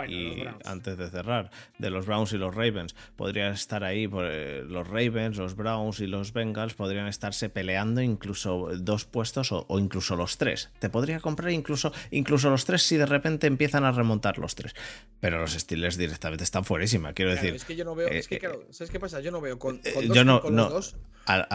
antes 0.65 0.97
de 0.97 1.11
cerrar, 1.11 1.51
de 1.79 1.91
los 1.91 2.07
Browns 2.07 2.33
y 2.33 2.39
los 2.39 2.55
Ravens. 2.55 2.95
Podrían 3.17 3.53
estar 3.53 3.85
ahí 3.85 4.09
eh, 4.23 4.65
los 4.67 4.89
Ravens, 4.89 5.37
los 5.37 5.55
Browns 5.55 6.01
y 6.01 6.07
los 6.07 6.33
Bengals, 6.33 6.75
podrían 6.75 7.07
estarse 7.07 7.49
peleando 7.49 8.01
incluso 8.01 8.69
dos 8.79 9.05
puestos 9.05 9.53
o, 9.53 9.67
incluso 9.79 10.17
los 10.17 10.39
tres. 10.39 10.71
Te 10.79 10.89
podría 10.89 11.21
comprar 11.21 11.53
incluso, 11.53 11.93
incluso 12.11 12.51
los 12.51 12.65
tres 12.65 12.83
si 12.83 12.97
de 12.97 13.07
repente 13.07 13.47
empiezan 13.47 13.85
a 13.85 13.93
remontar 13.93 14.39
los 14.39 14.55
tres. 14.55 14.75
Pero 15.21 15.39
los 15.41 15.53
Steelers 15.53 15.97
directamente 15.97 16.45
están 16.45 16.65
fuerísima, 16.65 17.13
quiero 17.13 17.33
decir. 17.33 17.55
Es 17.55 17.65
que 17.65 17.77
yo 17.77 17.85
no 17.85 17.95
veo, 17.95 18.09
es 18.09 18.29
que 18.29 18.37
eh, 18.37 18.41
claro, 18.41 18.67
¿sabes 18.71 18.91
qué 18.91 18.99
pasa? 18.99 19.21
Yo 19.21 19.31
no 19.31 19.41
veo 19.41 19.59
con, 19.59 19.81
yo 20.13 20.25
no, 20.25 20.43
no, 20.51 20.71
dos, 20.71 20.97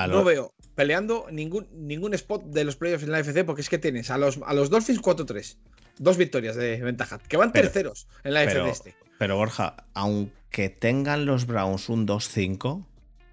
no 0.08 0.24
veo 0.24 0.54
peleando 0.76 1.28
ningún, 1.32 1.68
ningún 1.72 2.14
spot 2.14 2.46
de 2.46 2.64
los 2.64 2.76
playoffs 2.76 3.04
en 3.04 3.12
la 3.12 3.20
FC 3.20 3.44
porque 3.44 3.62
es 3.62 3.70
que 3.70 3.78
tienes 3.78 4.10
a 4.10 4.18
los, 4.18 4.40
a 4.46 4.54
los 4.54 4.70
Dolphins 4.70 5.02
4-3, 5.02 5.58
Dos 6.00 6.18
victorias 6.18 6.56
de 6.56 6.82
ventaja. 6.82 7.20
Que 7.20 7.38
van 7.38 7.54
terceros 7.54 8.08
en 8.24 8.34
la 8.34 8.46
pero, 8.46 8.66
este. 8.66 8.96
Pero 9.20 9.38
Borja, 9.38 9.76
aunque 9.94 10.70
tengan 10.70 11.26
los 11.26 11.46
Browns 11.46 11.88
un 11.90 12.08
2-5, 12.08 12.86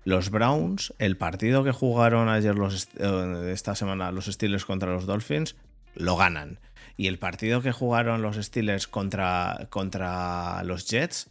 los 0.04 0.30
Browns, 0.30 0.94
el 0.98 1.16
partido 1.16 1.64
que 1.64 1.72
jugaron 1.72 2.28
ayer 2.28 2.54
los, 2.54 2.88
eh, 2.98 3.50
esta 3.52 3.74
semana 3.74 4.12
los 4.12 4.26
Steelers 4.26 4.64
contra 4.64 4.92
los 4.92 5.06
Dolphins, 5.06 5.56
lo 5.94 6.16
ganan. 6.16 6.60
Y 6.96 7.06
el 7.06 7.18
partido 7.18 7.62
que 7.62 7.72
jugaron 7.72 8.20
los 8.20 8.36
Steelers 8.36 8.86
contra, 8.86 9.68
contra 9.70 10.62
los 10.64 10.86
Jets, 10.86 11.30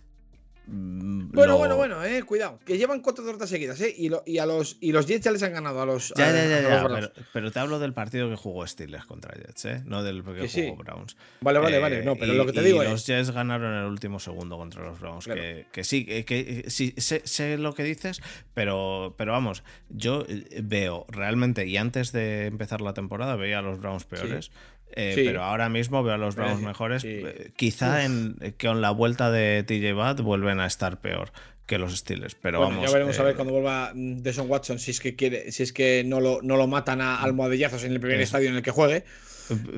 Mm, 0.71 1.31
bueno, 1.31 1.57
bueno, 1.57 1.75
bueno, 1.75 2.03
eh, 2.03 2.21
cuidado. 2.23 2.59
Que 2.63 2.77
llevan 2.77 3.01
cuatro 3.01 3.23
derrotas 3.23 3.49
seguidas, 3.49 3.81
eh. 3.81 3.93
Y, 3.97 4.37
a 4.37 4.45
los, 4.45 4.77
y 4.79 4.91
los 4.91 5.07
Jets 5.07 5.25
ya 5.25 5.31
les 5.31 5.41
han 5.41 5.53
ganado 5.53 5.81
a 5.81 5.85
los. 5.85 6.13
Ya, 6.15 6.31
ya, 6.31 6.61
ya, 6.61 7.11
pero, 7.33 7.51
te 7.51 7.59
hablo 7.59 7.79
del 7.79 7.93
partido 7.93 8.29
que 8.29 8.35
jugó 8.35 8.67
Steelers 8.67 9.05
contra 9.05 9.33
Jets, 9.33 9.65
eh. 9.65 9.81
No 9.85 10.03
del 10.03 10.23
que, 10.23 10.47
jugó 10.47 10.83
Browns. 10.83 11.17
Vale, 11.41 11.59
vale, 11.59 11.79
vale. 11.79 12.03
No, 12.03 12.15
pero 12.15 12.33
lo 12.33 12.45
que 12.45 12.53
te 12.53 12.61
digo 12.61 12.83
Los 12.83 13.07
Jets 13.07 13.31
ganaron 13.31 13.73
el 13.73 13.85
último 13.85 14.19
segundo 14.19 14.57
contra 14.57 14.83
los 14.83 14.99
Browns. 14.99 15.25
Que, 15.25 15.65
que, 15.71 15.83
sí, 15.83 16.05
que, 16.05 16.65
sí, 16.67 16.93
sé, 16.97 17.57
lo 17.57 17.73
que 17.73 17.83
dices, 17.83 18.21
pero, 18.53 19.15
pero 19.17 19.31
vamos, 19.31 19.63
yo 19.89 20.25
eh, 20.27 20.61
veo 20.63 21.05
realmente, 21.09 21.65
y 21.65 21.77
antes 21.77 22.11
de 22.11 22.45
empezar 22.45 22.81
la 22.81 22.93
temporada, 22.93 23.35
veía 23.35 23.59
a 23.59 23.61
los 23.63 23.79
Browns 23.79 24.03
peores. 24.03 24.51
Eh, 24.95 25.13
pero 25.15 25.43
ahora 25.43 25.69
mismo 25.69 26.03
veo 26.03 26.15
a 26.15 26.17
los 26.17 26.35
Browns 26.35 26.61
mejores. 26.61 27.03
Eh, 27.05 27.51
quizá 27.55 28.03
en, 28.03 28.35
que 28.57 28.67
con 28.67 28.81
la 28.81 28.91
vuelta 28.91 29.31
de 29.31 29.63
TJ 29.63 29.93
Watt 29.93 30.21
vuelven 30.21 30.59
a 30.59 30.65
estar 30.65 30.99
peor 30.99 31.31
que 31.65 31.77
los 31.77 31.95
Steelers. 31.95 32.35
Pero 32.35 32.59
vamos. 32.59 32.85
Ya 32.85 32.91
veremos 32.91 33.19
a 33.19 33.23
ver 33.23 33.33
eh, 33.33 33.35
cuando 33.35 33.53
vuelva 33.53 33.91
Deson 33.93 34.49
Watson 34.49 34.79
si 34.79 34.91
es 34.91 34.99
que 34.99 35.15
quiere, 35.15 35.51
si 35.51 35.63
es 35.63 35.71
que 35.71 36.03
no 36.03 36.19
lo, 36.19 36.41
no 36.41 36.57
lo 36.57 36.67
matan 36.67 36.99
a 37.01 37.21
almohadillazos 37.21 37.83
en 37.83 37.91
el 37.93 37.99
primer 37.99 38.19
estadio 38.19 38.49
en 38.49 38.55
el 38.55 38.63
que 38.63 38.71
juegue. 38.71 39.03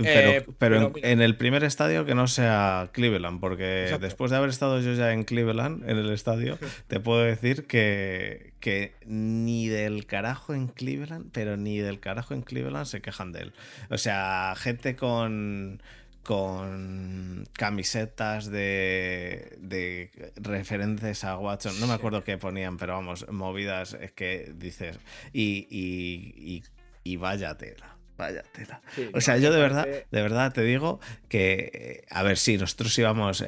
Eh, 0.03 0.45
pero, 0.57 0.91
en, 1.01 1.21
el 1.21 1.35
primer 1.37 1.63
estadio 1.63 2.05
que 2.05 2.15
no 2.15 2.27
sea 2.27 2.89
Cleveland, 2.91 3.39
porque 3.39 3.95
después 3.99 4.31
de 4.31 4.37
haber 4.37 4.49
estado 4.49 4.79
yo 4.79 4.93
ya 4.93 5.13
en 5.13 5.23
Cleveland, 5.23 5.89
en 5.89 5.97
el 5.97 6.11
estadio, 6.11 6.57
te 6.87 6.99
puedo 6.99 7.23
decir 7.23 7.67
que, 7.67 8.53
que 8.59 8.93
ni 9.05 9.67
del 9.67 10.05
carajo 10.05 10.53
en 10.53 10.67
Cleveland, 10.67 11.31
pero 11.31 11.57
ni 11.57 11.79
del 11.79 11.99
carajo 11.99 12.33
en 12.33 12.41
Cleveland 12.41 12.85
se 12.85 13.01
quejan 13.01 13.31
de 13.31 13.41
él. 13.41 13.53
O 13.89 13.97
sea, 13.97 14.53
gente 14.57 14.95
con 14.95 15.81
con 16.23 17.47
camisetas 17.53 18.51
de, 18.51 19.57
de 19.59 20.11
referentes 20.35 21.23
a 21.23 21.37
Watson. 21.37 21.79
No 21.79 21.87
me 21.87 21.93
acuerdo 21.93 22.23
qué 22.23 22.37
ponían, 22.37 22.77
pero 22.77 22.93
vamos, 22.93 23.25
movidas 23.29 23.97
es 23.99 24.11
que 24.11 24.53
dices. 24.55 24.99
Y, 25.33 25.67
y, 25.69 26.33
y, 26.37 26.63
y 27.03 27.15
vaya 27.17 27.57
tela. 27.57 27.97
Vaya 28.21 28.43
tela. 28.53 28.81
o 29.13 29.21
sea, 29.21 29.37
yo 29.37 29.51
de 29.51 29.59
verdad, 29.59 29.87
de 29.87 30.21
verdad 30.21 30.53
te 30.53 30.61
digo 30.61 30.99
que, 31.27 32.05
a 32.09 32.21
ver, 32.21 32.37
sí, 32.37 32.57
nosotros 32.57 32.95
íbamos 32.99 33.43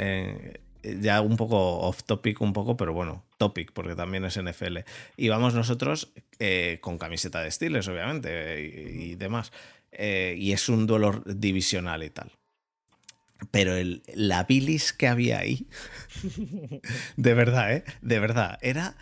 ya 0.84 1.22
un 1.22 1.38
poco 1.38 1.80
off 1.80 2.04
topic, 2.04 2.42
un 2.42 2.54
poco, 2.54 2.76
pero 2.76 2.94
bueno, 2.94 3.24
topic, 3.38 3.72
porque 3.72 3.96
también 3.96 4.26
es 4.26 4.38
NFL. 4.38 4.80
Íbamos 5.18 5.54
nosotros 5.54 6.14
eh, 6.40 6.80
con 6.82 6.98
camiseta 6.98 7.42
de 7.42 7.48
estiles, 7.48 7.88
obviamente, 7.88 8.62
y, 8.62 9.16
demás. 9.16 9.52
Eh, 9.92 10.36
y 10.38 10.52
es 10.52 10.70
un 10.70 10.88
dolor 10.88 11.24
divisional 11.26 12.04
y 12.04 12.10
tal. 12.10 12.32
Pero 13.52 13.76
el, 13.76 14.04
la 14.14 14.44
bilis 14.44 14.94
que 14.94 15.08
había 15.08 15.40
ahí, 15.40 15.68
de 17.18 17.34
verdad, 17.34 17.74
¿eh? 17.74 17.84
De 18.02 18.20
verdad, 18.20 18.58
era 18.62 18.96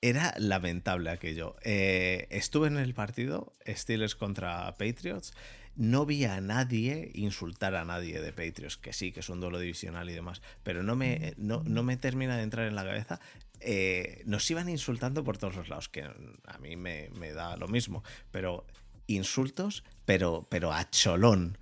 era 0.00 0.34
lamentable 0.38 1.10
aquello. 1.10 1.56
Eh, 1.62 2.26
estuve 2.30 2.68
en 2.68 2.76
el 2.76 2.94
partido 2.94 3.52
Steelers 3.66 4.14
contra 4.14 4.74
Patriots. 4.76 5.32
No 5.74 6.06
vi 6.06 6.24
a 6.24 6.40
nadie 6.40 7.10
insultar 7.14 7.74
a 7.74 7.84
nadie 7.84 8.20
de 8.20 8.32
Patriots, 8.32 8.76
que 8.78 8.92
sí, 8.92 9.12
que 9.12 9.20
es 9.20 9.28
un 9.28 9.40
duelo 9.40 9.58
divisional 9.58 10.08
y 10.08 10.14
demás, 10.14 10.40
pero 10.62 10.82
no 10.82 10.96
me, 10.96 11.34
no, 11.36 11.62
me 11.64 11.96
termina 11.98 12.36
de 12.36 12.44
entrar 12.44 12.66
en 12.66 12.74
la 12.74 12.84
cabeza. 12.84 13.20
Eh, 13.60 14.22
nos 14.24 14.50
iban 14.50 14.68
insultando 14.68 15.22
por 15.22 15.36
todos 15.36 15.56
los 15.56 15.68
lados, 15.68 15.88
que 15.90 16.02
a 16.02 16.58
mí 16.58 16.76
me, 16.76 17.10
me 17.18 17.32
da 17.32 17.56
lo 17.56 17.68
mismo, 17.68 18.02
pero 18.30 18.66
insultos, 19.06 19.84
pero, 20.06 20.46
pero 20.48 20.72
a 20.72 20.88
cholón 20.90 21.58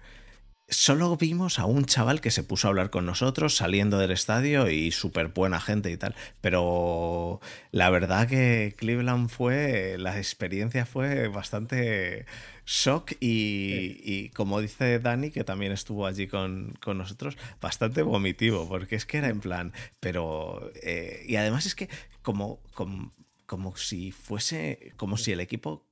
solo 0.69 1.17
vimos 1.17 1.59
a 1.59 1.67
un 1.67 1.85
chaval 1.85 2.21
que 2.21 2.31
se 2.31 2.43
puso 2.43 2.67
a 2.67 2.71
hablar 2.71 2.91
con 2.91 3.05
nosotros 3.05 3.57
saliendo 3.57 3.99
del 3.99 4.11
estadio 4.11 4.71
y 4.71 4.91
súper 4.93 5.29
buena 5.29 5.61
gente 5.61 5.91
y 5.91 5.97
tal. 5.97 6.15
Pero 6.41 7.41
la 7.71 7.91
verdad 7.91 8.29
que 8.29 8.75
Cleveland 8.77 9.29
fue, 9.29 9.97
la 9.99 10.17
experiencia 10.19 10.87
fue 10.87 11.29
bastante 11.29 12.27
shock 12.67 13.13
y, 13.21 14.31
como 14.31 14.61
dice 14.61 14.99
Dani, 14.99 15.31
que 15.31 15.45
también 15.45 15.73
estuvo 15.73 16.07
allí 16.07 16.27
con, 16.27 16.79
nosotros, 16.87 17.37
bastante 17.61 18.03
vomitivo, 18.03 18.67
porque 18.69 18.97
es 18.97 19.07
que 19.07 19.19
era 19.19 19.29
en 19.29 19.41
plan, 19.41 19.73
pero... 20.01 20.71
Eh, 20.83 21.25
y 21.27 21.37
además 21.37 21.67
es 21.67 21.75
que 21.75 21.89
como, 22.23 22.61
como, 22.73 23.13
como 23.47 23.77
si 23.77 24.13
fuese, 24.13 24.93
como 24.97 25.19
si 25.19 25.33
el 25.33 25.41
equipo 25.41 25.87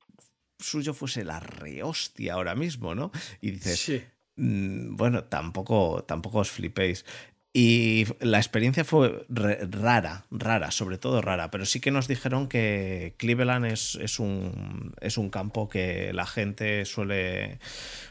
suyo 0.59 0.95
fuese 0.95 1.25
la 1.25 1.41
rehostia 1.41 2.35
ahora 2.35 2.55
mismo, 2.55 2.95
¿no? 2.95 3.11
Y 3.41 3.51
dices, 3.51 3.81
sí. 3.81 4.03
Mm, 4.37 4.97
bueno, 4.97 5.25
tampoco, 5.25 6.05
tampoco 6.05 6.39
os 6.41 6.51
flipéis. 6.51 7.05
Y 7.55 8.07
la 8.21 8.39
experiencia 8.39 8.83
fue 8.83 9.27
rara, 9.29 10.25
rara, 10.31 10.71
sobre 10.71 10.97
todo 10.97 11.21
rara, 11.21 11.51
pero 11.51 11.67
sí 11.67 11.81
que 11.81 11.91
nos 11.91 12.09
dijeron 12.09 12.49
que 12.49 13.13
Cleveland 13.19 13.67
es, 13.67 13.97
es, 13.97 14.19
un, 14.19 14.95
es 15.03 15.19
un 15.19 15.29
campo 15.29 15.69
que 15.69 16.15
la 16.15 16.25
gente 16.25 16.87
suele, 16.87 17.59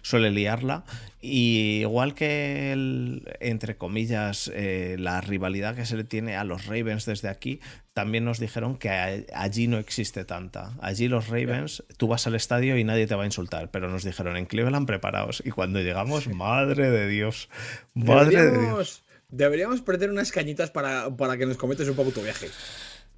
suele 0.03 0.29
liarla. 0.29 0.83
Y 1.21 1.79
igual 1.81 2.13
que, 2.13 2.71
entre 3.39 3.77
comillas, 3.77 4.51
eh, 4.53 4.95
la 4.99 5.21
rivalidad 5.21 5.75
que 5.75 5.87
se 5.87 5.97
le 5.97 6.03
tiene 6.03 6.35
a 6.35 6.43
los 6.43 6.67
Ravens 6.67 7.05
desde 7.05 7.27
aquí, 7.27 7.61
también 7.93 8.23
nos 8.23 8.39
dijeron 8.39 8.77
que 8.77 8.89
allí 8.91 9.67
no 9.67 9.79
existe 9.79 10.23
tanta. 10.23 10.73
Allí 10.81 11.07
los 11.07 11.29
Ravens, 11.29 11.83
tú 11.97 12.07
vas 12.07 12.27
al 12.27 12.35
estadio 12.35 12.77
y 12.77 12.83
nadie 12.83 13.07
te 13.07 13.15
va 13.15 13.23
a 13.23 13.25
insultar, 13.25 13.71
pero 13.71 13.89
nos 13.89 14.03
dijeron 14.03 14.37
en 14.37 14.45
Cleveland 14.45 14.85
preparados. 14.85 15.41
Y 15.43 15.49
cuando 15.49 15.79
llegamos, 15.79 16.27
madre 16.27 16.91
de 16.91 17.07
Dios, 17.07 17.49
madre 17.95 18.51
de 18.51 18.67
Dios 18.67 19.03
Deberíamos 19.31 19.81
perder 19.81 20.09
unas 20.09 20.31
cañitas 20.31 20.71
para, 20.71 21.07
que 21.37 21.45
nos 21.45 21.57
comentes 21.57 21.87
un 21.87 21.95
poco 21.95 22.11
tu 22.11 22.21
viaje. 22.21 22.47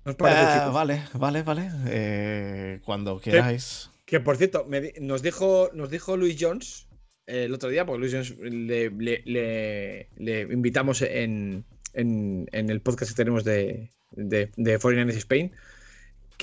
Eh, 0.05 0.15
vale, 0.19 1.03
vale, 1.13 1.43
vale. 1.43 1.71
Eh, 1.87 2.79
cuando 2.85 3.19
queráis. 3.19 3.89
Que, 4.05 4.19
por 4.19 4.37
cierto, 4.37 4.67
nos, 5.01 5.21
dijo, 5.21 5.71
nos 5.73 5.89
dijo 5.89 6.15
Luis 6.17 6.37
Jones 6.39 6.87
eh, 7.25 7.45
el 7.45 7.53
otro 7.53 7.69
día, 7.69 7.85
porque 7.85 7.99
Luis 7.99 8.13
Jones 8.13 8.37
le, 8.37 10.07
invitamos 10.51 11.01
en, 11.01 11.65
el 11.93 12.81
podcast 12.81 13.11
que 13.11 13.15
tenemos 13.15 13.43
de, 13.43 13.89
de, 14.11 14.51
de 14.55 14.79
Foreign 14.79 15.09
Spain 15.09 15.51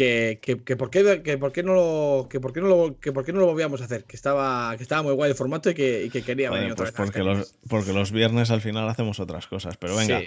que, 0.00 0.60
que, 0.64 0.76
por 0.76 0.88
qué, 0.88 1.20
que 1.22 1.36
por 1.36 1.52
qué 1.52 1.62
no 1.62 1.74
lo 1.74 2.28
que 2.30 2.40
por 2.40 2.54
qué 2.54 2.62
no 2.62 2.68
lo 2.68 2.98
que 2.98 3.12
por 3.12 3.22
qué 3.22 3.34
no 3.34 3.40
lo 3.40 3.46
volvíamos 3.46 3.82
a 3.82 3.84
hacer 3.84 4.04
que 4.04 4.16
estaba 4.16 4.74
que 4.78 4.82
estaba 4.82 5.02
muy 5.02 5.12
guay 5.12 5.30
el 5.30 5.36
formato 5.36 5.68
y 5.68 5.74
que, 5.74 6.04
y 6.04 6.10
que 6.10 6.22
quería 6.22 6.50
venir 6.50 6.72
otra 6.72 6.86
pues 6.86 6.92
Porque 6.92 7.22
los, 7.22 7.54
porque 7.68 7.92
los 7.92 8.10
viernes 8.10 8.50
al 8.50 8.62
final 8.62 8.88
hacemos 8.88 9.20
otras 9.20 9.46
cosas, 9.46 9.76
pero 9.76 9.96
venga. 9.96 10.22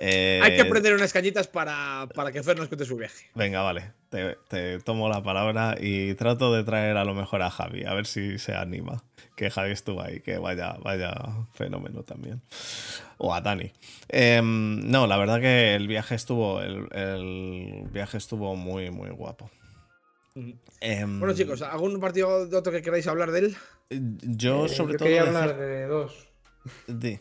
Hay 0.00 0.54
que 0.54 0.58
eh, 0.58 0.62
aprender 0.62 0.94
unas 0.94 1.12
cañitas 1.12 1.46
para, 1.48 2.08
para 2.14 2.32
que 2.32 2.42
Fer 2.42 2.56
nos 2.56 2.68
cuente 2.68 2.84
su 2.84 2.96
viaje. 2.96 3.26
Venga, 3.34 3.60
vale. 3.62 3.92
Te, 4.08 4.78
tomo 4.80 5.08
la 5.08 5.22
palabra 5.22 5.76
y 5.78 6.14
trato 6.14 6.52
de 6.52 6.64
traer 6.64 6.96
a 6.96 7.04
lo 7.04 7.14
mejor 7.14 7.42
a 7.42 7.50
Javi, 7.50 7.84
a 7.84 7.94
ver 7.94 8.06
si 8.06 8.38
se 8.38 8.54
anima. 8.54 9.04
Que 9.36 9.50
Javi 9.50 9.72
estuvo 9.72 10.02
ahí, 10.02 10.20
que 10.20 10.38
vaya, 10.38 10.76
vaya 10.82 11.14
fenómeno 11.52 12.02
también. 12.02 12.42
O 13.18 13.34
a 13.34 13.40
Dani. 13.40 13.72
Em, 14.08 14.80
no, 14.90 15.06
la 15.06 15.16
verdad 15.16 15.40
que 15.40 15.74
el 15.74 15.88
viaje 15.88 16.14
estuvo. 16.14 16.60
El, 16.60 17.84
viaje 17.90 18.18
estuvo 18.18 18.56
muy, 18.56 18.90
muy 18.90 19.10
guapo. 19.10 19.50
Em, 20.80 21.20
bueno, 21.20 21.34
chicos, 21.34 21.62
¿algún 21.62 22.00
partido 22.00 22.46
de 22.46 22.56
otro 22.56 22.72
que 22.72 22.82
queráis 22.82 23.06
hablar 23.06 23.30
de 23.30 23.38
él? 23.38 23.56
Yo, 23.90 24.66
eh, 24.66 24.68
sobre 24.68 24.96
todo. 24.96 25.06
Quería 25.06 25.22
hablar 25.22 25.56
de 25.56 25.86
dos. 25.86 26.28
Di, 26.86 27.20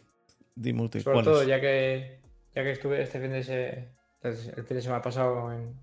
di 0.55 0.73
multi. 0.73 1.01
Sobre 1.01 1.23
todo, 1.23 1.43
ya 1.43 1.59
que 1.59 2.20
ya 2.55 2.63
que 2.63 2.71
estuve 2.71 3.01
este 3.01 3.19
fin 3.19 3.31
de 3.31 3.89
el 4.23 4.63
fin 4.65 4.77
de 4.77 4.81
semana 4.81 5.01
pasado 5.01 5.51
en, 5.51 5.75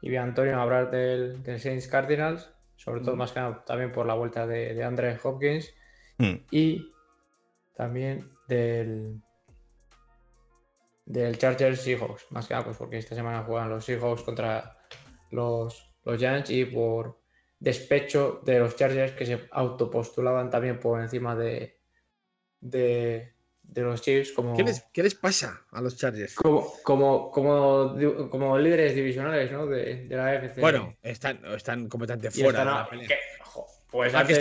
y 0.00 0.10
vi 0.10 0.16
a 0.16 0.22
Antonio 0.22 0.60
hablar 0.60 0.90
del, 0.90 1.42
Saints 1.58 1.88
Cardinals, 1.88 2.50
sobre 2.76 3.00
todo 3.00 3.16
más 3.16 3.32
que 3.32 3.40
nada 3.40 3.64
también 3.64 3.90
por 3.90 4.06
la 4.06 4.14
vuelta 4.14 4.46
de, 4.46 4.74
de 4.74 4.84
Andre 4.84 5.18
Hopkins 5.22 5.74
mm. 6.18 6.34
y 6.50 6.92
también 7.74 8.30
del 8.48 9.20
del 11.06 11.36
Chargers 11.38 11.82
Seahawks, 11.82 12.26
más 12.30 12.46
que 12.46 12.54
nada 12.54 12.64
pues 12.64 12.76
porque 12.76 12.98
esta 12.98 13.14
semana 13.14 13.44
juegan 13.44 13.68
los 13.68 13.84
Seahawks 13.84 14.22
contra 14.22 14.78
los, 15.30 15.94
los 16.04 16.18
Giants 16.18 16.50
y 16.50 16.64
por 16.64 17.20
despecho 17.58 18.40
de 18.44 18.58
los 18.58 18.76
Chargers 18.76 19.12
que 19.12 19.26
se 19.26 19.48
autopostulaban 19.50 20.50
también 20.50 20.80
por 20.80 21.00
encima 21.00 21.34
de, 21.34 21.80
de, 22.60 23.33
de 23.74 23.82
los 23.82 24.00
Chiefs 24.00 24.32
como... 24.32 24.56
¿Qué 24.56 25.02
les, 25.02 25.14
pasa 25.16 25.64
a 25.72 25.80
los 25.80 25.96
Chargers? 25.96 26.36
Como, 26.36 26.72
como, 26.82 27.30
como, 27.30 27.96
como 28.30 28.56
líderes 28.58 28.94
divisionales 28.94 29.50
¿no? 29.50 29.66
de, 29.66 30.06
la 30.08 30.28
AFC. 30.28 30.60
Bueno, 30.60 30.94
están, 31.02 31.40
están 31.56 31.88
completamente 31.88 32.30
fuera 32.30 32.60
de 32.60 32.64
la 32.64 32.88
pelea. 32.88 33.08
Pues 33.90 34.12
que 34.12 34.34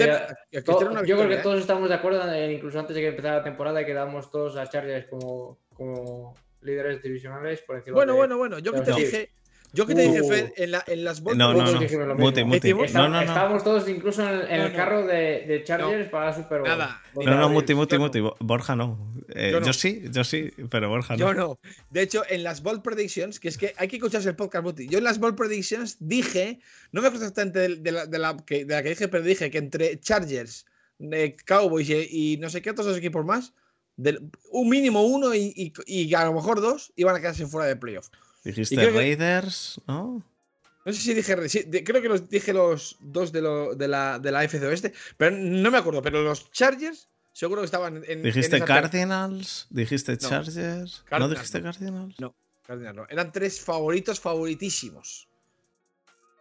yo 1.05 1.18
creo 1.18 1.27
que 1.30 1.35
¿eh? 1.35 1.39
todos 1.43 1.60
estamos 1.60 1.88
de 1.89 1.95
acuerdo, 1.95 2.31
en- 2.34 2.51
incluso 2.51 2.80
antes 2.80 2.95
de 2.95 3.01
que 3.03 3.07
empezara 3.10 3.38
la 3.38 3.43
temporada, 3.43 3.81
y 3.81 3.85
que 3.85 3.93
damos 3.93 4.31
todos 4.31 4.55
a 4.57 4.68
Chargers 4.68 5.07
como, 5.07 5.60
como 5.73 6.35
líderes 6.61 7.03
divisionales 7.03 7.61
por 7.61 7.76
encima 7.77 7.95
Bueno, 7.95 8.14
de- 8.14 8.18
bueno, 8.18 8.38
bueno. 8.38 8.60
Yo 8.60 8.73
que 8.73 8.81
te 8.81 8.93
dije. 8.93 9.30
Yo 9.76 9.88
que 9.88 9.95
te 9.95 10.04
dije, 10.04 10.22
Uh. 10.22 10.30
Fer, 10.30 10.54
en, 10.56 10.72
la- 10.72 10.84
en 10.86 11.04
las 11.04 11.22
ball 11.22 11.36
No, 11.36 11.52
no, 11.52 11.64
no. 11.72 11.80
dijimos 11.80 12.08
lo 12.08 12.14
mismo. 12.14 12.28
Muti, 12.30 12.44
muti. 12.44 12.60
Decimos- 12.60 12.86
Está- 12.86 13.00
No, 13.00 13.10
no, 13.10 13.16
no. 13.16 13.22
Estábamos 13.24 13.64
todos 13.64 13.90
incluso 13.90 14.22
en, 14.22 14.30
el- 14.30 14.41
en 14.48 14.58
No, 14.60 14.66
el 14.68 14.72
no. 14.72 14.78
carro 14.78 15.08
de, 15.08 15.45
de 15.48 15.64
Chargers 15.64 16.10
para 16.12 16.32
Super 16.36 16.60
Bowl. 16.60 16.68
Nada. 16.70 17.02
No, 17.16 17.36
no, 17.38 17.50
Muti, 17.50 17.74
Muti, 17.74 17.95
no. 17.95 18.02
Muti. 18.02 18.22
Borja 18.40 18.76
no. 18.76 19.14
Eh, 19.30 19.50
Yo 19.52 19.60
yo, 19.60 19.66
no. 19.66 19.74
sí, 19.74 20.04
yo 20.12 20.24
sí, 20.24 20.52
pero 20.70 20.90
Borja 20.90 21.14
no. 21.16 21.20
Yo 21.20 21.34
no. 21.34 21.60
De 21.90 22.02
hecho, 22.04 22.24
en 22.30 22.44
las 22.44 22.62
Bold 22.62 22.84
Predictions, 22.84 23.40
que 23.40 23.48
es 23.48 23.58
que 23.58 23.74
hay 23.78 23.88
que 23.88 23.95
escucharse 23.95 24.30
el 24.30 24.36
podcast, 24.36 24.64
Buti. 24.64 24.88
Yo 24.88 25.00
en 25.00 25.04
las 25.06 25.18
Bold 25.18 25.36
Predictions 25.36 25.98
dije, 26.00 26.60
no 26.91 27.02
me 27.02 27.08
acuerdo 27.08 27.26
exactamente 27.26 27.60
de, 27.60 27.76
de 27.78 27.91
la, 27.91 28.06
de 28.06 28.20
la 28.20 28.38
que, 28.45 28.66
de 28.66 28.76
la 28.76 28.84
que 28.84 28.90
dije, 28.90 29.08
pero 29.08 29.24
dije 29.24 29.50
que 29.50 29.58
entre 29.58 30.00
Chargers, 30.00 30.68
eh, 31.00 31.36
Cowboys 31.48 31.90
y, 31.90 32.34
y 32.34 32.38
no 32.38 32.50
sé 32.52 32.62
qué 32.62 32.70
otros 32.70 32.86
dos 32.86 32.98
equipos 32.98 33.26
más, 33.26 33.54
del- 33.95 34.30
un 34.52 34.70
mínimo 34.70 35.04
uno 35.04 35.34
y, 35.34 35.52
y- 35.56 35.74
y 35.88 36.14
a 36.14 36.26
lo 36.26 36.34
mejor 36.34 36.62
dos 36.62 36.94
iban 36.95 37.16
a 37.16 37.20
quedarse 37.20 37.48
fuera 37.48 37.68
de 37.68 37.76
playoff. 37.76 38.10
Dijiste 38.44 38.76
que- 38.76 38.90
Raiders, 38.91 39.80
¿no? 39.88 40.24
No 40.86 40.91
sé 40.91 40.99
si 40.99 41.14
dije, 41.14 41.48
sí, 41.49 41.64
de- 41.64 41.84
creo 41.84 42.02
que 42.02 42.10
los 42.10 42.30
dije 42.30 42.52
los 42.52 42.98
dos 42.99 43.32
de, 43.32 43.41
lo- 43.41 43.74
de, 43.74 43.88
la, 43.88 44.20
de 44.20 44.32
la 44.32 44.44
FC 44.44 44.65
Oeste, 44.68 44.94
pero 45.15 45.36
no 45.38 45.72
me 45.72 45.78
acuerdo. 45.78 46.02
Pero 46.02 46.22
los 46.24 46.52
Chargers 46.52 47.07
seguro 47.32 47.61
que 47.61 47.65
estaban 47.65 47.98
en. 47.98 48.03
en 48.10 48.22
Dijiste 48.24 48.60
Cardinals, 48.64 49.68
dijiste 49.70 50.11
No. 50.14 50.18
Chargers. 50.30 51.03
¿No 51.03 51.10
Cardinals 51.10 51.32
dijiste 51.36 51.60
no. 51.61 51.64
Cardinals? 51.72 52.20
No. 52.20 52.36
Cardinals 52.68 52.95
no. 52.98 53.06
Eran 53.10 53.32
tres 53.32 53.61
favoritos 53.61 54.20
favoritísimos. 54.20 55.30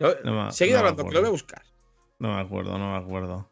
Yo- 0.01 0.17
No 0.25 0.47
me- 0.47 0.53
Seguid 0.53 0.73
no 0.73 0.79
me 0.83 0.89
hablando, 0.89 1.05
que 1.09 1.15
lo 1.15 1.21
voy 1.21 1.29
a 1.29 1.31
buscar. 1.33 1.63
No 2.19 2.35
me 2.35 2.41
acuerdo, 2.41 2.79
no 2.79 2.93
me 2.93 2.99
acuerdo. 2.99 3.49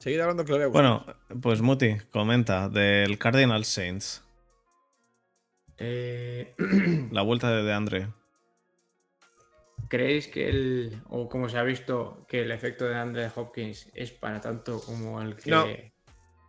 Seguid 0.00 0.18
hablando, 0.20 0.44
que 0.44 0.50
lo 0.52 0.58
voy 0.58 0.64
a 0.64 0.66
buscar. 0.68 0.82
Bueno, 1.22 1.40
pues 1.40 1.60
Muti, 1.62 1.96
comenta 2.10 2.68
del 2.68 3.16
Cardinal 3.18 3.64
Saints. 3.64 4.22
Eh, 5.78 6.54
La 7.12 7.22
vuelta 7.22 7.50
de 7.50 7.62
DeAndre. 7.62 8.08
¿Creéis 9.88 10.26
que 10.26 10.48
el, 10.48 11.02
o 11.08 11.28
como 11.28 11.48
se 11.48 11.58
ha 11.58 11.62
visto, 11.62 12.26
que 12.28 12.42
el 12.42 12.50
efecto 12.50 12.86
de 12.86 12.96
Andre 12.96 13.30
Hopkins 13.34 13.88
es 13.94 14.10
para 14.10 14.40
tanto 14.40 14.80
como 14.80 15.20
el 15.22 15.36
que. 15.36 15.50
No. 15.50 15.66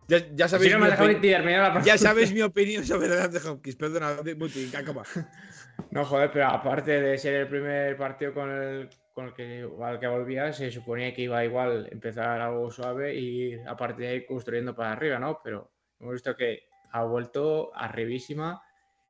ya, 0.08 0.26
ya 0.34 0.48
Si 0.48 0.56
sabéis 0.56 0.72
no 0.72 0.80
mi 0.80 1.84
ya 1.84 1.98
sabéis 1.98 2.42
opinión 2.42 2.84
sobre 2.84 3.08
Dante 3.08 3.38
Hopkins. 3.46 3.76
Perdona, 3.76 4.16
Muti, 4.36 4.70
acaba. 4.74 5.04
No, 5.92 6.04
joder, 6.04 6.32
pero 6.32 6.48
aparte 6.48 7.00
de 7.00 7.16
ser 7.16 7.34
el 7.34 7.48
primer 7.48 7.96
partido 7.96 8.34
con 8.34 8.50
el, 8.50 8.90
con 9.14 9.26
el 9.26 9.32
que, 9.32 9.66
al 9.80 10.00
que 10.00 10.08
volvía, 10.08 10.52
se 10.52 10.72
suponía 10.72 11.14
que 11.14 11.22
iba 11.22 11.44
igual 11.44 11.88
empezar 11.92 12.40
algo 12.40 12.68
suave 12.72 13.14
y 13.14 13.54
a 13.54 13.76
partir 13.76 14.06
de 14.06 14.08
ahí 14.08 14.26
construyendo 14.26 14.74
para 14.74 14.92
arriba, 14.92 15.20
¿no? 15.20 15.40
Pero 15.42 15.70
hemos 16.00 16.14
visto 16.14 16.34
que 16.34 16.64
ha 16.90 17.04
vuelto 17.04 17.70
arribísima 17.76 18.60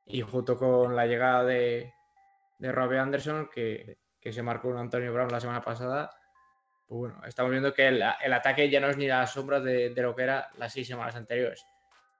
y 0.09 0.21
junto 0.21 0.57
con 0.57 0.95
la 0.95 1.05
llegada 1.05 1.43
de, 1.45 1.93
de 2.57 2.71
Robbie 2.71 2.97
Anderson, 2.97 3.49
que, 3.53 3.97
que 4.19 4.33
se 4.33 4.41
marcó 4.43 4.67
un 4.67 4.77
Antonio 4.77 5.13
Brown 5.13 5.31
la 5.31 5.39
semana 5.39 5.61
pasada, 5.61 6.09
pues 6.87 6.99
bueno, 6.99 7.21
estamos 7.25 7.51
viendo 7.51 7.73
que 7.73 7.87
el, 7.87 8.03
el 8.21 8.33
ataque 8.33 8.69
ya 8.69 8.79
no 8.79 8.89
es 8.89 8.97
ni 8.97 9.07
la 9.07 9.25
sombra 9.27 9.59
de, 9.59 9.91
de 9.91 10.01
lo 10.01 10.15
que 10.15 10.23
era 10.23 10.49
las 10.57 10.73
seis 10.73 10.87
semanas 10.87 11.15
anteriores. 11.15 11.63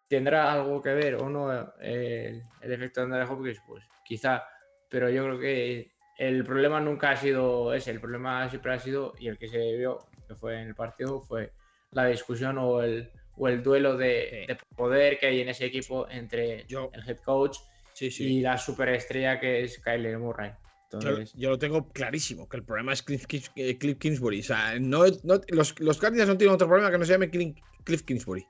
¿Tendrá 0.08 0.54
algo 0.54 0.82
que 0.82 0.94
ver 0.94 1.16
o 1.16 1.30
no 1.30 1.52
eh, 1.82 2.28
el, 2.30 2.44
el 2.62 2.72
efecto 2.74 3.00
de 3.02 3.06
Andre 3.06 3.24
Hopkins? 3.24 3.62
Pues 3.68 3.84
quizá, 4.04 4.44
pero 4.88 5.10
yo 5.10 5.24
creo 5.26 5.40
que 5.40 5.92
el 6.20 6.44
problema 6.44 6.80
nunca 6.80 7.12
ha 7.12 7.16
sido 7.18 7.74
ese, 7.74 7.92
el 7.92 8.00
problema 8.00 8.48
siempre 8.50 8.74
ha 8.74 8.80
sido, 8.80 9.14
y 9.20 9.28
el 9.30 9.38
que 9.38 9.48
se 9.48 9.78
vio, 9.78 10.08
que 10.28 10.36
fue 10.36 10.62
en 10.62 10.68
el 10.68 10.76
partido, 10.76 11.22
fue 11.22 11.52
la 11.92 12.06
discusión 12.06 12.58
o 12.60 12.82
el, 12.82 13.12
o 13.38 13.48
el 13.48 13.64
duelo 13.64 13.98
de, 13.98 14.46
de 14.48 14.58
poder 14.76 15.18
que 15.18 15.28
hay 15.28 15.42
en 15.42 15.50
ese 15.50 15.66
equipo 15.66 16.08
entre 16.10 16.66
Yo- 16.68 16.92
el 16.94 17.08
head 17.08 17.18
coach 17.20 17.58
Sí, 18.00 18.38
y 18.38 18.40
la 18.40 18.58
superestrella 18.58 19.40
que 19.40 19.64
es 19.64 19.80
Kyler 19.80 20.18
Murray. 20.20 20.52
Yo, 20.92 21.00
Entonces, 21.00 21.34
yo 21.36 21.50
lo 21.50 21.60
tengo 21.60 21.90
clarísimo, 21.90 22.48
que 22.48 22.58
el 22.58 22.64
problema 22.64 22.94
es 22.94 23.04
Cliff, 23.04 23.26
eh, 23.56 23.78
Cliff 23.78 23.98
Kingsbury. 23.98 24.40
O 24.40 24.44
sea, 24.44 24.80
no, 24.80 25.04
no- 25.24 25.42
los, 25.50 25.78
los 25.80 25.98
Cardinals 26.00 26.30
no 26.30 26.38
tienen 26.38 26.56
otro 26.56 26.68
problema 26.68 26.90
que 26.92 26.98
no 26.98 27.06
se 27.06 27.12
llame 27.12 27.30
Cliff, 27.30 27.58
Cliff 27.84 28.04
Kingsbury. 28.04 28.48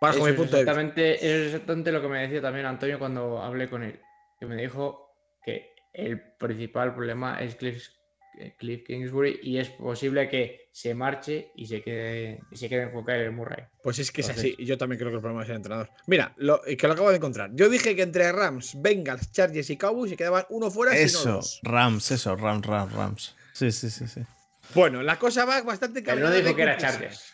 Bajo 0.00 0.16
Eso 0.16 0.24
mi 0.24 0.30
es 0.30 0.36
punto 0.36 0.56
de 0.56 0.64
vista. 0.64 0.72
exactamente, 0.72 1.14
eso 1.14 1.26
es 1.26 1.46
exactamente 1.46 1.92
lo 1.92 2.02
que 2.02 2.08
me 2.08 2.20
decía 2.22 2.40
también 2.42 2.66
Antonio 2.66 2.98
cuando 2.98 3.40
hablé 3.40 3.68
con 3.68 3.82
él. 3.82 4.00
Que 4.38 4.46
me 4.46 4.56
dijo 4.56 5.14
que 5.44 5.74
el 5.92 6.20
principal 6.38 6.94
problema 6.94 7.40
es 7.40 7.54
Cliff, 7.54 7.86
Cliff 8.58 8.84
Kingsbury 8.86 9.40
y 9.42 9.58
es 9.58 9.68
posible 9.70 10.28
que 10.28 10.68
se 10.72 10.94
marche 10.94 11.50
y 11.56 11.66
se 11.66 11.82
quede, 11.82 12.40
y 12.50 12.56
se 12.56 12.68
quede 12.68 12.90
con 12.92 13.04
Kyler 13.04 13.32
Murray. 13.32 13.64
Pues 13.82 13.98
es 13.98 14.10
que 14.10 14.20
es 14.22 14.28
Entonces- 14.28 14.54
así. 14.54 14.62
y 14.62 14.66
Yo 14.66 14.78
también 14.78 14.98
creo 14.98 15.10
que 15.10 15.16
el 15.16 15.20
problema 15.20 15.42
es 15.42 15.50
el 15.50 15.56
entrenador. 15.56 15.90
Mira, 16.06 16.32
lo, 16.36 16.60
que 16.62 16.86
lo 16.86 16.92
acabo 16.92 17.10
de 17.10 17.16
encontrar. 17.16 17.50
Yo 17.54 17.68
dije 17.68 17.94
que 17.96 18.02
entre 18.02 18.30
Rams, 18.32 18.80
Bengals, 18.80 19.30
Chargers 19.32 19.68
y 19.70 19.76
Cowboys 19.76 20.10
se 20.10 20.16
quedaban 20.16 20.44
uno 20.50 20.70
fuera. 20.70 20.92
no 20.92 20.98
Eso, 20.98 21.32
dos. 21.32 21.60
Rams, 21.62 22.10
eso, 22.10 22.36
Rams, 22.36 22.64
Rams, 22.66 22.92
Rams. 22.92 23.36
Sí, 23.52 23.70
sí, 23.72 23.90
sí, 23.90 24.06
sí. 24.06 24.20
Bueno, 24.74 25.02
la 25.02 25.18
cosa 25.18 25.44
va 25.44 25.60
bastante 25.62 26.00
Pero 26.02 26.20
no 26.20 26.30
dijo 26.30 26.54
que 26.54 26.62
era. 26.62 26.76
Chargers. 26.76 27.32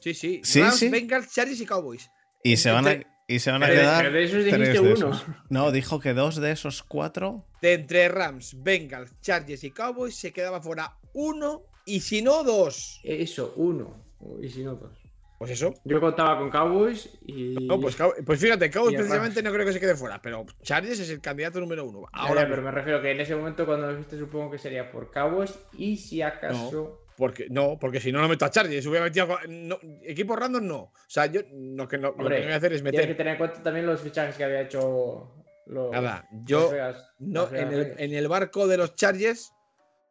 Sí, 0.00 0.12
sí. 0.14 0.40
Sí, 0.44 0.60
Rams, 0.60 0.76
sí. 0.76 0.88
Bengals, 0.88 1.32
Chargers 1.32 1.60
y 1.60 1.66
Cowboys. 1.66 2.10
Y 2.42 2.58
se 2.58 2.70
van 2.70 2.86
a, 2.86 3.00
y 3.26 3.38
se 3.38 3.50
van 3.50 3.62
a 3.62 3.66
Pero 3.66 3.80
quedar. 3.80 4.04
pero 4.04 4.16
de 4.16 4.24
esos 4.24 4.44
tres 4.44 4.72
de 4.74 4.80
uno. 4.80 4.92
esos. 4.92 5.24
No, 5.48 5.72
dijo 5.72 6.00
que 6.00 6.14
dos 6.14 6.36
de 6.36 6.50
esos 6.52 6.82
cuatro. 6.82 7.46
De 7.62 7.74
entre 7.74 8.08
Rams, 8.08 8.56
Bengals, 8.62 9.18
Chargers 9.20 9.64
y 9.64 9.70
Cowboys 9.70 10.16
se 10.16 10.32
quedaba 10.32 10.60
fuera 10.60 10.96
uno 11.14 11.62
y 11.86 12.00
si 12.00 12.22
no 12.22 12.42
dos. 12.44 13.00
Eso, 13.02 13.52
uno. 13.56 14.02
Y 14.40 14.48
si 14.48 14.62
no, 14.62 14.74
dos. 14.74 14.92
Pues 15.38 15.50
eso. 15.50 15.74
Yo 15.84 16.00
contaba 16.00 16.38
con 16.38 16.48
Cowboys 16.50 17.10
y. 17.26 17.54
No, 17.66 17.78
pues, 17.80 17.96
pues 18.24 18.40
fíjate, 18.40 18.70
Cowboys 18.70 18.94
precisamente 18.96 19.40
Rams. 19.40 19.44
no 19.44 19.52
creo 19.52 19.66
que 19.66 19.72
se 19.72 19.80
quede 19.80 19.96
fuera, 19.96 20.22
pero 20.22 20.46
Chargers 20.62 21.00
es 21.00 21.10
el 21.10 21.20
candidato 21.20 21.60
número 21.60 21.84
uno. 21.84 22.06
Ahora, 22.12 22.42
ya, 22.42 22.48
pero 22.48 22.62
me 22.62 22.70
refiero 22.70 23.02
que 23.02 23.10
en 23.10 23.20
ese 23.20 23.34
momento 23.36 23.66
cuando 23.66 23.90
lo 23.90 23.96
viste 23.96 24.18
supongo 24.18 24.50
que 24.52 24.58
sería 24.58 24.90
por 24.90 25.10
Cowboys 25.10 25.58
y 25.76 25.96
si 25.96 26.22
acaso. 26.22 27.00
Porque, 27.16 27.46
no, 27.50 27.78
porque 27.78 28.00
si 28.00 28.10
no, 28.12 28.20
no 28.20 28.28
meto 28.28 28.44
a 28.44 28.50
Chargers. 28.50 28.86
Hubiera 28.86 29.04
metido 29.04 29.28
no, 29.48 29.78
equipo 30.02 30.34
random, 30.36 30.66
no. 30.66 30.76
O 30.78 30.92
sea, 31.06 31.26
yo 31.26 31.42
lo 31.52 31.86
que, 31.88 31.98
no- 31.98 32.14
lo 32.18 32.28
que 32.28 32.42
voy 32.42 32.52
a 32.52 32.56
hacer 32.56 32.72
es 32.72 32.82
Tienes 32.82 33.00
que 33.02 33.06
meter. 33.08 33.16
tener 33.16 33.32
en 33.32 33.38
cuenta 33.38 33.62
también 33.62 33.86
los 33.86 34.00
fichajes 34.00 34.36
que 34.36 34.44
había 34.44 34.62
hecho 34.62 35.32
los. 35.66 35.90
Nada, 35.92 36.28
yo 36.44 36.70
Vegas- 36.70 37.10
no, 37.18 37.48
en, 37.48 37.54
el, 37.56 37.68
Raiders. 37.70 38.00
en 38.00 38.14
el 38.14 38.28
barco 38.28 38.66
de 38.66 38.76
los 38.76 38.94
Chargers 38.94 39.52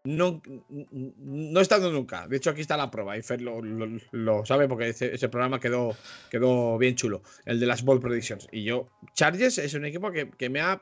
no, 0.05 0.41
no 0.69 1.59
he 1.59 1.61
estado 1.61 1.89
nunca. 1.91 2.27
De 2.27 2.37
hecho, 2.37 2.49
aquí 2.49 2.61
está 2.61 2.75
la 2.75 2.91
prueba. 2.91 3.17
Y 3.17 3.21
Fer 3.21 3.41
lo, 3.41 3.61
lo- 3.61 3.99
lo 4.11 4.45
sabe 4.45 4.67
porque 4.67 4.89
ese, 4.89 5.13
ese 5.15 5.29
programa 5.29 5.59
quedó, 5.59 5.95
quedó 6.29 6.77
bien 6.77 6.95
chulo. 6.95 7.21
El 7.45 7.59
de 7.59 7.65
las 7.67 7.83
Ball 7.83 7.99
Predictions. 8.01 8.47
Y 8.51 8.63
yo, 8.65 8.89
Chargers 9.13 9.57
es 9.59 9.73
un 9.75 9.85
equipo 9.85 10.11
que, 10.11 10.29
que 10.31 10.49
me 10.49 10.59
ha 10.61 10.81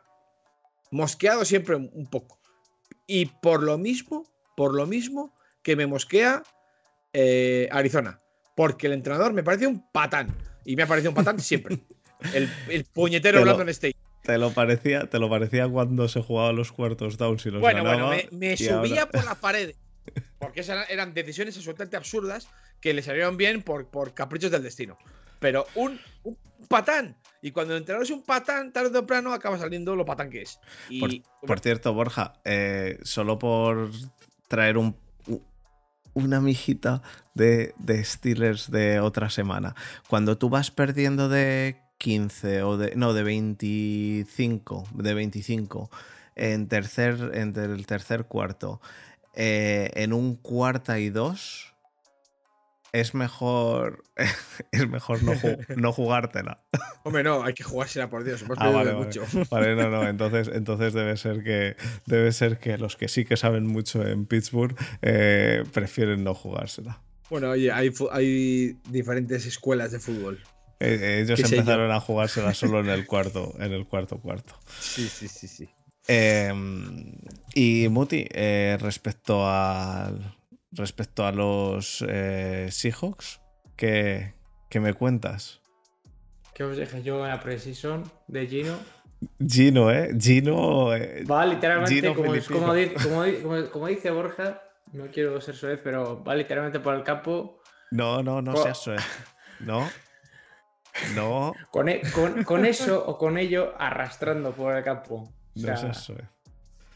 mosqueado 0.92 1.46
siempre 1.46 1.76
un 1.76 2.08
poco. 2.10 2.40
Y 3.08 3.26
por 3.26 3.62
lo 3.64 3.78
mismo, 3.78 4.26
por 4.56 4.74
lo 4.74 4.86
mismo 4.88 5.36
que 5.64 5.76
me 5.76 5.88
mosquea 5.88 6.44
eh, 7.14 7.68
Arizona. 7.72 8.22
Porque 8.56 8.88
el 8.88 8.94
entrenador 8.94 9.34
me 9.34 9.44
parece 9.44 9.68
un 9.68 9.90
patán. 9.92 10.36
Y 10.66 10.76
me 10.76 10.84
ha 10.84 10.88
parecido 10.88 11.12
un 11.12 11.16
patán 11.16 11.40
siempre. 11.42 11.80
El, 12.34 12.50
el 12.70 12.84
puñetero 12.86 13.42
Brandon 13.42 13.70
State. 13.70 13.96
Te 14.24 14.38
lo 14.38 14.52
parecía, 14.52 15.10
te 15.10 15.18
lo 15.18 15.30
parecía 15.30 15.68
cuando 15.68 16.08
se 16.08 16.22
jugaba 16.22 16.52
los 16.54 16.72
cuartos 16.72 17.18
downs 17.18 17.44
y 17.48 17.50
los 17.50 17.60
Bueno, 17.60 17.82
bueno, 17.84 18.10
me, 18.10 18.28
me 18.32 18.56
subía 18.56 19.02
ahora- 19.02 19.10
por 19.12 19.26
las 19.26 19.38
paredes. 19.38 19.78
Porque 20.38 20.62
esas 20.62 20.90
eran, 20.90 21.14
decisiones 21.14 21.56
absolutamente 21.58 21.98
absurdas 21.98 22.48
que 22.80 22.94
le 22.94 23.02
salieron 23.02 23.38
bien 23.38 23.64
por, 23.64 23.88
por 23.90 24.14
caprichos 24.14 24.52
del 24.52 24.62
destino. 24.64 24.98
Pero 25.40 25.66
un, 25.74 26.00
un 26.24 26.38
patán. 26.68 27.18
Y 27.42 27.52
cuando 27.52 27.74
el 27.74 27.80
entrenador 27.80 28.06
es 28.06 28.12
un 28.12 28.24
patán, 28.24 28.72
tarde 28.72 28.90
o 28.90 28.92
temprano 28.92 29.34
acaba 29.34 29.58
saliendo 29.58 29.96
lo 29.96 30.06
patán 30.06 30.30
que 30.30 30.44
es. 30.44 30.60
Y 30.90 31.00
Por, 31.00 31.48
por 31.48 31.60
cierto, 31.60 31.94
Borja, 31.94 32.34
eh, 32.46 33.00
solo 33.02 33.40
por 33.40 33.90
traer 34.48 34.78
un, 34.78 34.96
una 36.14 36.42
mijita 36.42 37.02
de, 37.34 37.74
de 37.80 38.04
Steelers 38.04 38.70
de 38.72 39.00
otra 39.00 39.30
semana. 39.30 39.76
Cuando 40.10 40.38
tú 40.38 40.50
vas 40.50 40.72
perdiendo 40.72 41.30
de 41.30 41.78
15 41.98 42.64
o 42.64 42.78
de. 42.78 42.96
No, 42.96 43.14
de 43.14 43.24
25. 43.24 44.86
De 44.96 45.14
25 45.14 45.90
en, 46.36 46.68
tercer, 46.68 47.32
en 47.34 47.56
el 47.58 47.86
tercer 47.86 48.26
cuarto. 48.26 48.82
eh, 49.34 49.92
en 49.96 50.14
un 50.14 50.36
cuarta 50.36 51.00
y 51.00 51.10
dos. 51.10 51.71
Es 52.94 53.14
mejor. 53.14 54.04
Es 54.72 54.88
mejor 54.88 55.24
no, 55.24 55.34
ju- 55.34 55.66
no 55.76 55.92
jugártela. 55.92 56.64
hombre, 57.04 57.24
no, 57.24 57.44
hay 57.44 57.54
que 57.54 57.64
jugársela 57.64 58.10
por 58.10 58.24
Dios. 58.24 58.42
Hemos 58.42 58.58
Ah, 58.60 58.70
vale, 58.70 58.94
mucho. 58.94 59.26
Vale, 59.50 59.76
no, 59.76 59.90
no, 59.90 60.08
entonces, 60.08 60.50
entonces 60.54 60.94
debe 60.94 61.18
ser 61.18 61.44
que 61.44 61.76
debe 62.06 62.32
ser 62.32 62.60
que 62.60 62.78
los 62.78 62.96
que 62.98 63.08
sí 63.08 63.26
que 63.26 63.38
saben 63.38 63.66
mucho 63.68 64.06
en 64.06 64.26
Pittsburgh 64.26 64.76
eh, 65.02 65.64
prefieren 65.74 66.24
no 66.24 66.34
jugársela. 66.34 67.02
Bueno, 67.30 67.50
oye, 67.52 67.72
hay, 67.72 67.92
hay 68.12 68.78
diferentes 68.90 69.46
escuelas 69.46 69.92
de 69.92 70.00
fútbol. 70.00 70.40
Eh, 70.82 70.98
eh, 71.00 71.22
ellos 71.22 71.40
¿Qué 71.40 71.48
sé 71.48 71.56
empezaron 71.58 71.92
a 71.92 72.00
jugársela 72.00 72.54
solo 72.54 72.80
en 72.82 72.90
el 72.90 73.06
cuarto, 73.06 73.54
en 73.60 73.72
el 73.72 73.86
cuarto 73.88 74.18
cuarto. 74.20 74.60
Sí, 74.80 75.08
sí, 75.08 75.28
sí, 75.28 75.48
sí. 75.48 75.70
Eh, 76.08 76.52
y 77.54 77.88
Muti, 77.90 78.26
respecto 78.80 79.48
al, 79.48 80.36
respecto 80.72 81.26
a 81.26 81.32
los 81.32 82.04
eh, 82.08 82.68
Seahawks, 82.72 83.42
¿qué, 83.76 84.34
¿qué, 84.70 84.80
me 84.80 84.94
cuentas? 84.94 85.62
¿Qué 86.54 86.64
os 86.64 86.78
dije 86.78 87.04
yo 87.04 87.24
en 87.24 87.30
la 87.30 87.40
precision 87.40 88.04
de 88.28 88.48
Gino? 88.48 88.78
Gino, 89.46 89.92
¿eh? 89.92 90.16
Gino. 90.20 90.96
Eh, 90.96 91.24
va 91.30 91.46
literalmente, 91.46 92.14
como, 92.14 92.34
como, 93.72 93.88
dice 93.88 94.10
Borja, 94.12 94.62
no 94.94 95.08
quiero 95.08 95.40
ser 95.42 95.56
suez, 95.56 95.80
pero 95.84 96.24
va 96.24 96.36
literalmente 96.36 96.80
por 96.80 96.96
el 96.96 97.04
campo. 97.04 97.62
No, 97.92 98.24
no, 98.24 98.42
no 98.42 98.56
seas 98.56 98.82
suez. 98.82 99.02
No. 99.60 99.88
No. 101.16 101.54
Con, 101.70 101.88
e, 101.88 102.02
con, 102.46 102.66
eso 102.66 103.06
o 103.06 103.18
con 103.18 103.38
ello 103.38 103.74
arrastrando 103.78 104.52
por 104.54 104.76
el 104.76 104.84
campo. 104.84 105.32
no 105.56 105.78
seas 105.78 106.04
suez. 106.04 106.26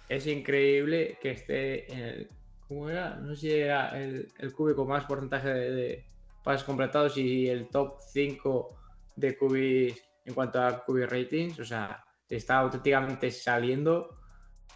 Es 0.09 0.27
increíble 0.27 1.17
que 1.21 1.31
esté 1.31 1.91
en 1.93 1.99
el. 1.99 2.29
¿Cómo 2.67 2.89
era? 2.89 3.15
No 3.15 3.35
sé 3.35 3.41
si 3.41 3.53
era 3.53 3.89
el, 3.97 4.27
el 4.39 4.53
cúbico 4.53 4.85
más 4.85 5.05
porcentaje 5.05 5.49
de, 5.49 6.05
pases 6.45 6.63
completados 6.63 7.17
y 7.17 7.49
el 7.49 7.67
top 7.69 7.97
5 7.99 8.77
de 9.15 9.37
cubis 9.37 10.01
en 10.25 10.33
cuanto 10.33 10.61
a 10.61 10.85
cubi 10.85 11.05
ratings. 11.05 11.59
O 11.59 11.65
sea, 11.65 12.05
está 12.29 12.59
auténticamente 12.59 13.31
saliendo. 13.31 14.17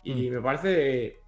Y 0.03 0.29
mm. 0.29 0.33
me 0.33 0.41
parece 0.41 1.21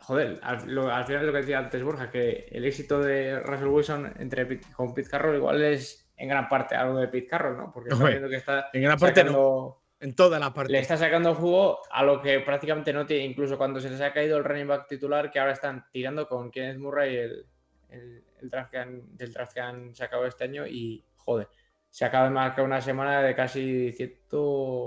joder, 0.00 0.40
al, 0.42 0.60
final 0.60 1.26
lo 1.26 1.32
que 1.32 1.38
decía 1.38 1.58
antes 1.58 1.82
Borja, 1.82 2.10
que 2.10 2.46
el 2.50 2.64
éxito 2.64 3.00
de 3.00 3.40
Russell 3.40 3.68
Wilson 3.68 4.14
entre 4.18 4.60
con 4.72 4.94
Pete 4.94 5.10
Carroll 5.10 5.36
igual 5.36 5.62
es 5.62 6.10
en 6.16 6.28
gran 6.28 6.48
parte 6.48 6.74
algo 6.76 6.98
de 6.98 7.08
Pete 7.08 7.26
Carroll, 7.26 7.58
¿no? 7.58 7.72
Porque 7.72 7.90
está 7.90 8.06
viendo 8.06 8.28
que 8.28 8.36
está 8.36 8.70
en 8.72 8.82
gran 8.82 8.98
parte 8.98 9.24
no, 9.24 9.82
en 10.00 10.14
toda 10.14 10.38
la 10.38 10.52
parte. 10.52 10.72
Le 10.72 10.78
está 10.78 10.96
sacando 10.96 11.34
jugo 11.34 11.80
a 11.90 12.02
lo 12.02 12.20
que 12.20 12.40
prácticamente 12.40 12.92
no 12.92 13.06
tiene, 13.06 13.24
incluso 13.24 13.58
cuando 13.58 13.80
se 13.80 13.90
les 13.90 14.00
ha 14.00 14.12
caído 14.12 14.38
el 14.38 14.44
running 14.44 14.68
back 14.68 14.88
titular, 14.88 15.30
que 15.30 15.38
ahora 15.38 15.52
están 15.52 15.86
tirando 15.90 16.28
con 16.28 16.50
Kenneth 16.50 16.78
Murray 16.78 17.16
el, 17.16 17.46
el, 17.90 18.50
draft 18.50 18.70
que 18.70 18.78
han, 18.78 19.16
del 19.16 19.32
draft 19.32 19.52
que 19.52 19.60
han 19.60 19.94
sacado 19.94 20.26
este 20.26 20.44
año 20.44 20.66
y 20.66 21.04
joder, 21.16 21.48
se 21.90 22.04
acaba 22.04 22.24
de 22.24 22.30
marcar 22.30 22.64
una 22.64 22.80
semana 22.80 23.22
de 23.22 23.34
casi 23.34 23.92
100, 23.92 24.20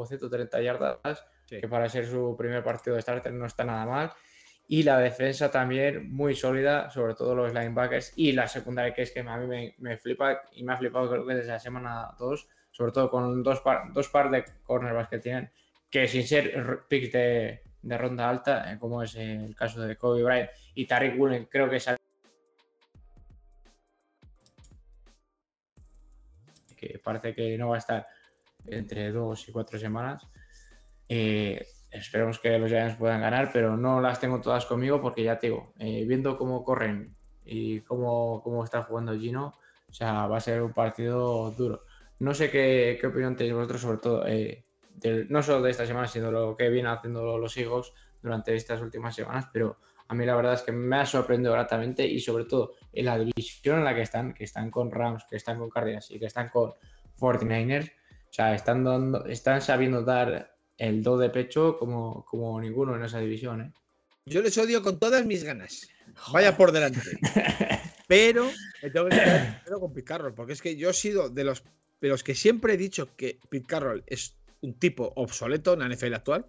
130 0.07 0.61
yardas, 0.61 1.25
que 1.47 1.67
para 1.67 1.89
ser 1.89 2.05
su 2.07 2.35
primer 2.38 2.63
partido 2.63 2.95
de 2.95 3.01
starter 3.01 3.33
no 3.33 3.45
está 3.45 3.65
nada 3.65 3.85
mal 3.85 4.11
y 4.71 4.83
la 4.83 4.99
defensa 4.99 5.51
también 5.51 6.09
muy 6.09 6.33
sólida, 6.33 6.89
sobre 6.89 7.13
todo 7.13 7.35
los 7.35 7.53
linebackers 7.53 8.13
y 8.15 8.31
la 8.31 8.47
secundaria, 8.47 8.93
que 8.93 9.01
es 9.01 9.11
que 9.11 9.19
a 9.19 9.38
mí 9.38 9.45
me, 9.45 9.75
me 9.79 9.97
flipa 9.97 10.43
y 10.53 10.63
me 10.63 10.71
ha 10.71 10.77
flipado 10.77 11.09
creo 11.09 11.27
que 11.27 11.33
desde 11.33 11.51
la 11.51 11.59
semana 11.59 12.15
2, 12.17 12.47
sobre 12.72 12.91
todo 12.91 13.10
con 13.10 13.43
dos 13.43 13.60
par, 13.61 13.91
dos 13.93 14.07
par 14.10 14.31
de 14.31 14.45
cornerbacks 14.64 15.10
que 15.10 15.19
tienen, 15.19 15.52
que 15.89 16.07
sin 16.07 16.26
ser 16.26 16.85
picks 16.88 17.11
de, 17.11 17.61
de, 17.81 17.98
ronda 17.98 18.30
alta, 18.30 18.72
eh, 18.72 18.80
como 18.80 19.03
es 19.03 19.15
el 19.15 19.56
caso 19.56 19.81
de 19.81 19.98
Kobe 19.98 20.23
Bryant 20.23 20.49
y 20.76 20.85
Tariq 20.85 21.19
Woolen, 21.19 21.45
creo 21.45 21.69
que 21.69 21.76
es 21.76 21.89
que 26.81 26.99
parece 26.99 27.35
que 27.35 27.57
no 27.57 27.69
va 27.69 27.76
a 27.76 27.80
estar 27.80 28.07
entre 28.65 29.11
dos 29.11 29.48
y 29.48 29.52
cuatro 29.52 29.77
semanas. 29.77 30.27
Eh, 31.07 31.64
esperemos 31.91 32.39
que 32.39 32.57
los 32.57 32.69
Giants 32.69 32.98
puedan 32.98 33.22
ganar, 33.22 33.52
pero 33.53 33.77
no 33.77 34.02
las 34.02 34.19
tengo 34.19 34.41
todas 34.41 34.65
conmigo 34.65 35.02
porque 35.02 35.23
ya 35.23 35.38
te 35.38 35.48
digo, 35.48 35.73
eh, 35.77 36.06
viendo 36.07 36.38
cómo 36.38 36.64
corren 36.64 37.15
y 37.45 37.81
cómo, 37.81 38.41
cómo 38.41 38.64
está 38.64 38.84
jugando 38.84 39.18
Gino, 39.18 39.53
o 39.89 39.93
sea, 39.93 40.26
va 40.27 40.38
a 40.38 40.41
ser 40.41 40.61
un 40.61 40.73
partido 40.73 41.52
duro. 41.52 41.84
No 42.22 42.35
sé 42.35 42.52
qué, 42.52 42.99
qué 43.02 43.07
opinión 43.07 43.35
tenéis 43.35 43.56
vosotros, 43.56 43.81
sobre 43.81 43.98
todo, 43.98 44.27
eh, 44.27 44.64
no 45.30 45.41
solo 45.41 45.64
de 45.64 45.72
esta 45.72 45.88
semana, 45.88 46.07
sino 46.07 46.31
lo 46.31 46.56
que 46.56 46.69
vienen 46.69 46.91
haciendo 46.91 47.35
los 47.39 47.57
Eagles 47.57 47.93
durante 48.22 48.53
estas 48.53 48.80
últimas 48.80 49.15
semanas, 49.15 49.48
pero 49.52 49.80
a 50.07 50.14
mí 50.14 50.23
la 50.23 50.35
verdad 50.35 50.53
es 50.53 50.61
que 50.61 50.72
me 50.72 50.98
ha 50.98 51.06
sorprendido 51.07 51.52
gratamente 51.52 52.06
y 52.06 52.19
sobre 52.19 52.45
todo 52.45 52.76
en 52.93 53.06
la 53.06 53.18
división 53.18 53.80
en 53.80 53.85
la 53.85 53.95
que 53.95 54.03
están, 54.03 54.35
que 54.35 54.43
están 54.43 54.69
con 54.69 54.91
Rams, 54.91 55.26
que 55.27 55.38
están 55.38 55.57
con 55.57 55.72
Cardinals 55.72 56.11
y 56.11 56.19
que 56.19 56.27
están 56.27 56.49
con 56.49 56.73
49ers, 57.18 57.89
o 57.89 58.34
sea, 58.34 58.53
están, 58.53 58.84
dando, 58.84 59.26
están 59.26 59.60
sabiendo 59.60 60.03
dar 60.03 60.56
el 60.77 61.02
do 61.02 61.18
de 61.18 61.31
pecho 61.31 61.80
como, 61.80 62.23
como 62.26 62.61
ninguno 62.61 62.95
en 62.95 63.03
esa 63.03 63.18
división. 63.18 63.61
¿eh? 63.61 63.73
Yo 64.27 64.43
les 64.43 64.56
odio 64.60 64.84
con 64.84 64.99
todas 64.99 65.26
mis 65.26 65.43
ganas. 65.43 65.88
Vaya 66.31 66.56
por 66.56 66.72
delante. 66.72 67.02
Pero 68.07 68.48
me 68.84 68.91
tengo 68.91 69.10
que 69.10 70.03
quedar 70.03 70.22
con 70.22 70.35
porque 70.35 70.53
es 70.53 70.61
que 70.61 70.76
yo 70.76 70.91
he 70.91 70.93
sido 70.93 71.30
de 71.30 71.45
los, 71.45 71.64
de 72.01 72.09
los 72.09 72.23
que 72.23 72.35
siempre 72.35 72.73
he 72.73 72.77
dicho 72.77 73.15
que 73.15 73.39
Pete 73.49 73.67
Carroll 73.67 74.03
es 74.07 74.35
un 74.61 74.73
tipo 74.73 75.13
obsoleto 75.15 75.73
en 75.73 75.79
la 75.79 75.89
NFL 75.89 76.13
actual. 76.15 76.45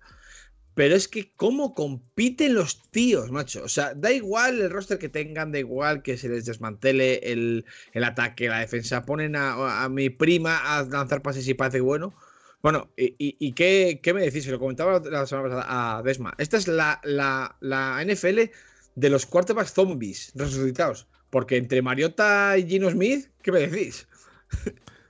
Pero 0.75 0.97
es 0.97 1.07
que 1.07 1.31
cómo 1.37 1.75
compiten 1.75 2.55
los 2.55 2.81
tíos, 2.91 3.31
macho. 3.31 3.63
O 3.63 3.69
sea, 3.69 3.93
da 3.95 4.11
igual 4.11 4.59
el 4.59 4.71
roster 4.71 4.99
que 4.99 5.11
tengan, 5.11 5.53
da 5.53 5.59
igual 5.59 6.03
que 6.03 6.17
se 6.17 6.31
les 6.31 6.47
desmantele 6.47 7.17
el, 7.31 7.67
ataque, 8.03 8.49
la 8.49 8.61
defensa. 8.61 9.05
Ponen 9.05 9.37
a, 9.37 9.85
a, 9.85 9.89
mi 9.91 10.09
prima 10.09 10.79
a 10.79 10.83
lanzar 10.85 11.21
pases 11.21 11.47
y 11.47 11.53
parece 11.53 11.81
bueno. 11.83 12.15
Bueno, 12.63 12.91
¿y, 12.97 13.53
qué, 13.53 14.01
me 14.15 14.23
decís? 14.23 14.45
Se 14.45 14.53
lo 14.53 14.61
comentaba 14.61 15.01
la 15.01 15.27
semana 15.27 15.49
pasada 15.49 15.99
a 15.99 16.03
Desma. 16.03 16.33
Esta 16.39 16.57
es 16.57 16.69
la, 16.69 17.01
la, 17.03 18.05
NFL 18.07 18.51
de 18.95 19.11
los 19.11 19.27
quarterbacks 19.27 19.73
zombies 19.75 20.33
resucitados. 20.37 21.09
Porque 21.29 21.57
entre 21.57 21.83
Mariota 21.83 22.57
y 22.57 22.67
Gino 22.67 22.89
Smith, 22.89 23.29
¿qué 23.43 23.51
me 23.51 23.67
decís? 23.67 24.07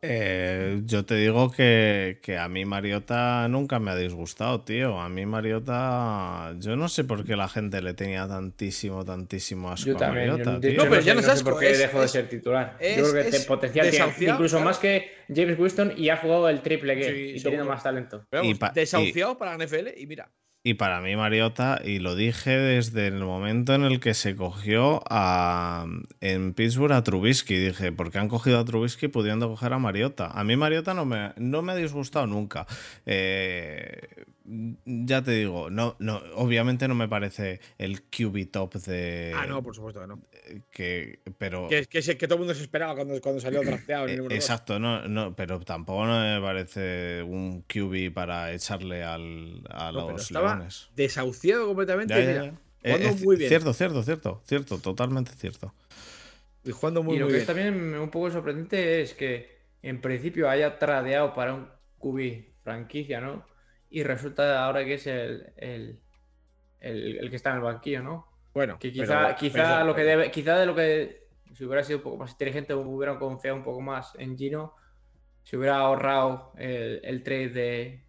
Eh, 0.00 0.82
yo 0.84 1.04
te 1.04 1.16
digo 1.16 1.50
que, 1.50 2.18
a 2.38 2.48
mí 2.48 2.64
Mariota 2.64 3.48
nunca 3.48 3.78
me 3.78 3.90
ha 3.90 3.96
disgustado, 3.96 4.62
tío. 4.62 5.00
A 5.00 5.08
mí 5.08 5.26
Mariota, 5.26 6.54
yo 6.58 6.76
no 6.76 6.88
sé 6.88 7.04
por 7.04 7.24
qué 7.24 7.36
la 7.36 7.48
gente 7.48 7.82
le 7.82 7.94
tenía 7.94 8.28
tantísimo, 8.28 9.04
tantísimo 9.04 9.70
asco 9.70 9.96
a 10.02 10.08
Mariota. 10.08 10.52
no, 10.52 10.60
pero 10.60 11.00
ya 11.00 11.14
no, 11.14 11.22
sé 11.22 11.42
por 11.42 11.58
qué 11.58 11.76
dejó 11.76 12.00
de 12.00 12.08
ser 12.08 12.28
titular. 12.28 12.76
yo 12.80 13.10
creo 13.10 13.24
que 13.24 13.30
te 13.30 13.40
potencial 13.40 13.88
incluso 14.20 14.60
más 14.60 14.78
que 14.78 15.10
James 15.28 15.58
Winston 15.58 15.94
y 15.96 16.10
ha 16.10 16.16
jugado 16.16 16.48
el 16.48 16.60
triple 16.60 16.96
que 16.96 17.36
y 17.36 17.42
teniendo 17.42 17.66
más 17.66 17.82
talento. 17.82 18.26
desahuciado 18.74 19.36
para 19.36 19.56
la 19.56 19.64
NFL 19.64 19.88
y 19.96 20.06
mira. 20.06 20.30
Y 20.64 20.74
para 20.74 21.00
mí, 21.00 21.16
Mariota, 21.16 21.80
y 21.82 22.00
lo 22.00 22.14
dije 22.16 22.50
desde 22.50 23.06
el 23.06 23.20
momento 23.24 23.74
en 23.74 23.84
el 23.84 24.00
que 24.00 24.12
se 24.12 24.34
cogió 24.34 25.02
a, 25.08 25.86
en 26.20 26.52
Pittsburgh 26.52 26.92
a 26.92 27.02
Trubisky, 27.04 27.56
dije, 27.56 27.92
¿por 27.92 28.10
qué 28.10 28.18
han 28.18 28.28
cogido 28.28 28.58
a 28.58 28.64
Trubisky 28.64 29.08
pudiendo 29.08 29.48
coger 29.48 29.72
a 29.72 29.78
Mariota? 29.78 30.26
A 30.26 30.44
mí 30.44 30.56
Mariota 30.56 30.94
no 30.94 31.04
me, 31.04 31.32
no 31.36 31.62
me 31.62 31.72
ha 31.72 31.76
disgustado 31.76 32.26
nunca. 32.26 32.66
Eh, 33.06 34.26
ya 34.84 35.22
te 35.22 35.32
digo, 35.32 35.68
no, 35.68 35.96
no, 35.98 36.22
obviamente 36.34 36.88
no 36.88 36.94
me 36.94 37.08
parece 37.08 37.60
el 37.76 38.02
QB 38.02 38.50
top 38.50 38.74
de. 38.74 39.32
Ah, 39.34 39.46
no, 39.46 39.62
por 39.62 39.74
supuesto 39.74 40.00
que 40.00 40.06
no. 40.06 40.20
Que, 40.70 41.20
pero. 41.36 41.68
Que, 41.68 41.86
que, 41.86 42.00
que 42.00 42.26
todo 42.26 42.36
el 42.36 42.40
mundo 42.40 42.54
se 42.54 42.62
esperaba 42.62 42.94
cuando, 42.94 43.20
cuando 43.20 43.40
salió 43.40 43.60
drafteado. 43.64 44.08
Eh, 44.08 44.16
exacto, 44.30 44.78
no, 44.78 45.06
no, 45.06 45.36
pero 45.36 45.60
tampoco 45.60 46.06
no 46.06 46.20
me 46.20 46.40
parece 46.40 47.22
un 47.22 47.62
QB 47.62 48.12
para 48.14 48.52
echarle 48.52 49.04
al, 49.04 49.62
a 49.68 49.92
los 49.92 50.30
leones. 50.30 50.88
Desahuciado 50.96 51.66
completamente. 51.66 52.14
Eh, 52.14 52.52
es, 52.82 53.24
muy 53.24 53.36
bien. 53.36 53.48
Cierto, 53.48 53.72
cierto, 53.74 54.02
cierto, 54.02 54.42
cierto, 54.46 54.78
totalmente 54.78 55.32
cierto. 55.32 55.74
Y 56.64 56.70
jugando 56.70 57.02
muy, 57.02 57.16
y 57.16 57.18
lo 57.18 57.28
que 57.28 57.38
es 57.38 57.46
también 57.46 57.94
un 57.94 58.10
poco 58.10 58.30
sorprendente 58.30 59.02
es 59.02 59.14
que 59.14 59.58
en 59.82 60.00
principio 60.00 60.48
haya 60.48 60.78
tradeado 60.78 61.34
para 61.34 61.54
un 61.54 61.68
QB 61.98 62.62
franquicia, 62.62 63.20
¿no? 63.20 63.44
Y 63.90 64.02
resulta 64.02 64.64
ahora 64.64 64.84
que 64.84 64.94
es 64.94 65.06
el, 65.06 65.52
el, 65.56 66.00
el, 66.80 67.30
que 67.30 67.36
está 67.36 67.50
en 67.50 67.56
el 67.56 67.62
banquillo, 67.62 68.02
¿no? 68.02 68.26
Bueno, 68.54 68.78
que 68.78 68.92
quizá, 68.92 69.34
quizá 69.36 69.84
lo 69.84 69.94
que 69.94 70.02
debe, 70.02 70.30
quizá 70.30 70.58
de 70.58 70.66
lo 70.66 70.74
que 70.74 71.28
si 71.54 71.64
hubiera 71.64 71.82
sido 71.82 71.98
un 71.98 72.04
poco 72.04 72.16
más 72.18 72.32
inteligente 72.32 72.74
hubiera 72.74 73.18
confiado 73.18 73.56
un 73.56 73.64
poco 73.64 73.80
más 73.80 74.14
en 74.18 74.36
Gino, 74.36 74.74
se 75.42 75.56
hubiera 75.56 75.78
ahorrado 75.78 76.52
el, 76.56 77.00
el 77.02 77.22
trade 77.22 77.48
de, 77.48 78.04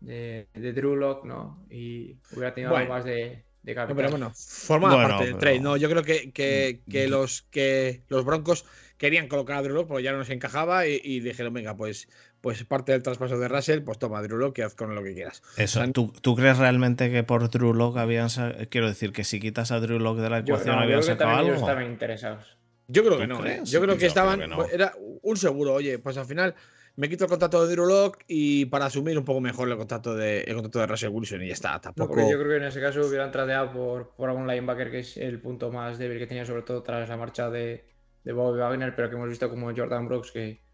de, 0.00 0.48
de 0.54 0.72
Drew 0.72 0.96
Lock, 0.96 1.24
¿no? 1.24 1.66
Y 1.70 2.18
hubiera 2.32 2.54
tenido 2.54 2.74
algo 2.74 2.88
más 2.88 3.04
de, 3.04 3.44
de 3.62 3.74
capital. 3.74 3.96
pero 3.96 4.10
bueno, 4.10 4.32
forma 4.34 4.90
parte 4.90 5.24
del 5.26 5.38
trade, 5.38 5.60
¿no? 5.60 5.76
Yo 5.76 5.90
creo 5.90 6.02
que, 6.02 6.32
que, 6.32 6.82
que, 6.88 7.06
mm. 7.06 7.10
los, 7.10 7.42
que 7.42 8.02
los 8.08 8.24
Broncos 8.24 8.64
querían 8.96 9.28
colocar 9.28 9.58
a 9.58 9.62
Drew 9.62 9.74
Lock 9.74 9.88
porque 9.88 10.04
ya 10.04 10.12
no 10.12 10.18
nos 10.18 10.30
encajaba 10.30 10.86
y, 10.86 11.00
y 11.02 11.20
dijeron, 11.20 11.52
venga, 11.52 11.76
pues 11.76 12.08
pues 12.46 12.62
parte 12.62 12.92
del 12.92 13.02
traspaso 13.02 13.40
de 13.40 13.48
Russell, 13.48 13.80
pues 13.80 13.98
toma 13.98 14.22
Drew 14.22 14.36
Lock 14.38 14.58
y 14.58 14.62
haz 14.62 14.76
con 14.76 14.94
lo 14.94 15.02
que 15.02 15.14
quieras. 15.14 15.42
Eso, 15.56 15.82
¿tú, 15.90 16.12
¿tú 16.20 16.36
crees 16.36 16.58
realmente 16.58 17.10
que 17.10 17.24
por 17.24 17.50
Drew 17.50 17.74
Lock 17.74 17.96
habían 17.96 18.28
quiero 18.70 18.86
decir 18.86 19.12
que 19.12 19.24
si 19.24 19.40
quitas 19.40 19.72
a 19.72 19.80
Drew 19.80 19.98
Lock 19.98 20.18
de 20.18 20.30
la 20.30 20.38
ecuación 20.38 20.78
habían 20.78 21.02
sacado 21.02 21.30
algo? 21.30 21.48
Ellos 21.48 21.60
estaban 21.62 21.86
interesados. 21.86 22.56
Yo 22.86 23.04
creo 23.04 23.18
que 23.18 23.26
no, 23.26 23.44
¿eh? 23.44 23.62
Yo 23.64 23.80
creo 23.80 23.98
que 23.98 24.06
estaban 24.06 24.40
era 24.72 24.92
un 25.22 25.36
seguro, 25.36 25.74
oye, 25.74 25.98
pues 25.98 26.18
al 26.18 26.26
final 26.26 26.54
me 26.94 27.08
quito 27.08 27.24
el 27.24 27.30
contrato 27.30 27.66
de 27.66 27.74
Drew 27.74 27.84
Lock 27.84 28.18
y 28.28 28.66
para 28.66 28.86
asumir 28.86 29.18
un 29.18 29.24
poco 29.24 29.40
mejor 29.40 29.68
el 29.68 29.76
contrato 29.76 30.14
de 30.14 30.42
el 30.42 30.54
contrato 30.54 30.78
de 30.78 30.86
Russell 30.86 31.10
Wilson 31.10 31.42
y 31.42 31.48
ya 31.48 31.54
está, 31.54 31.80
tampoco. 31.80 32.14
yo 32.14 32.38
creo 32.38 32.48
que 32.48 32.56
en 32.58 32.62
ese 32.62 32.80
caso 32.80 33.00
hubieran 33.00 33.32
tradeado 33.32 33.72
por, 33.72 34.10
por 34.10 34.30
algún 34.30 34.46
linebacker 34.46 34.92
que 34.92 35.00
es 35.00 35.16
el 35.16 35.40
punto 35.40 35.72
más 35.72 35.98
débil 35.98 36.20
que 36.20 36.28
tenía 36.28 36.46
sobre 36.46 36.62
todo 36.62 36.84
tras 36.84 37.08
la 37.08 37.16
marcha 37.16 37.50
de, 37.50 37.84
de 38.22 38.32
Bobby 38.32 38.60
Wagner, 38.60 38.94
pero 38.94 39.10
que 39.10 39.16
hemos 39.16 39.30
visto 39.30 39.50
como 39.50 39.74
Jordan 39.74 40.06
Brooks 40.06 40.30
que 40.30 40.64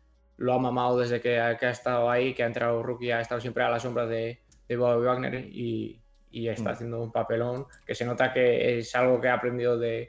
lo 0.43 0.55
ha 0.55 0.59
mamado 0.59 0.99
desde 0.99 1.21
que, 1.21 1.39
ha 1.39 1.53
estado 1.53 2.11
ahí, 2.11 2.35
que 2.35 2.43
ha 2.43 2.47
entrado 2.47 2.83
rookie, 2.83 3.13
ha 3.13 3.21
estado 3.21 3.41
siempre 3.41 3.63
a 3.63 3.71
la 3.71 3.79
sombra 3.79 4.07
de, 4.07 4.41
de 4.69 4.77
Bobby 4.77 5.07
Wagner 5.07 5.35
y, 5.35 5.99
está 6.33 6.71
mm. 6.71 6.73
haciendo 6.73 7.03
un 7.03 7.13
papelón 7.13 7.67
que 7.87 7.95
se 7.95 8.05
nota 8.05 8.33
que 8.33 8.79
es 8.79 8.95
algo 8.97 9.21
que 9.21 9.29
ha 9.29 9.35
aprendido 9.35 9.79
de, 9.79 10.09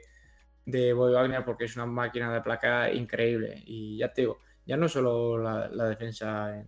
de 0.66 0.92
Boy 0.92 1.12
Wagner 1.12 1.44
porque 1.44 1.64
es 1.64 1.76
una 1.76 1.86
máquina 1.86 2.32
de 2.32 2.40
placa 2.40 2.90
increíble. 2.90 3.62
Y 3.64 3.98
ya 3.98 4.12
te 4.12 4.22
digo, 4.22 4.38
ya 4.66 4.76
no 4.76 4.88
solo 4.88 5.38
la, 5.38 5.88
defensa 5.88 6.64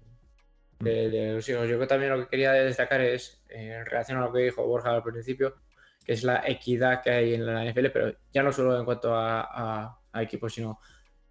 de, 0.79 1.33
los 1.35 1.49
hijos, 1.49 1.63
yo 1.63 1.71
creo 1.71 1.81
que 1.81 1.87
también 1.87 2.13
lo 2.13 2.21
que 2.21 2.29
quería 2.29 2.53
destacar 2.53 3.01
es, 3.01 3.43
en 3.49 3.85
relación 3.85 4.19
a 4.19 4.27
lo 4.27 4.33
que 4.33 4.41
dijo 4.41 4.67
Borja 4.67 4.91
al 4.91 5.03
principio, 5.03 5.57
que 6.05 6.13
es 6.13 6.23
la 6.23 6.43
equidad 6.47 7.03
que 7.03 7.11
hay 7.11 7.35
en 7.35 7.47
la 7.47 7.65
NFL, 7.65 7.87
pero 7.93 8.15
ya 8.33 8.43
no 8.43 8.53
solo 8.53 8.79
en 8.79 8.85
cuanto 8.85 9.15
a, 9.15 9.99
equipos, 10.15 10.55
sino 10.55 10.79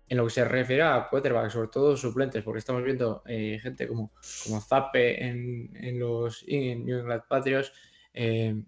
en 0.07 0.17
lo 0.17 0.25
que 0.25 0.29
se 0.29 0.45
refiere 0.45 0.83
a 0.83 1.07
quarterback, 1.09 1.49
sobre 1.49 1.69
todo 1.69 1.97
suplentes, 1.97 2.43
porque 2.43 2.59
estamos 2.59 2.83
viendo 2.83 3.23
eh, 3.25 3.59
gente 3.61 3.87
como, 3.87 4.11
como 4.43 4.61
Zappe 4.61 5.23
en, 5.25 5.99
los 5.99 6.45
New 6.47 6.99
England 6.99 7.23
Patriots, 7.27 7.71
eh, 8.13 8.61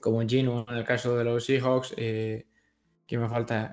como 0.00 0.20
Gino 0.26 0.66
en 0.68 0.76
el 0.76 0.84
caso 0.84 1.16
de 1.16 1.24
los 1.24 1.44
Seahawks. 1.44 1.94
Eh, 1.96 2.46
¿Qué 3.06 3.18
me 3.18 3.28
falta? 3.28 3.72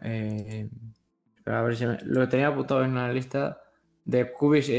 a 1.48 1.62
ver 1.62 2.04
lo 2.06 2.30
tenía 2.30 2.48
apuntado 2.48 2.84
en 2.84 2.92
una 2.92 3.12
lista 3.12 3.62
de 4.06 4.32
cubis 4.32 4.70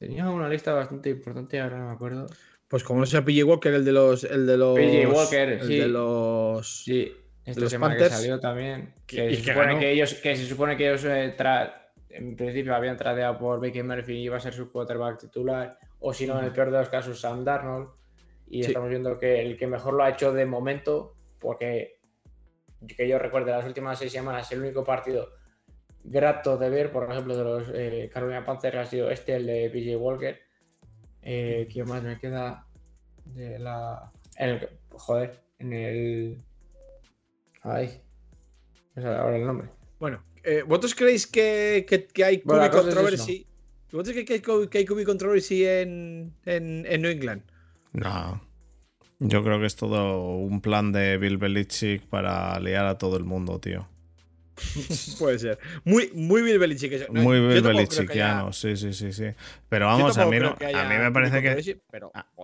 Tenía 0.00 0.30
una 0.30 0.48
lista 0.48 0.72
bastante 0.72 1.10
importante, 1.10 1.60
ahora 1.60 1.78
no 1.78 1.88
me 1.88 1.92
acuerdo. 1.92 2.26
Pues 2.68 2.82
como 2.82 3.00
no 3.00 3.06
sea 3.06 3.22
PJ 3.22 3.44
Walker, 3.44 3.74
el 3.74 3.84
de 3.84 3.92
los. 3.92 4.24
El 4.24 4.46
de 4.46 4.56
los 4.56 4.78
PJ 4.78 5.06
Walker, 5.06 5.48
el 5.50 5.68
de 5.68 5.88
los. 5.88 6.84
Sí, 6.84 7.12
esta 7.44 7.68
semana 7.68 7.98
que 7.98 8.08
salió 8.08 8.40
también. 8.40 8.94
Que, 9.06 9.36
se, 9.36 9.52
supone 9.52 9.78
que 9.78 9.90
ellos, 9.90 10.14
que 10.14 10.36
se 10.36 10.46
supone 10.46 10.74
que 10.78 10.88
ellos 10.88 11.04
eh, 11.04 11.36
en 12.08 12.34
principio 12.34 12.74
habían 12.74 12.96
tradeado 12.96 13.36
por 13.36 13.60
Baker 13.60 13.84
Murphy 13.84 14.14
y 14.14 14.22
iba 14.22 14.38
a 14.38 14.40
ser 14.40 14.54
su 14.54 14.72
quarterback 14.72 15.20
titular. 15.20 15.78
O 15.98 16.14
si 16.14 16.26
no, 16.26 16.38
en 16.38 16.46
el 16.46 16.52
peor 16.52 16.70
de 16.70 16.78
los 16.78 16.88
casos, 16.88 17.20
Sam 17.20 17.44
Darnold. 17.44 17.90
Y 18.48 18.62
estamos 18.62 18.88
viendo 18.88 19.18
que 19.18 19.42
el 19.42 19.58
que 19.58 19.66
mejor 19.66 19.92
lo 19.92 20.02
ha 20.02 20.08
hecho 20.08 20.32
de 20.32 20.46
momento, 20.46 21.14
porque 21.38 22.00
que 22.96 23.06
yo 23.06 23.18
recuerdo 23.18 23.50
las 23.50 23.66
últimas 23.66 23.98
seis 23.98 24.12
semanas, 24.12 24.50
el 24.50 24.60
único 24.60 24.82
partido 24.82 25.28
grato 26.04 26.56
de 26.56 26.70
ver, 26.70 26.92
por 26.92 27.10
ejemplo, 27.10 27.36
de 27.36 27.44
los 27.44 27.68
eh, 27.74 28.10
Carolina 28.12 28.44
Panthers 28.44 28.76
ha 28.76 28.86
sido 28.86 29.10
este, 29.10 29.36
el 29.36 29.46
de 29.46 29.70
PJ 29.70 29.96
Walker. 29.96 30.40
Eh, 31.22 31.68
¿Quién 31.70 31.88
más 31.88 32.02
me 32.02 32.18
queda? 32.18 32.66
De 33.24 33.58
la. 33.58 34.10
el, 34.36 34.68
joder, 34.90 35.40
en 35.58 35.72
el. 35.72 36.42
Ay. 37.62 38.00
No 38.94 39.02
sé 39.02 39.08
ahora 39.08 39.36
el 39.36 39.46
nombre. 39.46 39.68
Bueno, 39.98 40.22
eh, 40.42 40.62
¿vosotros 40.66 40.94
creéis 40.94 41.26
que, 41.26 41.86
que, 41.88 42.24
hay 42.24 42.40
QB 42.40 42.70
controversy? 42.70 43.46
¿Vosotros 43.92 44.12
creéis 44.12 44.26
que 44.26 44.52
hay, 44.52 44.68
que 44.68 44.78
hay 44.78 44.84
QB 44.84 45.04
controversy 45.04 45.66
en, 45.66 46.34
en, 46.46 46.86
en 46.86 47.02
New 47.02 47.10
England? 47.10 47.42
No. 47.92 48.40
Yo 49.18 49.44
creo 49.44 49.60
que 49.60 49.66
es 49.66 49.76
todo 49.76 50.38
un 50.38 50.62
plan 50.62 50.92
de 50.92 51.18
Bill 51.18 51.36
Belichick 51.36 52.06
para 52.06 52.58
liar 52.58 52.86
a 52.86 52.96
todo 52.96 53.18
el 53.18 53.24
mundo, 53.24 53.60
tío. 53.60 53.86
Puede 55.18 55.38
ser. 55.38 55.58
Muy, 55.84 56.10
muy 56.14 56.42
Bill 56.42 56.58
Belichick. 56.58 57.08
Muy 57.10 57.40
Bill 57.40 57.62
Belichickiano, 57.62 58.52
sí, 58.52 58.76
sí, 58.76 58.92
sí, 58.92 59.12
sí. 59.12 59.26
Pero 59.68 59.86
vamos, 59.86 60.18
a 60.18 60.26
mí, 60.26 60.36
a 60.36 60.84
mí 60.84 60.98
me 60.98 61.10
parece 61.12 61.42
que. 61.42 61.80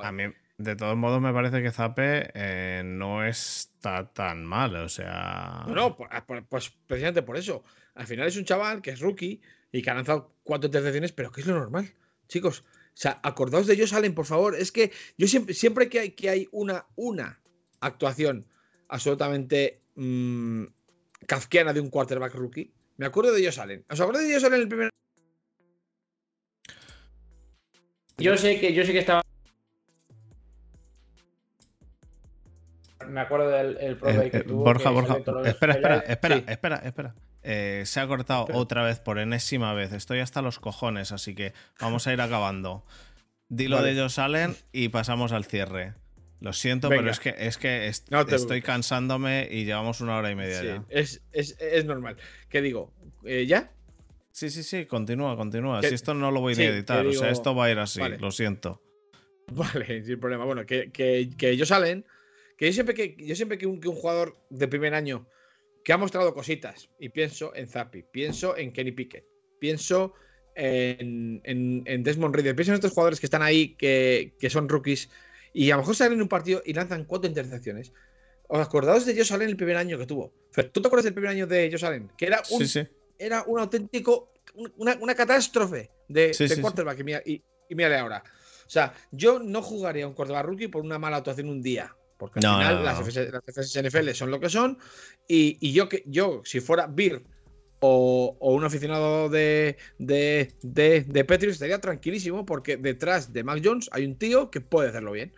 a, 0.03 0.13
mí, 0.13 0.25
de 0.59 0.77
todos 0.77 0.97
modos, 0.97 1.21
me 1.21 1.33
parece 1.33 1.63
que 1.63 1.71
Zape 1.71 2.31
eh, 2.35 2.83
no 2.85 3.25
está 3.25 4.13
tan 4.13 4.45
mal. 4.45 4.77
O 4.77 4.89
sea. 4.89 5.65
No, 5.69 5.97
pues, 5.97 6.11
pues, 6.49 6.75
precisamente 6.87 7.23
por 7.23 7.37
eso. 7.37 7.65
Al 7.95 8.07
final 8.07 8.27
es 8.27 8.37
un 8.37 8.45
chaval 8.45 8.83
que 8.83 8.91
es 8.91 9.01
rookie 9.01 9.41
y 9.73 9.83
que 9.83 9.91
ha 9.91 9.95
lanzado 9.95 10.35
cuatro 10.43 10.67
intercepciones, 10.67 11.13
pero 11.13 11.31
que 11.31 11.41
es 11.41 11.47
lo 11.47 11.59
normal, 11.59 11.93
chicos. 12.29 12.61
O 12.61 12.99
sea, 12.99 13.21
acordaos 13.23 13.67
de 13.67 13.75
ellos, 13.75 13.93
Allen, 13.93 14.15
por 14.15 14.25
favor. 14.27 14.55
Es 14.55 14.73
que 14.73 14.91
yo 15.19 15.27
siempre, 15.29 15.55
siempre 15.55 15.89
que 15.89 16.01
hay, 16.01 16.11
que 16.13 16.31
hay 16.31 16.49
una, 16.51 16.87
una 16.95 17.41
actuación 17.81 18.47
absolutamente 18.89 19.83
mm, 19.97 20.65
kafkiana 21.27 21.73
de 21.73 21.81
un 21.81 21.91
quarterback 21.91 22.35
rookie. 22.35 22.73
Me 22.97 23.07
acuerdo 23.07 23.33
de 23.33 23.41
ellos 23.41 23.59
Allen. 23.59 23.85
¿Os 23.91 24.01
acordáis 24.01 24.27
de 24.27 24.33
ellos 24.33 24.45
Allen 24.45 24.57
en 24.57 24.63
el 24.63 24.69
primer? 24.69 24.91
Yo 28.19 28.37
sé 28.37 28.59
que, 28.59 28.73
yo 28.73 28.85
sé 28.85 28.93
que 28.93 29.01
estaba. 29.01 29.23
Me 33.07 33.21
acuerdo 33.21 33.51
del 33.51 33.77
el 33.79 33.97
Pro 33.99 34.11
eh, 34.11 34.31
que 34.31 34.39
eh, 34.39 34.43
tuvo. 34.43 34.65
Borja, 34.65 34.91
Borja. 34.91 35.19
Espera, 35.45 35.75
espera, 35.75 35.97
espera, 35.99 36.37
espera, 36.49 36.77
espera, 36.77 37.15
eh, 37.43 37.83
se 37.85 38.01
ha 38.01 38.07
cortado 38.07 38.47
otra 38.55 38.83
vez 38.83 38.99
por 38.99 39.19
enésima 39.19 39.75
vez. 39.75 39.93
Estoy 39.93 40.21
hasta 40.21 40.43
los 40.43 40.59
cojones, 40.59 41.13
así 41.13 41.35
que 41.35 41.53
vamos 41.79 42.07
a 42.07 42.13
ir 42.13 42.21
acabando. 42.21 42.85
Dilo 43.49 43.83
de 43.83 43.93
ellos 43.93 44.19
Allen 44.19 44.57
y 44.73 44.89
pasamos 44.89 45.33
al 45.33 45.45
cierre. 45.45 45.95
Lo 46.41 46.53
siento, 46.53 46.89
pero 46.89 47.11
es 47.11 47.19
que, 47.19 47.35
es 47.39 47.57
que 47.57 47.87
estoy 47.87 48.63
cansándome 48.63 49.49
y 49.51 49.65
llevamos 49.65 50.01
una 50.01 50.17
hora 50.17 50.31
y 50.31 50.35
media 50.35 50.63
ya. 50.63 50.85
Es, 50.91 51.21
normal. 51.85 52.17
¿Qué 52.49 52.61
digo? 52.61 52.93
¿Eh, 53.25 53.47
¿Ya? 53.47 53.73
Sí, 54.33 54.51
sí, 54.51 54.63
sí, 54.63 54.85
continúa, 54.85 55.35
continúa. 55.37 55.83
Si 55.83 55.95
esto 55.95 56.13
no 56.13 56.31
lo 56.31 56.41
voy 56.41 56.53
a 56.55 56.65
editar, 56.65 57.07
o 57.07 57.13
sea, 57.13 57.31
esto 57.31 57.55
va 57.55 57.67
a 57.67 57.71
ir 57.71 57.79
así, 57.79 58.01
lo 58.19 58.31
siento. 58.31 58.83
Vale, 59.53 60.03
sin 60.05 60.21
problema. 60.21 60.45
Bueno, 60.45 60.67
que, 60.67 60.91
ellos 61.41 61.69
salen. 61.69 62.05
Que 62.59 62.67
yo 62.67 62.73
siempre 62.73 62.95
que, 62.95 63.17
yo 63.19 63.37
siempre 63.37 63.59
que 63.59 63.67
un, 63.67 63.81
jugador 63.81 64.37
de 64.51 64.69
primer 64.69 64.95
año 64.95 65.27
que 65.85 65.93
ha 65.93 65.99
mostrado 65.99 66.35
cositas, 66.35 66.91
y 66.99 67.11
pienso 67.11 67.55
en 67.55 67.69
Zappi, 67.69 68.03
pienso 68.03 68.57
en 68.57 68.73
Kenny 68.73 68.93
Pickett, 68.93 69.25
pienso 69.61 70.15
en, 70.55 71.41
en, 71.45 72.03
Desmond 72.03 72.35
Reader, 72.35 72.57
pienso 72.57 72.73
en 72.73 72.77
estos 72.77 72.93
jugadores 72.93 73.21
que 73.21 73.27
están 73.27 73.43
ahí, 73.43 73.77
que, 73.77 74.35
que 74.41 74.51
son 74.51 74.69
rookies 74.69 75.11
y 75.57 75.71
a 75.71 75.77
lo 75.77 75.81
mejor 75.81 75.97
salen 75.97 76.19
en 76.19 76.23
un 76.23 76.29
partido 76.29 76.61
y 76.67 76.75
lanzan 76.75 77.05
cuatro 77.05 77.31
intercepciones. 77.31 77.91
¿Os 78.47 78.61
acordáis 78.61 79.07
de 79.07 79.17
Josh 79.17 79.33
Allen 79.33 79.49
el 79.49 79.57
primer 79.57 79.79
año 79.79 79.97
que 79.97 80.05
tuvo? 80.05 80.35
¿Tú 80.71 80.83
te 80.83 80.87
acuerdas 80.87 81.05
del 81.05 81.15
primer 81.15 81.31
año 81.31 81.47
de 81.47 81.71
Josh 81.73 81.87
Allen? 81.87 82.13
Que 82.15 82.27
era 82.27 82.43
un, 82.51 82.63
Era 83.19 83.43
un 83.47 83.59
auténtico, 83.59 84.35
una, 84.77 85.15
catástrofe 85.15 85.91
de, 86.09 86.59
quarterback. 86.61 87.03
Y, 87.25 87.43
y, 87.71 87.75
mírale 87.75 87.97
ahora. 87.97 88.23
O 88.67 88.71
sea, 88.71 88.93
yo 89.11 89.39
no 89.39 89.63
jugaría 89.63 90.07
un 90.07 90.13
quarterback 90.13 90.45
rookie 90.45 90.69
por 90.69 90.83
una 90.83 90.99
mala 90.99 91.17
actuación 91.17 91.49
un 91.49 91.63
día. 91.63 91.97
Porque 92.19 92.41
al 92.41 92.59
final 92.59 92.85
Las, 92.85 93.01
FS, 93.01 93.83
NFL 93.83 94.11
son 94.11 94.31
lo 94.31 94.39
que 94.39 94.51
son. 94.51 94.77
Y, 95.27 95.57
y, 95.67 95.73
yo, 95.73 95.89
que, 95.89 96.03
yo, 96.05 96.43
si 96.45 96.61
fuera 96.61 96.87
Beer 96.87 97.23
o, 97.81 98.37
un 98.41 98.63
aficionado 98.63 99.31
de, 99.31 99.79
de, 99.99 100.53
de, 100.61 101.01
de 101.01 101.49
estaría 101.49 101.81
tranquilísimo 101.81 102.45
porque 102.45 102.77
detrás 102.77 103.33
de 103.33 103.43
Mac 103.43 103.63
Jones 103.65 103.89
hay 103.93 104.05
un 104.05 104.17
tío 104.17 104.51
que 104.51 104.61
puede 104.61 104.91
hacerlo 104.91 105.13
bien. 105.13 105.33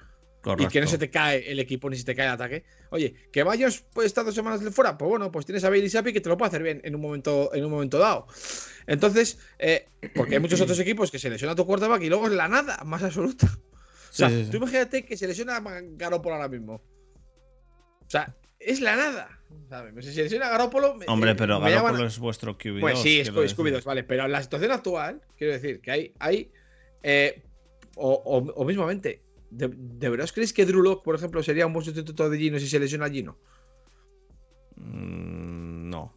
Y 0.58 0.68
que 0.68 0.80
no 0.80 0.86
se 0.86 0.98
te 0.98 1.10
cae 1.10 1.50
el 1.50 1.58
equipo 1.58 1.90
ni 1.90 1.96
se 1.96 2.04
te 2.04 2.14
cae 2.14 2.26
el 2.26 2.32
ataque. 2.32 2.64
Oye, 2.90 3.14
que 3.32 3.42
Bayos 3.42 3.80
puede 3.80 4.06
estar 4.06 4.24
dos 4.24 4.34
semanas 4.34 4.60
de 4.60 4.70
fuera. 4.70 4.96
Pues 4.96 5.08
bueno, 5.08 5.30
pues 5.30 5.44
tienes 5.44 5.64
a 5.64 5.70
Bailey 5.70 5.90
Sapi 5.90 6.12
que 6.12 6.20
te 6.20 6.28
lo 6.28 6.36
puede 6.36 6.48
hacer 6.48 6.62
bien 6.62 6.80
en 6.84 6.94
un 6.94 7.00
momento, 7.00 7.50
en 7.52 7.64
un 7.64 7.70
momento 7.70 7.98
dado. 7.98 8.26
Entonces, 8.86 9.38
eh, 9.58 9.88
porque 10.14 10.34
hay 10.34 10.40
muchos 10.40 10.60
otros 10.60 10.78
equipos 10.78 11.10
que 11.10 11.18
se 11.18 11.28
lesiona 11.28 11.54
tu 11.54 11.66
quarterback 11.66 12.02
y 12.02 12.08
luego 12.08 12.26
es 12.26 12.32
la 12.32 12.48
nada 12.48 12.82
más 12.84 13.02
absoluta. 13.02 13.46
O 14.10 14.14
sea, 14.18 14.30
tú 14.50 14.56
imagínate 14.56 15.04
que 15.04 15.18
se 15.18 15.28
lesiona 15.28 15.60
Garoppolo 15.60 16.34
ahora 16.34 16.48
mismo. 16.48 16.76
O 16.76 18.10
sea, 18.10 18.34
es 18.58 18.80
la 18.80 18.96
nada. 18.96 19.38
¿sabes? 19.68 20.04
Si 20.04 20.12
se 20.12 20.22
lesiona 20.22 20.48
Garoppolo. 20.48 20.98
Hombre, 21.06 21.34
pero 21.34 21.60
Garoppolo 21.60 22.06
es 22.06 22.18
vuestro 22.18 22.56
QB2. 22.56 22.80
Pues 22.80 22.98
sí, 23.00 23.20
es 23.20 23.30
QB2, 23.32 23.84
vale. 23.84 24.04
Pero 24.04 24.24
en 24.24 24.32
la 24.32 24.42
situación 24.42 24.72
actual, 24.72 25.20
quiero 25.36 25.52
decir 25.52 25.80
que 25.80 25.90
hay. 25.90 26.14
hay 26.18 26.50
eh, 27.02 27.42
o, 27.96 28.14
o 28.54 28.64
mismamente, 28.64 29.22
¿De, 29.50 29.68
verdad 30.10 30.24
os 30.24 30.32
creéis 30.32 30.52
que 30.52 30.66
Drew 30.66 30.82
Lock, 30.82 31.02
por 31.02 31.14
ejemplo, 31.14 31.42
sería 31.42 31.66
un 31.66 31.72
buen 31.72 31.84
sustituto 31.84 32.28
de 32.28 32.38
Gino 32.38 32.58
si 32.58 32.68
se 32.68 32.78
lesiona 32.78 33.08
Gino? 33.08 33.38
Mm, 34.76 35.88
no. 35.88 36.14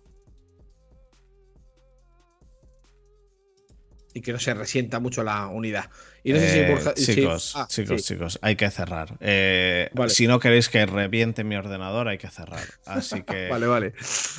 Y 4.14 4.22
que 4.22 4.34
no 4.34 4.40
se 4.40 4.54
resienta 4.54 5.00
mucho 5.00 5.24
la 5.24 5.48
unidad. 5.48 5.90
Y 6.24 6.34
eh, 6.34 6.76
chicos, 6.96 7.56
ah, 7.56 7.66
chicos, 7.68 8.04
chicos, 8.04 8.40
hay 8.42 8.58
que 8.58 8.70
cerrar. 8.70 9.18
Eh, 9.22 9.90
si 10.10 10.28
no 10.28 10.40
queréis 10.42 10.68
que 10.68 10.86
reviente 10.86 11.46
mi 11.46 11.56
ordenador, 11.56 12.10
hay 12.10 12.18
que 12.18 12.30
cerrar. 12.30 12.66
Así 12.86 13.24
que. 13.24 13.48
vale, 13.50 13.68
vale. 13.68 13.94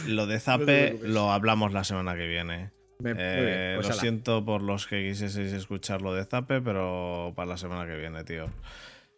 Lo 0.06 0.26
de 0.26 0.38
Zape 0.38 0.98
lo 1.02 1.32
hablamos 1.32 1.72
la 1.72 1.84
semana 1.84 2.14
que 2.14 2.26
viene. 2.26 2.70
Eh, 3.04 3.72
pues 3.76 3.88
lo 3.88 3.94
siento 3.94 4.44
por 4.44 4.62
los 4.62 4.86
que 4.86 5.08
quisieseis 5.08 5.52
escuchar 5.52 6.02
lo 6.02 6.14
de 6.14 6.24
Zape, 6.24 6.60
pero 6.60 7.32
para 7.34 7.50
la 7.50 7.56
semana 7.56 7.86
que 7.86 7.96
viene, 7.96 8.24
tío. 8.24 8.46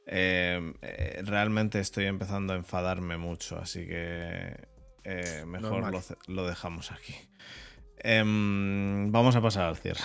Eh, 0.06 0.74
eh, 0.82 1.22
realmente 1.24 1.80
estoy 1.80 2.06
empezando 2.06 2.52
a 2.52 2.56
enfadarme 2.56 3.16
mucho, 3.16 3.58
así 3.58 3.86
que 3.86 4.56
mejor 5.46 5.92
lo, 6.28 6.46
dejamos 6.46 6.92
aquí. 6.92 7.14
Em, 7.98 9.10
vamos 9.10 9.36
a 9.36 9.40
pasar 9.40 9.64
al 9.64 9.76
cierre. 9.76 10.00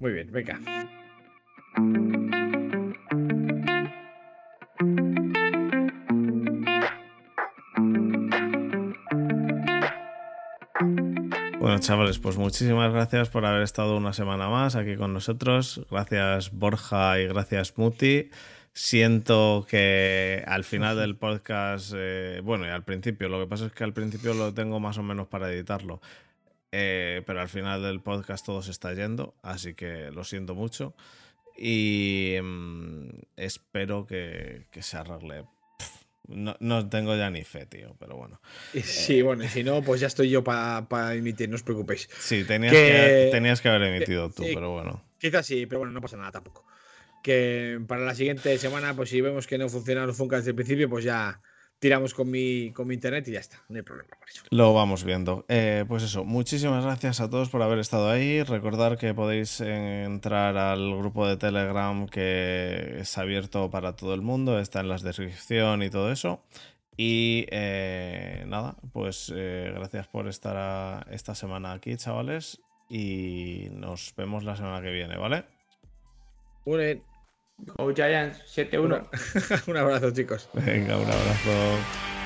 Muy 0.00 0.12
bien, 0.12 0.30
venga. 0.30 0.60
Chavales, 11.80 12.18
pues 12.18 12.36
muchísimas 12.36 12.92
gracias 12.92 13.28
por 13.28 13.44
haber 13.46 13.62
estado 13.62 13.96
una 13.96 14.12
semana 14.12 14.48
más 14.48 14.74
aquí 14.74 14.96
con 14.96 15.12
nosotros. 15.12 15.80
Gracias 15.90 16.50
Borja 16.50 17.20
y 17.20 17.26
gracias 17.28 17.76
Muti. 17.78 18.30
Siento 18.72 19.66
que 19.68 20.42
al 20.46 20.64
final 20.64 20.96
del 20.96 21.16
podcast, 21.16 21.92
eh, 21.96 22.40
bueno, 22.42 22.66
y 22.66 22.70
al 22.70 22.84
principio, 22.84 23.28
lo 23.28 23.40
que 23.40 23.46
pasa 23.46 23.66
es 23.66 23.72
que 23.72 23.84
al 23.84 23.92
principio 23.92 24.34
lo 24.34 24.52
tengo 24.52 24.80
más 24.80 24.98
o 24.98 25.02
menos 25.02 25.28
para 25.28 25.52
editarlo, 25.52 26.00
eh, 26.72 27.22
pero 27.26 27.40
al 27.40 27.48
final 27.48 27.82
del 27.82 28.00
podcast 28.00 28.44
todo 28.44 28.60
se 28.62 28.72
está 28.72 28.92
yendo, 28.94 29.34
así 29.42 29.74
que 29.74 30.10
lo 30.10 30.24
siento 30.24 30.54
mucho 30.54 30.94
y 31.56 32.36
mm, 32.42 33.08
espero 33.36 34.06
que, 34.06 34.66
se 34.80 34.96
arregle. 34.96 35.44
No, 36.28 36.88
tengo 36.88 37.16
ya 37.16 37.30
ni 37.30 37.42
fe, 37.42 37.66
tío, 37.66 37.96
pero 37.98 38.16
bueno. 38.16 38.40
Sí, 38.82 39.22
bueno, 39.22 39.44
y 39.44 39.48
si 39.48 39.64
no, 39.64 39.82
pues 39.82 40.00
ya 40.00 40.06
estoy 40.06 40.28
yo 40.28 40.44
para 40.44 41.14
emitir, 41.14 41.48
no 41.48 41.56
os 41.56 41.62
preocupéis. 41.62 42.08
Sí, 42.18 42.44
tenías 42.44 42.74
que, 42.74 43.28
tenías 43.32 43.60
que 43.60 43.68
haber 43.68 43.82
emitido 43.82 44.30
tú, 44.30 44.44
pero 44.54 44.72
bueno. 44.72 45.02
Quizás 45.18 45.46
sí, 45.46 45.66
pero 45.66 45.80
bueno, 45.80 45.92
no 45.92 46.00
pasa 46.00 46.16
nada 46.16 46.32
tampoco 46.32 46.64
que 47.22 47.80
para 47.86 48.04
la 48.04 48.14
siguiente 48.14 48.56
semana, 48.58 48.94
pues 48.94 49.10
si 49.10 49.20
vemos 49.20 49.46
que 49.46 49.58
no 49.58 49.68
funciona 49.68 50.06
los 50.06 50.16
Funka 50.16 50.36
desde 50.36 50.50
el 50.50 50.56
principio, 50.56 50.88
pues 50.88 51.04
ya 51.04 51.40
tiramos 51.78 52.14
con 52.14 52.30
mi, 52.30 52.72
con 52.72 52.88
mi 52.88 52.94
internet 52.94 53.26
y 53.28 53.32
ya 53.32 53.40
está, 53.40 53.62
no 53.68 53.76
hay 53.76 53.82
problema 53.82 54.10
eso. 54.28 54.42
Lo 54.50 54.74
vamos 54.74 55.04
viendo. 55.04 55.44
Eh, 55.48 55.84
pues 55.88 56.02
eso, 56.02 56.24
muchísimas 56.24 56.84
gracias 56.84 57.20
a 57.20 57.30
todos 57.30 57.48
por 57.48 57.62
haber 57.62 57.78
estado 57.78 58.10
ahí. 58.10 58.42
Recordar 58.42 58.98
que 58.98 59.14
podéis 59.14 59.60
entrar 59.60 60.56
al 60.56 60.96
grupo 60.96 61.26
de 61.26 61.36
Telegram 61.36 62.06
que 62.06 62.96
es 63.00 63.18
abierto 63.18 63.70
para 63.70 63.96
todo 63.96 64.14
el 64.14 64.22
mundo, 64.22 64.58
está 64.58 64.80
en 64.80 64.88
la 64.88 64.96
descripción 64.96 65.82
y 65.82 65.90
todo 65.90 66.12
eso. 66.12 66.42
Y 67.00 67.46
eh, 67.50 68.44
nada, 68.48 68.76
pues 68.92 69.32
eh, 69.34 69.70
gracias 69.72 70.08
por 70.08 70.26
estar 70.26 71.06
esta 71.12 71.36
semana 71.36 71.72
aquí, 71.72 71.96
chavales. 71.96 72.60
Y 72.90 73.68
nos 73.70 74.14
vemos 74.16 74.42
la 74.42 74.56
semana 74.56 74.82
que 74.82 74.90
viene, 74.90 75.16
¿vale? 75.16 75.44
Un 76.64 76.80
Go 77.58 77.92
Giants 77.92 78.38
7-1. 78.46 79.66
un 79.68 79.76
abrazo, 79.76 80.12
chicos. 80.12 80.48
Venga, 80.52 80.96
un 80.96 81.10
abrazo. 81.10 82.17